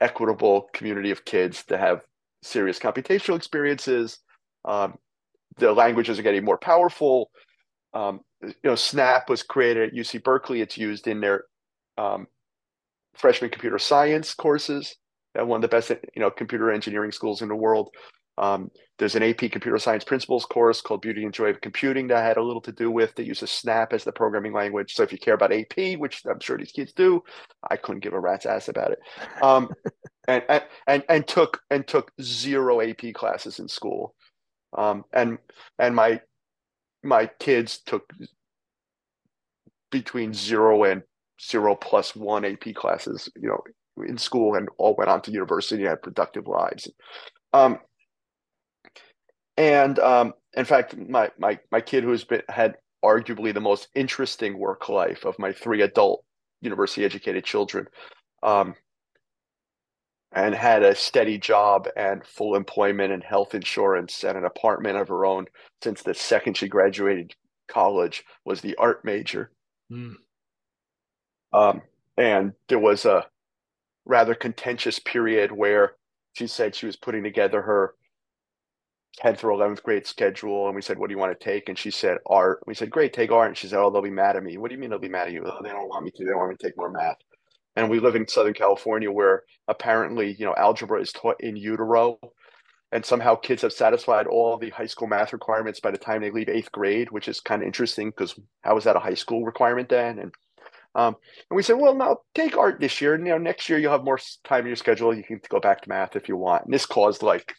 equitable 0.00 0.68
community 0.72 1.10
of 1.10 1.24
kids 1.24 1.64
to 1.64 1.76
have 1.76 2.02
serious 2.42 2.78
computational 2.78 3.36
experiences. 3.36 4.20
Um, 4.64 4.94
the 5.58 5.72
languages 5.72 6.18
are 6.18 6.22
getting 6.22 6.44
more 6.44 6.58
powerful. 6.58 7.30
Um, 7.92 8.20
you 8.42 8.54
know, 8.64 8.74
Snap 8.74 9.28
was 9.28 9.42
created 9.42 9.90
at 9.90 9.94
UC 9.94 10.22
Berkeley. 10.22 10.60
It's 10.60 10.76
used 10.76 11.06
in 11.06 11.20
their 11.20 11.44
um, 11.96 12.26
freshman 13.16 13.50
computer 13.50 13.78
science 13.78 14.34
courses 14.34 14.96
at 15.36 15.46
one 15.46 15.58
of 15.58 15.62
the 15.62 15.68
best 15.68 15.90
you 15.90 16.20
know 16.20 16.30
computer 16.30 16.70
engineering 16.70 17.12
schools 17.12 17.42
in 17.42 17.48
the 17.48 17.56
world. 17.56 17.90
Um, 18.36 18.70
there's 18.98 19.14
an 19.14 19.22
AP 19.22 19.38
computer 19.50 19.78
science 19.78 20.04
principles 20.04 20.44
course 20.44 20.80
called 20.80 21.02
Beauty 21.02 21.24
and 21.24 21.32
Joy 21.32 21.50
of 21.50 21.60
Computing 21.60 22.08
that 22.08 22.18
I 22.18 22.26
had 22.26 22.36
a 22.36 22.42
little 22.42 22.60
to 22.62 22.72
do 22.72 22.90
with 22.90 23.14
that 23.14 23.26
uses 23.26 23.50
Snap 23.50 23.92
as 23.92 24.04
the 24.04 24.12
programming 24.12 24.52
language. 24.52 24.94
So 24.94 25.02
if 25.02 25.12
you 25.12 25.18
care 25.18 25.34
about 25.34 25.52
AP, 25.52 25.98
which 25.98 26.22
I'm 26.28 26.40
sure 26.40 26.58
these 26.58 26.72
kids 26.72 26.92
do, 26.92 27.22
I 27.70 27.76
couldn't 27.76 28.02
give 28.02 28.12
a 28.12 28.20
rat's 28.20 28.46
ass 28.46 28.68
about 28.68 28.92
it. 28.92 28.98
Um, 29.42 29.68
and, 30.28 30.42
and, 30.48 30.62
and 30.86 31.04
and 31.08 31.26
took 31.26 31.60
and 31.70 31.86
took 31.86 32.12
zero 32.20 32.80
AP 32.80 33.14
classes 33.14 33.58
in 33.58 33.68
school. 33.68 34.14
Um, 34.76 35.04
and 35.12 35.38
and 35.78 35.94
my 35.94 36.20
my 37.02 37.30
kids 37.38 37.80
took 37.84 38.10
between 39.90 40.34
zero 40.34 40.84
and 40.84 41.02
zero 41.40 41.74
plus 41.74 42.14
one 42.14 42.44
AP 42.44 42.74
classes, 42.74 43.28
you 43.36 43.48
know, 43.48 44.04
in 44.04 44.18
school 44.18 44.54
and 44.54 44.68
all 44.78 44.94
went 44.96 45.10
on 45.10 45.22
to 45.22 45.30
university 45.30 45.82
and 45.82 45.90
had 45.90 46.02
productive 46.02 46.46
lives. 46.46 46.90
Um, 47.52 47.78
and 49.56 49.98
um, 50.00 50.34
in 50.56 50.64
fact, 50.64 50.96
my 50.96 51.30
my 51.38 51.58
my 51.70 51.80
kid 51.80 52.04
who's 52.04 52.24
been 52.24 52.42
had 52.48 52.74
arguably 53.04 53.54
the 53.54 53.60
most 53.60 53.88
interesting 53.94 54.58
work 54.58 54.88
life 54.88 55.24
of 55.24 55.38
my 55.38 55.52
three 55.52 55.82
adult 55.82 56.24
university 56.60 57.04
educated 57.04 57.44
children, 57.44 57.86
um, 58.42 58.74
and 60.32 60.54
had 60.54 60.82
a 60.82 60.94
steady 60.94 61.38
job 61.38 61.86
and 61.96 62.26
full 62.26 62.56
employment 62.56 63.12
and 63.12 63.22
health 63.22 63.54
insurance 63.54 64.24
and 64.24 64.36
an 64.36 64.44
apartment 64.44 64.96
of 64.96 65.08
her 65.08 65.24
own 65.24 65.46
since 65.82 66.02
the 66.02 66.14
second 66.14 66.56
she 66.56 66.66
graduated 66.66 67.32
college 67.68 68.24
was 68.44 68.60
the 68.60 68.74
art 68.76 69.04
major 69.04 69.50
Mm. 69.92 70.14
Um, 71.54 71.82
and 72.16 72.52
there 72.68 72.78
was 72.78 73.04
a 73.04 73.26
rather 74.04 74.34
contentious 74.34 74.98
period 74.98 75.52
where 75.52 75.94
she 76.32 76.46
said 76.46 76.74
she 76.74 76.86
was 76.86 76.96
putting 76.96 77.22
together 77.22 77.62
her 77.62 77.94
10th 79.22 79.44
or 79.44 79.50
11th 79.50 79.82
grade 79.82 80.06
schedule. 80.06 80.66
And 80.66 80.74
we 80.74 80.82
said, 80.82 80.98
What 80.98 81.08
do 81.08 81.14
you 81.14 81.18
want 81.18 81.38
to 81.38 81.44
take? 81.44 81.68
And 81.68 81.78
she 81.78 81.90
said, 81.90 82.18
Art. 82.26 82.60
We 82.66 82.74
said, 82.74 82.90
Great, 82.90 83.12
take 83.12 83.30
art. 83.30 83.48
And 83.48 83.56
she 83.56 83.68
said, 83.68 83.78
Oh, 83.78 83.90
they'll 83.90 84.02
be 84.02 84.10
mad 84.10 84.36
at 84.36 84.42
me. 84.42 84.58
What 84.58 84.68
do 84.68 84.74
you 84.74 84.80
mean 84.80 84.90
they'll 84.90 84.98
be 84.98 85.08
mad 85.08 85.28
at 85.28 85.32
you? 85.32 85.44
Oh, 85.46 85.62
they 85.62 85.70
don't 85.70 85.88
want 85.88 86.04
me 86.04 86.10
to. 86.16 86.24
They 86.24 86.34
want 86.34 86.50
me 86.50 86.56
to 86.56 86.66
take 86.66 86.76
more 86.76 86.90
math. 86.90 87.16
And 87.76 87.88
we 87.88 88.00
live 88.00 88.16
in 88.16 88.28
Southern 88.28 88.54
California 88.54 89.10
where 89.10 89.42
apparently, 89.68 90.36
you 90.38 90.44
know, 90.44 90.54
algebra 90.56 91.00
is 91.00 91.12
taught 91.12 91.40
in 91.40 91.56
utero. 91.56 92.18
And 92.92 93.04
somehow 93.04 93.34
kids 93.34 93.62
have 93.62 93.72
satisfied 93.72 94.28
all 94.28 94.56
the 94.56 94.70
high 94.70 94.86
school 94.86 95.08
math 95.08 95.32
requirements 95.32 95.80
by 95.80 95.90
the 95.90 95.98
time 95.98 96.20
they 96.20 96.30
leave 96.30 96.48
eighth 96.48 96.70
grade, 96.70 97.10
which 97.10 97.26
is 97.26 97.40
kind 97.40 97.62
of 97.62 97.66
interesting 97.66 98.10
because 98.10 98.38
how 98.62 98.76
is 98.76 98.84
that 98.84 98.94
a 98.94 99.00
high 99.00 99.14
school 99.14 99.44
requirement 99.44 99.88
then? 99.88 100.20
And 100.20 100.32
um, 100.94 101.16
and 101.50 101.56
we 101.56 101.62
said, 101.62 101.74
well, 101.74 101.94
now 101.94 102.18
take 102.34 102.56
art 102.56 102.80
this 102.80 103.00
year. 103.00 103.14
And, 103.14 103.26
you 103.26 103.32
know, 103.32 103.38
next 103.38 103.68
year 103.68 103.78
you'll 103.78 103.92
have 103.92 104.04
more 104.04 104.18
time 104.44 104.60
in 104.60 104.66
your 104.68 104.76
schedule. 104.76 105.14
You 105.14 105.24
can 105.24 105.40
go 105.48 105.60
back 105.60 105.82
to 105.82 105.88
math 105.88 106.16
if 106.16 106.28
you 106.28 106.36
want. 106.36 106.64
And 106.64 106.74
this 106.74 106.86
caused 106.86 107.22
like 107.22 107.54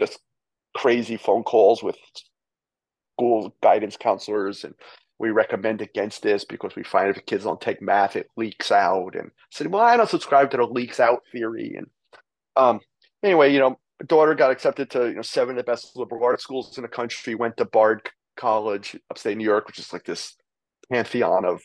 just 0.00 0.18
crazy 0.76 1.16
phone 1.16 1.44
calls 1.44 1.82
with 1.82 1.96
school 3.14 3.54
guidance 3.62 3.96
counselors. 3.96 4.64
And 4.64 4.74
we 5.18 5.30
recommend 5.30 5.82
against 5.82 6.22
this 6.22 6.44
because 6.44 6.74
we 6.74 6.82
find 6.82 7.10
if 7.10 7.16
the 7.16 7.22
kids 7.22 7.44
don't 7.44 7.60
take 7.60 7.80
math, 7.80 8.16
it 8.16 8.28
leaks 8.36 8.72
out. 8.72 9.14
And 9.14 9.28
I 9.28 9.46
said, 9.50 9.68
well, 9.68 9.82
I 9.82 9.96
don't 9.96 10.10
subscribe 10.10 10.50
to 10.50 10.56
the 10.56 10.64
leaks 10.64 10.98
out 10.98 11.22
theory. 11.32 11.76
And 11.76 11.86
um, 12.56 12.80
anyway, 13.22 13.52
you 13.52 13.60
know, 13.60 13.78
daughter 14.06 14.34
got 14.34 14.50
accepted 14.50 14.90
to 14.90 15.08
you 15.08 15.14
know 15.14 15.22
seven 15.22 15.58
of 15.58 15.64
the 15.64 15.70
best 15.70 15.96
liberal 15.96 16.24
arts 16.24 16.42
schools 16.42 16.76
in 16.76 16.82
the 16.82 16.88
country. 16.88 17.34
Went 17.34 17.56
to 17.56 17.64
Bard 17.64 18.08
College, 18.36 18.96
upstate 19.10 19.36
New 19.36 19.44
York, 19.44 19.66
which 19.66 19.78
is 19.78 19.92
like 19.92 20.04
this 20.04 20.36
pantheon 20.90 21.44
of 21.44 21.60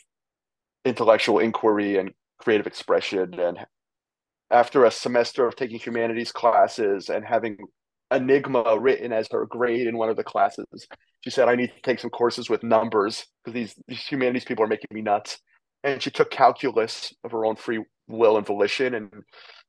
intellectual 0.85 1.39
inquiry 1.39 1.97
and 1.97 2.11
creative 2.39 2.67
expression. 2.67 3.31
Mm-hmm. 3.31 3.39
And 3.39 3.57
after 4.51 4.85
a 4.85 4.91
semester 4.91 5.47
of 5.47 5.55
taking 5.55 5.79
humanities 5.79 6.31
classes 6.31 7.09
and 7.09 7.25
having 7.25 7.57
Enigma 8.11 8.77
written 8.79 9.11
as 9.11 9.27
her 9.31 9.45
grade 9.45 9.87
in 9.87 9.97
one 9.97 10.09
of 10.09 10.17
the 10.17 10.23
classes, 10.23 10.65
she 11.21 11.29
said, 11.29 11.47
I 11.47 11.55
need 11.55 11.71
to 11.73 11.81
take 11.81 11.99
some 11.99 12.11
courses 12.11 12.49
with 12.49 12.63
numbers 12.63 13.25
because 13.43 13.55
these, 13.55 13.75
these 13.87 14.05
humanities 14.05 14.45
people 14.45 14.63
are 14.63 14.67
making 14.67 14.89
me 14.91 15.01
nuts. 15.01 15.39
And 15.83 16.01
she 16.01 16.11
took 16.11 16.31
calculus 16.31 17.13
of 17.23 17.31
her 17.31 17.45
own 17.45 17.55
free 17.55 17.83
will 18.07 18.37
and 18.37 18.45
volition. 18.45 18.93
And 18.93 19.11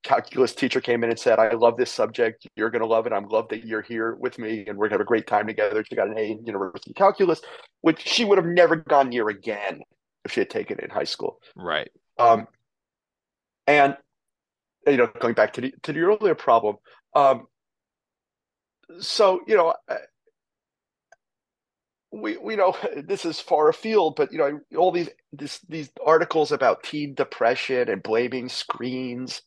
calculus 0.05 0.55
teacher 0.55 0.81
came 0.81 1.03
in 1.03 1.11
and 1.11 1.19
said, 1.19 1.39
I 1.39 1.55
love 1.55 1.77
this 1.77 1.91
subject. 1.91 2.47
You're 2.55 2.71
going 2.71 2.83
to 2.83 2.87
love 2.87 3.07
it. 3.07 3.13
I'm 3.13 3.27
glad 3.27 3.47
that 3.51 3.65
you're 3.65 3.83
here 3.83 4.15
with 4.15 4.39
me 4.39 4.65
and 4.67 4.77
we're 4.77 4.89
going 4.89 4.91
to 4.91 4.95
have 4.95 5.01
a 5.01 5.05
great 5.05 5.27
time 5.27 5.47
together. 5.47 5.83
She 5.89 5.97
got 5.97 6.09
an 6.09 6.19
A 6.19 6.33
in 6.33 6.47
university 6.47 6.93
calculus, 6.93 7.41
which 7.81 8.07
she 8.07 8.25
would 8.25 8.39
have 8.39 8.47
never 8.47 8.77
gone 8.77 9.09
near 9.09 9.29
again 9.29 9.81
if 10.25 10.33
she 10.33 10.41
had 10.41 10.51
taken 10.51 10.79
it 10.79 10.85
in 10.85 10.91
high 10.91 11.05
school. 11.05 11.41
Right. 11.57 11.91
Um, 12.19 12.47
and 13.67 13.97
you 14.87 14.97
know, 14.97 15.09
going 15.21 15.35
back 15.35 15.55
to 15.55 15.61
the 15.61 15.75
to 15.83 15.93
the 15.93 16.01
earlier 16.01 16.35
problem, 16.35 16.77
um, 17.15 17.47
so 19.01 19.41
you 19.47 19.57
know, 19.57 19.75
we 22.13 22.37
we 22.37 22.57
know 22.57 22.77
this 22.97 23.25
is 23.25 23.41
far 23.41 23.69
afield, 23.69 24.17
but 24.17 24.33
you 24.33 24.39
know, 24.39 24.61
all 24.77 24.93
these 24.93 25.11
this, 25.33 25.61
these 25.69 25.91
articles 26.05 26.53
about 26.53 26.83
teen 26.83 27.15
depression 27.15 27.89
and 27.89 28.03
blaming 28.03 28.49
screens. 28.49 29.43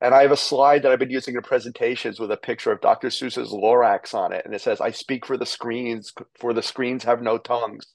And 0.00 0.12
I 0.14 0.22
have 0.22 0.32
a 0.32 0.36
slide 0.36 0.82
that 0.82 0.92
I've 0.92 0.98
been 0.98 1.10
using 1.10 1.34
in 1.34 1.42
presentations 1.42 2.20
with 2.20 2.30
a 2.30 2.36
picture 2.36 2.70
of 2.72 2.80
Dr. 2.80 3.08
Seuss's 3.08 3.52
Lorax 3.52 4.12
on 4.12 4.32
it, 4.32 4.44
and 4.44 4.54
it 4.54 4.60
says, 4.60 4.80
"I 4.80 4.90
speak 4.90 5.24
for 5.24 5.36
the 5.36 5.46
screens, 5.46 6.12
for 6.38 6.52
the 6.52 6.62
screens 6.62 7.04
have 7.04 7.22
no 7.22 7.38
tongues." 7.38 7.86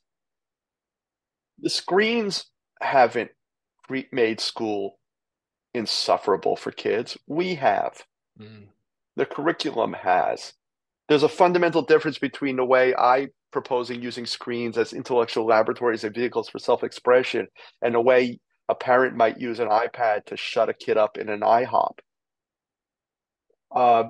The 1.61 1.69
screens 1.69 2.45
haven't 2.81 3.31
made 4.11 4.39
school 4.39 4.99
insufferable 5.73 6.55
for 6.55 6.71
kids. 6.71 7.17
We 7.27 7.55
have. 7.55 8.03
Mm. 8.39 8.67
The 9.15 9.25
curriculum 9.25 9.93
has. 9.93 10.53
There's 11.07 11.23
a 11.23 11.29
fundamental 11.29 11.81
difference 11.81 12.19
between 12.19 12.55
the 12.55 12.65
way 12.65 12.93
I 12.95 13.29
proposing 13.51 14.01
using 14.01 14.25
screens 14.25 14.77
as 14.77 14.93
intellectual 14.93 15.45
laboratories 15.45 16.03
and 16.03 16.13
vehicles 16.13 16.47
for 16.49 16.59
self-expression 16.59 17.47
and 17.81 17.95
the 17.95 18.01
way 18.01 18.39
a 18.69 18.75
parent 18.75 19.15
might 19.15 19.39
use 19.39 19.59
an 19.59 19.67
iPad 19.67 20.25
to 20.25 20.37
shut 20.37 20.69
a 20.69 20.73
kid 20.73 20.97
up 20.97 21.17
in 21.17 21.29
an 21.29 21.41
IHOP. 21.41 21.97
Uh, 23.75 24.03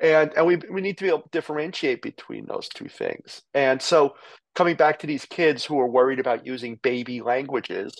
and 0.00 0.32
and 0.36 0.46
we 0.46 0.56
we 0.70 0.80
need 0.80 0.98
to 0.98 1.04
be 1.04 1.08
able 1.08 1.22
to 1.22 1.28
differentiate 1.30 2.02
between 2.02 2.46
those 2.46 2.68
two 2.68 2.88
things. 2.88 3.42
And 3.54 3.80
so 3.80 4.14
coming 4.54 4.76
back 4.76 4.98
to 4.98 5.06
these 5.06 5.24
kids 5.24 5.64
who 5.64 5.78
are 5.80 5.88
worried 5.88 6.20
about 6.20 6.46
using 6.46 6.76
baby 6.82 7.20
languages, 7.20 7.94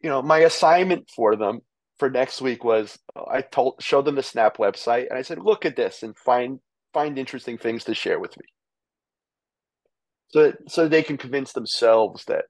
you 0.00 0.10
know, 0.10 0.22
my 0.22 0.38
assignment 0.38 1.08
for 1.14 1.36
them 1.36 1.60
for 1.98 2.10
next 2.10 2.42
week 2.42 2.64
was 2.64 2.98
I 3.30 3.42
told 3.42 3.76
showed 3.80 4.04
them 4.04 4.16
the 4.16 4.22
Snap 4.22 4.56
website 4.56 5.08
and 5.08 5.18
I 5.18 5.22
said, 5.22 5.38
look 5.38 5.64
at 5.64 5.76
this 5.76 6.02
and 6.02 6.16
find 6.16 6.58
find 6.92 7.18
interesting 7.18 7.58
things 7.58 7.84
to 7.84 7.94
share 7.94 8.18
with 8.18 8.36
me. 8.36 8.44
So 10.28 10.52
so 10.68 10.88
they 10.88 11.02
can 11.02 11.16
convince 11.16 11.52
themselves 11.52 12.24
that 12.26 12.46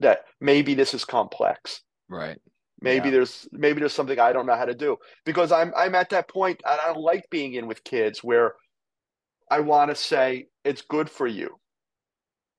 that 0.00 0.20
maybe 0.40 0.74
this 0.74 0.94
is 0.94 1.04
complex. 1.04 1.80
Right. 2.08 2.38
Maybe 2.80 3.08
yeah. 3.08 3.14
there's 3.14 3.48
maybe 3.50 3.80
there's 3.80 3.94
something 3.94 4.20
I 4.20 4.32
don't 4.32 4.46
know 4.46 4.56
how 4.56 4.66
to 4.66 4.74
do 4.74 4.98
because 5.24 5.50
I'm 5.50 5.72
I'm 5.76 5.94
at 5.94 6.10
that 6.10 6.28
point 6.28 6.60
I 6.66 6.76
don't 6.86 7.00
like 7.00 7.24
being 7.30 7.54
in 7.54 7.66
with 7.66 7.82
kids 7.82 8.22
where 8.22 8.54
I 9.50 9.60
want 9.60 9.90
to 9.90 9.94
say 9.94 10.46
it's 10.64 10.82
good 10.82 11.08
for 11.08 11.26
you 11.26 11.58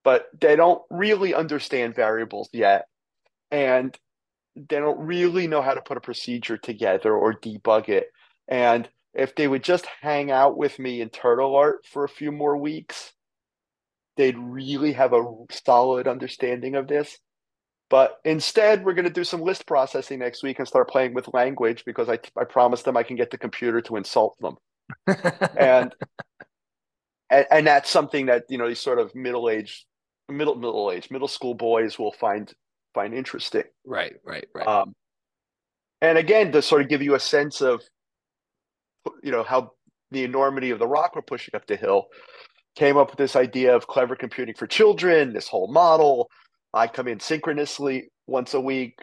but 0.06 0.28
they 0.40 0.56
don't 0.56 0.84
really 0.90 1.34
understand 1.34 1.96
variables 1.96 2.48
yet. 2.54 2.86
And 3.50 3.98
they 4.56 4.78
don't 4.78 5.00
really 5.00 5.48
know 5.48 5.64
how 5.64 5.74
to 5.74 5.82
put 5.82 5.98
a 5.98 6.02
procedure 6.02 6.58
together 6.58 7.14
or 7.14 7.34
debug 7.34 7.90
it. 7.90 8.08
And 8.48 8.88
if 9.16 9.36
they 9.36 9.48
would 9.48 9.64
just 9.64 9.88
hang 10.02 10.30
out 10.30 10.58
with 10.58 10.78
me 10.78 11.02
in 11.02 11.10
Turtle 11.10 11.56
Art 11.56 11.86
for 11.92 12.04
a 12.04 12.10
few 12.10 12.32
more 12.32 12.56
weeks, 12.56 13.14
they'd 14.16 14.38
really 14.38 14.94
have 14.94 15.12
a 15.12 15.26
solid 15.50 16.08
understanding 16.08 16.76
of 16.76 16.88
this. 16.88 17.18
But 17.90 18.18
instead, 18.24 18.86
we're 18.86 18.94
going 18.94 19.06
to 19.06 19.12
do 19.12 19.24
some 19.24 19.42
list 19.42 19.66
processing 19.66 20.20
next 20.20 20.44
week 20.44 20.60
and 20.60 20.68
start 20.68 20.90
playing 20.90 21.16
with 21.16 21.34
language 21.34 21.84
because 21.84 22.10
I, 22.10 22.20
I 22.40 22.44
promised 22.44 22.86
them 22.86 22.96
I 22.96 23.04
can 23.04 23.16
get 23.16 23.32
the 23.32 23.38
computer 23.40 23.82
to 23.82 23.96
insult 23.96 24.36
them. 24.40 24.58
and, 25.58 25.96
and 27.30 27.46
and 27.50 27.68
that's 27.68 27.90
something 27.90 28.28
that 28.28 28.46
you 28.50 28.58
know 28.58 28.68
these 28.68 28.80
sort 28.80 29.00
of 29.00 29.14
middle 29.16 29.50
aged 29.50 29.86
middle 30.30 30.56
middle 30.56 30.92
age 30.92 31.12
middle 31.12 31.28
school 31.28 31.54
boys 31.54 32.00
will 32.00 32.12
find 32.14 32.52
find 32.94 33.14
interesting. 33.14 33.64
Right, 33.86 34.14
right, 34.26 34.48
right. 34.54 34.68
Um, 34.68 34.94
and 36.02 36.18
again, 36.18 36.52
to 36.52 36.62
sort 36.62 36.82
of 36.82 36.90
give 36.90 37.02
you 37.02 37.16
a 37.16 37.20
sense 37.20 37.62
of 37.62 37.82
you 39.24 39.32
know 39.32 39.44
how 39.44 39.72
the 40.12 40.24
enormity 40.24 40.72
of 40.72 40.80
the 40.80 40.88
rock 40.88 41.16
we're 41.16 41.22
pushing 41.22 41.56
up 41.56 41.68
the 41.68 41.76
hill, 41.76 42.08
came 42.76 42.98
up 42.98 43.10
with 43.10 43.18
this 43.18 43.36
idea 43.36 43.76
of 43.76 43.88
clever 43.88 44.16
computing 44.16 44.56
for 44.56 44.68
children. 44.68 45.34
This 45.34 45.48
whole 45.48 45.72
model. 45.72 46.30
I 46.74 46.88
come 46.88 47.08
in 47.08 47.20
synchronously 47.20 48.10
once 48.28 48.54
a 48.54 48.60
week 48.60 48.98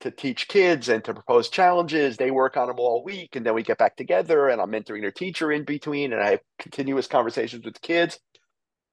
to 0.00 0.10
teach 0.10 0.48
kids 0.48 0.90
and 0.90 1.02
to 1.04 1.14
propose 1.14 1.48
challenges. 1.48 2.16
They 2.16 2.30
work 2.30 2.56
on 2.56 2.68
them 2.68 2.78
all 2.78 3.02
week, 3.02 3.36
and 3.36 3.46
then 3.46 3.54
we 3.54 3.62
get 3.62 3.78
back 3.78 3.96
together, 3.96 4.48
and 4.48 4.60
I'm 4.60 4.70
mentoring 4.70 5.00
their 5.00 5.12
teacher 5.12 5.50
in 5.50 5.64
between, 5.64 6.12
and 6.12 6.22
I 6.22 6.32
have 6.32 6.40
continuous 6.58 7.06
conversations 7.06 7.64
with 7.64 7.80
kids. 7.80 8.18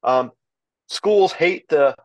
Um, 0.03 0.31
schools 0.87 1.31
hate 1.31 1.67
the 1.69 1.95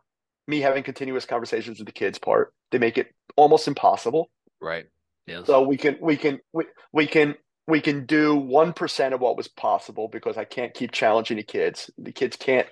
me 0.47 0.59
having 0.59 0.83
continuous 0.83 1.25
conversations 1.25 1.77
with 1.79 1.85
the 1.85 1.93
kids 1.93 2.17
part. 2.17 2.53
They 2.71 2.79
make 2.79 2.97
it 2.97 3.13
almost 3.35 3.67
impossible. 3.67 4.29
Right. 4.61 4.87
Yes. 5.27 5.45
So 5.45 5.61
we 5.61 5.77
can 5.77 5.97
we 6.01 6.17
can 6.17 6.39
we, 6.53 6.65
we 6.91 7.07
can 7.07 7.35
we 7.67 7.81
can 7.81 8.05
do 8.05 8.35
one 8.35 8.73
percent 8.73 9.13
of 9.13 9.21
what 9.21 9.37
was 9.37 9.47
possible 9.47 10.07
because 10.07 10.37
I 10.37 10.43
can't 10.43 10.73
keep 10.73 10.91
challenging 10.91 11.37
the 11.37 11.43
kids. 11.43 11.89
The 11.97 12.11
kids 12.11 12.35
can't 12.35 12.67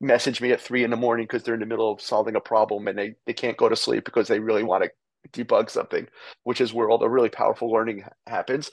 message 0.00 0.40
me 0.40 0.52
at 0.52 0.60
three 0.60 0.84
in 0.84 0.90
the 0.90 0.96
morning 0.96 1.24
because 1.24 1.42
they're 1.42 1.54
in 1.54 1.60
the 1.60 1.66
middle 1.66 1.92
of 1.92 2.00
solving 2.00 2.36
a 2.36 2.40
problem 2.40 2.86
and 2.86 2.98
they, 2.98 3.14
they 3.26 3.32
can't 3.32 3.56
go 3.56 3.68
to 3.68 3.76
sleep 3.76 4.04
because 4.04 4.28
they 4.28 4.38
really 4.38 4.62
want 4.62 4.84
to 4.84 5.44
debug 5.44 5.70
something, 5.70 6.06
which 6.44 6.60
is 6.60 6.72
where 6.72 6.90
all 6.90 6.98
the 6.98 7.08
really 7.08 7.30
powerful 7.30 7.70
learning 7.70 8.04
happens. 8.26 8.70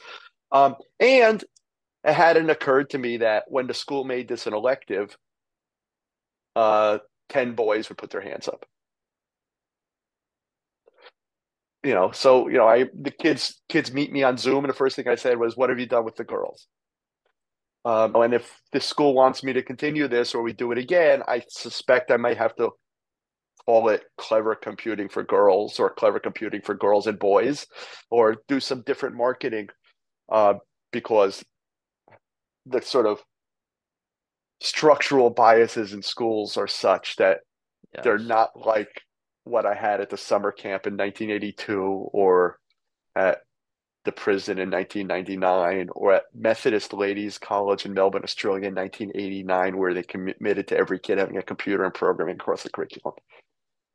Um, 0.52 0.76
and 1.00 1.44
it 2.04 2.14
hadn't 2.14 2.50
occurred 2.50 2.90
to 2.92 2.98
me 2.98 3.18
that 3.18 3.46
when 3.48 3.68
the 3.68 3.74
school 3.74 4.04
made 4.04 4.28
this 4.28 4.46
an 4.46 4.54
elective, 4.54 5.18
uh, 6.56 7.00
10 7.30 7.56
boys 7.56 7.90
would 7.90 7.98
put 7.98 8.10
their 8.12 8.22
hands 8.22 8.48
up. 8.48 8.66
You 11.84 11.94
know, 11.94 12.12
so 12.12 12.48
you 12.48 12.58
know, 12.58 12.68
I 12.68 12.86
the 12.98 13.12
kids 13.12 13.62
kids 13.68 13.92
meet 13.92 14.10
me 14.10 14.24
on 14.24 14.38
Zoom, 14.38 14.64
and 14.64 14.70
the 14.70 14.78
first 14.78 14.96
thing 14.96 15.10
I 15.10 15.16
said 15.16 15.38
was, 15.38 15.58
"What 15.58 15.70
have 15.70 15.80
you 15.80 15.86
done 15.86 16.06
with 16.06 16.16
the 16.16 16.24
girls?" 16.24 16.68
Um, 17.84 18.16
and 18.16 18.34
if 18.34 18.62
the 18.72 18.80
school 18.80 19.14
wants 19.14 19.44
me 19.44 19.52
to 19.54 19.62
continue 19.62 20.08
this 20.08 20.34
or 20.34 20.42
we 20.42 20.54
do 20.54 20.72
it 20.72 20.78
again, 20.78 21.22
I 21.28 21.44
suspect 21.50 22.12
I 22.12 22.18
might 22.18 22.38
have 22.38 22.56
to 22.56 22.70
call 23.66 23.90
it 23.90 24.04
clever 24.18 24.56
computing 24.56 25.10
for 25.10 25.24
girls 25.24 25.80
or 25.80 25.90
clever 25.90 26.20
computing 26.20 26.62
for 26.62 26.76
girls 26.76 27.08
and 27.08 27.20
boys, 27.20 27.68
or 28.10 28.38
do 28.48 28.60
some 28.62 28.82
different 28.86 29.16
marketing 29.16 29.68
uh, 30.32 30.56
because 30.92 31.44
the 32.66 32.82
sort 32.82 33.06
of 33.06 33.22
structural 34.64 35.30
biases 35.30 35.94
in 35.94 36.02
schools 36.02 36.58
are 36.58 36.68
such 36.68 37.18
that 37.18 37.42
yes. 37.94 38.04
they're 38.04 38.18
not 38.18 38.52
like 38.56 39.02
what 39.44 39.66
I 39.66 39.76
had 39.76 40.00
at 40.00 40.10
the 40.10 40.18
summer 40.18 40.52
camp 40.52 40.88
in 40.88 40.94
1982 40.94 42.10
or 42.14 42.60
at 43.16 43.42
the 44.06 44.14
prison 44.14 44.60
in 44.60 44.72
1999 44.72 45.90
or 45.94 46.14
at 46.14 46.24
Methodist 46.34 46.94
Ladies 46.94 47.38
College 47.38 47.86
in 47.86 47.94
Melbourne, 47.94 48.24
Australia 48.24 48.68
in 48.68 48.76
1989, 48.76 49.78
where 49.78 49.94
they 49.94 50.04
committed 50.04 50.68
to 50.70 50.78
every 50.78 51.00
kid 51.00 51.18
having 51.18 51.38
a 51.38 51.44
computer 51.44 51.84
and 51.84 51.94
programming 51.94 52.36
across 52.36 52.64
the 52.64 52.70
curriculum, 52.70 53.16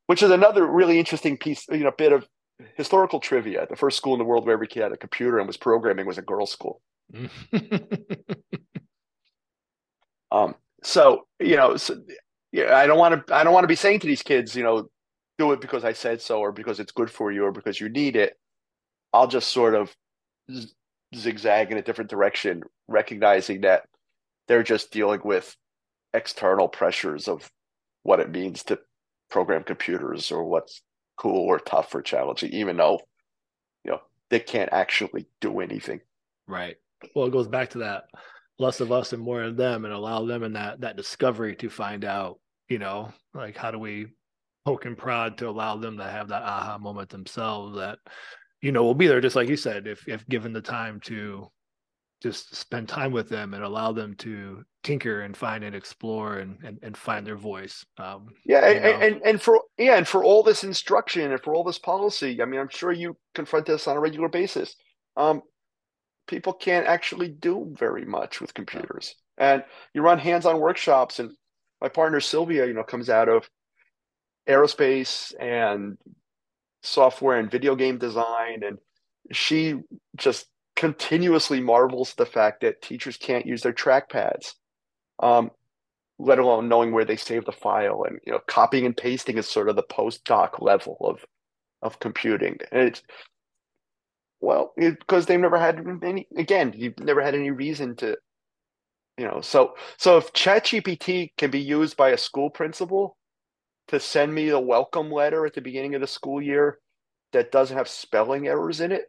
which 0.07 0.23
is 0.23 0.31
another 0.31 0.67
really 0.67 0.99
interesting 0.99 1.39
piece, 1.39 1.67
you 1.71 1.79
know, 1.79 1.93
bit 1.97 2.13
of 2.13 2.29
historical 2.77 3.21
trivia. 3.21 3.67
The 3.69 3.77
first 3.77 3.97
school 3.97 4.15
in 4.15 4.19
the 4.19 4.25
world 4.25 4.45
where 4.45 4.55
every 4.55 4.69
kid 4.69 4.83
had 4.83 4.93
a 4.93 4.99
computer 4.99 5.39
and 5.39 5.47
was 5.47 5.57
programming 5.57 6.07
was 6.07 6.19
a 6.19 6.23
girls' 6.23 6.53
school. 6.53 6.83
um, 10.31 10.55
so, 10.83 11.27
you 11.41 11.57
know, 11.57 11.77
so, 11.77 12.01
yeah, 12.53 12.77
I 12.77 12.87
don't 12.87 12.99
want 12.99 13.27
to, 13.27 13.35
I 13.35 13.45
don't 13.45 13.53
want 13.53 13.65
to 13.65 13.69
be 13.69 13.75
saying 13.75 14.01
to 14.01 14.07
these 14.07 14.23
kids, 14.23 14.55
you 14.55 14.63
know, 14.63 14.89
do 15.39 15.53
it 15.53 15.61
because 15.61 15.85
I 15.85 15.93
said 15.93 16.21
so 16.21 16.41
or 16.41 16.53
because 16.53 16.81
it's 16.81 16.93
good 16.93 17.11
for 17.11 17.31
you 17.31 17.45
or 17.45 17.53
because 17.53 17.81
you 17.81 17.89
need 17.89 18.17
it. 18.17 18.39
I'll 19.13 19.29
just 19.29 19.51
sort 19.51 19.75
of 19.75 19.95
zigzag 21.15 21.71
in 21.71 21.79
a 21.79 21.83
different 21.83 22.11
direction, 22.11 22.63
recognizing 22.89 23.63
that 23.63 23.85
they're 24.47 24.63
just 24.63 24.91
dealing 24.91 25.21
with 25.25 25.57
external 26.13 26.69
pressures 26.69 27.29
of 27.29 27.51
what 28.03 28.21
it 28.21 28.31
means 28.31 28.65
to 28.65 28.79
program 29.31 29.63
computers 29.63 30.33
or 30.33 30.45
what's 30.45 30.83
cool 31.17 31.47
or 31.47 31.59
tough 31.59 31.95
or 31.95 32.03
challenging, 32.03 32.53
even 32.53 32.77
though 32.77 33.01
you 33.85 33.91
know 33.91 34.01
they 34.31 34.41
can't 34.41 34.73
actually 34.73 35.27
do 35.41 35.61
anything. 35.61 36.01
Right. 36.47 36.77
Well, 37.15 37.27
it 37.27 37.33
goes 37.33 37.49
back 37.49 37.71
to 37.71 37.79
that 37.79 38.05
less 38.59 38.81
of 38.81 38.93
us 38.93 39.13
and 39.13 39.23
more 39.23 39.43
of 39.43 39.57
them, 39.57 39.85
and 39.85 39.95
allow 39.95 40.25
them 40.25 40.43
in 40.43 40.53
that 40.55 40.81
that 40.81 40.97
discovery 40.97 41.57
to 41.57 41.69
find 41.69 42.05
out. 42.05 42.39
You 42.69 42.79
know, 42.79 43.13
like 43.35 43.57
how 43.57 43.71
do 43.71 43.79
we 43.79 44.09
poke 44.69 44.85
and 44.85 44.99
prod 44.99 45.39
to 45.39 45.49
allow 45.49 45.77
them 45.77 45.97
to 45.97 46.05
have 46.05 46.29
that 46.29 46.43
aha 46.43 46.77
moment 46.79 47.09
themselves 47.09 47.77
that 47.77 47.99
you 48.61 48.71
know 48.71 48.83
will 48.83 48.95
be 48.95 49.07
there 49.07 49.21
just 49.21 49.37
like 49.37 49.49
you 49.49 49.57
said 49.57 49.87
if 49.87 50.07
if 50.07 50.27
given 50.29 50.53
the 50.53 50.61
time 50.61 51.01
to 51.01 51.47
just 52.21 52.55
spend 52.55 52.87
time 52.87 53.13
with 53.13 53.29
them 53.31 53.55
and 53.55 53.63
allow 53.63 53.93
them 53.93 54.15
to 54.17 54.63
tinker 54.83 55.23
and 55.23 55.37
find 55.37 55.65
and 55.65 55.75
explore 55.75 56.39
and 56.39 56.59
and, 56.65 56.79
and 56.83 56.97
find 56.97 57.27
their 57.27 57.37
voice 57.37 57.87
um, 57.99 58.27
yeah 58.45 58.59
and, 58.67 59.03
and, 59.03 59.23
and 59.25 59.41
for 59.41 59.63
yeah 59.79 59.97
and 59.97 60.07
for 60.07 60.23
all 60.23 60.43
this 60.43 60.65
instruction 60.65 61.33
and 61.33 61.43
for 61.43 61.55
all 61.55 61.65
this 61.65 61.79
policy 61.79 62.43
i 62.43 62.45
mean 62.45 62.61
i'm 62.61 62.69
sure 62.69 62.93
you 62.93 63.17
confront 63.35 63.65
this 63.65 63.89
on 63.89 63.97
a 63.97 64.01
regular 64.01 64.29
basis 64.29 64.75
um, 65.17 65.41
people 66.29 66.53
can't 66.53 66.87
actually 66.87 67.29
do 67.29 67.75
very 67.79 68.05
much 68.05 68.41
with 68.41 68.55
computers. 68.55 69.15
And 69.37 69.65
you 69.95 70.03
run 70.03 70.19
hands-on 70.19 70.61
workshops 70.61 71.19
and 71.19 71.31
my 71.81 71.89
partner 71.89 72.21
sylvia 72.21 72.67
you 72.67 72.75
know 72.75 72.83
comes 72.83 73.09
out 73.09 73.29
of 73.29 73.49
aerospace 74.49 75.33
and 75.39 75.97
software 76.83 77.39
and 77.39 77.51
video 77.51 77.77
game 77.77 77.99
design 77.99 78.63
and 78.65 78.79
she 79.31 79.77
just 80.17 80.47
continuously 80.75 81.61
marvels 81.61 82.15
the 82.15 82.27
fact 82.27 82.63
that 82.63 82.83
teachers 82.83 83.17
can't 83.17 83.47
use 83.47 83.63
their 83.63 83.73
trackpads 83.73 84.55
um, 85.21 85.51
let 86.19 86.39
alone 86.39 86.69
knowing 86.69 86.93
where 86.93 87.05
they 87.05 87.17
save 87.17 87.45
the 87.45 87.53
file. 87.53 88.05
And 88.05 88.19
you 88.25 88.33
know 88.33 88.41
copying 88.47 88.87
and 88.87 88.97
pasting 88.97 89.39
is 89.39 89.49
sort 89.49 89.69
of 89.69 89.77
the 89.77 89.83
postdoc 89.83 90.61
level 90.61 90.97
of 91.01 91.25
of 91.83 92.01
computing. 92.01 92.59
And 92.73 92.89
it's 92.89 93.03
well 94.41 94.73
because 94.77 95.27
they've 95.27 95.41
never 95.41 95.59
had 95.59 95.85
any 96.03 96.27
again 96.37 96.73
you've 96.77 96.99
never 97.01 97.23
had 97.23 97.35
any 97.35 97.51
reason 97.51 97.97
to 97.97 98.17
you 99.17 99.27
know 99.27 99.41
so 99.41 99.75
so 99.97 100.17
if 100.17 100.33
ChatGPT 100.33 101.33
can 101.37 101.51
be 101.51 101.61
used 101.61 101.97
by 101.97 102.11
a 102.11 102.19
school 102.19 102.51
principal 102.51 103.17
to 103.89 103.99
send 103.99 104.35
me 104.35 104.51
a 104.51 104.61
welcome 104.61 105.11
letter 105.11 105.47
at 105.47 105.55
the 105.55 105.61
beginning 105.61 105.95
of 105.95 106.01
the 106.01 106.07
school 106.07 106.41
year 106.41 106.79
that 107.33 107.51
doesn't 107.51 107.77
have 107.77 107.89
spelling 107.89 108.47
errors 108.47 108.81
in 108.81 108.93
it, 108.93 109.05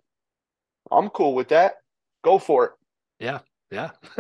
I'm 0.92 1.10
cool 1.10 1.36
with 1.36 1.50
that. 1.50 1.76
Go 2.24 2.40
for 2.40 2.66
it. 2.66 2.72
Yeah. 3.20 3.40
Yeah. 3.72 3.92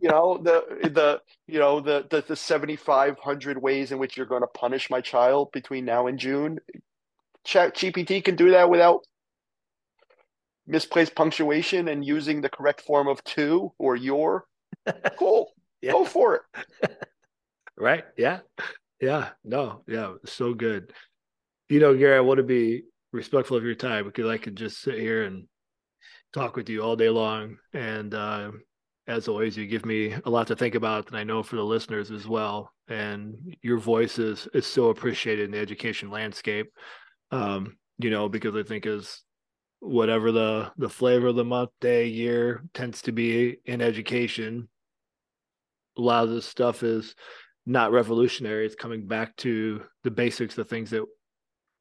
you 0.00 0.08
know, 0.08 0.38
the 0.42 0.64
the 0.84 1.20
you 1.46 1.58
know, 1.58 1.80
the 1.80 2.06
the, 2.10 2.24
the 2.26 2.36
7500 2.36 3.60
ways 3.60 3.92
in 3.92 3.98
which 3.98 4.16
you're 4.16 4.26
going 4.26 4.42
to 4.42 4.48
punish 4.48 4.90
my 4.90 5.00
child 5.00 5.50
between 5.52 5.84
now 5.84 6.06
and 6.06 6.18
June. 6.18 6.58
Chat 7.44 7.74
GPT 7.74 8.24
can 8.24 8.36
do 8.36 8.50
that 8.52 8.70
without 8.70 9.04
misplaced 10.68 11.14
punctuation 11.14 11.88
and 11.88 12.04
using 12.04 12.40
the 12.40 12.48
correct 12.48 12.82
form 12.82 13.08
of 13.08 13.22
to 13.24 13.72
or 13.78 13.96
your. 13.96 14.44
Cool. 15.18 15.52
yeah. 15.82 15.92
Go 15.92 16.04
for 16.04 16.36
it. 16.36 16.90
right. 17.76 18.04
Yeah. 18.16 18.40
Yeah, 19.00 19.30
no, 19.44 19.82
yeah, 19.86 20.14
so 20.24 20.54
good. 20.54 20.92
You 21.68 21.78
know, 21.80 21.96
Gary, 21.96 22.16
I 22.16 22.20
want 22.20 22.38
to 22.38 22.44
be 22.44 22.82
respectful 23.12 23.56
of 23.56 23.64
your 23.64 23.74
time 23.74 24.04
because 24.06 24.26
I 24.26 24.38
could 24.38 24.56
just 24.56 24.80
sit 24.80 24.98
here 24.98 25.24
and 25.24 25.46
talk 26.32 26.56
with 26.56 26.68
you 26.68 26.82
all 26.82 26.96
day 26.96 27.08
long. 27.08 27.58
And 27.72 28.12
uh, 28.12 28.50
as 29.06 29.28
always, 29.28 29.56
you 29.56 29.66
give 29.66 29.86
me 29.86 30.14
a 30.24 30.30
lot 30.30 30.48
to 30.48 30.56
think 30.56 30.74
about, 30.74 31.08
and 31.08 31.16
I 31.16 31.24
know 31.24 31.42
for 31.42 31.56
the 31.56 31.64
listeners 31.64 32.10
as 32.10 32.26
well. 32.26 32.72
And 32.88 33.56
your 33.62 33.78
voice 33.78 34.18
is 34.18 34.48
is 34.54 34.66
so 34.66 34.88
appreciated 34.88 35.44
in 35.44 35.50
the 35.52 35.58
education 35.58 36.10
landscape. 36.10 36.72
Um, 37.30 37.76
you 37.98 38.10
know, 38.10 38.28
because 38.28 38.56
I 38.56 38.62
think 38.62 38.86
as 38.86 39.20
whatever 39.80 40.32
the 40.32 40.72
the 40.76 40.88
flavor 40.88 41.28
of 41.28 41.36
the 41.36 41.44
month, 41.44 41.70
day, 41.80 42.06
year 42.06 42.62
tends 42.74 43.02
to 43.02 43.12
be 43.12 43.58
in 43.64 43.80
education, 43.80 44.68
a 45.96 46.00
lot 46.00 46.24
of 46.24 46.30
this 46.30 46.46
stuff 46.46 46.82
is 46.82 47.14
not 47.66 47.92
revolutionary. 47.92 48.64
It's 48.64 48.74
coming 48.74 49.06
back 49.06 49.36
to 49.38 49.82
the 50.02 50.10
basics, 50.10 50.54
the 50.54 50.64
things 50.64 50.90
that 50.90 51.04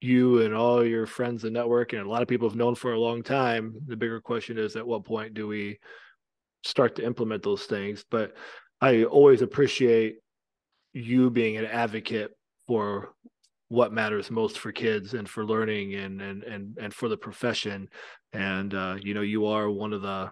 you 0.02 0.42
and 0.42 0.54
all 0.54 0.86
your 0.86 1.08
friends 1.08 1.44
and 1.44 1.54
network 1.54 1.94
and 1.94 2.04
a 2.04 2.10
lot 2.10 2.22
of 2.22 2.28
people 2.28 2.48
have 2.48 2.58
known 2.58 2.76
for 2.76 2.94
a 2.94 3.00
long 3.00 3.24
time. 3.24 3.76
The 3.88 3.96
bigger 3.96 4.22
question 4.22 4.58
is 4.58 4.76
at 4.76 4.86
what 4.86 5.06
point 5.06 5.34
do 5.34 5.48
we 5.48 5.80
start 6.64 6.96
to 6.98 7.06
implement 7.06 7.42
those 7.44 7.64
things? 7.64 8.06
But 8.10 8.34
I 8.80 9.06
always 9.06 9.42
appreciate 9.42 10.18
you 10.94 11.30
being 11.30 11.58
an 11.58 11.66
advocate 11.66 12.32
for 12.68 13.14
what 13.70 13.92
matters 13.92 14.32
most 14.32 14.60
for 14.60 14.72
kids 14.72 15.14
and 15.14 15.30
for 15.30 15.46
learning 15.46 15.96
and 15.96 16.22
and 16.22 16.44
and 16.44 16.78
and 16.80 16.94
for 16.94 17.10
the 17.10 17.18
profession. 17.18 17.90
And 18.34 18.74
uh, 18.74 18.98
you 19.02 19.14
know 19.14 19.22
you 19.22 19.46
are 19.48 19.70
one 19.70 19.94
of 19.94 20.02
the 20.02 20.32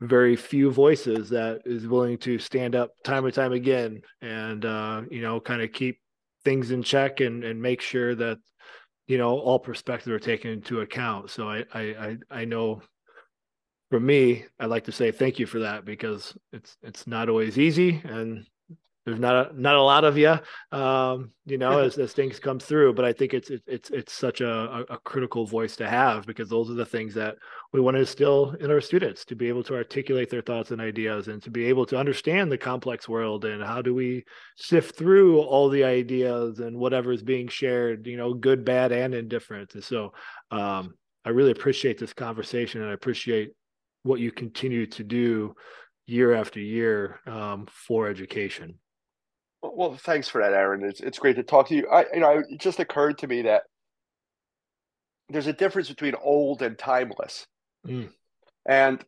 very 0.00 0.36
few 0.36 0.70
voices 0.70 1.28
that 1.30 1.60
is 1.64 1.88
willing 1.88 2.18
to 2.18 2.38
stand 2.38 2.76
up 2.76 2.90
time 3.02 3.24
and 3.24 3.34
time 3.34 3.52
again 3.52 4.00
and 4.22 4.64
uh, 4.64 5.02
you 5.10 5.22
know 5.22 5.40
kind 5.40 5.62
of 5.62 5.72
keep 5.72 5.98
things 6.44 6.70
in 6.70 6.82
check 6.82 7.20
and 7.20 7.44
and 7.44 7.60
make 7.60 7.80
sure 7.80 8.14
that 8.14 8.38
you 9.06 9.18
know 9.18 9.38
all 9.38 9.58
perspectives 9.58 10.08
are 10.08 10.18
taken 10.18 10.50
into 10.50 10.80
account. 10.80 11.30
So 11.30 11.48
I, 11.48 11.64
I 11.74 12.16
i 12.30 12.44
know 12.44 12.82
for 13.90 13.98
me 13.98 14.44
i'd 14.60 14.66
like 14.66 14.84
to 14.84 14.92
say 14.92 15.10
thank 15.10 15.38
you 15.38 15.46
for 15.46 15.60
that 15.60 15.84
because 15.84 16.36
it's 16.52 16.76
it's 16.82 17.06
not 17.06 17.28
always 17.28 17.58
easy 17.58 18.00
and 18.04 18.46
there's 19.08 19.18
not 19.18 19.50
a, 19.50 19.60
not 19.60 19.74
a 19.74 19.82
lot 19.82 20.04
of 20.04 20.18
you, 20.18 20.38
um, 20.70 21.30
you 21.46 21.56
know, 21.56 21.78
as, 21.84 21.96
as 21.96 22.12
things 22.12 22.38
come 22.38 22.58
through. 22.58 22.92
But 22.92 23.04
I 23.06 23.12
think 23.12 23.32
it's 23.32 23.50
it's 23.66 23.90
it's 23.90 24.12
such 24.12 24.40
a, 24.40 24.84
a 24.90 24.98
critical 24.98 25.46
voice 25.46 25.76
to 25.76 25.88
have 25.88 26.26
because 26.26 26.48
those 26.48 26.70
are 26.70 26.74
the 26.74 26.84
things 26.84 27.14
that 27.14 27.36
we 27.72 27.80
want 27.80 27.94
to 27.94 28.00
instill 28.00 28.54
in 28.60 28.70
our 28.70 28.80
students 28.80 29.24
to 29.26 29.34
be 29.34 29.48
able 29.48 29.62
to 29.64 29.74
articulate 29.74 30.28
their 30.28 30.42
thoughts 30.42 30.70
and 30.70 30.80
ideas 30.80 31.28
and 31.28 31.42
to 31.42 31.50
be 31.50 31.64
able 31.66 31.86
to 31.86 31.98
understand 31.98 32.52
the 32.52 32.58
complex 32.58 33.08
world 33.08 33.44
and 33.44 33.62
how 33.62 33.80
do 33.80 33.94
we 33.94 34.24
sift 34.56 34.96
through 34.96 35.40
all 35.40 35.68
the 35.70 35.84
ideas 35.84 36.60
and 36.60 36.76
whatever 36.76 37.12
is 37.12 37.22
being 37.22 37.48
shared, 37.48 38.06
you 38.06 38.16
know, 38.16 38.34
good, 38.34 38.64
bad, 38.64 38.92
and 38.92 39.14
indifferent. 39.14 39.74
And 39.74 39.84
so 39.84 40.12
um, 40.50 40.94
I 41.24 41.30
really 41.30 41.52
appreciate 41.52 41.98
this 41.98 42.12
conversation 42.12 42.82
and 42.82 42.90
I 42.90 42.94
appreciate 42.94 43.52
what 44.02 44.20
you 44.20 44.32
continue 44.32 44.86
to 44.86 45.04
do 45.04 45.54
year 46.06 46.32
after 46.34 46.60
year 46.60 47.20
um, 47.26 47.66
for 47.70 48.08
education. 48.08 48.78
Well, 49.62 49.96
thanks 49.96 50.28
for 50.28 50.40
that, 50.40 50.52
Aaron. 50.52 50.84
It's 50.84 51.00
it's 51.00 51.18
great 51.18 51.36
to 51.36 51.42
talk 51.42 51.68
to 51.68 51.74
you. 51.74 51.88
I 51.88 52.06
you 52.12 52.20
know 52.20 52.42
it 52.48 52.58
just 52.58 52.78
occurred 52.78 53.18
to 53.18 53.26
me 53.26 53.42
that 53.42 53.62
there's 55.28 55.46
a 55.46 55.52
difference 55.52 55.88
between 55.88 56.14
old 56.22 56.62
and 56.62 56.78
timeless, 56.78 57.46
mm. 57.86 58.08
and 58.66 59.04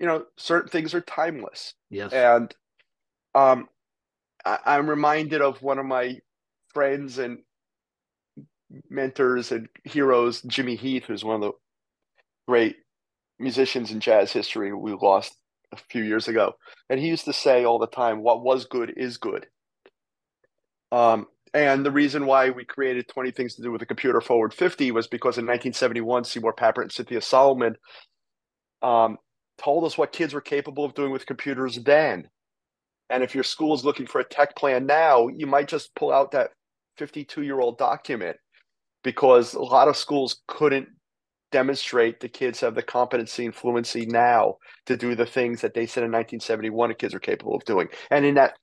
you 0.00 0.06
know 0.06 0.24
certain 0.36 0.70
things 0.70 0.94
are 0.94 1.00
timeless. 1.00 1.74
Yes, 1.88 2.12
and 2.12 2.52
um, 3.34 3.68
I, 4.44 4.58
I'm 4.66 4.90
reminded 4.90 5.40
of 5.40 5.62
one 5.62 5.78
of 5.78 5.86
my 5.86 6.18
friends 6.72 7.18
and 7.18 7.38
mentors 8.88 9.52
and 9.52 9.68
heroes, 9.84 10.42
Jimmy 10.42 10.76
Heath, 10.76 11.04
who's 11.04 11.24
one 11.24 11.36
of 11.36 11.42
the 11.42 11.52
great 12.48 12.76
musicians 13.38 13.90
in 13.90 14.00
jazz 14.00 14.32
history 14.32 14.72
we 14.72 14.92
lost 14.92 15.36
a 15.72 15.76
few 15.76 16.02
years 16.02 16.28
ago. 16.28 16.54
And 16.88 17.00
he 17.00 17.08
used 17.08 17.24
to 17.26 17.32
say 17.32 17.64
all 17.64 17.78
the 17.78 17.86
time, 17.86 18.22
what 18.22 18.42
was 18.42 18.66
good 18.66 18.92
is 18.96 19.16
good. 19.16 19.46
Um, 20.92 21.26
and 21.54 21.84
the 21.84 21.90
reason 21.90 22.26
why 22.26 22.50
we 22.50 22.64
created 22.64 23.08
20 23.08 23.30
Things 23.32 23.54
to 23.54 23.62
Do 23.62 23.72
with 23.72 23.82
a 23.82 23.86
Computer 23.86 24.20
Forward 24.20 24.54
50 24.54 24.92
was 24.92 25.08
because 25.08 25.38
in 25.38 25.44
1971, 25.44 26.24
Seymour 26.24 26.54
Papert 26.54 26.82
and 26.82 26.92
Cynthia 26.92 27.20
Solomon 27.20 27.74
um, 28.82 29.16
told 29.58 29.84
us 29.84 29.98
what 29.98 30.12
kids 30.12 30.34
were 30.34 30.40
capable 30.40 30.84
of 30.84 30.94
doing 30.94 31.10
with 31.10 31.26
computers 31.26 31.76
then. 31.84 32.28
And 33.10 33.22
if 33.22 33.34
your 33.34 33.44
school 33.44 33.74
is 33.74 33.84
looking 33.84 34.06
for 34.06 34.20
a 34.20 34.28
tech 34.28 34.54
plan 34.56 34.86
now, 34.86 35.28
you 35.28 35.46
might 35.46 35.68
just 35.68 35.94
pull 35.94 36.12
out 36.12 36.30
that 36.32 36.50
52 36.98 37.42
year 37.42 37.60
old 37.60 37.78
document 37.78 38.36
because 39.02 39.54
a 39.54 39.62
lot 39.62 39.88
of 39.88 39.96
schools 39.96 40.42
couldn't 40.46 40.88
demonstrate 41.50 42.20
the 42.20 42.28
kids 42.28 42.60
have 42.60 42.74
the 42.74 42.82
competency 42.82 43.44
and 43.44 43.54
fluency 43.54 44.06
now 44.06 44.56
to 44.86 44.96
do 44.96 45.14
the 45.14 45.26
things 45.26 45.60
that 45.60 45.74
they 45.74 45.84
said 45.84 46.02
in 46.02 46.10
1971 46.10 46.88
the 46.88 46.94
kids 46.94 47.14
are 47.14 47.20
capable 47.20 47.54
of 47.54 47.64
doing. 47.64 47.88
And 48.10 48.24
in 48.24 48.34
that 48.36 48.54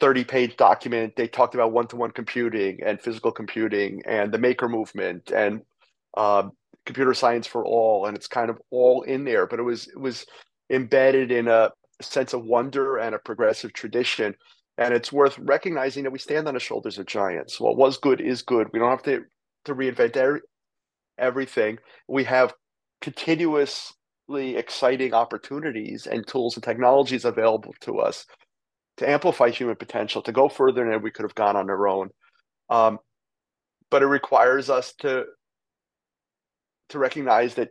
30 0.00 0.24
page 0.24 0.56
document, 0.56 1.14
they 1.16 1.28
talked 1.28 1.54
about 1.54 1.72
one 1.72 1.86
to 1.88 1.96
one 1.96 2.10
computing 2.10 2.80
and 2.84 3.00
physical 3.00 3.32
computing 3.32 4.02
and 4.06 4.32
the 4.32 4.38
maker 4.38 4.68
movement 4.68 5.30
and 5.30 5.62
uh, 6.16 6.48
computer 6.84 7.14
science 7.14 7.46
for 7.46 7.64
all. 7.64 8.06
And 8.06 8.16
it's 8.16 8.26
kind 8.26 8.50
of 8.50 8.60
all 8.70 9.02
in 9.02 9.24
there, 9.24 9.46
but 9.46 9.58
it 9.58 9.62
was, 9.62 9.88
it 9.88 9.98
was 9.98 10.26
embedded 10.70 11.30
in 11.30 11.48
a 11.48 11.70
sense 12.02 12.32
of 12.32 12.44
wonder 12.44 12.98
and 12.98 13.14
a 13.14 13.18
progressive 13.18 13.72
tradition. 13.72 14.34
And 14.76 14.92
it's 14.92 15.12
worth 15.12 15.38
recognizing 15.38 16.02
that 16.02 16.10
we 16.10 16.18
stand 16.18 16.48
on 16.48 16.54
the 16.54 16.60
shoulders 16.60 16.98
of 16.98 17.06
giants. 17.06 17.60
What 17.60 17.76
was 17.76 17.98
good 17.98 18.20
is 18.20 18.42
good. 18.42 18.68
We 18.72 18.80
don't 18.80 18.90
have 18.90 19.04
to, 19.04 19.22
to 19.66 19.74
reinvent 19.74 20.16
every, 20.16 20.40
everything. 21.16 21.78
We 22.08 22.24
have 22.24 22.52
continuously 23.00 24.56
exciting 24.56 25.14
opportunities 25.14 26.08
and 26.08 26.26
tools 26.26 26.56
and 26.56 26.64
technologies 26.64 27.24
available 27.24 27.74
to 27.82 28.00
us 28.00 28.26
to 28.98 29.08
amplify 29.08 29.50
human 29.50 29.76
potential, 29.76 30.22
to 30.22 30.32
go 30.32 30.48
further 30.48 30.88
than 30.88 31.02
we 31.02 31.10
could 31.10 31.24
have 31.24 31.34
gone 31.34 31.56
on 31.56 31.70
our 31.70 31.88
own. 31.88 32.10
Um, 32.70 32.98
but 33.90 34.02
it 34.02 34.06
requires 34.06 34.70
us 34.70 34.94
to 35.00 35.24
to 36.90 36.98
recognize 36.98 37.54
that 37.54 37.70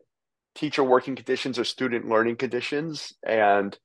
teacher 0.55 0.83
working 0.83 1.15
conditions 1.15 1.59
are 1.59 1.63
student 1.63 2.07
learning 2.07 2.35
conditions, 2.35 3.13
and 3.25 3.77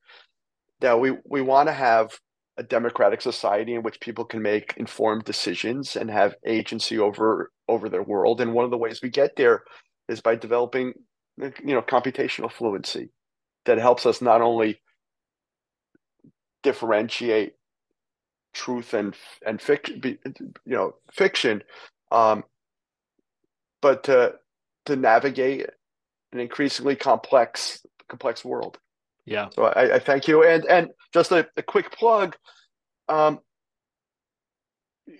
that 0.80 1.00
we 1.00 1.12
we 1.24 1.42
want 1.42 1.68
to 1.68 1.72
have 1.72 2.18
a 2.56 2.62
democratic 2.62 3.20
society 3.20 3.74
in 3.74 3.82
which 3.82 4.00
people 4.00 4.24
can 4.24 4.42
make 4.42 4.74
informed 4.76 5.24
decisions 5.24 5.94
and 5.94 6.10
have 6.10 6.34
agency 6.44 6.98
over 6.98 7.50
over 7.68 7.88
their 7.88 8.02
world. 8.02 8.40
And 8.40 8.52
one 8.52 8.64
of 8.64 8.70
the 8.70 8.78
ways 8.78 9.00
we 9.02 9.10
get 9.10 9.36
there 9.36 9.62
is 10.08 10.20
by 10.20 10.34
developing, 10.34 10.92
you 11.38 11.74
know, 11.74 11.82
computational 11.82 12.50
fluency 12.50 13.10
that 13.64 13.78
helps 13.78 14.06
us 14.06 14.20
not 14.20 14.40
only 14.40 14.80
differentiate 16.62 17.54
truth 18.52 18.94
and 18.94 19.14
and 19.46 19.60
fiction, 19.60 20.00
you 20.04 20.50
know, 20.64 20.94
fiction, 21.12 21.62
um, 22.10 22.44
but 23.80 24.04
to 24.04 24.34
to 24.86 24.96
navigate 24.96 25.66
an 26.32 26.40
increasingly 26.40 26.96
complex 26.96 27.84
complex 28.08 28.44
world. 28.44 28.78
Yeah. 29.24 29.48
So 29.52 29.64
I, 29.64 29.96
I 29.96 29.98
thank 29.98 30.26
you, 30.26 30.44
and 30.44 30.64
and 30.66 30.88
just 31.12 31.32
a, 31.32 31.46
a 31.56 31.62
quick 31.62 31.92
plug. 31.92 32.36
Um, 33.08 33.40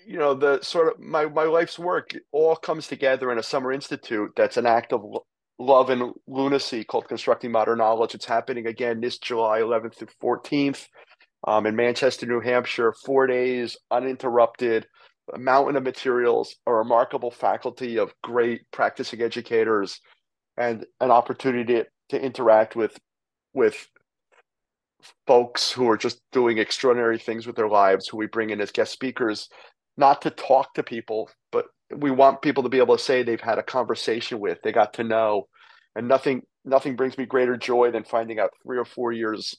you 0.07 0.19
know, 0.19 0.35
the 0.35 0.61
sort 0.63 0.89
of 0.89 1.01
my 1.01 1.27
my 1.27 1.45
life's 1.45 1.79
work 1.79 2.15
all 2.33 2.57
comes 2.57 2.89
together 2.89 3.31
in 3.31 3.39
a 3.39 3.43
summer 3.43 3.73
institute 3.73 4.33
that's 4.37 4.57
an 4.57 4.67
act 4.67 4.93
of 4.93 5.05
love 5.59 5.91
and 5.91 6.13
lunacy 6.27 6.85
called 6.85 7.09
Constructing 7.09 7.51
Modern 7.51 7.79
Knowledge. 7.79 8.15
It's 8.15 8.25
happening 8.25 8.67
again 8.67 9.01
this 9.01 9.19
July 9.19 9.61
11th 9.61 9.97
through 9.97 10.09
14th 10.23 10.87
um, 11.47 11.67
in 11.67 11.77
Manchester, 11.77 12.27
New 12.27 12.41
Hampshire, 12.41 12.93
four 13.05 13.27
days 13.27 13.77
uninterrupted, 13.91 14.87
a 15.33 15.39
mountain 15.39 15.77
of 15.77 15.83
materials, 15.83 16.57
a 16.67 16.73
remarkable 16.73 17.31
faculty 17.31 17.99
of 17.99 18.13
great 18.23 18.63
practicing 18.73 19.23
educators, 19.23 20.01
and 20.57 20.85
an 21.01 21.11
opportunity 21.11 21.75
to, 21.75 21.87
to 22.11 22.21
interact 22.21 22.75
with 22.77 22.99
with 23.55 23.89
folks 25.27 25.71
who 25.71 25.89
are 25.89 25.97
just 25.97 26.21
doing 26.33 26.59
extraordinary 26.59 27.19
things 27.19 27.47
with 27.47 27.57
their 27.57 27.69
lives, 27.69 28.09
who 28.09 28.17
we 28.17 28.27
bring 28.27 28.51
in 28.51 28.61
as 28.61 28.73
guest 28.73 28.93
speakers, 28.93 29.49
not 29.97 30.23
to 30.23 30.31
talk 30.31 30.75
to 30.75 30.83
people, 30.83 31.31
but 31.53 31.67
we 31.97 32.11
want 32.11 32.43
people 32.43 32.63
to 32.63 32.69
be 32.69 32.79
able 32.79 32.97
to 32.97 33.03
say 33.03 33.23
they've 33.23 33.41
had 33.41 33.59
a 33.59 33.63
conversation 33.63 34.41
with, 34.41 34.59
they 34.63 34.73
got 34.73 34.93
to 34.95 35.05
know. 35.05 35.47
And 35.95 36.09
nothing 36.09 36.43
nothing 36.65 36.97
brings 36.97 37.17
me 37.17 37.27
greater 37.27 37.57
joy 37.57 37.91
than 37.91 38.05
finding 38.05 38.39
out 38.39 38.51
three 38.63 38.79
or 38.79 38.85
four 38.85 39.13
years 39.13 39.57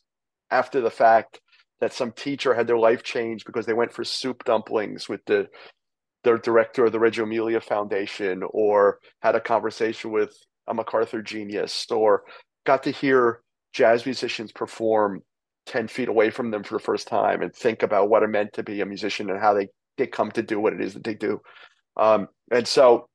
after 0.51 0.79
the 0.81 0.91
fact 0.91 1.39
that 1.81 1.93
some 1.93 2.11
teacher 2.11 2.53
had 2.53 2.67
their 2.67 2.77
life 2.77 3.03
changed 3.03 3.45
because 3.45 3.65
they 3.65 3.73
went 3.73 3.93
for 3.93 4.03
soup 4.03 4.43
dumplings 4.43 5.07
with 5.07 5.21
the 5.25 5.47
their 6.23 6.37
director 6.37 6.85
of 6.85 6.91
the 6.91 6.99
Reggio 6.99 7.23
Emilia 7.23 7.61
Foundation 7.61 8.43
or 8.49 8.99
had 9.21 9.35
a 9.35 9.39
conversation 9.39 10.11
with 10.11 10.35
a 10.67 10.73
MacArthur 10.73 11.21
genius 11.21 11.85
or 11.89 12.23
got 12.65 12.83
to 12.83 12.91
hear 12.91 13.41
jazz 13.71 14.05
musicians 14.05 14.51
perform 14.51 15.21
10 15.67 15.87
feet 15.87 16.09
away 16.09 16.29
from 16.29 16.51
them 16.51 16.63
for 16.63 16.73
the 16.73 16.83
first 16.83 17.07
time 17.07 17.41
and 17.41 17.55
think 17.55 17.83
about 17.83 18.09
what 18.09 18.23
it 18.23 18.27
meant 18.27 18.51
to 18.53 18.63
be 18.63 18.81
a 18.81 18.85
musician 18.85 19.29
and 19.29 19.39
how 19.39 19.53
they, 19.53 19.69
they 19.97 20.07
come 20.07 20.29
to 20.31 20.41
do 20.41 20.59
what 20.59 20.73
it 20.73 20.81
is 20.81 20.93
that 20.93 21.03
they 21.05 21.13
do. 21.13 21.39
Um, 21.95 22.27
and 22.51 22.67
so 22.67 23.07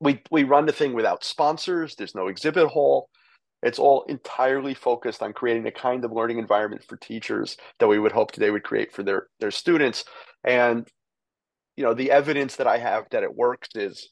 we 0.00 0.22
we 0.30 0.44
run 0.44 0.66
the 0.66 0.72
thing 0.72 0.92
without 0.92 1.24
sponsors. 1.24 1.94
There's 1.94 2.14
no 2.14 2.28
exhibit 2.28 2.68
hall. 2.68 3.08
It's 3.64 3.78
all 3.78 4.04
entirely 4.08 4.74
focused 4.74 5.22
on 5.22 5.32
creating 5.32 5.64
the 5.64 5.70
kind 5.72 6.04
of 6.04 6.12
learning 6.12 6.38
environment 6.38 6.84
for 6.84 6.96
teachers 6.98 7.56
that 7.80 7.88
we 7.88 7.98
would 7.98 8.12
hope 8.12 8.32
they 8.32 8.50
would 8.50 8.62
create 8.62 8.92
for 8.92 9.02
their 9.02 9.28
their 9.40 9.50
students. 9.50 10.04
And 10.44 10.86
you 11.76 11.82
know, 11.82 11.94
the 11.94 12.10
evidence 12.10 12.56
that 12.56 12.66
I 12.66 12.78
have 12.78 13.06
that 13.10 13.22
it 13.22 13.34
works 13.34 13.68
is 13.74 14.10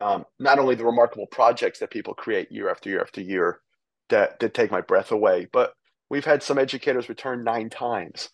um, 0.00 0.24
not 0.40 0.58
only 0.58 0.74
the 0.74 0.86
remarkable 0.86 1.26
projects 1.26 1.78
that 1.80 1.90
people 1.90 2.14
create 2.14 2.50
year 2.50 2.70
after 2.70 2.88
year 2.88 3.02
after 3.02 3.20
year 3.20 3.60
that 4.08 4.40
that 4.40 4.54
take 4.54 4.70
my 4.70 4.80
breath 4.80 5.12
away, 5.12 5.46
but 5.52 5.74
we've 6.08 6.24
had 6.24 6.42
some 6.42 6.58
educators 6.58 7.10
return 7.10 7.44
nine 7.44 7.68
times. 7.68 8.30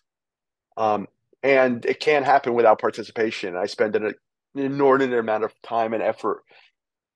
Um, 0.77 1.07
and 1.43 1.85
it 1.85 1.99
can't 1.99 2.25
happen 2.25 2.53
without 2.53 2.79
participation. 2.79 3.57
I 3.57 3.65
spend 3.65 3.95
an, 3.97 4.05
an 4.05 4.15
inordinate 4.55 5.19
amount 5.19 5.43
of 5.43 5.53
time 5.63 5.93
and 5.93 6.01
effort 6.01 6.43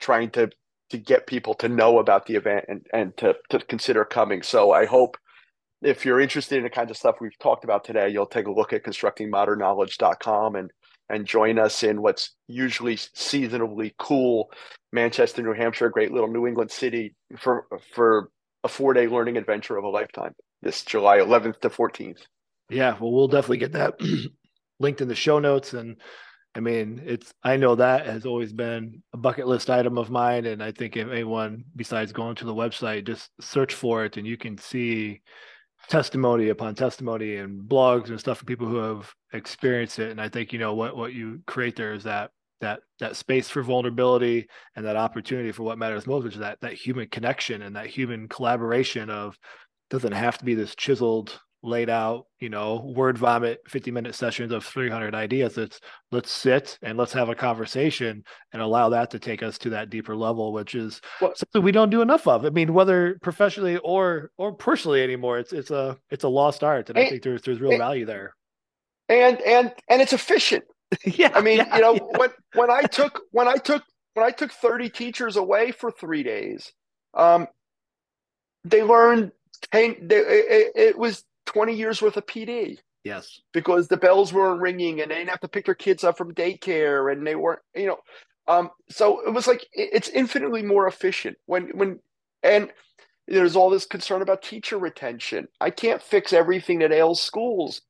trying 0.02 0.30
to 0.32 0.50
to 0.94 1.00
get 1.00 1.26
people 1.26 1.56
to 1.56 1.68
know 1.68 1.98
about 1.98 2.28
the 2.28 2.36
event 2.36 2.66
and, 2.68 2.86
and 2.94 3.18
to, 3.18 3.36
to 3.50 3.58
consider 3.58 4.06
coming. 4.06 4.44
So 4.44 4.72
I 4.72 4.86
hope 4.86 5.18
if 5.82 6.06
you're 6.06 6.22
interested 6.22 6.58
in 6.58 6.64
the 6.64 6.70
kinds 6.70 6.92
of 6.92 6.98
stuff 6.98 7.16
we've 7.20 7.38
talked 7.40 7.64
about 7.64 7.84
today, 7.84 8.10
you'll 8.10 8.28
take 8.28 8.46
a 8.46 8.52
look 8.52 8.74
at 8.74 8.84
constructingmodernknowledge.com 8.84 10.56
and 10.56 10.72
and 11.10 11.26
join 11.26 11.60
us 11.60 11.84
in 11.84 12.02
what's 12.02 12.36
usually 12.48 12.96
seasonably 12.96 13.94
cool 14.00 14.50
Manchester, 14.94 15.42
New 15.42 15.54
Hampshire, 15.54 15.90
great 15.90 16.12
little 16.12 16.32
New 16.32 16.46
England 16.46 16.70
city 16.70 17.16
for 17.40 17.66
for 17.92 18.30
a 18.64 18.68
four 18.68 18.94
day 18.94 19.08
learning 19.08 19.36
adventure 19.36 19.78
of 19.78 19.84
a 19.84 19.90
lifetime 19.90 20.34
this 20.62 20.84
July 20.84 21.18
11th 21.18 21.60
to 21.62 21.70
14th. 21.70 22.22
Yeah, 22.70 22.98
well, 23.00 23.12
we'll 23.12 23.28
definitely 23.28 23.58
get 23.58 23.74
that 23.74 24.00
linked 24.80 25.02
in 25.02 25.08
the 25.08 25.16
show 25.16 25.40
notes 25.40 25.74
and 25.74 25.98
I 26.56 26.60
mean, 26.60 27.02
it's 27.06 27.34
I 27.44 27.58
know 27.58 27.76
that 27.76 28.06
has 28.06 28.26
always 28.26 28.54
been 28.54 29.02
a 29.12 29.18
bucket 29.18 29.48
list 29.48 29.70
item 29.70 29.98
of 29.98 30.12
mine, 30.12 30.46
and 30.46 30.62
I 30.62 30.72
think 30.72 30.96
if 30.96 31.10
anyone 31.10 31.64
besides 31.76 32.12
going 32.12 32.36
to 32.36 32.46
the 32.46 32.54
website 32.54 33.08
just 33.08 33.32
search 33.42 33.74
for 33.74 34.06
it, 34.06 34.18
and 34.18 34.28
you 34.28 34.38
can 34.38 34.58
see 34.58 35.22
testimony 35.90 36.50
upon 36.50 36.76
testimony 36.76 37.38
and 37.38 37.68
blogs 37.68 38.10
and 38.10 38.20
stuff 38.20 38.38
from 38.38 38.46
people 38.46 38.68
who 38.68 38.78
have 38.78 39.12
experienced 39.34 40.00
it. 40.00 40.12
And 40.12 40.22
I 40.22 40.30
think 40.30 40.54
you 40.54 40.60
know 40.60 40.76
what 40.76 40.96
what 40.96 41.14
you 41.14 41.42
create 41.48 41.76
there 41.76 41.94
is 41.94 42.04
that 42.04 42.32
that 42.62 42.82
that 43.00 43.16
space 43.16 43.50
for 43.50 43.64
vulnerability 43.64 44.48
and 44.76 44.86
that 44.86 44.96
opportunity 44.96 45.52
for 45.52 45.64
what 45.64 45.78
matters 45.80 46.08
most, 46.08 46.24
which 46.24 46.34
is 46.34 46.40
that 46.40 46.60
that 46.62 46.74
human 46.74 47.08
connection 47.08 47.64
and 47.64 47.76
that 47.76 47.88
human 47.88 48.28
collaboration 48.28 49.10
of 49.10 49.38
doesn't 49.90 50.14
have 50.14 50.38
to 50.38 50.46
be 50.46 50.54
this 50.54 50.76
chiseled 50.76 51.40
laid 51.64 51.90
out, 51.90 52.28
you 52.40 52.50
know, 52.50 52.92
word 52.96 53.18
vomit 53.18 53.62
50 53.68 53.90
minute 53.90 54.14
sessions 54.14 54.52
of 54.52 54.66
300 54.66 55.16
ideas. 55.16 55.58
It's 55.58 55.80
let's 56.12 56.30
sit 56.30 56.78
and 56.82 56.98
let's 56.98 57.14
have 57.14 57.30
a 57.30 57.36
conversation 57.36 58.24
and 58.52 58.62
allow 58.62 58.90
that 58.90 59.10
to 59.12 59.20
take 59.20 59.42
us 59.42 59.58
to 59.60 59.70
that 59.72 59.90
deeper 59.90 60.16
level, 60.16 60.52
which 60.52 60.76
is 60.76 61.02
well, 61.22 61.34
something 61.36 61.64
we 61.64 61.72
don't 61.72 61.90
do 61.90 62.02
enough 62.02 62.28
of. 62.28 62.46
I 62.46 62.50
mean, 62.50 62.74
whether 62.74 63.18
professionally 63.24 63.78
or 63.78 64.32
or 64.38 64.54
personally 64.54 65.02
anymore, 65.02 65.40
it's 65.40 65.54
it's 65.54 65.72
a 65.72 65.98
it's 66.12 66.26
a 66.26 66.30
lost 66.30 66.64
art, 66.64 66.90
and, 66.90 66.98
and 66.98 67.08
I 67.08 67.10
think 67.10 67.24
there's 67.24 67.42
there's 67.42 67.62
real 67.62 67.72
and, 67.72 67.80
value 67.80 68.06
there. 68.06 68.36
And 69.08 69.42
and 69.42 69.74
and 69.88 70.02
it's 70.02 70.14
efficient. 70.14 70.66
yeah, 71.06 71.32
I 71.34 71.42
mean, 71.42 71.58
yeah, 71.58 71.76
you 71.76 71.82
know, 71.82 71.94
yeah. 71.94 72.18
when 72.18 72.30
when 72.56 72.72
I 72.72 72.82
took 72.82 73.22
when 73.32 73.48
I 73.48 73.56
took 73.56 73.84
when 74.16 74.26
I 74.26 74.32
took 74.32 74.52
30 74.52 74.90
teachers 74.90 75.38
away 75.38 75.72
for 75.72 75.90
three 75.92 76.22
days, 76.22 76.72
um, 77.16 77.48
they 78.64 78.84
learned 78.84 79.32
10, 79.72 80.08
they, 80.08 80.18
it, 80.18 80.72
it 80.76 80.98
was 80.98 81.24
20 81.54 81.74
years 81.74 82.02
worth 82.02 82.18
of 82.18 82.26
PD. 82.26 82.78
Yes. 83.04 83.42
Because 83.54 83.88
the 83.88 83.98
bells 83.98 84.34
weren't 84.34 84.62
ringing 84.62 85.02
and 85.02 85.12
they 85.12 85.16
didn't 85.16 85.30
have 85.30 85.42
to 85.42 85.48
pick 85.48 85.66
their 85.66 85.76
kids 85.76 86.04
up 86.04 86.18
from 86.18 86.34
daycare 86.34 87.12
and 87.12 87.26
they 87.26 87.36
weren't, 87.36 87.60
you 87.76 87.88
know. 87.88 87.98
Um, 88.48 88.70
so 88.90 89.22
it 89.26 89.32
was 89.32 89.48
like 89.48 89.66
it's 89.74 90.10
infinitely 90.10 90.64
more 90.64 90.88
efficient 90.88 91.38
when 91.46 91.70
when 91.78 92.00
and 92.42 92.70
there's 93.28 93.56
all 93.56 93.70
this 93.70 93.86
concern 93.86 94.22
about 94.22 94.42
teacher 94.42 94.78
retention. 94.78 95.48
I 95.62 95.70
can't 95.70 96.02
fix 96.02 96.34
everything 96.34 96.80
that 96.80 96.92
ails 96.92 97.22
schools, 97.22 97.82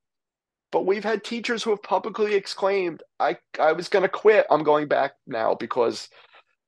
but 0.71 0.85
we've 0.85 1.03
had 1.03 1.23
teachers 1.23 1.63
who 1.63 1.71
have 1.71 1.81
publicly 1.81 2.35
exclaimed, 2.35 3.01
"I 3.19 3.37
I 3.59 3.71
was 3.71 3.89
going 3.89 4.03
to 4.03 4.09
quit. 4.09 4.45
I'm 4.51 4.63
going 4.63 4.87
back 4.87 5.13
now 5.25 5.55
because 5.55 6.07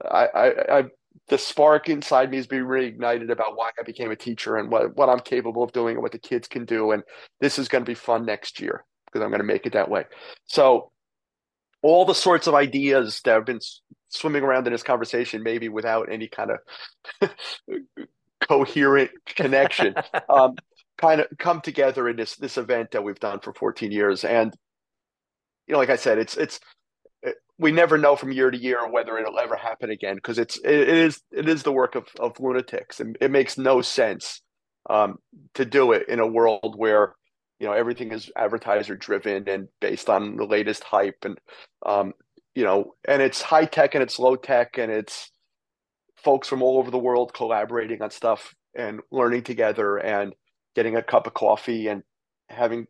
I 0.03 0.25
I, 0.25 0.79
I 0.79 0.83
the 1.27 1.37
spark 1.37 1.89
inside 1.89 2.29
me 2.29 2.37
is 2.37 2.47
being 2.47 2.63
reignited 2.63 3.31
about 3.31 3.57
why 3.57 3.71
I 3.79 3.83
became 3.83 4.11
a 4.11 4.15
teacher 4.15 4.57
and 4.57 4.69
what, 4.71 4.95
what 4.95 5.09
I'm 5.09 5.19
capable 5.19 5.63
of 5.63 5.71
doing 5.71 5.95
and 5.95 6.03
what 6.03 6.11
the 6.11 6.19
kids 6.19 6.47
can 6.47 6.65
do. 6.65 6.91
And 6.91 7.03
this 7.41 7.57
is 7.57 7.67
going 7.67 7.83
to 7.83 7.89
be 7.89 7.95
fun 7.95 8.25
next 8.25 8.59
year 8.59 8.85
because 9.05 9.23
I'm 9.23 9.31
going 9.31 9.39
to 9.39 9.45
make 9.45 9.65
it 9.65 9.73
that 9.73 9.89
way. 9.89 10.05
So 10.45 10.91
all 11.81 12.05
the 12.05 12.15
sorts 12.15 12.47
of 12.47 12.53
ideas 12.53 13.21
that 13.25 13.33
have 13.33 13.45
been 13.45 13.59
swimming 14.09 14.43
around 14.43 14.67
in 14.67 14.73
this 14.73 14.83
conversation, 14.83 15.41
maybe 15.41 15.69
without 15.69 16.11
any 16.11 16.27
kind 16.27 16.51
of 17.21 17.29
coherent 18.47 19.11
connection, 19.25 19.95
um, 20.29 20.55
kind 20.97 21.21
of 21.21 21.27
come 21.39 21.61
together 21.61 22.07
in 22.07 22.15
this 22.15 22.35
this 22.35 22.57
event 22.57 22.91
that 22.91 23.03
we've 23.03 23.19
done 23.19 23.39
for 23.39 23.53
14 23.53 23.91
years. 23.91 24.23
And 24.23 24.55
you 25.67 25.73
know, 25.73 25.79
like 25.79 25.89
I 25.89 25.95
said, 25.95 26.17
it's 26.17 26.37
it's 26.37 26.59
we 27.57 27.71
never 27.71 27.97
know 27.97 28.15
from 28.15 28.31
year 28.31 28.51
to 28.51 28.57
year 28.57 28.89
whether 28.89 29.17
it'll 29.17 29.39
ever 29.39 29.55
happen 29.55 29.89
again 29.89 30.15
because 30.15 30.37
it's 30.37 30.57
it, 30.57 30.89
is 30.89 31.21
it 31.31 31.47
is 31.47 31.63
the 31.63 31.71
work 31.71 31.95
of 31.95 32.07
of 32.19 32.39
lunatics 32.39 32.99
and 32.99 33.17
it 33.21 33.31
makes 33.31 33.57
no 33.57 33.81
sense 33.81 34.41
um, 34.89 35.17
to 35.53 35.65
do 35.65 35.91
it 35.91 36.07
in 36.09 36.19
a 36.19 36.27
world 36.27 36.75
where 36.77 37.15
you 37.59 37.67
know 37.67 37.73
everything 37.73 38.11
is 38.11 38.31
advertiser 38.35 38.95
driven 38.95 39.47
and 39.47 39.67
based 39.79 40.09
on 40.09 40.35
the 40.35 40.45
latest 40.45 40.83
hype 40.83 41.23
and 41.23 41.39
um, 41.85 42.13
you 42.53 42.63
know 42.63 42.93
and 43.07 43.21
it's 43.21 43.41
high 43.41 43.65
tech 43.65 43.95
and 43.95 44.03
it's 44.03 44.19
low 44.19 44.35
tech 44.35 44.77
and 44.77 44.91
it's 44.91 45.31
folks 46.17 46.47
from 46.47 46.61
all 46.61 46.77
over 46.77 46.91
the 46.91 46.97
world 46.97 47.33
collaborating 47.33 48.01
on 48.01 48.11
stuff 48.11 48.53
and 48.75 48.99
learning 49.11 49.43
together 49.43 49.97
and 49.97 50.33
getting 50.75 50.95
a 50.97 51.03
cup 51.03 51.27
of 51.27 51.33
coffee 51.33 51.87
and 51.87 52.03
having 52.49 52.85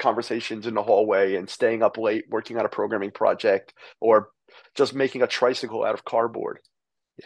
conversations 0.00 0.66
in 0.66 0.74
the 0.74 0.82
hallway 0.82 1.36
and 1.36 1.48
staying 1.48 1.82
up 1.82 1.96
late 1.96 2.24
working 2.28 2.58
on 2.58 2.64
a 2.64 2.68
programming 2.68 3.10
project 3.10 3.74
or 4.00 4.30
just 4.74 4.94
making 4.94 5.22
a 5.22 5.26
tricycle 5.26 5.84
out 5.84 5.94
of 5.94 6.04
cardboard 6.04 6.58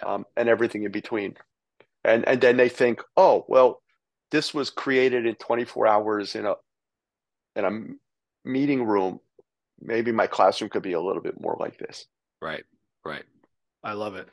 um, 0.05 0.24
and 0.36 0.48
everything 0.48 0.84
in 0.84 0.92
between. 0.92 1.34
And 2.05 2.26
and 2.28 2.40
then 2.40 2.56
they 2.56 2.68
think 2.68 3.01
oh 3.16 3.46
well 3.48 3.80
this 4.30 4.52
was 4.52 4.68
created 4.68 5.26
in 5.26 5.36
24 5.36 5.86
hours 5.86 6.34
in 6.34 6.44
a 6.44 6.55
in 7.56 7.64
a 7.64 8.48
meeting 8.48 8.84
room. 8.84 9.20
Maybe 9.80 10.12
my 10.12 10.26
classroom 10.26 10.70
could 10.70 10.82
be 10.82 10.92
a 10.92 11.01
little 11.01 11.22
bit 11.22 11.40
more 11.40 11.56
like 11.59 11.78
this. 11.78 12.06
Right 12.42 12.64
right. 13.05 13.24
I 13.82 13.92
love 13.92 14.16
it 14.16 14.28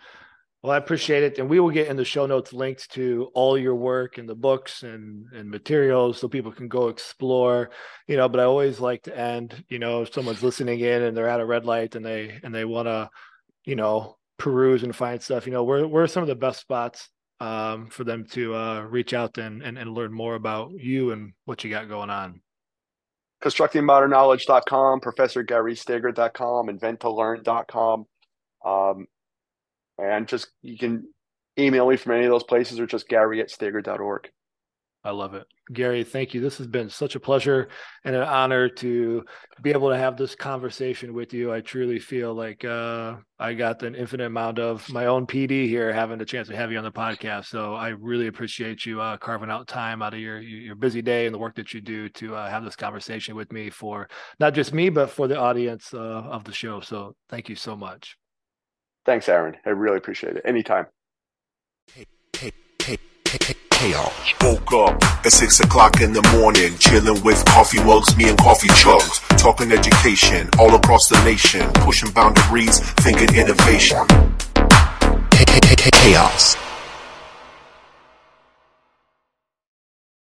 well, 0.62 0.74
I 0.74 0.78
appreciate 0.78 1.24
it. 1.24 1.40
And 1.40 1.50
we 1.50 1.60
will 1.60 1.72
get 1.72 1.88
in 1.88 1.98
the 1.98 2.06
show 2.06 2.28
notes 2.28 2.54
links 2.54 2.88
to 2.90 3.32
all 3.34 3.58
your 3.58 3.76
work 3.76 4.18
and 4.18 4.30
the 4.30 4.36
books 4.36 4.84
and, 4.84 5.26
and 5.34 5.50
materials 5.50 6.20
so 6.20 6.28
people 6.28 6.52
can 6.52 6.68
go 6.68 6.90
explore, 6.90 7.72
you 8.08 8.16
know, 8.16 8.30
but 8.30 8.40
I 8.40 8.44
always 8.44 8.80
like 8.80 9.04
to 9.04 9.18
end, 9.18 9.64
you 9.70 9.80
know, 9.80 10.04
if 10.04 10.14
someone's 10.14 10.44
listening 10.44 10.80
in 10.80 11.02
and 11.02 11.18
they're 11.18 11.28
at 11.30 11.40
a 11.40 11.46
red 11.46 11.66
light 11.66 11.96
and 11.96 12.06
they 12.06 12.40
and 12.44 12.54
they 12.54 12.66
want 12.66 12.88
to, 12.88 13.10
you 13.66 13.76
know, 13.76 14.18
peruse 14.38 14.84
and 14.84 14.96
find 14.96 15.22
stuff, 15.22 15.48
you 15.48 15.52
know, 15.52 15.64
where 15.64 15.88
where 15.88 16.04
are 16.04 16.08
some 16.08 16.24
of 16.24 16.30
the 16.30 16.36
best 16.36 16.60
spots 16.60 17.10
um, 17.40 17.90
for 17.90 18.04
them 18.04 18.26
to 18.32 18.54
uh, 18.54 18.82
reach 18.82 19.14
out 19.14 19.40
and, 19.40 19.64
and 19.64 19.80
and 19.80 19.94
learn 19.94 20.14
more 20.14 20.36
about 20.36 20.72
you 20.74 21.12
and 21.12 21.34
what 21.46 21.64
you 21.64 21.72
got 21.72 21.90
going 21.90 22.12
on? 22.12 22.42
constructingmodernKnowledge.com, 23.42 25.02
professorgarystager.com, 25.02 26.68
inventtolearn.com. 26.68 28.06
Um, 28.64 29.08
and 30.02 30.28
just 30.28 30.48
you 30.62 30.78
can 30.78 31.08
email 31.58 31.88
me 31.88 31.98
from 31.98 32.14
any 32.14 32.26
of 32.26 32.32
those 32.32 32.44
places 32.44 32.80
or 32.80 32.88
just 32.88 33.08
gary 33.08 33.42
at 33.42 33.50
stager.org. 33.50 34.30
I 35.04 35.10
love 35.10 35.34
it. 35.34 35.48
Gary, 35.74 36.04
thank 36.04 36.36
you. 36.36 36.42
This 36.42 36.60
has 36.60 36.68
been 36.68 36.88
such 36.88 37.16
a 37.16 37.20
pleasure 37.20 37.70
and 38.06 38.16
an 38.16 38.22
honor 38.22 38.70
to 38.70 39.24
be 39.64 39.72
able 39.72 39.90
to 39.90 39.98
have 39.98 40.16
this 40.16 40.36
conversation 40.36 41.14
with 41.14 41.34
you. 41.34 41.52
I 41.52 41.62
truly 41.62 41.98
feel 41.98 42.36
like 42.36 42.64
uh, 42.64 43.16
I 43.40 43.56
got 43.56 43.82
an 43.82 43.96
infinite 43.96 44.26
amount 44.26 44.60
of 44.60 44.88
my 44.90 45.08
own 45.08 45.26
PD 45.26 45.68
here, 45.68 45.92
having 45.92 46.20
the 46.20 46.26
chance 46.26 46.50
to 46.50 46.56
have 46.56 46.72
you 46.72 46.78
on 46.78 46.84
the 46.84 46.92
podcast. 46.92 47.46
So 47.46 47.74
I 47.74 47.90
really 47.90 48.28
appreciate 48.28 48.86
you 48.86 49.02
uh, 49.02 49.18
carving 49.18 49.50
out 49.50 49.68
time 49.68 50.04
out 50.04 50.14
of 50.14 50.20
your 50.20 50.40
your 50.40 50.76
busy 50.76 51.02
day 51.02 51.26
and 51.26 51.34
the 51.34 51.40
work 51.40 51.56
that 51.56 51.74
you 51.74 51.82
do 51.82 52.08
to 52.10 52.36
uh, 52.36 52.48
have 52.48 52.64
this 52.64 52.76
conversation 52.76 53.36
with 53.36 53.52
me 53.52 53.72
for 53.72 54.08
not 54.40 54.54
just 54.54 54.72
me, 54.72 54.90
but 54.90 55.10
for 55.10 55.28
the 55.28 55.38
audience 55.38 55.96
uh, 55.96 55.98
of 55.98 56.44
the 56.44 56.54
show. 56.54 56.80
So 56.80 57.16
thank 57.28 57.50
you 57.50 57.56
so 57.56 57.76
much. 57.76 58.18
Thanks, 59.06 59.28
Aaron. 59.28 59.58
I 59.66 59.70
really 59.72 59.98
appreciate 59.98 60.36
it. 60.36 60.44
Anytime. 60.46 60.86
Hey, 61.94 62.06
hey, 62.38 62.52
hey, 62.84 62.98
hey, 63.28 63.38
hey, 63.42 63.56
chaos. 63.72 64.34
Woke 64.42 64.74
up 64.74 65.04
at 65.26 65.32
six 65.32 65.60
o'clock 65.60 66.02
in 66.02 66.14
the 66.14 66.22
morning, 66.38 66.78
chilling 66.78 67.22
with 67.24 67.44
coffee 67.46 67.84
mugs, 67.84 68.16
me 68.16 68.30
and 68.30 68.38
coffee 68.38 68.70
chugs, 68.70 69.20
talking 69.38 69.72
education 69.72 70.50
all 70.60 70.76
across 70.76 71.10
the 71.10 71.22
nation, 71.24 71.68
pushing 71.82 72.12
boundaries, 72.12 72.80
thinking 72.80 73.36
innovation. 73.36 74.06
Chaos. 75.94 76.71